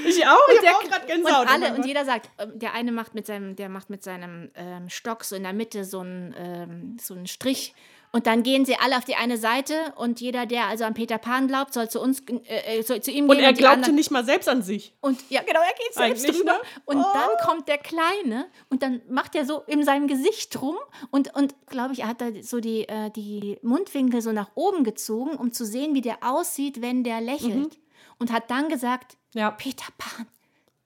Ich 0.06 0.26
auch, 0.28 0.38
ich 0.54 0.60
der- 0.60 0.72
hab 0.74 0.84
auch 0.84 0.90
gerade 0.90 1.06
Gänsehaut. 1.08 1.42
Und 1.46 1.52
alle, 1.52 1.74
und 1.76 1.86
jeder 1.86 2.04
sagt, 2.06 2.30
ähm, 2.38 2.60
der 2.60 2.74
eine 2.74 2.92
macht 2.92 3.16
mit 3.16 3.26
seinem, 3.26 3.56
der 3.56 3.70
macht 3.70 3.90
mit 3.90 4.04
seinem 4.04 4.52
ähm, 4.56 4.90
Stock 4.90 5.24
so 5.24 5.36
in 5.38 5.44
der 5.44 5.54
Mitte 5.54 5.86
so 5.86 6.00
einen, 6.02 6.36
ähm, 6.38 6.98
so 7.02 7.14
einen 7.14 7.28
Strich. 7.28 7.74
Und 8.16 8.28
dann 8.28 8.44
gehen 8.44 8.64
sie 8.64 8.78
alle 8.78 8.96
auf 8.98 9.04
die 9.04 9.16
eine 9.16 9.38
Seite 9.38 9.74
und 9.98 10.22
jeder, 10.22 10.46
der 10.46 10.68
also 10.68 10.86
an 10.86 10.94
Peter 10.94 11.18
Pan 11.18 11.50
glaubt, 11.50 11.74
soll 11.74 11.90
zu 11.90 12.00
uns, 12.00 12.22
äh, 12.46 12.78
äh, 12.80 12.82
soll 12.82 13.02
zu 13.02 13.12
ihm 13.12 13.26
und 13.30 13.36
gehen. 13.36 13.44
er 13.46 13.52
die 13.52 13.58
glaubte 13.58 13.76
anderen- 13.76 13.96
nicht 13.96 14.10
mal 14.10 14.24
selbst 14.24 14.48
an 14.48 14.62
sich. 14.62 14.94
und 15.02 15.20
ja, 15.30 15.42
genau, 15.42 15.60
er 15.60 15.74
geht 15.74 15.94
selbst 15.94 16.24
Eigentlich, 16.24 16.38
drüber. 16.38 16.54
ne? 16.54 16.60
Und 16.86 16.98
dann 17.00 17.30
kommt 17.46 17.68
der 17.68 17.78
Kleine 17.78 18.46
und 18.70 18.84
dann 18.84 19.02
macht 19.10 19.36
er 19.36 19.46
so 19.46 19.64
in 19.68 19.84
seinem 19.84 20.08
Gesicht 20.08 20.62
rum 20.62 20.78
und, 21.12 21.36
und 21.36 21.56
glaube 21.68 21.92
ich, 21.92 22.00
er 22.04 22.08
hat 22.08 22.22
da 22.22 22.28
so 22.42 22.62
die, 22.62 22.88
äh, 22.88 23.10
die 23.12 23.58
Mundwinkel 23.64 24.22
so 24.22 24.32
nach 24.32 24.52
oben 24.56 24.86
gezogen, 24.86 25.36
um 25.36 25.52
zu 25.52 25.66
sehen, 25.66 25.94
wie 25.94 26.02
der 26.02 26.20
aussieht, 26.22 26.82
wenn 26.82 27.04
der 27.04 27.20
lächelt. 27.20 27.78
Und 28.18 28.32
hat 28.32 28.50
dann 28.50 28.70
gesagt, 28.70 29.18
Ja. 29.34 29.52
Peter 29.52 29.88
Pan, 29.98 30.26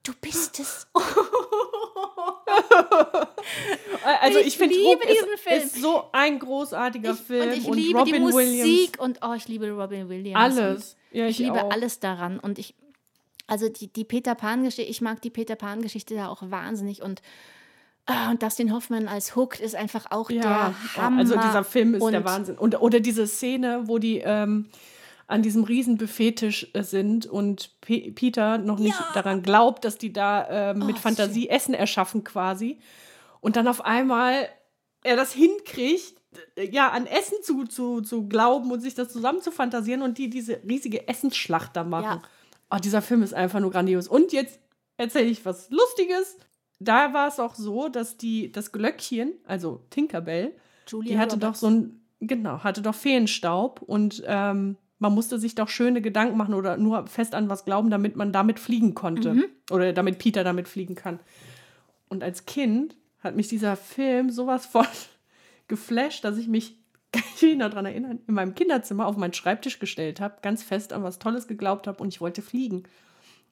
du 0.02 0.12
bist 0.20 0.60
es. 0.60 0.86
Also 4.22 4.38
ich, 4.38 4.48
Ich 4.48 4.58
finde, 4.58 4.74
liebe 4.74 4.88
Hook 4.90 5.02
diesen 5.02 5.28
ist, 5.34 5.40
Film. 5.42 5.62
ist 5.62 5.76
so 5.80 6.04
ein 6.12 6.38
großartiger 6.38 7.12
Ich, 7.12 7.18
Film. 7.20 7.48
und 7.48 7.52
ich 7.56 7.66
und 7.66 7.76
liebe 7.76 7.98
Robin 7.98 8.14
die 8.14 8.20
Musik 8.20 8.36
Williams. 8.36 8.98
und 8.98 9.18
oh, 9.22 9.34
ich 9.34 9.48
liebe 9.48 9.70
Robin 9.70 10.08
Williams. 10.08 10.58
Alles. 10.58 10.96
Ja, 11.12 11.26
ich, 11.26 11.40
ich 11.40 11.46
liebe 11.46 11.62
auch. 11.64 11.70
alles 11.70 12.00
daran. 12.00 12.38
Und 12.38 12.58
ich, 12.58 12.74
also 13.46 13.68
die, 13.68 13.88
die 13.88 14.04
Peter 14.04 14.34
Pan-Geschichte, 14.34 14.90
ich 14.90 15.00
mag 15.00 15.20
die 15.22 15.30
Peter 15.30 15.56
Pan-Geschichte 15.56 16.14
da 16.14 16.28
auch 16.28 16.42
wahnsinnig. 16.42 17.02
Und, 17.02 17.20
ah, 18.06 18.30
und 18.30 18.42
Dustin 18.42 18.72
Hoffman 18.72 19.08
als 19.08 19.36
Hook 19.36 19.60
ist 19.60 19.74
einfach 19.74 20.06
auch 20.10 20.30
Ja, 20.30 20.40
der 20.40 20.74
oh, 20.96 21.02
Hammer. 21.02 21.18
also 21.18 21.36
dieser 21.36 21.64
Film 21.64 21.94
ist 21.94 22.02
und 22.02 22.12
der 22.12 22.24
Wahnsinn. 22.24 22.56
Und, 22.58 22.80
oder 22.80 23.00
diese 23.00 23.26
Szene, 23.26 23.82
wo 23.84 23.98
die 23.98 24.18
ähm, 24.18 24.68
an 25.30 25.42
diesem 25.42 25.64
riesen 25.64 25.96
Buffettisch 25.96 26.68
äh, 26.74 26.82
sind 26.82 27.24
und 27.24 27.80
Pe 27.80 28.10
Peter 28.12 28.58
noch 28.58 28.78
nicht 28.78 28.98
daran 29.14 29.42
glaubt, 29.42 29.84
dass 29.84 29.96
die 29.96 30.12
da 30.12 30.72
ähm, 30.72 30.80
mit 30.86 30.96
Oh, 30.96 31.00
Fantasie 31.00 31.48
Essen 31.48 31.72
erschaffen 31.72 32.24
quasi. 32.24 32.78
Und 33.40 33.56
dann 33.56 33.68
auf 33.68 33.84
einmal 33.84 34.48
er 35.02 35.16
das 35.16 35.32
hinkriegt, 35.32 36.20
äh, 36.56 36.68
ja, 36.70 36.90
an 36.90 37.06
Essen 37.06 37.38
zu, 37.42 37.64
zu, 37.64 38.00
zu 38.00 38.28
glauben 38.28 38.72
und 38.72 38.80
sich 38.80 38.94
das 38.94 39.12
zusammen 39.12 39.40
zu 39.40 39.52
fantasieren 39.52 40.02
und 40.02 40.18
die 40.18 40.28
diese 40.28 40.60
riesige 40.68 41.06
Essensschlacht 41.06 41.76
da 41.76 41.84
machen. 41.84 42.20
Ja. 42.20 42.22
Oh, 42.72 42.78
dieser 42.78 43.02
Film 43.02 43.22
ist 43.22 43.34
einfach 43.34 43.60
nur 43.60 43.70
grandios. 43.70 44.08
Und 44.08 44.32
jetzt 44.32 44.58
erzähle 44.96 45.26
ich 45.26 45.44
was 45.44 45.70
Lustiges. 45.70 46.38
Da 46.80 47.12
war 47.14 47.28
es 47.28 47.38
auch 47.38 47.54
so, 47.54 47.88
dass 47.88 48.16
die, 48.16 48.50
das 48.50 48.72
Glöckchen, 48.72 49.34
also 49.44 49.84
Tinkerbell, 49.90 50.54
Julia 50.88 51.12
die 51.12 51.18
hatte 51.18 51.34
Roberts. 51.36 51.60
doch 51.60 51.68
so 51.68 51.70
ein, 51.70 52.00
genau, 52.20 52.64
hatte 52.64 52.82
doch 52.82 52.94
Feenstaub 52.94 53.82
und 53.82 54.22
ähm, 54.26 54.76
man 55.00 55.14
musste 55.14 55.38
sich 55.38 55.54
doch 55.54 55.68
schöne 55.68 56.02
Gedanken 56.02 56.36
machen 56.36 56.54
oder 56.54 56.76
nur 56.76 57.06
fest 57.06 57.34
an 57.34 57.48
was 57.48 57.64
glauben, 57.64 57.90
damit 57.90 58.16
man 58.16 58.32
damit 58.32 58.60
fliegen 58.60 58.94
konnte. 58.94 59.34
Mhm. 59.34 59.44
Oder 59.70 59.92
damit 59.92 60.18
Peter 60.18 60.44
damit 60.44 60.68
fliegen 60.68 60.94
kann. 60.94 61.18
Und 62.08 62.22
als 62.22 62.44
Kind 62.44 62.94
hat 63.20 63.34
mich 63.34 63.48
dieser 63.48 63.76
Film 63.76 64.30
sowas 64.30 64.66
von 64.66 64.86
geflasht, 65.68 66.22
dass 66.22 66.36
ich 66.36 66.48
mich, 66.48 66.76
kann 67.12 67.24
ich 67.34 67.42
mich 67.42 67.56
noch 67.56 67.70
daran 67.70 67.86
erinnern, 67.86 68.20
in 68.28 68.34
meinem 68.34 68.54
Kinderzimmer 68.54 69.06
auf 69.06 69.16
meinen 69.16 69.32
Schreibtisch 69.32 69.78
gestellt 69.78 70.20
habe, 70.20 70.36
ganz 70.42 70.62
fest 70.62 70.92
an 70.92 71.02
was 71.02 71.18
Tolles 71.18 71.48
geglaubt 71.48 71.86
habe 71.86 72.02
und 72.02 72.08
ich 72.08 72.20
wollte 72.20 72.42
fliegen. 72.42 72.82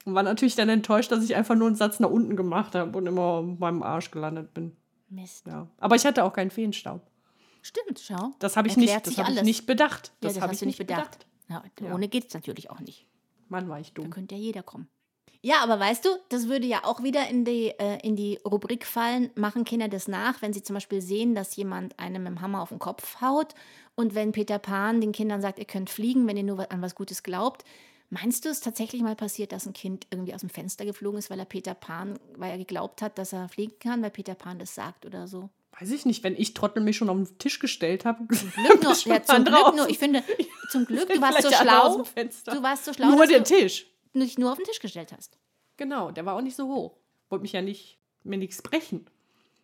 Und 0.05 0.13
war 0.13 0.23
natürlich 0.23 0.55
dann 0.55 0.69
enttäuscht, 0.69 1.11
dass 1.11 1.23
ich 1.23 1.35
einfach 1.35 1.55
nur 1.55 1.67
einen 1.67 1.75
Satz 1.75 1.99
nach 1.99 2.09
unten 2.09 2.35
gemacht 2.35 2.75
habe 2.75 2.95
und 2.95 3.07
immer 3.07 3.21
auf 3.21 3.59
meinem 3.59 3.81
Arsch 3.81 4.11
gelandet 4.11 4.53
bin. 4.53 4.75
Mist. 5.09 5.47
Ja. 5.47 5.67
Aber 5.79 5.95
ich 5.95 6.05
hatte 6.05 6.23
auch 6.23 6.33
keinen 6.33 6.51
Feenstaub. 6.51 7.01
Stimmt, 7.63 7.99
schau. 7.99 8.33
Das 8.37 8.55
habe 8.55 8.67
ich 8.67 8.77
nicht, 8.77 9.05
das 9.05 9.17
habe 9.17 9.33
ich 9.33 9.41
nicht 9.41 9.65
bedacht. 9.65 10.13
Ja, 10.21 10.29
das, 10.29 10.39
hab 10.39 10.49
hast 10.49 10.61
ich 10.61 10.67
nicht 10.67 10.77
bedacht. 10.77 11.25
Ja, 11.49 11.63
Ja. 11.81 11.93
Ohne 11.93 12.07
geht 12.07 12.27
es 12.27 12.33
natürlich 12.33 12.69
auch 12.69 12.79
nicht. 12.79 13.05
Mann, 13.49 13.67
war 13.67 13.79
ich 13.79 13.93
Da 13.93 14.01
dumm. 14.01 14.11
könnte 14.11 14.35
ja 14.35 14.41
jeder 14.41 14.63
kommen. 14.63 14.87
Ja, 15.41 15.63
aber 15.63 15.79
weißt 15.79 16.03
du, 16.03 16.09
das 16.27 16.49
würde 16.49 16.67
ja 16.67 16.83
auch 16.83 17.01
wieder 17.01 17.29
in 17.29 17.45
die, 17.45 17.69
äh, 17.79 18.05
in 18.05 18.17
die 18.17 18.39
Rubrik 18.45 18.85
fallen, 18.85 19.29
machen 19.35 19.63
Kinder 19.63 19.87
das 19.87 20.09
nach, 20.09 20.41
wenn 20.41 20.51
sie 20.51 20.63
zum 20.63 20.73
Beispiel 20.73 21.01
sehen, 21.01 21.33
dass 21.33 21.55
jemand 21.55 21.97
einem 21.97 22.23
mit 22.23 22.31
dem 22.33 22.41
Hammer 22.41 22.61
auf 22.61 22.69
den 22.69 22.79
Kopf 22.79 23.21
haut 23.21 23.55
und 23.95 24.15
wenn 24.15 24.33
Peter 24.33 24.59
Pan 24.59 24.99
den 24.99 25.13
Kindern 25.13 25.41
sagt, 25.41 25.57
ihr 25.57 25.65
könnt 25.65 25.89
fliegen, 25.89 26.27
wenn 26.27 26.35
ihr 26.35 26.43
nur 26.43 26.69
an 26.71 26.81
was 26.81 26.93
Gutes 26.93 27.23
glaubt. 27.23 27.63
Meinst 28.09 28.43
du, 28.43 28.49
es 28.49 28.57
ist 28.57 28.63
tatsächlich 28.63 29.01
mal 29.01 29.15
passiert, 29.15 29.51
dass 29.51 29.65
ein 29.65 29.73
Kind 29.73 30.07
irgendwie 30.09 30.33
aus 30.33 30.41
dem 30.41 30.49
Fenster 30.49 30.83
geflogen 30.83 31.19
ist, 31.19 31.29
weil 31.29 31.39
er 31.39 31.45
Peter 31.45 31.73
Pan, 31.73 32.19
weil 32.35 32.51
er 32.51 32.57
geglaubt 32.57 33.01
hat, 33.01 33.17
dass 33.17 33.33
er 33.33 33.47
fliegen 33.47 33.77
kann, 33.79 34.01
weil 34.01 34.09
Peter 34.09 34.35
Pan 34.35 34.59
das 34.59 34.75
sagt 34.75 35.05
oder 35.05 35.27
so? 35.27 35.49
Weiß 35.79 35.91
ich 35.91 36.05
nicht, 36.05 36.23
wenn 36.23 36.35
ich 36.35 36.53
Trottel 36.53 36.83
mich 36.83 36.97
schon 36.97 37.09
auf 37.09 37.15
den 37.15 37.37
Tisch 37.37 37.59
gestellt 37.59 38.05
habe. 38.05 38.25
Glück 38.27 38.83
nur, 38.83 38.93
ja, 38.93 39.23
zum 39.23 39.45
Glück 39.45 39.75
nur, 39.75 39.89
ich 39.89 39.97
finde, 39.97 40.23
zum 40.69 40.85
Glück, 40.85 41.07
du 41.07 41.21
warst 41.21 41.41
so 41.41 41.51
schlau, 41.51 41.97
du 41.97 42.63
warst 42.63 42.85
so 42.85 42.93
schlau, 42.93 43.07
Nur 43.07 43.25
du 43.25 43.43
Tisch. 43.43 43.87
dich 44.13 44.37
nur 44.37 44.51
auf 44.51 44.57
den 44.57 44.65
Tisch 44.65 44.79
gestellt 44.79 45.13
hast. 45.15 45.37
Genau, 45.77 46.11
der 46.11 46.25
war 46.25 46.35
auch 46.35 46.41
nicht 46.41 46.57
so 46.57 46.67
hoch. 46.67 46.97
Wollte 47.29 47.43
mich 47.43 47.53
ja 47.53 47.61
nicht, 47.61 47.99
mir 48.23 48.37
nichts 48.37 48.61
brechen. 48.61 49.09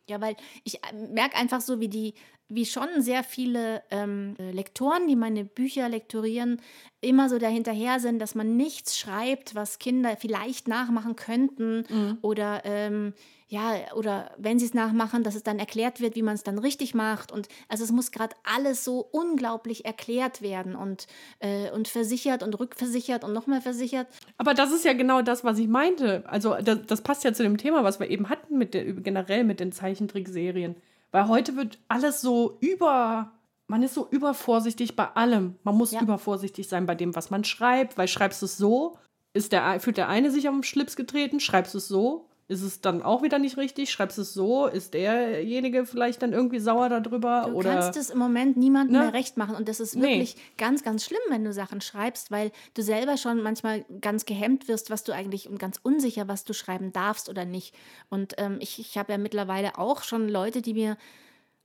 Ja, 0.07 0.22
weil 0.22 0.36
ich 0.63 0.80
merke 0.93 1.36
einfach 1.36 1.61
so, 1.61 1.80
wie 1.80 1.89
die, 1.89 2.13
wie 2.48 2.66
schon 2.66 2.88
sehr 3.00 3.24
viele 3.24 3.82
ähm, 3.91 4.36
äh, 4.39 4.52
Lektoren, 4.52 5.08
die 5.08 5.16
meine 5.16 5.46
Bücher 5.46 5.89
lektorieren, 5.89 6.62
immer 7.02 7.30
so 7.30 7.38
dahinterher 7.39 8.00
sind, 8.00 8.20
dass 8.20 8.36
man 8.36 8.58
nichts 8.58 8.98
schreibt, 8.98 9.56
was 9.56 9.80
Kinder 9.80 10.18
vielleicht 10.18 10.68
nachmachen 10.68 11.16
könnten 11.16 11.86
oder 12.22 12.62
ähm, 12.66 13.14
ja, 13.48 13.76
oder 13.93 14.32
wenn 14.38 14.58
sie 14.58 14.66
es 14.66 14.74
nachmachen, 14.74 15.24
dass 15.24 15.36
es 15.36 15.43
dann 15.43 15.60
erklärt 15.60 16.02
wird, 16.02 16.16
wie 16.16 16.24
man 16.24 16.34
es 16.34 16.43
dann 16.43 16.58
richtig 16.58 16.96
macht. 16.96 17.32
Und 17.32 17.48
also 17.68 17.84
es 17.84 17.91
muss 17.91 18.12
gerade 18.12 18.36
alles 18.43 18.84
so 18.84 19.08
unglaublich 19.12 19.86
erklärt 19.86 20.41
werden 20.41 20.76
und, 20.76 21.06
äh, 21.39 21.70
und 21.70 21.88
versichert 21.88 22.41
und 22.41 22.60
rückversichert 22.60 23.24
und 23.24 23.34
nochmal 23.34 23.62
versichert. 23.62 24.08
Aber 24.38 24.56
das 24.56 24.72
ist 24.72 24.84
ja 24.84 24.93
genau 24.93 25.22
das, 25.22 25.43
was 25.43 25.60
ich 25.60 25.68
meinte. 25.68 26.24
Also 26.26 26.56
das, 26.56 26.80
das 26.88 27.02
passt 27.02 27.24
ja 27.24 27.34
zu 27.34 27.43
dem 27.43 27.58
Thema, 27.58 27.84
was 27.84 28.00
wir 28.00 28.10
eben 28.10 28.30
hatten 28.30 28.58
mit 28.58 28.74
der, 28.74 28.84
generell 28.93 29.43
mit 29.43 29.60
den 29.60 29.72
Zeichentrickserien. 29.72 30.76
Weil 31.16 31.30
heute 31.30 31.55
wird 31.55 31.80
alles 31.88 32.20
so 32.20 32.57
über, 32.59 33.32
man 33.68 33.82
ist 33.84 33.93
so 33.93 34.05
übervorsichtig 34.11 34.97
bei 34.97 35.07
allem. 35.16 35.55
Man 35.63 35.76
muss 35.78 35.93
Ja. 35.93 36.01
übervorsichtig 36.01 36.68
sein 36.68 36.86
bei 36.86 36.93
dem, 36.93 37.16
was 37.16 37.30
man 37.30 37.45
schreibt, 37.45 37.97
weil 37.97 38.09
schreibst 38.09 38.41
du 38.41 38.47
es 38.47 38.57
so, 38.57 38.97
ist 39.34 39.53
der, 39.53 39.80
fühlt 39.80 39.95
der 39.95 40.09
eine 40.09 40.30
sich 40.30 40.49
auf 40.49 40.53
den 40.53 40.63
Schlips 40.63 40.97
getreten, 40.97 41.39
schreibst 41.39 41.74
du 41.74 41.78
es 41.78 41.88
so, 41.88 42.28
ist 42.48 42.62
es 42.62 42.80
dann 42.80 43.02
auch 43.02 43.24
wieder 43.24 43.39
nicht 43.39 43.58
richtig, 43.58 43.89
schreibst 43.91 44.20
du 44.20 44.22
es 44.22 44.34
so, 44.34 44.68
ist 44.68 44.93
derjenige 44.93 45.86
vielleicht 45.88 46.22
dann 46.22 46.32
irgendwie 46.32 46.60
sauer 46.60 46.89
darüber 46.89 47.46
Du 47.48 47.54
oder 47.56 47.74
kannst 47.74 47.98
es 47.98 48.12
im 48.12 48.20
Moment 48.20 48.56
niemandem 48.56 48.98
Ne? 48.98 49.04
mehr 49.06 49.14
recht 49.14 49.36
machen. 49.36 49.56
Und 49.56 49.68
das 49.68 49.80
ist 49.80 49.96
Nee. 49.96 50.02
wirklich 50.04 50.36
ganz, 50.58 50.84
ganz 50.84 51.04
schlimm, 51.06 51.20
wenn 51.30 51.43
du 51.43 51.52
Sachen 51.54 51.82
schreibst, 51.82 52.30
weil 52.30 52.52
du 52.76 52.84
selber 52.84 53.18
schon 53.18 53.41
manchmal 53.41 53.84
ganz 54.00 54.26
gehemmt 54.26 54.68
wirst, 54.68 54.91
was 54.91 55.04
du 55.04 55.12
eigentlich 55.12 55.50
und 55.50 55.58
ganz 55.58 55.80
unsicher, 55.82 56.28
was 56.28 56.43
du 56.43 56.54
schreiben 56.54 56.93
darfst 56.93 57.30
oder 57.30 57.46
nicht. 57.46 57.74
Und 58.10 58.36
ähm, 58.38 58.58
ich, 58.60 58.80
ich 58.80 58.98
habe 59.00 59.12
ja 59.12 59.18
mittlerweile 59.18 59.80
auch 59.80 60.04
schon 60.04 60.30
Leute, 60.30 60.62
die 60.62 60.76
mir 60.76 60.98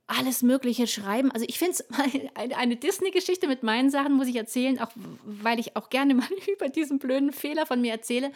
alles 0.07 0.41
Mögliche 0.41 0.87
schreiben. 0.87 1.31
Also 1.31 1.45
ich 1.47 1.59
finde 1.59 1.73
es 1.73 1.85
eine, 2.35 2.57
eine 2.57 2.75
Disney-Geschichte 2.75 3.47
mit 3.47 3.61
meinen 3.61 3.91
Sachen, 3.91 4.13
muss 4.13 4.27
ich 4.27 4.35
erzählen, 4.35 4.79
auch 4.79 4.89
weil 5.23 5.59
ich 5.59 5.75
auch 5.77 5.89
gerne 5.89 6.15
mal 6.15 6.27
über 6.53 6.69
diesen 6.69 6.97
blöden 6.97 7.31
Fehler 7.31 7.65
von 7.67 7.79
mir 7.81 7.91
erzähle. 7.91 8.31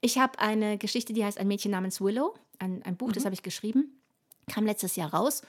Ich 0.00 0.18
habe 0.18 0.38
eine 0.38 0.78
Geschichte, 0.78 1.12
die 1.12 1.24
heißt 1.24 1.38
Ein 1.38 1.48
Mädchen 1.48 1.70
namens 1.70 2.00
Willow, 2.00 2.34
ein, 2.58 2.82
ein 2.84 2.96
Buch, 2.96 3.12
das 3.12 3.24
habe 3.24 3.34
ich 3.34 3.42
geschrieben, 3.42 4.00
kam 4.50 4.64
letztes 4.66 4.96
Jahr 4.96 5.12
raus. 5.12 5.42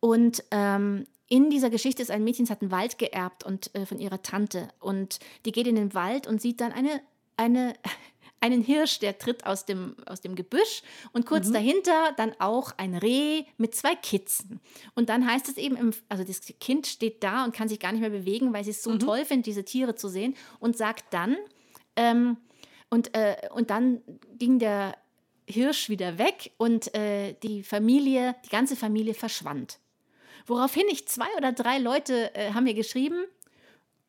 Und 0.00 0.42
ähm, 0.50 1.06
in 1.28 1.50
dieser 1.50 1.70
Geschichte 1.70 2.02
ist 2.02 2.10
ein 2.10 2.24
Mädchen, 2.24 2.44
das 2.46 2.50
hat 2.50 2.62
einen 2.62 2.70
Wald 2.70 2.98
geerbt 2.98 3.44
und 3.44 3.74
äh, 3.74 3.86
von 3.86 3.98
ihrer 3.98 4.22
Tante. 4.22 4.68
Und 4.80 5.20
die 5.44 5.52
geht 5.52 5.66
in 5.66 5.76
den 5.76 5.94
Wald 5.94 6.26
und 6.26 6.40
sieht 6.40 6.60
dann 6.60 6.72
eine, 6.72 7.00
eine, 7.36 7.74
einen 8.40 8.62
Hirsch, 8.62 8.98
der 8.98 9.18
tritt 9.18 9.44
aus 9.46 9.66
dem, 9.66 9.94
aus 10.06 10.22
dem 10.22 10.34
Gebüsch 10.34 10.82
und 11.12 11.26
kurz 11.26 11.48
Mhm. 11.48 11.52
dahinter 11.52 12.12
dann 12.16 12.32
auch 12.40 12.72
ein 12.78 12.94
Reh 12.94 13.44
mit 13.58 13.74
zwei 13.74 13.94
Kitzen. 13.94 14.60
Und 14.94 15.08
dann 15.10 15.30
heißt 15.30 15.48
es 15.48 15.56
eben, 15.58 15.76
im, 15.76 15.92
also 16.08 16.24
das 16.24 16.40
Kind 16.58 16.86
steht 16.86 17.22
da 17.22 17.44
und 17.44 17.54
kann 17.54 17.68
sich 17.68 17.78
gar 17.78 17.92
nicht 17.92 18.00
mehr 18.00 18.10
bewegen, 18.10 18.52
weil 18.54 18.64
sie 18.64 18.70
es 18.70 18.82
so 18.82 18.90
Mhm. 18.92 18.98
toll 19.00 19.24
findet, 19.26 19.46
diese 19.46 19.64
Tiere 19.64 19.94
zu 19.94 20.08
sehen 20.08 20.34
und 20.58 20.76
sagt 20.76 21.12
dann, 21.12 21.36
ähm, 21.96 22.38
und, 22.90 23.14
äh, 23.14 23.36
und 23.54 23.70
dann 23.70 24.02
ging 24.36 24.58
der 24.58 24.96
Hirsch 25.46 25.88
wieder 25.88 26.18
weg 26.18 26.52
und 26.58 26.94
äh, 26.94 27.34
die 27.42 27.62
Familie, 27.62 28.36
die 28.44 28.50
ganze 28.50 28.76
Familie 28.76 29.14
verschwand. 29.14 29.78
Woraufhin 30.46 30.86
ich 30.90 31.06
zwei 31.08 31.28
oder 31.36 31.52
drei 31.52 31.78
Leute 31.78 32.34
äh, 32.34 32.52
haben 32.52 32.64
mir 32.64 32.74
geschrieben, 32.74 33.24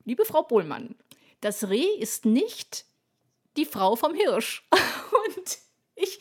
liebe 0.06 0.26
Frau 0.26 0.44
Bohlmann, 0.44 0.96
das 1.42 1.70
Reh 1.70 1.88
ist 2.00 2.26
nicht 2.26 2.86
die 3.58 3.66
Frau 3.66 3.96
vom 3.96 4.14
Hirsch. 4.14 4.68
Und 4.72 5.58
ich, 5.96 6.20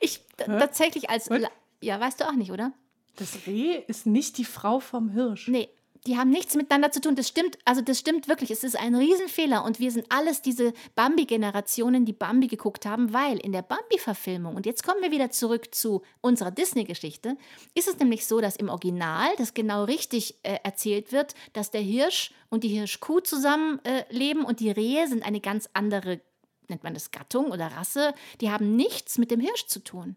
ich 0.00 0.20
tatsächlich 0.36 1.10
als, 1.10 1.30
Was? 1.30 1.42
Ja, 1.80 2.00
weißt 2.00 2.20
du 2.20 2.28
auch 2.28 2.32
nicht, 2.32 2.52
oder? 2.52 2.72
Das 3.16 3.46
Reh 3.46 3.82
ist 3.86 4.06
nicht 4.06 4.38
die 4.38 4.44
Frau 4.44 4.80
vom 4.80 5.08
Hirsch. 5.10 5.48
Nee, 5.48 5.68
die 6.06 6.16
haben 6.16 6.30
nichts 6.30 6.54
miteinander 6.54 6.90
zu 6.92 7.00
tun. 7.00 7.16
Das 7.16 7.28
stimmt, 7.28 7.58
also 7.64 7.80
das 7.80 7.98
stimmt 7.98 8.28
wirklich. 8.28 8.50
Es 8.50 8.64
ist 8.64 8.78
ein 8.78 8.94
Riesenfehler 8.94 9.64
und 9.64 9.80
wir 9.80 9.90
sind 9.90 10.06
alles 10.10 10.40
diese 10.40 10.72
Bambi-Generationen, 10.94 12.04
die 12.04 12.12
Bambi 12.12 12.46
geguckt 12.46 12.86
haben, 12.86 13.12
weil 13.12 13.38
in 13.38 13.52
der 13.52 13.62
Bambi-Verfilmung, 13.62 14.54
und 14.54 14.66
jetzt 14.66 14.84
kommen 14.84 15.02
wir 15.02 15.10
wieder 15.10 15.30
zurück 15.30 15.74
zu 15.74 16.02
unserer 16.20 16.50
Disney-Geschichte, 16.50 17.36
ist 17.74 17.88
es 17.88 17.98
nämlich 17.98 18.26
so, 18.26 18.40
dass 18.40 18.56
im 18.56 18.68
Original 18.68 19.28
das 19.38 19.54
genau 19.54 19.84
richtig 19.84 20.36
äh, 20.42 20.58
erzählt 20.62 21.12
wird, 21.12 21.34
dass 21.52 21.70
der 21.70 21.80
Hirsch 21.80 22.32
und 22.48 22.62
die 22.64 22.68
Hirschkuh 22.68 23.20
zusammen 23.20 23.80
äh, 23.84 24.04
und 24.46 24.60
die 24.60 24.70
Rehe 24.70 25.08
sind 25.08 25.24
eine 25.24 25.40
ganz 25.40 25.68
andere, 25.72 26.20
nennt 26.68 26.84
man 26.84 26.94
das 26.94 27.10
Gattung 27.10 27.50
oder 27.50 27.68
Rasse, 27.68 28.14
die 28.40 28.50
haben 28.50 28.76
nichts 28.76 29.18
mit 29.18 29.30
dem 29.30 29.40
Hirsch 29.40 29.66
zu 29.66 29.82
tun. 29.82 30.16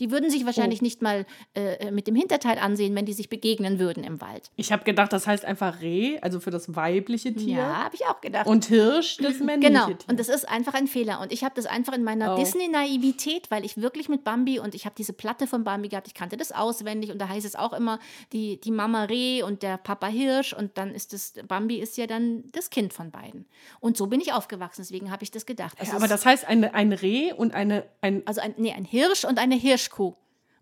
Die 0.00 0.10
würden 0.10 0.30
sich 0.30 0.44
wahrscheinlich 0.46 0.82
nicht 0.82 1.02
mal 1.02 1.26
äh, 1.54 1.90
mit 1.90 2.06
dem 2.06 2.14
Hinterteil 2.14 2.58
ansehen, 2.58 2.94
wenn 2.94 3.06
die 3.06 3.12
sich 3.12 3.28
begegnen 3.28 3.78
würden 3.78 4.04
im 4.04 4.20
Wald. 4.20 4.50
Ich 4.56 4.72
habe 4.72 4.84
gedacht, 4.84 5.12
das 5.12 5.26
heißt 5.26 5.44
einfach 5.44 5.80
Reh, 5.80 6.18
also 6.20 6.40
für 6.40 6.50
das 6.50 6.74
weibliche 6.76 7.34
Tier. 7.34 7.58
Ja, 7.58 7.84
habe 7.84 7.94
ich 7.94 8.04
auch 8.06 8.20
gedacht. 8.20 8.46
Und 8.46 8.66
Hirsch, 8.66 9.16
das 9.18 9.38
männliche 9.40 9.72
genau. 9.72 9.86
Tier. 9.86 9.96
Und 10.08 10.20
das 10.20 10.28
ist 10.28 10.48
einfach 10.48 10.74
ein 10.74 10.86
Fehler. 10.86 11.20
Und 11.20 11.32
ich 11.32 11.44
habe 11.44 11.54
das 11.54 11.66
einfach 11.66 11.92
in 11.92 12.04
meiner 12.04 12.34
Oh. 12.34 12.38
Disney-Naivität, 12.38 13.50
weil 13.50 13.64
ich 13.64 13.76
wirklich 13.80 14.08
mit 14.08 14.24
Bambi 14.24 14.58
und 14.58 14.74
ich 14.74 14.84
habe 14.84 14.94
diese 14.96 15.12
Platte 15.12 15.46
von 15.46 15.64
Bambi 15.64 15.88
gehabt, 15.88 16.06
ich 16.08 16.14
kannte 16.14 16.36
das 16.36 16.52
auswendig 16.52 17.10
und 17.10 17.18
da 17.18 17.28
heißt 17.28 17.46
es 17.46 17.56
auch 17.56 17.72
immer 17.72 17.98
die, 18.32 18.60
die 18.60 18.70
Mama 18.70 19.04
Reh 19.04 19.42
und 19.42 19.62
der 19.62 19.76
Papa 19.78 20.08
Hirsch 20.08 20.52
und 20.52 20.76
dann 20.78 20.94
ist 20.94 21.12
das, 21.12 21.34
Bambi 21.46 21.76
ist 21.76 21.96
ja 21.96 22.06
dann 22.06 22.44
das 22.52 22.70
Kind 22.70 22.92
von 22.92 23.10
beiden. 23.10 23.46
Und 23.80 23.96
so 23.96 24.06
bin 24.06 24.20
ich 24.20 24.32
aufgewachsen, 24.32 24.82
deswegen 24.82 25.10
habe 25.10 25.22
ich 25.24 25.30
das 25.30 25.46
gedacht. 25.46 25.76
ja, 25.82 25.94
aber 25.94 26.08
das 26.08 26.26
heißt 26.26 26.46
eine, 26.46 26.74
ein 26.74 26.92
Reh 26.92 27.32
und 27.32 27.54
eine. 27.54 27.84
Ein, 28.00 28.22
also 28.26 28.40
ein, 28.40 28.54
nee, 28.58 28.72
ein 28.72 28.84
Hirsch 28.84 29.24
und 29.24 29.38
eine 29.38 29.54
Hirschkuh. 29.86 30.14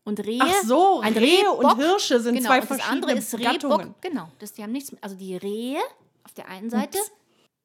Und 0.07 0.20
Rehe, 0.20 0.39
Ach 0.43 0.62
so, 0.64 1.01
ein 1.01 1.14
Rehe 1.14 1.51
und 1.51 1.64
Rehbock, 1.64 1.77
Hirsche 1.79 2.20
sind 2.20 2.35
genau, 2.35 2.49
zwei 2.51 2.61
und 2.61 2.70
das 2.70 2.81
andere 2.89 3.12
verschiedene 3.22 3.55
ist 3.55 3.55
Rehbock. 3.62 3.79
Gattungen. 3.79 3.95
Genau, 4.03 4.29
das, 4.39 4.53
die 4.53 4.62
haben 4.62 4.72
nichts 4.72 4.93
mit, 4.93 5.03
also 5.03 5.16
die 5.16 5.35
Rehe 5.37 5.79
auf 6.25 6.33
der 6.35 6.49
einen 6.49 6.68
Seite, 6.68 6.99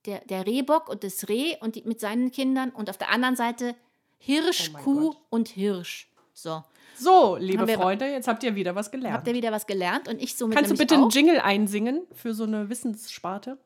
der, 0.05 0.19
der 0.25 0.45
Rehbock 0.45 0.87
und 0.87 1.03
das 1.03 1.27
Reh 1.27 1.57
und 1.59 1.75
die, 1.75 1.81
mit 1.83 1.99
seinen 1.99 2.31
Kindern 2.31 2.69
und 2.69 2.89
auf 2.89 2.97
der 2.97 3.09
anderen 3.09 3.35
Seite 3.35 3.75
Hirsch, 4.19 4.71
Oh 4.73 4.77
Kuh 4.83 5.15
und 5.29 5.49
Hirsch. 5.49 6.09
So, 6.33 6.63
So, 6.97 7.35
liebe 7.35 7.67
wir- 7.67 7.77
Freunde, 7.77 8.05
jetzt 8.09 8.29
habt 8.29 8.41
ihr 8.43 8.55
wieder 8.55 8.73
was 8.73 8.89
gelernt. 8.89 9.15
habt 9.17 9.27
ihr 9.27 9.33
wieder 9.33 9.51
was 9.51 9.67
gelernt 9.67 10.07
und 10.07 10.21
ich 10.21 10.35
somit 10.37 10.55
Kannst 10.57 10.71
du 10.71 10.77
bitte 10.77 10.95
einen 10.95 11.03
auch. 11.05 11.11
Jingle 11.11 11.41
einsingen 11.41 12.03
für 12.13 12.33
so 12.33 12.45
eine 12.45 12.69
Wissenssparte? 12.69 13.57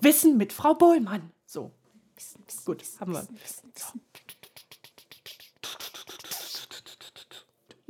Wissen 0.00 0.36
mit 0.36 0.52
Frau 0.52 0.74
Bohlmann. 0.74 1.30
So, 1.46 1.70
Wissen, 2.16 2.42
wissen, 2.46 2.64
gut, 2.64 2.80
wissen, 2.80 3.00
haben 3.00 3.12
wir. 3.12 3.20
wissen, 3.20 3.70
wissen, 3.74 4.00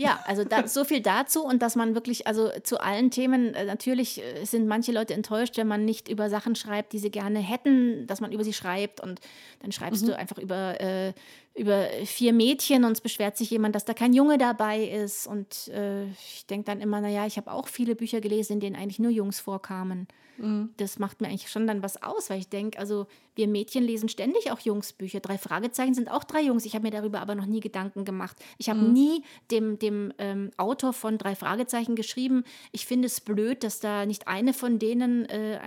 Ja, 0.01 0.21
also 0.27 0.45
da, 0.45 0.67
so 0.67 0.85
viel 0.85 1.01
dazu 1.03 1.45
und 1.45 1.61
dass 1.61 1.77
man 1.77 1.95
wirklich, 1.95 2.27
also 2.27 2.51
zu 2.63 2.81
allen 2.81 3.11
Themen, 3.11 3.55
äh, 3.55 3.65
natürlich 3.67 4.23
äh, 4.23 4.45
sind 4.45 4.67
manche 4.67 4.93
Leute 4.93 5.13
enttäuscht, 5.15 5.57
wenn 5.59 5.69
man 5.69 5.85
nicht 5.85 6.09
über 6.09 6.31
Sachen 6.31 6.55
schreibt, 6.55 6.93
die 6.95 6.99
sie 6.99 7.11
gerne 7.11 7.39
hätten, 7.41 8.07
dass 8.07 8.21
man 8.23 8.33
über 8.33 8.43
sie 8.45 8.55
schreibt 8.55 9.01
und 9.01 9.21
dann 9.61 9.73
schreibst 9.73 10.03
Mhm. 10.03 10.07
du 10.09 10.17
einfach 10.17 10.39
über, 10.39 10.81
äh, 10.81 11.13
über 11.55 11.89
vier 12.05 12.33
Mädchen 12.33 12.85
und 12.85 12.93
es 12.93 13.01
beschwert 13.01 13.37
sich 13.37 13.51
jemand, 13.51 13.75
dass 13.75 13.85
da 13.85 13.93
kein 13.93 14.13
Junge 14.13 14.39
dabei 14.39 14.85
ist 14.85 15.27
und 15.27 15.69
äh, 15.69 16.07
ich 16.07 16.47
denke 16.49 16.67
dann 16.67 16.81
immer, 16.81 17.01
naja, 17.01 17.27
ich 17.27 17.37
habe 17.37 17.53
auch 17.53 17.69
viele 17.69 17.97
Bücher 17.97 18.21
gelesen, 18.21 18.55
in 18.55 18.61
denen 18.61 18.77
eigentlich 18.77 18.99
nur 18.99 19.11
Jungs 19.11 19.41
vorkamen. 19.41 20.07
Mhm. 20.41 20.71
Das 20.77 20.99
macht 20.99 21.21
mir 21.21 21.29
eigentlich 21.29 21.51
schon 21.51 21.67
dann 21.67 21.83
was 21.83 22.03
aus, 22.03 22.31
weil 22.31 22.39
ich 22.39 22.49
denke, 22.49 22.79
also 22.79 23.07
wir 23.35 23.49
Mädchen 23.49 23.85
lesen 23.85 24.09
ständig 24.09 24.51
auch 24.51 24.61
Jungsbücher. 24.61 25.21
Drei 25.21 25.39
Fragezeichen 25.39 25.95
sind 25.95 26.11
auch 26.11 26.25
drei 26.25 26.41
Jungs. 26.41 26.65
Ich 26.65 26.75
habe 26.75 26.85
mir 26.85 26.91
darüber 26.91 27.21
aber 27.21 27.35
noch 27.35 27.47
nie 27.47 27.61
Gedanken 27.61 28.05
gemacht. 28.05 28.37
Ich 28.59 28.69
habe 28.69 28.81
nie 28.81 29.23
dem, 29.51 29.79
dem 29.79 30.13
ähm, 30.19 30.51
Autor 30.57 30.93
von 30.93 31.19
drei 31.19 31.35
Fragezeichen 31.35 31.97
geschrieben, 31.97 32.45
ich 32.73 32.87
finde 32.87 33.07
es 33.07 33.21
blöd, 33.21 33.65
dass 33.65 33.81
da 33.81 34.07
nicht 34.07 34.29
eine 34.29 34.55
von 34.55 34.79
denen 34.79 35.27
äh, 35.27 35.57
äh, 35.57 35.61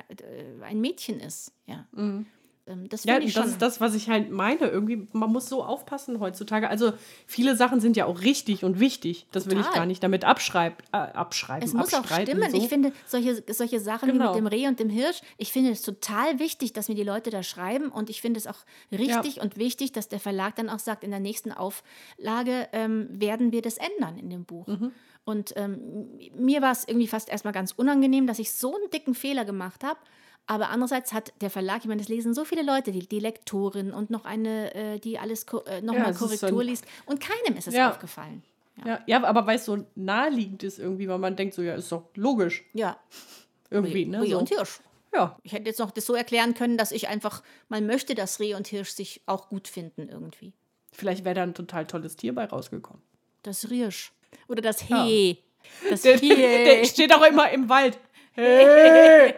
ein 0.61 0.81
Mädchen 0.81 1.19
ist. 1.19 1.51
Ja. 1.67 1.85
Ähm, 1.95 2.25
das 2.65 3.03
Ja, 3.03 3.19
das 3.19 3.47
ist 3.47 3.61
das, 3.61 3.81
was 3.81 3.93
ich 3.93 4.09
halt 4.09 4.31
meine. 4.31 4.67
Irgendwie, 4.67 5.07
man 5.11 5.31
muss 5.31 5.49
so 5.49 5.63
aufpassen 5.63 6.19
heutzutage. 6.19 6.69
Also, 6.69 6.93
viele 7.25 7.57
Sachen 7.57 7.81
sind 7.81 7.97
ja 7.97 8.05
auch 8.05 8.21
richtig 8.21 8.63
und 8.63 8.79
wichtig. 8.79 9.27
Das 9.31 9.47
will 9.47 9.57
ich 9.57 9.65
Total. 9.65 9.79
gar 9.79 9.85
nicht 9.85 10.01
damit 10.01 10.23
abschreib, 10.23 10.81
äh, 10.93 10.97
abschreiben. 10.97 11.67
Es 11.67 11.73
muss 11.73 11.93
auch 11.93 12.05
stimmen. 12.05 12.49
So. 12.49 12.57
Ich 12.57 12.69
finde, 12.69 12.93
solche, 13.05 13.43
solche 13.53 13.79
Sachen 13.79 14.07
wie 14.07 14.13
Genau. 14.13 14.33
mit 14.33 14.39
dem 14.39 14.47
Reh 14.47 14.67
und 14.67 14.79
dem 14.79 14.89
Hirsch, 14.89 15.21
ich 15.37 15.51
finde 15.51 15.71
es 15.71 15.81
total 15.81 16.39
wichtig, 16.39 16.71
dass 16.71 16.87
mir 16.87 16.95
die 16.95 17.03
Leute 17.03 17.29
da 17.31 17.43
schreiben. 17.43 17.89
Und 17.89 18.09
ich 18.09 18.21
finde 18.21 18.37
es 18.37 18.47
auch 18.47 18.59
richtig 18.91 19.41
und 19.41 19.57
wichtig, 19.57 19.91
dass 19.91 20.07
der 20.07 20.19
Verlag 20.21 20.55
dann 20.55 20.69
auch 20.69 20.79
sagt, 20.79 21.03
in 21.03 21.11
der 21.11 21.19
nächsten 21.19 21.51
Auflage 21.51 22.69
ähm, 22.71 23.07
werden 23.11 23.51
wir 23.51 23.61
das 23.61 23.77
ändern 23.77 24.17
in 24.17 24.29
dem 24.29 24.45
Buch. 24.45 24.67
Mhm. 24.67 24.91
Und 25.25 25.53
ähm, 25.55 26.09
mir 26.35 26.61
war 26.61 26.71
es 26.71 26.87
irgendwie 26.87 27.07
fast 27.07 27.29
erstmal 27.29 27.53
ganz 27.53 27.73
unangenehm, 27.73 28.27
dass 28.27 28.39
ich 28.39 28.53
so 28.53 28.75
einen 28.75 28.89
dicken 28.89 29.15
Fehler 29.15 29.45
gemacht 29.45 29.83
habe. 29.83 29.99
Aber 30.45 30.69
andererseits 30.69 31.13
hat 31.13 31.31
der 31.41 31.49
Verlag, 31.49 31.79
ich 31.81 31.85
meine, 31.87 32.01
das 32.01 32.09
lesen 32.09 32.33
so 32.33 32.43
viele 32.43 32.63
Leute, 32.63 32.91
die, 32.91 33.07
die 33.07 33.19
Lektorin 33.19 33.91
und 33.93 34.09
noch 34.09 34.25
eine, 34.25 34.73
äh, 34.75 34.99
die 34.99 35.17
alles 35.17 35.45
äh, 35.67 35.81
nochmal 35.81 36.11
ist 36.11 36.19
so 36.19 36.25
ein- 36.25 36.29
Korrektur 36.31 36.63
liest. 36.63 36.85
Und 37.05 37.21
keinem 37.21 37.57
ist 37.57 37.67
es 37.67 37.73
Ja. 37.73 37.89
aufgefallen. 37.91 38.43
ja, 38.85 38.99
ja, 39.07 39.23
aber 39.23 39.45
weil 39.45 39.55
es 39.57 39.65
so 39.65 39.85
naheliegend 39.95 40.63
ist 40.63 40.79
irgendwie, 40.79 41.07
weil 41.07 41.19
man 41.19 41.35
denkt 41.35 41.53
so, 41.53 41.61
ja, 41.61 41.75
ist 41.75 41.91
doch 41.91 42.03
logisch. 42.15 42.65
Ja, 42.73 42.97
Irgendwie, 43.69 44.05
ne? 44.05 44.21
Reh 44.21 44.31
So. 44.31 44.39
und 44.39 44.49
Hirsch. 44.49 44.79
Ja, 45.13 45.37
Ich 45.43 45.53
hätte 45.53 45.65
jetzt 45.67 45.79
noch 45.79 45.91
das 45.91 46.05
so 46.07 46.15
erklären 46.15 46.55
können, 46.55 46.75
dass 46.77 46.91
ich 46.91 47.07
einfach 47.07 47.43
mal 47.69 47.81
möchte, 47.81 48.15
dass 48.15 48.39
Reh 48.39 48.55
und 48.55 48.67
Hirsch 48.67 48.89
sich 48.89 49.21
auch 49.27 49.47
gut 49.49 49.67
finden 49.67 50.09
irgendwie. 50.09 50.53
vielleicht 50.91 51.23
wäre 51.25 51.35
da 51.35 51.43
ein 51.43 51.53
total 51.53 51.85
tolles 51.87 52.15
Tier 52.17 52.35
bei 52.35 52.45
rausgekommen. 52.45 53.01
Das 53.43 53.69
Riersch. 53.69 54.11
Oder 54.47 54.61
das 54.61 54.87
Ja. 54.89 55.05
He. 55.05 55.37
Das 55.89 56.01
Der, 56.01 56.17
der 56.19 56.83
steht 56.85 57.13
auch 57.15 57.23
immer 57.23 57.49
im 57.51 57.69
Wald. 57.69 57.97
Hey! 58.35 59.35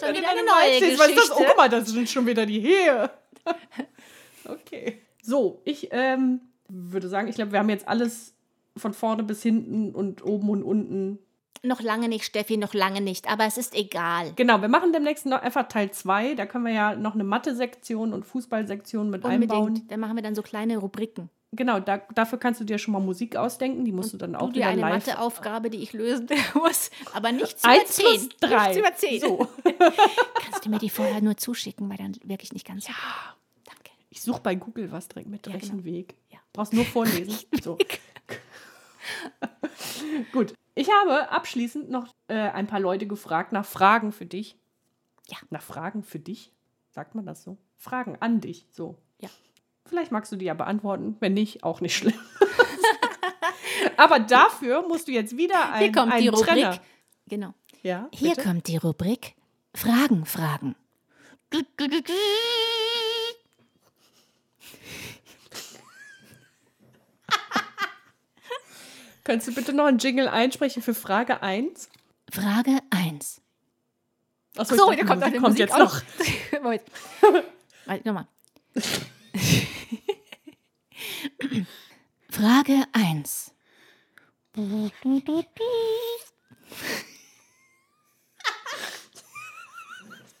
Schon 0.00 0.14
wieder 0.14 0.30
eine 0.30 0.44
neue 0.44 0.98
was 0.98 1.08
ist 1.08 1.18
das? 1.18 1.30
Oh, 1.30 1.34
Geschichte. 1.34 1.44
guck 1.46 1.56
mal, 1.56 1.68
das 1.68 1.88
sind 1.88 2.08
schon 2.08 2.26
wieder 2.26 2.46
die 2.46 2.60
Hehe. 2.60 3.10
okay. 4.44 5.02
So, 5.22 5.60
ich 5.64 5.88
ähm, 5.90 6.40
würde 6.68 7.08
sagen, 7.08 7.28
ich 7.28 7.34
glaube, 7.34 7.52
wir 7.52 7.58
haben 7.58 7.68
jetzt 7.68 7.88
alles 7.88 8.34
von 8.76 8.94
vorne 8.94 9.22
bis 9.24 9.42
hinten 9.42 9.94
und 9.94 10.24
oben 10.24 10.48
und 10.50 10.62
unten. 10.62 11.18
Noch 11.62 11.80
lange 11.80 12.08
nicht, 12.08 12.24
Steffi, 12.24 12.56
noch 12.56 12.72
lange 12.72 13.00
nicht. 13.00 13.30
Aber 13.30 13.44
es 13.44 13.58
ist 13.58 13.74
egal. 13.74 14.32
Genau, 14.36 14.60
wir 14.60 14.68
machen 14.68 14.92
demnächst 14.92 15.26
noch 15.26 15.42
einfach 15.42 15.68
Teil 15.68 15.90
2. 15.90 16.34
Da 16.34 16.46
können 16.46 16.64
wir 16.64 16.72
ja 16.72 16.94
noch 16.94 17.14
eine 17.14 17.24
Mathe-Sektion 17.24 18.12
und 18.12 18.24
Fußballsektion 18.24 19.10
mit 19.10 19.24
einbauen. 19.24 19.60
Unbedingt. 19.60 19.90
Dann 19.90 20.00
machen 20.00 20.14
wir 20.14 20.22
dann 20.22 20.36
so 20.36 20.42
kleine 20.42 20.78
Rubriken. 20.78 21.30
Genau, 21.52 21.80
da, 21.80 21.96
dafür 22.14 22.38
kannst 22.38 22.60
du 22.60 22.64
dir 22.64 22.76
schon 22.78 22.92
mal 22.92 23.00
Musik 23.00 23.34
ausdenken. 23.36 23.84
Die 23.84 23.92
musst 23.92 24.12
du 24.12 24.18
dann 24.18 24.36
auch 24.36 24.48
Du 24.48 24.52
dir 24.52 24.56
wieder 24.60 24.68
eine 24.68 24.80
live. 24.82 25.06
Matheaufgabe, 25.06 25.70
die 25.70 25.78
ich 25.78 25.94
lösen 25.94 26.28
muss. 26.54 26.90
Aber 27.14 27.32
nichts 27.32 27.64
über 27.64 27.72
Eins 27.72 27.96
10. 27.96 28.04
plus 28.04 28.28
drei. 28.40 28.74
Nichts 28.74 28.78
über 28.78 28.94
10. 28.94 29.20
So. 29.20 29.48
Kannst 30.42 30.66
du 30.66 30.70
mir 30.70 30.78
die 30.78 30.90
vorher 30.90 31.22
nur 31.22 31.36
zuschicken, 31.38 31.88
weil 31.88 31.96
dann 31.96 32.16
wirklich 32.22 32.52
nicht 32.52 32.66
ganz 32.66 32.86
gut. 32.86 32.94
Danke. 33.64 33.90
Ich 34.10 34.20
suche 34.20 34.42
bei 34.42 34.54
Google 34.56 34.92
was 34.92 35.08
direkt 35.08 35.28
mit 35.28 35.46
Ja, 35.46 35.52
genau. 35.52 35.64
Rechenweg. 35.64 36.16
Ja. 36.30 36.38
Brauchst 36.52 36.74
nur 36.74 36.84
vorlesen. 36.84 37.38
so. 37.62 37.78
Gut. 40.32 40.52
Ich 40.74 40.90
habe 40.90 41.30
abschließend 41.30 41.90
noch 41.90 42.08
äh, 42.28 42.34
ein 42.34 42.66
paar 42.66 42.80
Leute 42.80 43.06
gefragt 43.06 43.52
nach 43.52 43.64
Fragen 43.64 44.12
für 44.12 44.26
dich. 44.26 44.56
Ja. 45.28 45.38
Nach 45.50 45.62
Fragen 45.62 46.02
für 46.02 46.18
dich? 46.18 46.52
Sagt 46.90 47.14
man 47.14 47.26
das 47.26 47.42
so? 47.42 47.56
Fragen 47.76 48.16
an 48.20 48.40
dich. 48.40 48.66
So. 48.70 48.96
Ja. 49.20 49.28
Vielleicht 49.88 50.12
magst 50.12 50.30
du 50.32 50.36
die 50.36 50.44
ja 50.44 50.54
beantworten. 50.54 51.16
Wenn 51.20 51.34
nicht, 51.34 51.64
auch 51.64 51.80
nicht 51.80 51.96
schlimm. 51.96 52.14
Aber 53.96 54.18
dafür 54.20 54.86
musst 54.86 55.08
du 55.08 55.12
jetzt 55.12 55.36
wieder 55.36 55.72
ein, 55.72 55.80
Hier 55.82 55.92
kommt 55.92 56.12
einen 56.12 56.22
die 56.22 56.28
Rubrik. 56.28 56.46
Trenner. 56.46 56.80
Genau. 57.26 57.54
Ja, 57.82 58.08
Hier 58.12 58.30
bitte? 58.30 58.42
kommt 58.42 58.68
die 58.68 58.76
Rubrik 58.76 59.34
Fragen, 59.74 60.24
Fragen. 60.26 60.74
Könntest 69.24 69.48
du 69.48 69.54
bitte 69.54 69.72
noch 69.74 69.86
einen 69.86 69.98
Jingle 69.98 70.28
einsprechen 70.28 70.82
für 70.82 70.94
Frage 70.94 71.42
1? 71.42 71.90
Frage 72.32 72.78
1. 72.90 73.42
Achso, 74.56 74.74
So, 74.74 74.90
ich 74.92 74.98
da 75.00 75.04
kommt 75.04 75.38
kommt 75.40 75.58
jetzt 75.58 75.74
auch 75.74 75.78
noch. 75.80 76.02
Moment. 76.62 76.82
Warte, 77.84 78.08
nochmal. 78.08 78.26
Frage 82.30 82.84
1. 82.92 83.54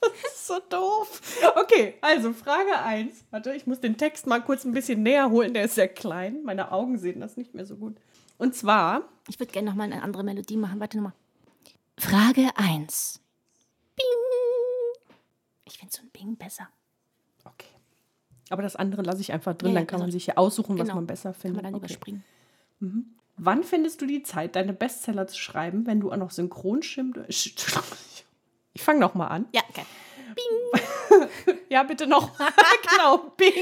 Das 0.00 0.32
ist 0.32 0.46
so 0.46 0.58
doof. 0.68 1.20
Okay, 1.56 1.94
also 2.00 2.32
Frage 2.32 2.78
1. 2.78 3.24
Warte, 3.30 3.52
ich 3.54 3.66
muss 3.66 3.80
den 3.80 3.96
Text 3.96 4.26
mal 4.26 4.40
kurz 4.40 4.64
ein 4.64 4.72
bisschen 4.72 5.02
näher 5.02 5.30
holen. 5.30 5.54
Der 5.54 5.64
ist 5.64 5.74
sehr 5.74 5.88
klein. 5.88 6.42
Meine 6.44 6.70
Augen 6.72 6.98
sehen 6.98 7.20
das 7.20 7.36
nicht 7.36 7.54
mehr 7.54 7.66
so 7.66 7.76
gut. 7.76 7.96
Und 8.38 8.54
zwar, 8.54 9.08
Ich 9.28 9.38
würde 9.40 9.52
gerne 9.52 9.68
nochmal 9.68 9.92
eine 9.92 10.02
andere 10.02 10.22
Melodie 10.24 10.56
machen. 10.56 10.80
Warte 10.80 10.96
nochmal. 10.98 11.14
Frage 11.98 12.48
1. 12.54 13.20
Bing. 13.96 14.06
Ich 15.64 15.78
finde 15.78 15.94
so 15.94 16.02
ein 16.02 16.10
Bing 16.10 16.36
besser. 16.36 16.68
Aber 18.50 18.62
das 18.62 18.76
andere 18.76 19.02
lasse 19.02 19.20
ich 19.20 19.32
einfach 19.32 19.54
drin, 19.54 19.72
Ja, 19.72 19.78
dann 19.80 19.86
kann 19.86 19.98
man 19.98 20.06
also- 20.06 20.16
sich 20.16 20.24
hier 20.24 20.38
aussuchen, 20.38 20.76
was 20.78 20.84
genau. 20.88 20.96
man 20.96 21.06
besser 21.06 21.32
Kann 21.32 21.40
findet. 21.40 21.62
man 21.62 21.72
dann 21.72 21.74
okay. 21.74 21.84
überspringen. 21.86 22.24
Wann 23.36 23.62
findest 23.64 24.00
du 24.00 24.06
die 24.06 24.22
Zeit, 24.22 24.56
deine 24.56 24.72
Bestseller 24.72 25.26
zu 25.26 25.38
schreiben, 25.38 25.86
wenn 25.86 26.00
du 26.00 26.10
auch 26.12 26.16
noch 26.16 26.30
Synchronstimme. 26.30 27.26
Ich 28.74 28.84
fange 28.84 29.00
noch 29.00 29.14
mal 29.14 29.26
an. 29.26 29.46
Ja, 29.52 29.62
okay. 29.70 29.82
Ja, 31.68 31.82
bitte 31.82 32.06
noch. 32.06 32.30
genau, 32.90 33.18
Bing. 33.36 33.52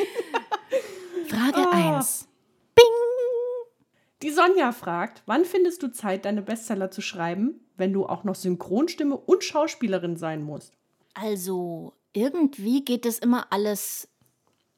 Frage 1.28 1.66
Ah. 1.72 1.96
1. 1.96 2.28
Die 4.22 4.30
Sonja 4.30 4.72
fragt, 4.72 5.22
wann 5.26 5.44
findest 5.44 5.82
du 5.82 5.88
Zeit, 5.92 6.24
deine 6.24 6.42
Bestseller 6.42 6.90
zu 6.90 7.00
schreiben, 7.02 7.60
wenn 7.76 7.92
du 7.92 8.06
auch 8.06 8.24
noch 8.24 8.34
Synchronstimme 8.34 9.16
und 9.16 9.44
Schauspielerin 9.44 10.16
sein 10.16 10.42
musst? 10.42 10.72
Also, 11.14 11.92
irgendwie 12.12 12.84
geht 12.84 13.06
es 13.06 13.18
immer 13.18 13.46
alles 13.50 14.08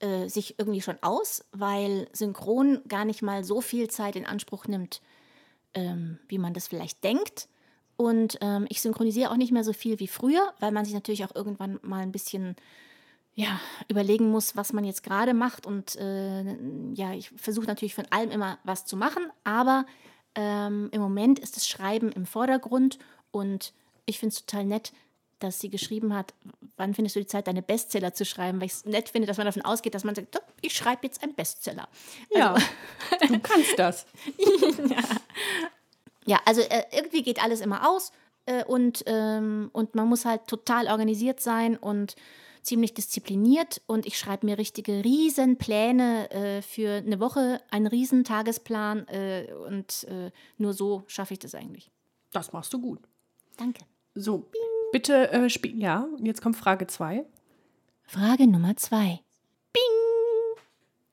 äh, 0.01 0.29
sich 0.29 0.59
irgendwie 0.59 0.81
schon 0.81 0.99
aus, 1.03 1.45
weil 1.53 2.09
Synchron 2.13 2.81
gar 2.89 3.05
nicht 3.05 3.23
mal 3.23 3.45
so 3.45 3.61
viel 3.61 3.89
Zeit 3.89 4.17
in 4.17 4.27
Anspruch 4.27 4.67
nimmt, 4.67 5.01
ähm, 5.75 6.19
wie 6.29 6.39
man 6.39 6.55
das 6.55 6.69
vielleicht 6.69 7.03
denkt. 7.05 7.49
Und 7.97 8.39
ähm, 8.41 8.67
ich 8.69 8.81
synchronisiere 8.81 9.31
auch 9.31 9.37
nicht 9.37 9.53
mehr 9.53 9.65
so 9.65 9.73
viel 9.73 9.99
wie 9.99 10.07
früher, 10.07 10.55
weil 10.61 10.71
man 10.71 10.85
sich 10.85 10.95
natürlich 10.95 11.25
auch 11.25 11.35
irgendwann 11.35 11.81
mal 11.83 12.03
ein 12.03 12.13
bisschen 12.13 12.55
ja, 13.35 13.61
überlegen 13.89 14.31
muss, 14.31 14.57
was 14.57 14.73
man 14.73 14.85
jetzt 14.85 15.03
gerade 15.03 15.35
macht. 15.35 15.67
Und 15.67 15.97
äh, 15.97 16.57
ja, 16.95 17.13
ich 17.13 17.31
versuche 17.31 17.67
natürlich 17.67 17.95
von 17.95 18.07
allem 18.11 18.31
immer 18.31 18.59
was 18.65 18.85
zu 18.85 18.97
machen, 18.97 19.31
aber 19.45 19.85
ähm, 20.35 20.89
im 20.93 21.01
Moment 21.01 21.39
ist 21.39 21.57
das 21.57 21.69
Schreiben 21.69 22.13
im 22.13 22.27
Vordergrund 22.27 22.99
und 23.31 23.73
ich 24.07 24.19
finde 24.19 24.35
es 24.35 24.45
total 24.45 24.65
nett, 24.65 24.93
dass 25.39 25.61
sie 25.61 25.71
geschrieben 25.71 26.15
hat, 26.15 26.35
wann 26.79 26.95
findest 26.95 27.17
du 27.17 27.21
die 27.21 27.27
Zeit, 27.27 27.47
deine 27.47 27.63
Bestseller 27.63 28.15
zu 28.15 28.25
schreiben, 28.25 28.61
weil 28.61 28.67
ich 28.67 28.73
es 28.73 28.85
nett 28.85 29.09
finde, 29.09 29.27
dass 29.27 29.37
man 29.37 29.47
davon 29.47 29.63
ausgeht, 29.63 29.95
dass 29.95 30.05
man 30.05 30.15
sagt, 30.15 30.35
"Doch, 30.35 30.43
ich 30.61 30.75
schreibe 30.75 31.01
jetzt 31.03 31.23
einen 31.23 31.35
Bestseller. 31.35 31.89
Ja, 32.35 32.57
du 33.29 33.39
kannst 33.41 33.79
das. 33.79 34.07
Ja, 36.29 36.41
also 36.45 36.61
äh, 36.61 36.85
irgendwie 36.93 37.23
geht 37.23 37.43
alles 37.43 37.63
immer 37.63 37.89
aus 37.89 38.13
äh, 38.45 38.63
und, 38.65 39.03
ähm, 39.07 39.71
und 39.73 39.95
man 39.95 40.07
muss 40.09 40.27
halt 40.27 40.47
total 40.47 40.89
organisiert 40.89 41.41
sein 41.41 41.75
und 41.79 42.17
ziemlich 42.63 42.93
diszipliniert 42.93 43.81
und 43.87 44.05
ich 44.05 44.19
schreibe 44.19 44.45
mir 44.45 44.59
richtige 44.59 45.03
Riesenpläne 45.03 46.31
äh, 46.31 46.61
für 46.61 46.97
eine 46.97 47.19
Woche, 47.19 47.63
einen 47.71 47.87
Riesentagesplan 47.87 49.09
äh, 49.09 49.55
und 49.67 50.05
äh, 50.05 50.31
nur 50.59 50.75
so 50.75 51.05
schaffe 51.07 51.33
ich 51.33 51.39
das 51.39 51.55
eigentlich. 51.55 51.91
Das 52.31 52.53
machst 52.53 52.75
du 52.75 52.81
gut. 52.81 53.01
Danke. 53.57 53.81
So, 54.15 54.51
bitte 54.93 55.31
äh. 55.33 55.49
Ja, 55.75 56.09
und 56.17 56.27
jetzt 56.27 56.43
kommt 56.43 56.57
Frage 56.57 56.87
2. 56.87 57.25
Frage 58.07 58.47
Nummer 58.47 58.77
zwei. 58.77 59.21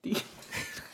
Die, 0.05 0.15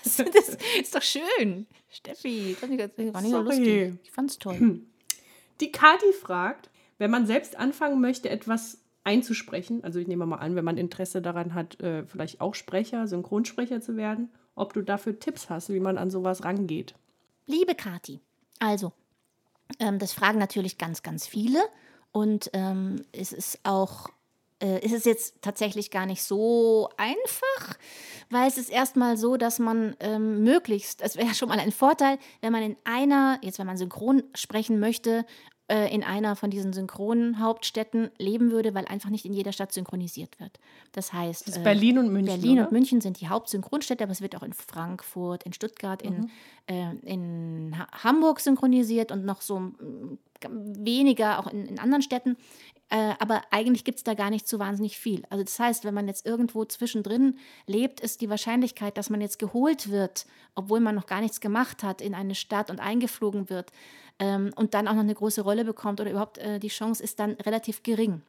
Das 0.03 0.57
ist 0.79 0.95
doch 0.95 1.01
schön. 1.01 1.67
Steffi, 1.89 2.57
das 2.59 3.13
war 3.13 3.21
nicht 3.21 3.31
so 3.31 3.41
lustig. 3.41 3.93
Ich 4.03 4.11
fand's 4.11 4.39
toll. 4.39 4.81
die 5.61 5.71
Kati 5.71 6.11
fragt, 6.13 6.69
wenn 6.97 7.11
man 7.11 7.27
selbst 7.27 7.57
anfangen 7.57 8.01
möchte, 8.01 8.29
etwas 8.29 8.79
einzusprechen, 9.03 9.83
also 9.83 9.99
ich 9.99 10.07
nehme 10.07 10.25
mal 10.25 10.37
an, 10.37 10.55
wenn 10.55 10.65
man 10.65 10.77
Interesse 10.77 11.21
daran 11.21 11.53
hat, 11.53 11.79
äh, 11.81 12.05
vielleicht 12.05 12.41
auch 12.41 12.55
Sprecher, 12.55 13.07
Synchronsprecher 13.07 13.81
zu 13.81 13.97
werden, 13.97 14.29
ob 14.55 14.73
du 14.73 14.81
dafür 14.81 15.19
Tipps 15.19 15.49
hast, 15.49 15.69
wie 15.69 15.79
man 15.79 15.97
an 15.97 16.09
sowas 16.09 16.43
rangeht. 16.43 16.95
Liebe 17.47 17.75
Kati, 17.75 18.21
also, 18.59 18.93
ähm, 19.79 19.97
das 19.99 20.13
fragen 20.13 20.39
natürlich 20.39 20.77
ganz, 20.77 21.01
ganz 21.03 21.25
viele. 21.27 21.59
Und 22.11 22.49
ähm, 22.53 23.03
es 23.11 23.31
ist 23.31 23.59
auch, 23.63 24.09
äh, 24.59 24.81
es 24.81 24.91
ist 24.91 25.05
jetzt 25.05 25.41
tatsächlich 25.41 25.91
gar 25.91 26.05
nicht 26.05 26.23
so 26.23 26.89
einfach, 26.97 27.77
weil 28.29 28.47
es 28.47 28.57
ist 28.57 28.69
erstmal 28.69 29.17
so, 29.17 29.37
dass 29.37 29.59
man 29.59 29.95
ähm, 29.99 30.43
möglichst, 30.43 31.01
das 31.01 31.15
wäre 31.15 31.33
schon 31.35 31.49
mal 31.49 31.59
ein 31.59 31.71
Vorteil, 31.71 32.17
wenn 32.41 32.51
man 32.51 32.63
in 32.63 32.75
einer, 32.83 33.39
jetzt 33.41 33.59
wenn 33.59 33.67
man 33.67 33.77
synchron 33.77 34.23
sprechen 34.35 34.79
möchte, 34.79 35.25
äh, 35.71 35.93
in 35.93 36.03
einer 36.03 36.35
von 36.35 36.49
diesen 36.49 36.73
synchronen 36.73 37.39
Hauptstädten 37.39 38.11
leben 38.17 38.51
würde, 38.51 38.73
weil 38.73 38.85
einfach 38.85 39.09
nicht 39.09 39.23
in 39.23 39.31
jeder 39.31 39.53
Stadt 39.53 39.71
synchronisiert 39.71 40.37
wird. 40.37 40.59
Das 40.91 41.13
heißt, 41.13 41.47
Das 41.47 41.57
äh, 41.57 41.63
Berlin 41.63 41.97
und 41.97 42.11
München. 42.11 42.41
Berlin 42.41 42.57
oder? 42.57 42.67
und 42.67 42.71
München 42.73 42.99
sind 42.99 43.21
die 43.21 43.29
Hauptsynchronstädte, 43.29 44.03
aber 44.03 44.11
es 44.11 44.19
wird 44.19 44.35
auch 44.35 44.43
in 44.43 44.51
Frankfurt, 44.51 45.43
in 45.43 45.53
Stuttgart, 45.53 46.01
in, 46.01 46.29
äh, 46.67 46.93
in 47.05 47.73
ha 47.77 47.87
Hamburg 48.03 48.41
synchronisiert 48.41 49.13
und 49.13 49.23
noch 49.23 49.39
so 49.39 49.59
mm, 49.59 50.17
weniger 50.49 51.39
auch 51.39 51.47
in, 51.47 51.65
in 51.65 51.79
anderen 51.79 52.01
Städten. 52.01 52.37
Äh, 52.89 53.13
aber 53.19 53.41
eigentlich 53.51 53.85
gibt 53.85 53.99
es 53.99 54.03
da 54.03 54.13
gar 54.13 54.29
nicht 54.29 54.47
so 54.47 54.59
wahnsinnig 54.59 54.97
viel. 54.97 55.23
Also 55.29 55.43
das 55.43 55.57
heißt, 55.57 55.85
wenn 55.85 55.93
man 55.93 56.07
jetzt 56.07 56.25
irgendwo 56.25 56.65
zwischendrin 56.65 57.37
lebt, 57.65 58.01
ist 58.01 58.19
die 58.19 58.29
Wahrscheinlichkeit, 58.29 58.97
dass 58.97 59.09
man 59.09 59.21
jetzt 59.21 59.39
geholt 59.39 59.89
wird, 59.89 60.25
obwohl 60.55 60.81
man 60.81 60.95
noch 60.95 61.05
gar 61.05 61.21
nichts 61.21 61.39
gemacht 61.39 61.83
hat, 61.83 62.01
in 62.01 62.13
eine 62.13 62.35
Stadt 62.35 62.69
und 62.69 62.81
eingeflogen 62.81 63.49
wird 63.49 63.71
ähm, 64.19 64.51
und 64.55 64.73
dann 64.73 64.89
auch 64.89 64.93
noch 64.93 65.01
eine 65.01 65.15
große 65.15 65.41
Rolle 65.41 65.63
bekommt 65.63 66.01
oder 66.01 66.11
überhaupt 66.11 66.37
äh, 66.37 66.59
die 66.59 66.67
Chance 66.67 67.01
ist 67.01 67.19
dann 67.19 67.31
relativ 67.31 67.81
gering. 67.81 68.21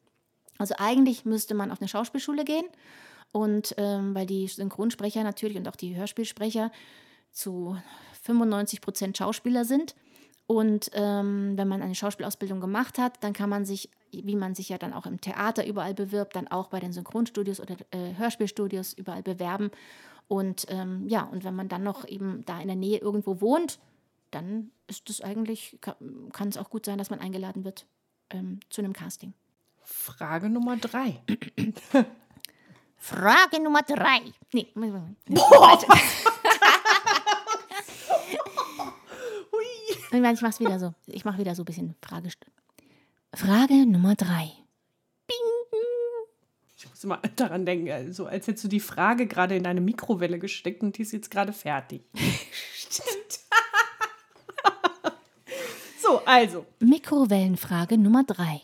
Also 0.59 0.75
eigentlich 0.79 1.25
müsste 1.25 1.55
man 1.55 1.73
auf 1.73 1.81
eine 1.81 1.89
Schauspielschule 1.89 2.45
gehen 2.45 2.67
und 3.33 3.75
ähm, 3.79 4.15
weil 4.15 4.27
die 4.27 4.47
Synchronsprecher 4.47 5.25
natürlich 5.25 5.57
und 5.57 5.67
auch 5.67 5.77
die 5.77 5.97
Hörspielsprecher 5.97 6.71
zu 7.33 7.77
95 8.23 8.81
Prozent 8.81 9.19
Schauspieler 9.19 9.65
sind. 9.65 9.97
Und 10.47 10.91
ähm, 10.93 11.57
wenn 11.57 11.69
man 11.69 11.83
eine 11.83 11.95
Schauspielausbildung 11.95 12.61
gemacht 12.61 12.99
hat, 12.99 13.23
dann 13.23 13.33
kann 13.33 13.49
man 13.49 13.65
sich, 13.65 13.91
wie 14.11 14.37
man 14.37 14.55
sich 14.55 14.69
ja 14.69 14.79
dann 14.79 14.93
auch 14.93 15.07
im 15.07 15.21
Theater 15.21 15.67
überall 15.67 15.95
bewirbt, 15.95 16.37
dann 16.37 16.49
auch 16.49 16.69
bei 16.69 16.81
den 16.81 16.93
Synchronstudios 16.93 17.61
oder 17.61 17.77
äh, 17.91 18.15
Hörspielstudios 18.17 18.93
überall 18.93 19.23
bewerben. 19.23 19.71
Und 20.29 20.67
ähm, 20.69 21.07
ja, 21.09 21.23
und 21.23 21.45
wenn 21.45 21.55
man 21.55 21.69
dann 21.69 21.83
noch 21.83 22.07
eben 22.07 22.45
da 22.45 22.61
in 22.61 22.67
der 22.67 22.77
Nähe 22.77 22.99
irgendwo 22.99 23.41
wohnt, 23.41 23.79
dann 24.31 24.71
ist 24.87 25.09
es 25.11 25.21
eigentlich, 25.21 25.79
kann, 25.81 26.49
es 26.49 26.57
auch 26.57 26.71
gut 26.71 26.87
sein, 26.87 26.99
dass 26.99 27.11
man 27.11 27.21
eingeladen 27.21 27.65
wird 27.65 27.87
ähm, 28.31 28.61
zu 28.71 28.81
einem 28.81 28.93
Casting. 28.93 29.35
Frage 29.83 30.49
Nummer 30.49 30.77
3. 30.77 31.23
Frage 33.03 33.61
Nummer 33.61 33.83
drei. 33.83 34.21
Nee, 34.53 34.69
Moment, 34.75 35.17
Moment. 35.29 35.87
Moment, 40.13 40.37
ich 40.37 40.43
mach's 40.43 40.61
wieder 40.61 40.79
so. 40.79 40.93
Ich 41.07 41.25
mache 41.25 41.39
wieder 41.39 41.55
so 41.55 41.63
ein 41.63 41.65
bisschen 41.65 41.95
Frage. 42.03 42.29
Frage 43.35 43.87
Nummer 43.87 44.15
drei. 44.15 44.53
Ich 46.77 46.89
muss 46.89 47.05
immer 47.05 47.19
daran 47.37 47.65
denken, 47.65 48.13
so 48.13 48.27
als 48.27 48.47
hättest 48.47 48.65
du 48.65 48.69
die 48.69 48.81
Frage 48.81 49.27
gerade 49.27 49.57
in 49.57 49.67
eine 49.67 49.81
Mikrowelle 49.81 50.39
gesteckt 50.39 50.83
und 50.83 50.99
die 50.99 51.03
ist 51.03 51.13
jetzt 51.13 51.31
gerade 51.31 51.53
fertig. 51.53 52.03
Stimmt. 52.75 53.41
so, 56.03 56.23
also, 56.27 56.67
Mikrowellenfrage 56.81 57.97
Nummer 57.97 58.25
drei. 58.25 58.63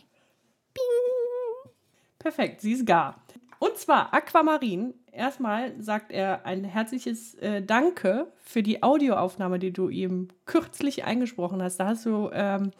perfekt, 2.19 2.61
sie 2.61 2.73
ist 2.73 2.85
gar. 2.85 3.23
Und 3.59 3.77
zwar 3.77 4.13
Aquamarin. 4.13 4.93
Erstmal 5.11 5.73
sagt 5.81 6.11
er 6.11 6.45
ein 6.45 6.63
herzliches 6.63 7.35
äh, 7.35 7.61
Danke 7.61 8.31
für 8.37 8.63
die 8.63 8.81
Audioaufnahme, 8.83 9.59
die 9.59 9.71
du 9.73 9.89
ihm 9.89 10.29
kürzlich 10.45 11.03
eingesprochen 11.03 11.61
hast. 11.61 11.77
Da 11.77 11.87
hast 11.87 12.05
du 12.05 12.29
ähm, 12.31 12.71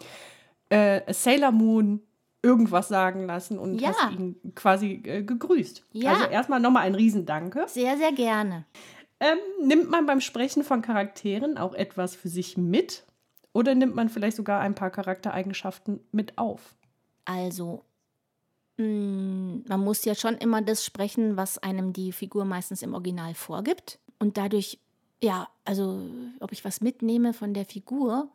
äh, 0.69 1.01
Sailor 1.13 1.51
Moon 1.51 2.01
irgendwas 2.41 2.87
sagen 2.87 3.25
lassen 3.25 3.59
und 3.59 3.79
Ja. 3.81 3.89
hast 3.89 4.11
ihn 4.13 4.37
quasi 4.55 5.01
äh, 5.03 5.23
gegrüßt. 5.23 5.85
Ja. 5.91 6.11
Also 6.13 6.25
erstmal 6.25 6.61
nochmal 6.61 6.83
ein 6.83 6.95
Riesendanke. 6.95 7.65
Sehr, 7.67 7.97
sehr 7.97 8.13
gerne. 8.13 8.65
Ähm, 9.19 9.37
nimmt 9.61 9.89
man 9.89 10.05
beim 10.05 10.21
Sprechen 10.21 10.63
von 10.63 10.81
Charakteren 10.81 11.57
auch 11.57 11.73
etwas 11.73 12.15
für 12.15 12.29
sich 12.29 12.55
mit? 12.57 13.05
Oder 13.51 13.75
nimmt 13.75 13.95
man 13.95 14.07
vielleicht 14.07 14.37
sogar 14.37 14.61
ein 14.61 14.75
paar 14.75 14.91
Charaktereigenschaften 14.91 15.99
mit 16.13 16.37
auf? 16.37 16.75
Also, 17.25 17.83
mh, 18.79 19.63
man 19.67 19.79
muss 19.81 20.05
ja 20.05 20.15
schon 20.15 20.37
immer 20.37 20.61
das 20.61 20.83
sprechen, 20.83 21.37
was 21.37 21.57
einem 21.59 21.93
die 21.93 22.11
Figur 22.11 22.45
meistens 22.45 22.81
im 22.81 22.93
Original 22.93 23.35
vorgibt. 23.35 23.99
Und 24.17 24.37
dadurch, 24.37 24.79
ja, 25.21 25.47
also, 25.65 26.01
ob 26.39 26.51
ich 26.51 26.65
was 26.65 26.81
mitnehme 26.81 27.33
von 27.33 27.53
der 27.53 27.65
Figur, 27.65 28.29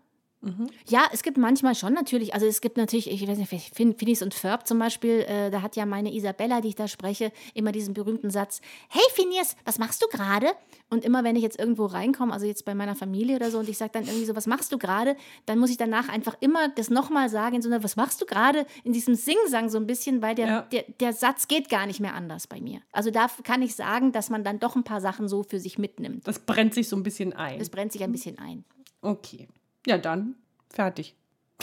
Ja, 0.88 1.06
es 1.12 1.22
gibt 1.22 1.38
manchmal 1.38 1.74
schon 1.74 1.92
natürlich, 1.94 2.34
also 2.34 2.46
es 2.46 2.60
gibt 2.60 2.76
natürlich, 2.76 3.10
ich 3.10 3.26
weiß 3.26 3.38
nicht, 3.38 3.74
Fin- 3.74 3.96
Phineas 3.96 4.22
und 4.22 4.34
Ferb 4.34 4.66
zum 4.66 4.78
Beispiel, 4.78 5.20
äh, 5.20 5.50
da 5.50 5.62
hat 5.62 5.76
ja 5.76 5.86
meine 5.86 6.12
Isabella, 6.14 6.60
die 6.60 6.68
ich 6.68 6.74
da 6.74 6.86
spreche, 6.88 7.32
immer 7.54 7.72
diesen 7.72 7.94
berühmten 7.94 8.30
Satz, 8.30 8.60
hey 8.88 9.02
Phineas, 9.14 9.56
was 9.64 9.78
machst 9.78 10.02
du 10.02 10.06
gerade? 10.08 10.46
Und 10.90 11.04
immer 11.04 11.24
wenn 11.24 11.34
ich 11.36 11.42
jetzt 11.42 11.58
irgendwo 11.58 11.86
reinkomme, 11.86 12.32
also 12.32 12.46
jetzt 12.46 12.64
bei 12.64 12.74
meiner 12.74 12.94
Familie 12.94 13.36
oder 13.36 13.50
so, 13.50 13.58
und 13.58 13.68
ich 13.68 13.78
sage 13.78 13.90
dann 13.94 14.04
irgendwie 14.04 14.26
so, 14.26 14.36
was 14.36 14.46
machst 14.46 14.70
du 14.72 14.78
gerade? 14.78 15.16
Dann 15.46 15.58
muss 15.58 15.70
ich 15.70 15.76
danach 15.76 16.08
einfach 16.08 16.36
immer 16.40 16.68
das 16.68 16.90
nochmal 16.90 17.28
sagen, 17.28 17.56
in 17.56 17.62
so 17.62 17.68
einer, 17.68 17.82
was 17.82 17.96
machst 17.96 18.20
du 18.20 18.26
gerade? 18.26 18.66
In 18.84 18.92
diesem 18.92 19.14
Sing-Sang 19.14 19.68
so 19.70 19.78
ein 19.78 19.86
bisschen, 19.86 20.20
weil 20.22 20.34
der, 20.34 20.46
Ja. 20.46 20.60
der, 20.62 20.84
der 21.00 21.12
Satz 21.12 21.48
geht 21.48 21.68
gar 21.68 21.86
nicht 21.86 22.00
mehr 22.00 22.14
anders 22.14 22.46
bei 22.46 22.60
mir. 22.60 22.80
Also 22.92 23.10
da 23.10 23.28
kann 23.42 23.62
ich 23.62 23.74
sagen, 23.74 24.12
dass 24.12 24.30
man 24.30 24.44
dann 24.44 24.60
doch 24.60 24.76
ein 24.76 24.84
paar 24.84 25.00
Sachen 25.00 25.26
so 25.28 25.42
für 25.42 25.58
sich 25.58 25.78
mitnimmt. 25.78 26.26
Das 26.28 26.38
brennt 26.38 26.74
sich 26.74 26.88
so 26.88 26.96
ein 26.96 27.02
bisschen 27.02 27.32
ein. 27.32 27.60
Es 27.60 27.70
brennt 27.70 27.92
sich 27.92 28.02
ein 28.04 28.12
bisschen 28.12 28.38
ein. 28.38 28.64
Okay. 29.00 29.48
Ja, 29.86 29.98
dann 29.98 30.36
fertig. 30.70 31.14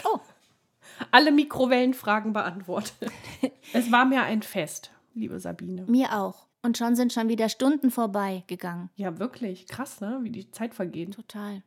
Oh. 0.03 0.19
Alle 1.11 1.31
Mikrowellenfragen 1.31 2.33
beantwortet. 2.33 3.11
es 3.73 3.91
war 3.91 4.05
mir 4.05 4.23
ein 4.23 4.41
Fest, 4.41 4.91
liebe 5.13 5.39
Sabine. 5.39 5.85
Mir 5.87 6.17
auch. 6.17 6.47
Und 6.63 6.77
schon 6.77 6.95
sind 6.95 7.11
schon 7.11 7.27
wieder 7.27 7.49
Stunden 7.49 7.89
vorbei 7.89 8.43
gegangen. 8.47 8.89
Ja, 8.95 9.17
wirklich. 9.17 9.67
Krass, 9.67 9.99
ne? 9.99 10.19
Wie 10.21 10.29
die 10.29 10.51
Zeit 10.51 10.75
vergeht. 10.75 11.15
Total. 11.15 11.63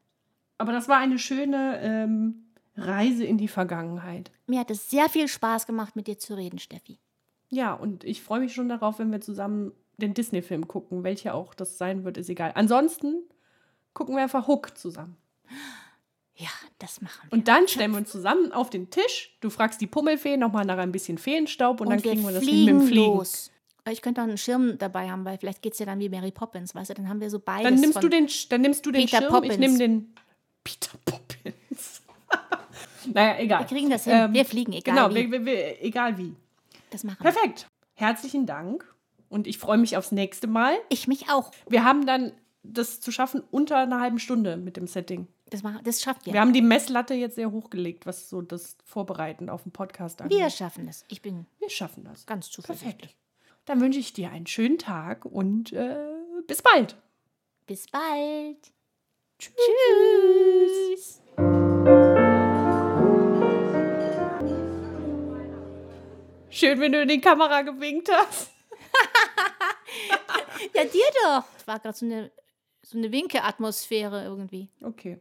Aber 0.59 0.72
das 0.72 0.89
war 0.89 0.98
eine 0.98 1.18
schöne 1.18 1.81
ähm, 1.82 2.44
Reise 2.76 3.24
in 3.24 3.39
die 3.39 3.48
Vergangenheit. 3.48 4.31
Mir 4.47 4.60
hat 4.60 4.70
es 4.70 4.90
sehr 4.90 5.09
viel 5.09 5.26
Spaß 5.26 5.66
gemacht, 5.66 5.97
mit 5.97 6.06
dir 6.06 6.18
zu 6.18 6.35
reden, 6.35 6.59
Steffi. 6.59 6.98
Ja, 7.51 7.72
und 7.72 8.05
ich 8.05 8.22
freue 8.22 8.40
mich 8.40 8.55
schon 8.55 8.68
darauf, 8.68 8.98
wenn 8.98 9.10
wir 9.10 9.20
zusammen 9.20 9.72
den 9.97 10.14
Disney-Film 10.14 10.68
gucken. 10.68 11.05
Welcher 11.05 11.35
auch 11.35 11.55
das 11.55 11.78
sein 11.78 12.05
wird, 12.05 12.16
ist 12.16 12.28
egal. 12.28 12.52
Ansonsten 12.55 13.22
gucken 13.94 14.16
wir 14.16 14.22
einfach 14.22 14.47
Hook 14.48 14.76
zusammen. 14.76 15.16
Ja, 16.36 16.48
das 16.78 17.01
machen 17.01 17.28
wir. 17.28 17.32
Und 17.32 17.47
dann 17.48 17.69
stellen 17.69 17.93
wir 17.93 17.98
uns 17.98 18.11
zusammen 18.11 18.51
auf 18.52 18.69
den 18.70 18.90
Tisch. 18.90 19.36
Du 19.40 19.51
fragst 19.51 19.81
die 19.81 19.86
Pummelfee 19.86 20.36
nochmal 20.36 20.65
nach 20.65 20.78
ein 20.78 20.90
bisschen 20.90 21.16
Feenstaub 21.19 21.81
und, 21.81 21.90
dann 21.90 22.02
kriegen 22.02 22.23
wir, 22.23 22.32
das 22.32 22.43
hin 22.44 22.61
mit 22.65 22.69
dem 22.69 22.81
Fliegen. 22.82 23.05
los. 23.16 23.51
Ich 23.89 24.01
könnte 24.02 24.20
auch 24.23 24.27
einen 24.27 24.39
Schirm 24.39 24.78
dabei 24.78 25.11
haben, 25.11 25.24
weil 25.24 25.39
vielleicht 25.39 25.61
geht 25.62 25.74
es 25.74 25.78
ja 25.78 25.86
dann 25.86 26.01
wie 26.01 26.09
Mary 26.09 26.31
Poppins, 26.32 26.74
weißt 26.74 26.90
du? 26.90 26.94
Dann 26.94 27.09
haben 27.09 27.20
wir 27.20 27.31
so 27.31 27.39
beides. 27.39 27.65
Dann 27.70 27.74
nimmst 27.81 27.93
von- 27.94 28.02
du 28.02 28.09
den, 28.09 28.28
dann 28.48 28.61
nimmst 28.62 28.85
du 28.86 28.90
den 28.90 29.05
Peter 29.05 29.19
Schirm, 29.19 29.27
ich 29.27 29.32
Poppins. 29.51 29.59
nehme 29.59 29.78
den 29.78 30.15
Peter 30.65 30.90
Poppins. 31.05 32.02
naja, 33.12 33.39
egal. 33.39 33.61
Wir 33.61 33.66
kriegen 33.66 33.90
das 33.90 34.05
hin. 34.05 34.12
Ähm, 34.15 34.32
wir 34.32 34.44
fliegen, 34.44 34.73
egal 34.73 34.94
Genau, 34.94 35.11
wie. 35.11 35.31
wir, 35.31 35.32
wir, 35.32 35.44
wir, 35.47 35.82
egal 35.85 36.16
wie. 36.19 36.35
das 36.90 37.05
machen 37.05 37.19
wir. 37.23 37.31
Perfekt. 37.31 37.66
Herzlichen 37.94 38.47
Dank 38.47 38.93
und 39.28 39.47
ich 39.47 39.59
freue 39.59 39.78
mich 39.78 39.97
aufs 39.97 40.11
nächste 40.12 40.47
Mal. 40.47 40.74
Ich 40.89 41.06
mich 41.06 41.31
auch. 41.31 41.52
Wir 41.69 41.85
haben 41.85 42.06
dann 42.06 42.32
das 42.62 43.01
zu 43.01 43.12
schaffen 43.12 43.43
unter 43.51 43.77
einer 43.77 44.01
halben 44.01 44.19
Stunde 44.19 44.56
mit 44.56 44.77
dem 44.78 44.86
Setting. 44.86 45.28
Das, 45.55 45.62
machen, 45.62 45.81
das 45.85 46.02
schafft 46.02 46.26
ihr. 46.26 46.32
Wir 46.32 46.40
haben 46.40 46.52
die 46.52 46.62
Messlatte 46.62 47.14
jetzt 47.14 47.36
sehr 47.36 47.52
hochgelegt, 47.52 48.06
was 48.06 48.28
so 48.28 48.43
das 48.43 48.76
Vorbereiten 48.85 49.48
auf 49.48 49.62
den 49.62 49.70
Podcast 49.70 50.20
angeht. 50.20 50.36
Wir 50.36 50.51
schaffen 50.51 50.89
es. 50.89 51.05
Ich 51.06 51.22
bin 51.22 51.47
Wir 51.60 51.70
schaffen 51.70 52.02
das. 52.02 52.26
ganz 52.26 52.51
zuversichtlich. 52.51 53.12
Perfekt. 53.12 53.16
Dann 53.66 53.81
wünsche 53.81 54.01
ich 54.01 54.12
dir 54.12 54.31
einen 54.31 54.48
schönen 54.48 54.78
Tag 54.78 55.24
und 55.24 55.72
äh, 55.72 55.97
bis 56.48 56.60
bald. 56.60 56.97
Bis 57.66 57.86
bald. 57.89 58.72
Tschüss. 59.39 61.20
Schön, 66.51 66.81
wenn 66.81 66.93
du 66.93 67.02
in 67.02 67.09
die 67.09 67.20
Kamera 67.20 67.62
gewinkt 67.62 68.10
hast. 68.12 68.51
Ja, 70.74 70.82
dir 70.85 71.05
doch. 71.22 71.44
Es 71.56 71.66
war 71.66 71.78
gerade 71.78 71.97
so 71.97 72.06
eine, 72.06 72.32
so 72.85 72.98
eine 72.98 73.11
Winke-Atmosphäre 73.12 74.24
irgendwie. 74.24 74.69
Okay. 74.82 75.19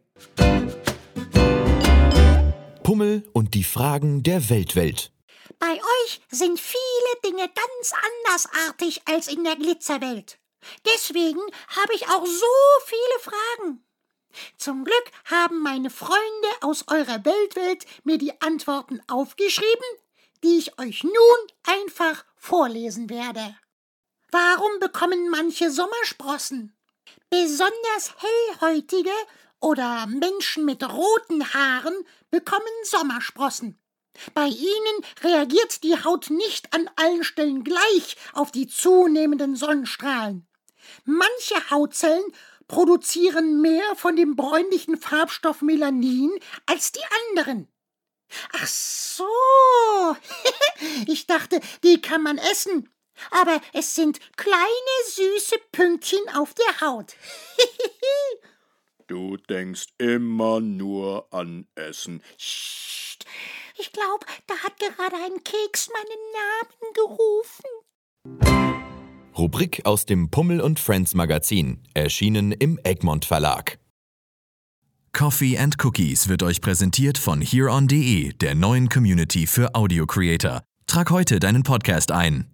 Pummel 2.84 3.24
und 3.32 3.54
die 3.54 3.64
Fragen 3.64 4.24
der 4.24 4.50
Weltwelt. 4.50 5.12
Bei 5.60 5.74
euch 5.74 6.22
sind 6.30 6.60
viele 6.60 6.80
Dinge 7.26 7.48
ganz 7.48 7.94
andersartig 8.26 9.02
als 9.06 9.28
in 9.28 9.44
der 9.44 9.56
Glitzerwelt. 9.56 10.40
Deswegen 10.86 11.40
habe 11.68 11.94
ich 11.96 12.08
auch 12.08 12.26
so 12.26 12.46
viele 12.86 13.20
Fragen. 13.20 13.86
Zum 14.58 14.84
Glück 14.84 15.12
haben 15.26 15.62
meine 15.62 15.90
Freunde 15.90 16.48
aus 16.62 16.86
eurer 16.88 17.24
Weltwelt 17.24 17.86
mir 18.04 18.18
die 18.18 18.42
Antworten 18.42 19.00
aufgeschrieben, 19.08 19.86
die 20.44 20.58
ich 20.58 20.80
euch 20.80 21.04
nun 21.04 21.14
einfach 21.64 22.26
vorlesen 22.36 23.10
werde. 23.10 23.56
Warum 24.32 24.80
bekommen 24.80 25.30
manche 25.30 25.72
Sommersprossen? 25.72 26.76
Besonders 27.34 28.14
hellhäutige 28.20 29.10
oder 29.60 30.06
Menschen 30.06 30.66
mit 30.66 30.88
roten 30.88 31.52
Haaren 31.52 31.96
bekommen 32.30 32.62
Sommersprossen. 32.84 33.82
Bei 34.36 34.46
ihnen 34.46 35.06
reagiert 35.24 35.82
die 35.84 35.96
Haut 36.04 36.30
nicht 36.30 36.72
an 36.76 36.88
allen 36.96 37.24
Stellen 37.24 37.64
gleich 37.64 38.18
auf 38.34 38.52
die 38.52 38.68
zunehmenden 38.68 39.56
Sonnenstrahlen. 39.56 40.48
Manche 41.06 41.72
Hautzellen 41.72 42.24
produzieren 42.68 43.62
mehr 43.62 43.96
von 43.96 44.16
dem 44.16 44.36
bräunlichen 44.36 44.98
Farbstoff 44.98 45.64
Melanin 45.64 46.30
als 46.68 46.92
die 46.92 47.02
anderen. 47.30 47.68
Ach 48.52 48.68
so, 48.68 49.28
ich 51.08 51.26
dachte, 51.26 51.62
die 51.84 52.00
kann 52.00 52.22
man 52.22 52.38
essen. 52.38 52.93
Aber 53.32 53.62
es 53.74 53.96
sind 53.96 54.20
kleine 54.36 54.60
süße 55.08 55.56
Pünktchen 55.72 56.22
auf 56.36 56.54
der 56.54 56.82
Haut. 56.82 57.16
Du 59.08 59.38
denkst 59.38 59.88
immer 59.98 60.60
nur 60.60 61.28
an 61.32 61.68
Essen. 61.76 62.22
Psst, 62.38 63.26
ich 63.78 63.92
glaube, 63.92 64.26
da 64.48 64.56
hat 64.64 64.80
gerade 64.80 65.16
ein 65.16 65.44
Keks 65.44 65.90
meinen 65.90 66.24
Namen 66.40 66.94
gerufen. 66.94 67.66
Rubrik 69.38 69.86
aus 69.86 70.06
dem 70.06 70.30
Pummel 70.30 70.62
und 70.62 70.80
Friends 70.80 71.16
Magazin, 71.16 71.84
erschienen 71.94 72.52
im 72.52 72.80
Egmont 72.84 73.26
Verlag. 73.26 73.80
Coffee 75.12 75.58
and 75.58 75.84
Cookies 75.84 76.28
wird 76.28 76.44
euch 76.44 76.62
präsentiert 76.62 77.18
von 77.18 77.42
hereon.de, 77.42 78.34
der 78.34 78.56
neuen 78.56 78.90
Community 78.90 79.48
für 79.48 79.76
Audio 79.76 80.06
Creator. 80.06 80.64
Trag 80.88 81.12
heute 81.12 81.40
deinen 81.40 81.64
Podcast 81.64 82.12
ein. 82.12 82.53